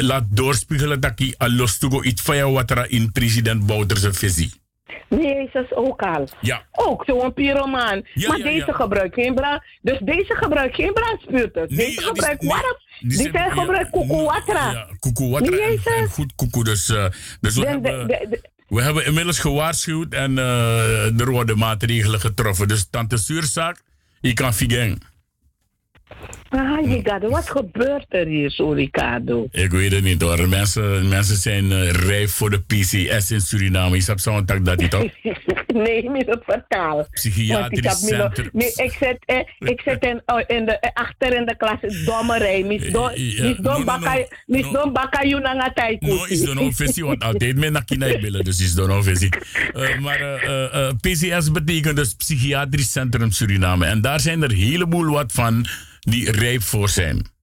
laat 0.00 0.24
doorspiegelen 0.28 1.00
dat 1.00 1.12
hij 1.18 1.34
al 1.38 1.50
los 1.50 1.78
iets 2.02 2.22
van 2.22 2.36
jou 2.36 2.52
wat 2.52 2.86
in 2.88 3.12
president 3.12 3.66
Bouter's 3.66 4.18
visie. 4.18 4.52
Nee, 5.08 5.50
is 5.52 5.72
ook 5.72 6.02
al. 6.02 6.28
Ja. 6.40 6.62
Ook 6.72 7.04
zo'n 7.06 7.32
pyromaan. 7.32 8.02
Ja, 8.14 8.28
maar 8.28 8.38
ja, 8.38 8.44
deze 8.44 8.72
gebruikt 8.72 9.14
geen 9.14 9.34
brand. 9.34 9.62
Dus 9.82 9.98
deze 9.98 10.34
gebruikt 10.34 10.74
geen 10.74 10.92
brandspuiters. 10.92 11.76
deze 11.76 12.00
gebruikt 12.02 12.44
warm. 12.44 12.76
Die, 13.00 13.12
zijn- 13.12 13.30
zijn 13.32 13.50
gebruikt 13.50 13.90
koekoewatra. 13.90 14.70
Ja, 14.70 14.88
en, 15.40 15.44
Jezus. 15.44 15.84
en 15.86 16.06
goed 16.08 16.32
koekoe. 16.34 16.64
Dus, 16.64 16.88
eh, 16.88 17.06
dus 17.40 17.54
we, 17.54 17.60
De- 17.60 17.66
hebben, 17.66 18.06
de- 18.08 18.26
de- 18.30 18.50
we 18.68 18.82
hebben 18.82 19.06
inmiddels 19.06 19.38
gewaarschuwd 19.38 20.12
en 20.14 20.38
eh, 20.38 21.20
er 21.20 21.30
worden 21.30 21.58
maatregelen 21.58 22.20
getroffen. 22.20 22.68
Dus 22.68 22.88
tante 22.90 23.16
Zuurzaak, 23.16 23.80
je 24.20 24.32
kan 24.32 24.54
figen. 24.54 24.98
Ah, 26.48 26.84
Ricardo, 26.84 27.28
wat 27.30 27.50
gebeurt 27.50 28.06
er 28.08 28.26
hier 28.26 28.50
zo, 28.50 28.70
Ricardo? 28.70 29.46
Ik 29.50 29.70
weet 29.70 29.92
het 29.92 30.02
niet 30.02 30.22
hoor. 30.22 30.48
Mensen, 30.48 31.08
mensen 31.08 31.36
zijn 31.36 31.72
eh, 31.72 31.90
rijp 31.90 32.28
voor 32.28 32.50
de 32.50 32.60
PCS 32.60 33.30
in 33.30 33.40
Suriname. 33.40 33.96
Je 33.96 34.02
hebt 34.06 34.22
zo'n 34.22 34.44
tak 34.44 34.64
dat 34.64 34.78
niet 34.78 34.94
op. 34.94 35.10
nee, 35.84 36.10
niet 36.10 36.26
het 36.26 36.42
vertaal. 36.44 37.06
Psychiatrisch 37.10 38.06
centrum. 38.06 38.48
nee, 38.52 38.72
ik 38.74 38.96
zit, 39.00 39.18
eh, 39.24 39.38
ik 39.58 39.80
zit 39.80 40.04
in, 40.04 40.22
oh, 40.26 40.40
in 40.46 40.66
de, 40.66 40.78
eh, 40.78 40.90
achter 40.94 41.36
in 41.36 41.46
de 41.46 41.56
klas. 41.56 41.80
Mis 41.80 42.04
don, 42.04 43.10
ja, 43.14 43.42
mis 43.42 43.56
no, 43.56 43.62
don 43.62 43.78
no, 43.78 43.84
bakka, 43.84 44.26
mis 44.46 44.70
don 44.70 44.92
bakka 44.92 45.24
you 45.24 45.40
na 45.40 45.54
nga 45.54 45.72
tai 45.72 45.96
No, 46.00 46.24
is 46.24 46.42
dan 46.42 46.58
ook 46.58 46.74
visie, 46.74 47.04
want 47.04 47.22
altijd 47.22 47.56
met 47.56 47.72
nakina 47.72 48.18
billen, 48.18 48.44
dus 48.44 48.60
is 48.60 48.74
dan 48.74 48.90
ook 48.90 49.04
visie. 49.04 49.28
Eh, 49.74 49.98
maar 49.98 50.20
eh, 50.20 50.44
eh, 50.44 50.88
eh, 50.88 50.94
PCS 51.00 51.50
betekent 51.50 51.96
dus 51.96 52.14
Psychiatrisch 52.14 52.92
Centrum 52.92 53.30
Suriname. 53.30 53.86
En 53.86 54.00
daar 54.00 54.20
zijn 54.20 54.42
er 54.42 54.50
een 54.50 54.56
heleboel 54.56 55.10
wat 55.10 55.32
van 55.32 55.66
die 56.06 56.30
rijp 56.30 56.62
voor 56.62 56.88
zijn. 56.88 57.34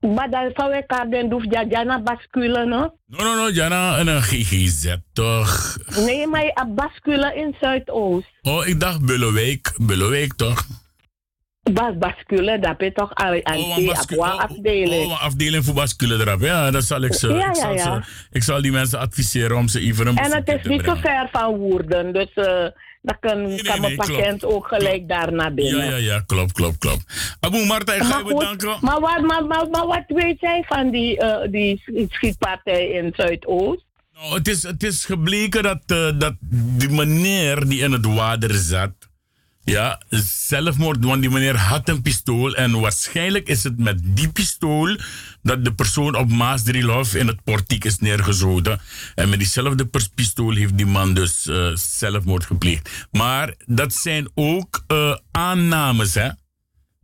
Maar 0.00 0.30
dan 0.30 0.50
zou 0.54 0.76
ik 0.76 0.84
haar 0.86 1.10
den 1.10 1.28
doef 1.28 1.44
jajana 1.50 2.02
bascule, 2.02 2.64
no? 2.64 2.94
No, 3.06 3.24
no, 3.24 3.34
no, 3.34 3.50
Jana, 3.50 3.98
en 3.98 4.06
een 4.06 4.22
GGZ 4.22 4.96
toch? 5.12 5.76
Nee, 5.96 6.26
maar 6.26 6.58
a 6.60 6.66
bascule 6.66 7.34
in 7.34 7.56
Zuidoost. 7.60 8.28
Oh, 8.42 8.66
ik 8.66 8.80
dacht 8.80 9.06
Bullewijk, 9.06 9.72
Bullewijk 9.76 10.34
toch? 10.34 10.66
Bas 11.72 11.98
bascule, 11.98 12.58
dat 12.58 12.74
je 12.78 12.92
toch 12.92 13.14
aan 13.14 13.32
die 13.76 13.92
afdeling. 14.20 15.04
Oh, 15.04 15.10
een 15.10 15.18
afdeling 15.18 15.64
voor 15.64 15.74
bascule 15.74 16.14
erop. 16.14 16.40
Ja, 16.40 16.70
dat 16.70 16.84
zal 16.84 17.02
ik 17.02 17.14
ze. 17.14 17.28
Ja, 17.28 17.48
ik, 17.48 17.54
zal 17.54 17.74
ja, 17.74 17.84
ja. 17.84 18.02
Ze, 18.02 18.10
ik 18.30 18.42
zal 18.42 18.62
die 18.62 18.72
mensen 18.72 18.98
adviseren 18.98 19.56
om 19.56 19.68
ze 19.68 19.80
even 19.80 20.06
een 20.06 20.16
En 20.16 20.34
het 20.34 20.48
is 20.48 20.66
niet 20.66 20.84
zo 20.84 20.94
ver 20.94 21.28
van 21.32 21.56
Woerden, 21.56 22.12
dus 22.12 22.32
eh 22.32 22.66
dan 23.02 23.16
kan, 23.20 23.56
kan 23.56 23.80
mijn 23.80 23.96
nee, 23.96 23.96
patiënt 23.96 24.44
ook 24.44 24.66
gelijk 24.66 25.08
daar 25.08 25.32
naar 25.32 25.54
binnen. 25.54 25.84
Ja, 25.84 25.90
ja, 25.90 25.96
ja, 25.96 26.20
klopt, 26.26 26.52
klopt, 26.52 26.78
klopt. 26.78 27.36
Abu 27.40 27.66
Marta, 27.66 27.92
ik 27.92 28.02
ga 28.02 28.18
je 28.18 28.24
bedanken. 28.24 28.76
Maar 28.80 29.00
wat, 29.00 29.20
maar, 29.20 29.46
maar, 29.46 29.68
maar 29.70 29.86
wat 29.86 30.04
weet 30.06 30.40
jij 30.40 30.64
van 30.66 30.90
die, 30.90 31.18
eh, 31.18 31.50
die 31.50 31.82
schietpartij 32.08 32.88
in 32.88 33.12
Zuidoost? 33.16 33.84
Nou, 34.14 34.34
het, 34.34 34.48
is, 34.48 34.62
het 34.62 34.82
is 34.82 35.04
gebleken 35.04 35.62
dat, 35.62 35.82
eh, 35.86 36.18
dat 36.18 36.34
die 36.78 36.90
meneer 36.90 37.68
die 37.68 37.82
in 37.82 37.92
het 37.92 38.06
water 38.06 38.54
zat, 38.54 38.92
ja, 39.70 40.00
zelfmoord, 40.46 41.04
want 41.04 41.20
die 41.20 41.30
meneer 41.30 41.56
had 41.56 41.88
een 41.88 42.02
pistool 42.02 42.54
en 42.54 42.80
waarschijnlijk 42.80 43.48
is 43.48 43.64
het 43.64 43.78
met 43.78 43.98
die 44.02 44.28
pistool 44.28 44.96
dat 45.42 45.64
de 45.64 45.74
persoon 45.74 46.16
op 46.16 46.30
Maasdrielhof 46.30 47.14
in 47.14 47.26
het 47.26 47.44
portiek 47.44 47.84
is 47.84 47.98
neergeschoten. 47.98 48.80
En 49.14 49.28
met 49.28 49.38
diezelfde 49.38 49.90
pistool 50.14 50.54
heeft 50.54 50.76
die 50.76 50.86
man 50.86 51.14
dus 51.14 51.46
eh, 51.46 51.70
zelfmoord 51.74 52.44
gepleegd. 52.44 53.08
Maar 53.10 53.54
dat 53.66 53.92
zijn 53.92 54.28
ook 54.34 54.84
eh, 54.86 55.16
aannames, 55.30 56.14
hè? 56.14 56.28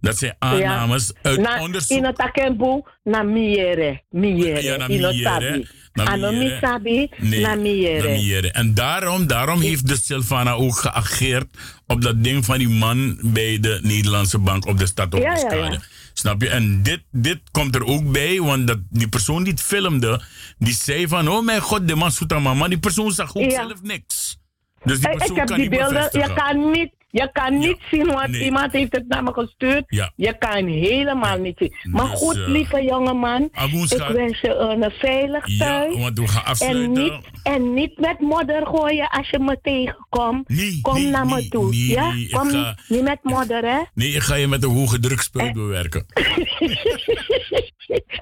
Dat 0.00 0.18
zijn 0.18 0.34
aannames 0.38 1.12
uit 1.22 1.40
na, 1.40 1.60
onderzoek. 1.60 1.98
In 1.98 2.04
het 2.04 2.18
akembu, 2.18 2.82
na 3.02 3.22
miere. 3.22 4.02
Miere. 4.10 4.62
Ja, 4.62 4.76
na 4.76 4.86
miere, 4.86 5.66
sabi. 5.96 6.20
na 6.20 6.26
Ano 6.26 6.30
mi 6.32 6.38
miere. 6.38 6.58
sabi, 6.60 7.10
Nee, 7.18 7.40
na 7.40 7.54
miere. 7.54 8.08
na 8.08 8.14
miere. 8.14 8.50
En 8.52 8.74
daarom, 8.74 9.26
daarom 9.26 9.60
heeft 9.60 9.88
de 9.88 9.96
Silvana 10.02 10.52
ook 10.52 10.76
geageerd 10.78 11.46
op 11.86 12.02
dat 12.02 12.24
ding 12.24 12.44
van 12.44 12.58
die 12.58 12.68
man 12.68 13.18
bij 13.22 13.60
de 13.60 13.78
Nederlandse 13.82 14.38
bank 14.38 14.66
op 14.66 14.78
de 14.78 14.86
stad 14.86 15.06
op 15.06 15.20
de 15.20 15.26
ja, 15.26 15.36
Skade. 15.36 15.56
ja. 15.72 15.80
Snap 16.12 16.42
je? 16.42 16.48
En 16.48 16.82
dit, 16.82 17.02
dit 17.10 17.40
komt 17.50 17.74
er 17.74 17.84
ook 17.84 18.12
bij, 18.12 18.40
want 18.40 18.66
dat, 18.66 18.78
die 18.90 19.08
persoon 19.08 19.42
die 19.42 19.52
het 19.52 19.62
filmde, 19.62 20.20
die 20.58 20.74
zei 20.74 21.08
van, 21.08 21.28
oh 21.28 21.44
mijn 21.44 21.60
god, 21.60 21.88
de 21.88 21.94
man 21.94 22.10
zoet 22.12 22.32
aan 22.32 22.56
maar 22.56 22.68
die 22.68 22.78
persoon 22.78 23.12
zag 23.12 23.34
ook 23.34 23.50
zelf 23.50 23.82
niks. 23.82 24.38
Dus 24.84 25.00
die 25.00 25.10
Ik- 25.10 25.16
persoon 25.16 25.30
ik 25.36 25.40
heb 25.40 25.46
kan 25.48 25.58
die 25.60 25.68
beelden, 25.68 26.08
je 26.12 26.32
kan 26.34 26.70
niet, 26.70 26.90
je 27.16 27.28
kan 27.32 27.58
niet 27.58 27.78
zien, 27.90 28.06
want 28.06 28.28
nee. 28.28 28.44
iemand 28.44 28.72
heeft 28.72 28.92
het 28.92 29.08
naar 29.08 29.22
me 29.22 29.32
gestuurd. 29.32 29.84
Ja. 29.86 30.12
Je 30.16 30.38
kan 30.38 30.66
helemaal 30.66 31.38
niet 31.38 31.56
zien. 31.58 31.72
Maar 31.90 32.10
Dus, 32.10 32.18
goed, 32.18 32.36
eh, 32.36 32.46
lieve 32.48 32.82
jongeman, 32.82 33.42
ik 33.42 34.06
wens 34.12 34.40
je 34.40 34.54
een 34.54 34.90
veilig 34.90 35.46
Ja, 35.46 35.58
thuis. 35.66 35.96
want 35.96 36.18
we 36.18 36.28
gaan 36.28 36.54
En 36.68 36.92
niet, 36.92 37.12
en 37.42 37.74
niet 37.74 37.98
met 37.98 38.20
modder 38.20 38.66
gooien 38.66 39.08
als 39.08 39.30
je 39.30 39.38
me 39.38 39.58
tegenkomt. 39.62 40.46
Kom 40.82 40.94
nee, 40.94 41.10
naar 41.10 41.26
me 41.26 41.48
toe. 41.48 41.86
ja? 41.88 42.12
Kom 42.30 42.48
ga- 42.50 42.76
niet 42.88 43.02
met 43.02 43.18
modder, 43.22 43.64
hè? 43.64 43.80
Nee, 43.94 44.08
ik 44.08 44.22
ga 44.22 44.34
je 44.34 44.46
met 44.46 44.62
een 44.62 44.70
hoge 44.70 44.98
drukspul 44.98 45.52
bewerken. 45.52 46.06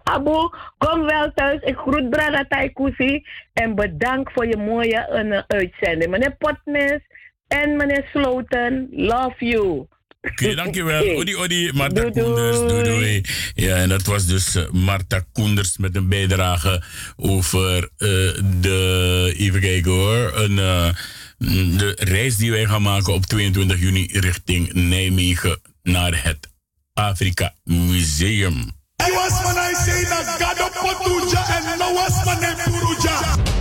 Abu, 0.04 0.48
kom 0.78 1.04
wel 1.04 1.30
thuis. 1.34 1.60
Ik 1.62 1.76
groet 1.76 2.10
Brada 2.10 2.44
Taikusi. 2.48 3.26
En 3.52 3.74
bedankt 3.74 4.32
voor 4.32 4.46
je 4.46 4.56
mooie 4.56 4.96
eh, 4.98 5.40
uitzending. 5.46 6.10
Meneer 6.10 6.36
Potmes 6.36 7.00
en 7.48 7.76
meneer 7.76 8.08
Sloten, 8.12 8.88
love 8.90 9.44
you. 9.44 9.86
Oké, 10.30 10.54
dankjewel. 10.62 11.16
Odi, 11.16 11.36
odi, 11.36 11.70
Marta 11.74 12.10
Koenders. 12.10 12.56
Doei, 12.56 12.84
doei. 12.84 13.24
Ja, 13.54 13.76
en 13.76 13.88
dat 13.88 14.02
was 14.02 14.26
dus 14.26 14.54
eh, 14.54 14.70
Marta 14.70 15.24
Koenders 15.32 15.78
met 15.78 15.96
een 15.96 16.08
bijdrage 16.08 16.82
over 17.16 17.82
eh, 17.96 18.08
de, 18.60 19.34
even 19.36 19.60
kijken 19.60 19.90
hoor, 19.90 20.32
een, 20.34 20.58
eh, 20.58 20.88
mm, 21.38 21.76
de 21.78 21.96
reis 21.98 22.36
die 22.36 22.50
wij 22.50 22.64
gaan 22.64 22.82
maken 22.82 23.12
op 23.12 23.26
22 23.26 23.80
juni 23.80 24.08
richting 24.12 24.72
Nijmegen 24.72 25.60
naar 25.82 26.22
het 26.22 26.48
Afrika 26.92 27.54
Museum. 27.64 28.72
I 29.08 29.12
was 29.12 29.42
when 29.42 29.56
I 29.56 29.74
say 29.74 30.04
that 30.04 30.26
God 30.38 30.60
of 30.60 30.72
Potuja 30.72 31.42
and 31.70 31.78
no 31.78 31.92
was 31.94 32.24
my 32.24 32.34
name 32.40 32.62
Puruja. 32.62 33.53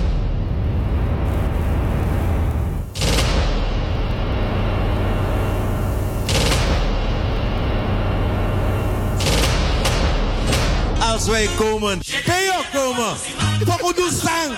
Als 11.14 11.28
wij 11.28 11.50
komen, 11.58 12.02
kan 12.26 12.36
je 12.36 12.62
komen. 12.74 13.16
Papa 13.66 13.92
doe 13.94 14.10
sang. 14.24 14.56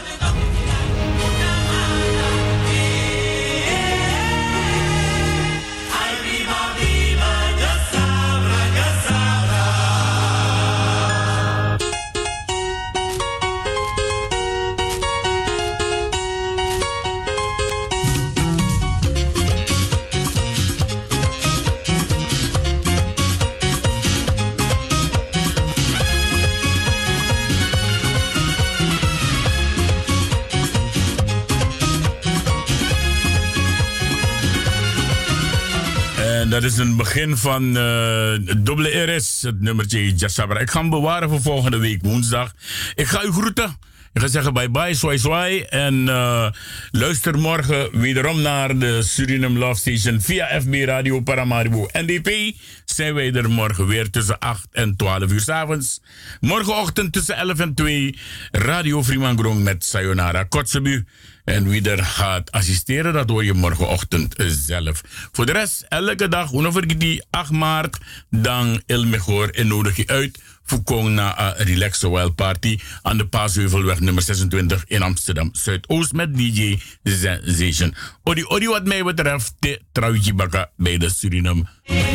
En 36.42 36.50
dat 36.50 36.64
is 36.64 36.78
een 36.78 36.96
begin 36.96 37.38
van 37.38 37.76
het 37.76 38.66
dubbele 38.66 39.16
RS, 39.16 39.42
het 39.42 39.62
nummertje 39.62 40.16
Jassabra. 40.16 40.60
Ik 40.60 40.70
ga 40.70 40.80
hem 40.80 40.90
bewaren 40.90 41.30
voor 41.30 41.42
volgende 41.42 41.78
week 41.78 42.02
woensdag. 42.02 42.54
Ik 42.96 43.08
ga 43.08 43.24
u 43.24 43.32
groeten. 43.32 43.78
Ik 44.14 44.22
ga 44.22 44.28
zeggen 44.28 44.54
bye 44.54 44.70
bye, 44.70 44.94
swai 44.94 45.18
swai. 45.20 45.62
En 45.62 46.10
eh, 46.10 46.52
luister 46.92 47.40
morgen 47.40 48.00
wederom 48.00 48.42
naar 48.42 48.78
de 48.78 49.04
Suriname 49.04 49.60
Love 49.60 49.80
Station 49.80 50.22
via 50.22 50.62
FB 50.62 50.74
Radio 50.86 51.22
Paramaribo 51.22 51.88
NDP. 51.92 52.56
Zijn 52.86 53.14
wij 53.14 53.34
er 53.34 53.50
morgen 53.50 53.88
weer 53.88 54.10
tussen 54.10 54.40
8 54.40 54.68
en 54.72 54.96
12 54.96 55.32
uur 55.32 55.42
s 55.42 55.50
avonds. 55.50 56.02
Morgenochtend 56.40 57.14
tussen 57.14 57.36
11 57.36 57.60
en 57.60 57.74
2 57.74 58.18
Radio 58.52 59.04
Fremangrom 59.04 59.64
met 59.64 59.86
Sayonara 59.86 60.44
Kotzebu. 60.44 61.06
En 61.46 61.68
wie 61.68 61.90
er 61.90 62.04
gaat 62.04 62.52
assisteren, 62.52 63.14
dat 63.14 63.30
hoor 63.30 63.46
je 63.46 63.54
morgenochtend 63.54 64.36
zelf. 64.48 65.02
Voor 65.32 65.46
de 65.46 65.52
rest, 65.52 65.86
elke 65.90 66.28
dag, 66.28 66.52
ongeveer 66.52 66.98
die 66.98 67.24
8 67.30 67.52
maart, 67.52 67.98
dan 68.30 68.82
El 68.86 69.06
Mejor 69.06 69.50
en 69.50 69.68
nodig 69.68 69.96
je 69.96 70.08
uit 70.08 70.40
voor 70.66 70.84
Kong 70.84 71.10
na 71.10 71.58
een 71.60 71.66
Relax 71.66 72.02
Wild 72.02 72.36
Party 72.36 72.80
aan 73.02 73.18
de 73.18 73.28
Paasheuvelweg 73.28 74.00
nummer 74.00 74.24
26 74.24 74.84
in 74.88 75.02
Amsterdam 75.02 75.50
Zuidoost 75.52 76.14
met 76.14 76.38
DJ 76.38 76.80
Sensation. 77.04 77.96
Odi, 78.24 78.46
odi 78.46 78.68
wat 78.68 78.86
mij 78.86 79.04
betreft, 79.04 79.54
de 79.60 79.82
trouwtje 79.92 80.34
bakken 80.34 80.70
bij 80.78 80.98
de 80.98 81.10
Suriname 81.10 81.66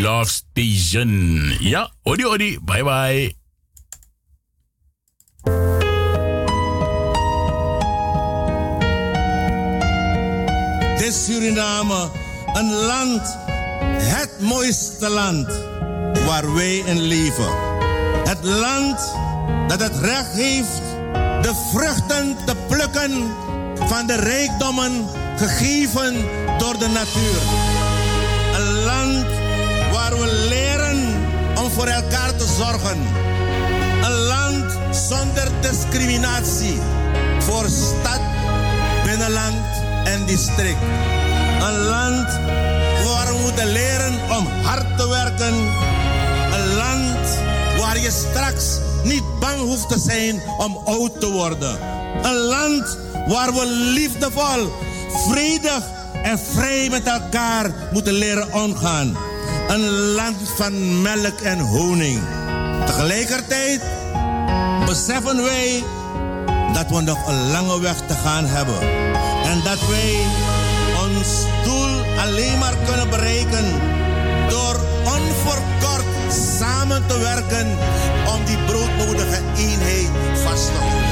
Love 0.01 0.31
Station. 0.31 1.53
Ja, 1.61 1.93
odi, 2.03 2.27
odi, 2.27 2.59
bye 2.63 2.85
bye. 2.85 3.39
Suriname, 11.13 12.11
een 12.53 12.73
land, 12.73 13.37
het 13.97 14.31
mooiste 14.41 15.09
land 15.09 15.49
waar 16.27 16.55
wij 16.55 16.77
in 16.77 17.01
leven. 17.01 17.51
Het 18.25 18.45
land 18.45 19.15
dat 19.67 19.81
het 19.81 19.97
recht 19.97 20.33
heeft 20.33 20.83
de 21.43 21.53
vruchten 21.73 22.37
te 22.47 22.55
plukken 22.69 23.31
van 23.77 24.07
de 24.07 24.17
rijkdommen 24.17 25.07
gegeven 25.37 26.15
door 26.59 26.79
de 26.79 26.89
natuur. 26.89 27.41
Een 28.55 28.73
land 28.73 29.27
waar 29.93 30.19
we 30.19 30.47
leren 30.49 31.15
om 31.65 31.71
voor 31.71 31.87
elkaar 31.87 32.37
te 32.37 32.47
zorgen. 32.59 32.99
Een 34.03 34.19
land 34.19 34.79
zonder 35.09 35.49
discriminatie 35.61 36.81
voor 37.39 37.69
stad, 37.69 38.21
binnenland 39.05 39.80
en 40.11 40.27
district. 40.27 40.83
Een 41.61 41.79
land 41.79 42.29
waar 43.05 43.27
we 43.27 43.39
moeten 43.43 43.73
leren 43.73 44.15
om 44.39 44.47
hard 44.63 44.99
te 44.99 45.09
werken. 45.09 45.55
Een 46.53 46.75
land 46.75 47.29
waar 47.79 47.99
je 47.99 48.11
straks 48.11 48.79
niet 49.05 49.23
bang 49.41 49.61
hoeft 49.61 49.89
te 49.89 49.99
zijn 49.99 50.43
om 50.59 50.81
oud 50.85 51.21
te 51.21 51.31
worden. 51.31 51.79
Een 52.23 52.37
land 52.37 52.99
waar 53.27 53.53
we 53.53 53.67
liefdevol, 53.67 54.73
vredig 55.29 55.83
en 56.23 56.39
vrij 56.39 56.89
met 56.91 57.07
elkaar 57.07 57.71
moeten 57.93 58.13
leren 58.13 58.53
omgaan. 58.53 59.17
Een 59.69 59.91
land 59.91 60.37
van 60.57 61.03
melk 61.03 61.41
en 61.41 61.59
honing. 61.59 62.21
Tegelijkertijd 62.87 63.81
beseffen 64.87 65.43
wij 65.43 65.83
dat 66.73 66.91
we 66.91 67.01
nog 67.01 67.29
een 67.29 67.51
lange 67.51 67.81
weg 67.81 67.97
te 68.07 68.15
gaan 68.15 68.45
hebben. 68.47 69.10
En 69.51 69.61
dat 69.65 69.89
wij 69.89 70.17
ons 71.09 71.45
doel 71.65 72.05
alleen 72.19 72.59
maar 72.59 72.75
kunnen 72.87 73.11
bereiken 73.11 73.65
door 74.49 74.81
onverkort 75.05 76.33
samen 76.59 77.07
te 77.07 77.19
werken 77.19 77.67
om 78.35 78.45
die 78.45 78.59
broodnodige 78.59 79.41
eenheid 79.57 80.09
vast 80.45 80.67
te 80.67 80.79
houden. 80.79 81.10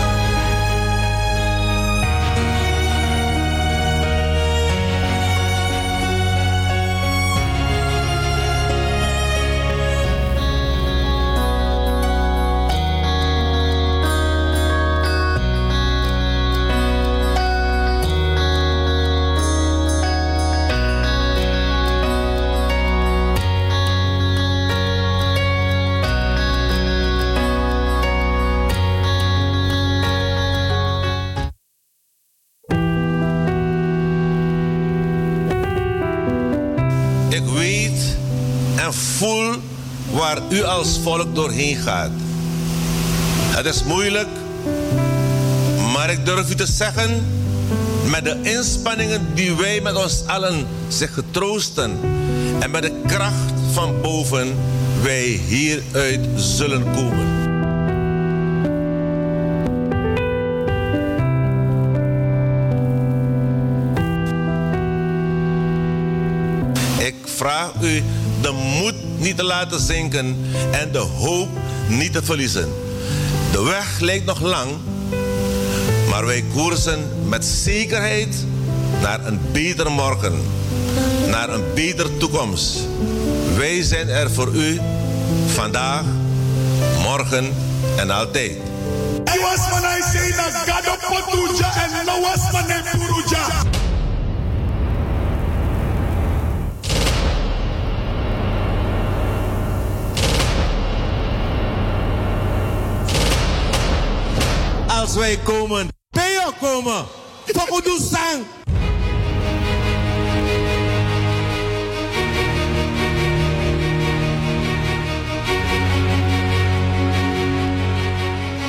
U 40.48 40.62
als 40.62 40.98
volk 41.02 41.34
doorheen 41.34 41.76
gaat. 41.76 42.10
Het 43.56 43.66
is 43.66 43.84
moeilijk, 43.84 44.28
maar 45.92 46.10
ik 46.10 46.26
durf 46.26 46.50
u 46.50 46.54
te 46.54 46.66
zeggen, 46.66 47.26
met 48.10 48.24
de 48.24 48.36
inspanningen 48.42 49.26
die 49.34 49.54
wij 49.54 49.80
met 49.80 49.94
ons 49.96 50.22
allen 50.26 50.66
zich 50.88 51.14
getroosten 51.14 51.98
en 52.58 52.70
met 52.70 52.82
de 52.82 52.92
kracht 53.06 53.52
van 53.72 54.00
boven 54.00 54.54
wij 55.02 55.40
hieruit 55.46 56.20
zullen 56.36 56.84
komen. 56.94 57.26
Ik 66.98 67.14
vraag 67.24 67.72
u 67.80 68.02
de 68.40 68.52
moed 68.52 69.07
niet 69.28 69.36
te 69.36 69.44
laten 69.44 69.80
zinken 69.80 70.36
en 70.70 70.92
de 70.92 70.98
hoop 70.98 71.48
niet 71.88 72.12
te 72.12 72.22
verliezen. 72.22 72.68
De 73.52 73.62
weg 73.62 73.98
lijkt 73.98 74.24
nog 74.24 74.40
lang, 74.40 74.70
maar 76.10 76.26
wij 76.26 76.44
koersen 76.55 77.28
met 77.28 77.44
zekerheid 77.44 78.34
naar 79.02 79.26
een 79.26 79.40
beter 79.52 79.90
morgen, 79.90 80.42
naar 81.26 81.48
een 81.48 81.64
betere 81.74 82.16
toekomst. 82.16 82.78
Wij 83.56 83.82
zijn 83.82 84.09
er 84.09 84.30
voor 84.30 84.55
u 84.55 84.80
vandaag, 85.46 86.05
morgen 87.02 87.52
en 87.96 88.10
altijd. 88.10 88.56
Als 105.09 105.16
wij 105.16 105.39
komen, 105.44 105.89
Peo 106.10 106.52
komen, 106.60 107.05
Pokudu 107.52 107.98
sang. 108.10 108.44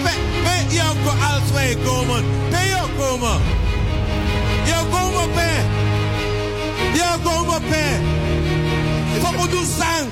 Pe, 0.04 0.76
jou 0.76 0.96
ko- 1.04 1.18
als 1.34 1.52
wij 1.54 1.78
komen, 1.86 2.24
Peo 2.50 2.84
komen. 2.98 3.42
Jou 4.66 4.86
komen, 4.92 5.32
Pe. 5.34 5.50
Jou 6.94 7.20
komen, 7.24 7.62
Pe. 7.70 7.84
Pokudu 9.22 9.58
sang. 9.78 10.08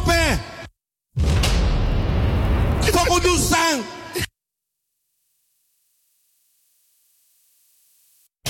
pé. 0.00 0.38
Fogo 2.92 3.20
do 3.20 3.38
sangue. 3.38 3.99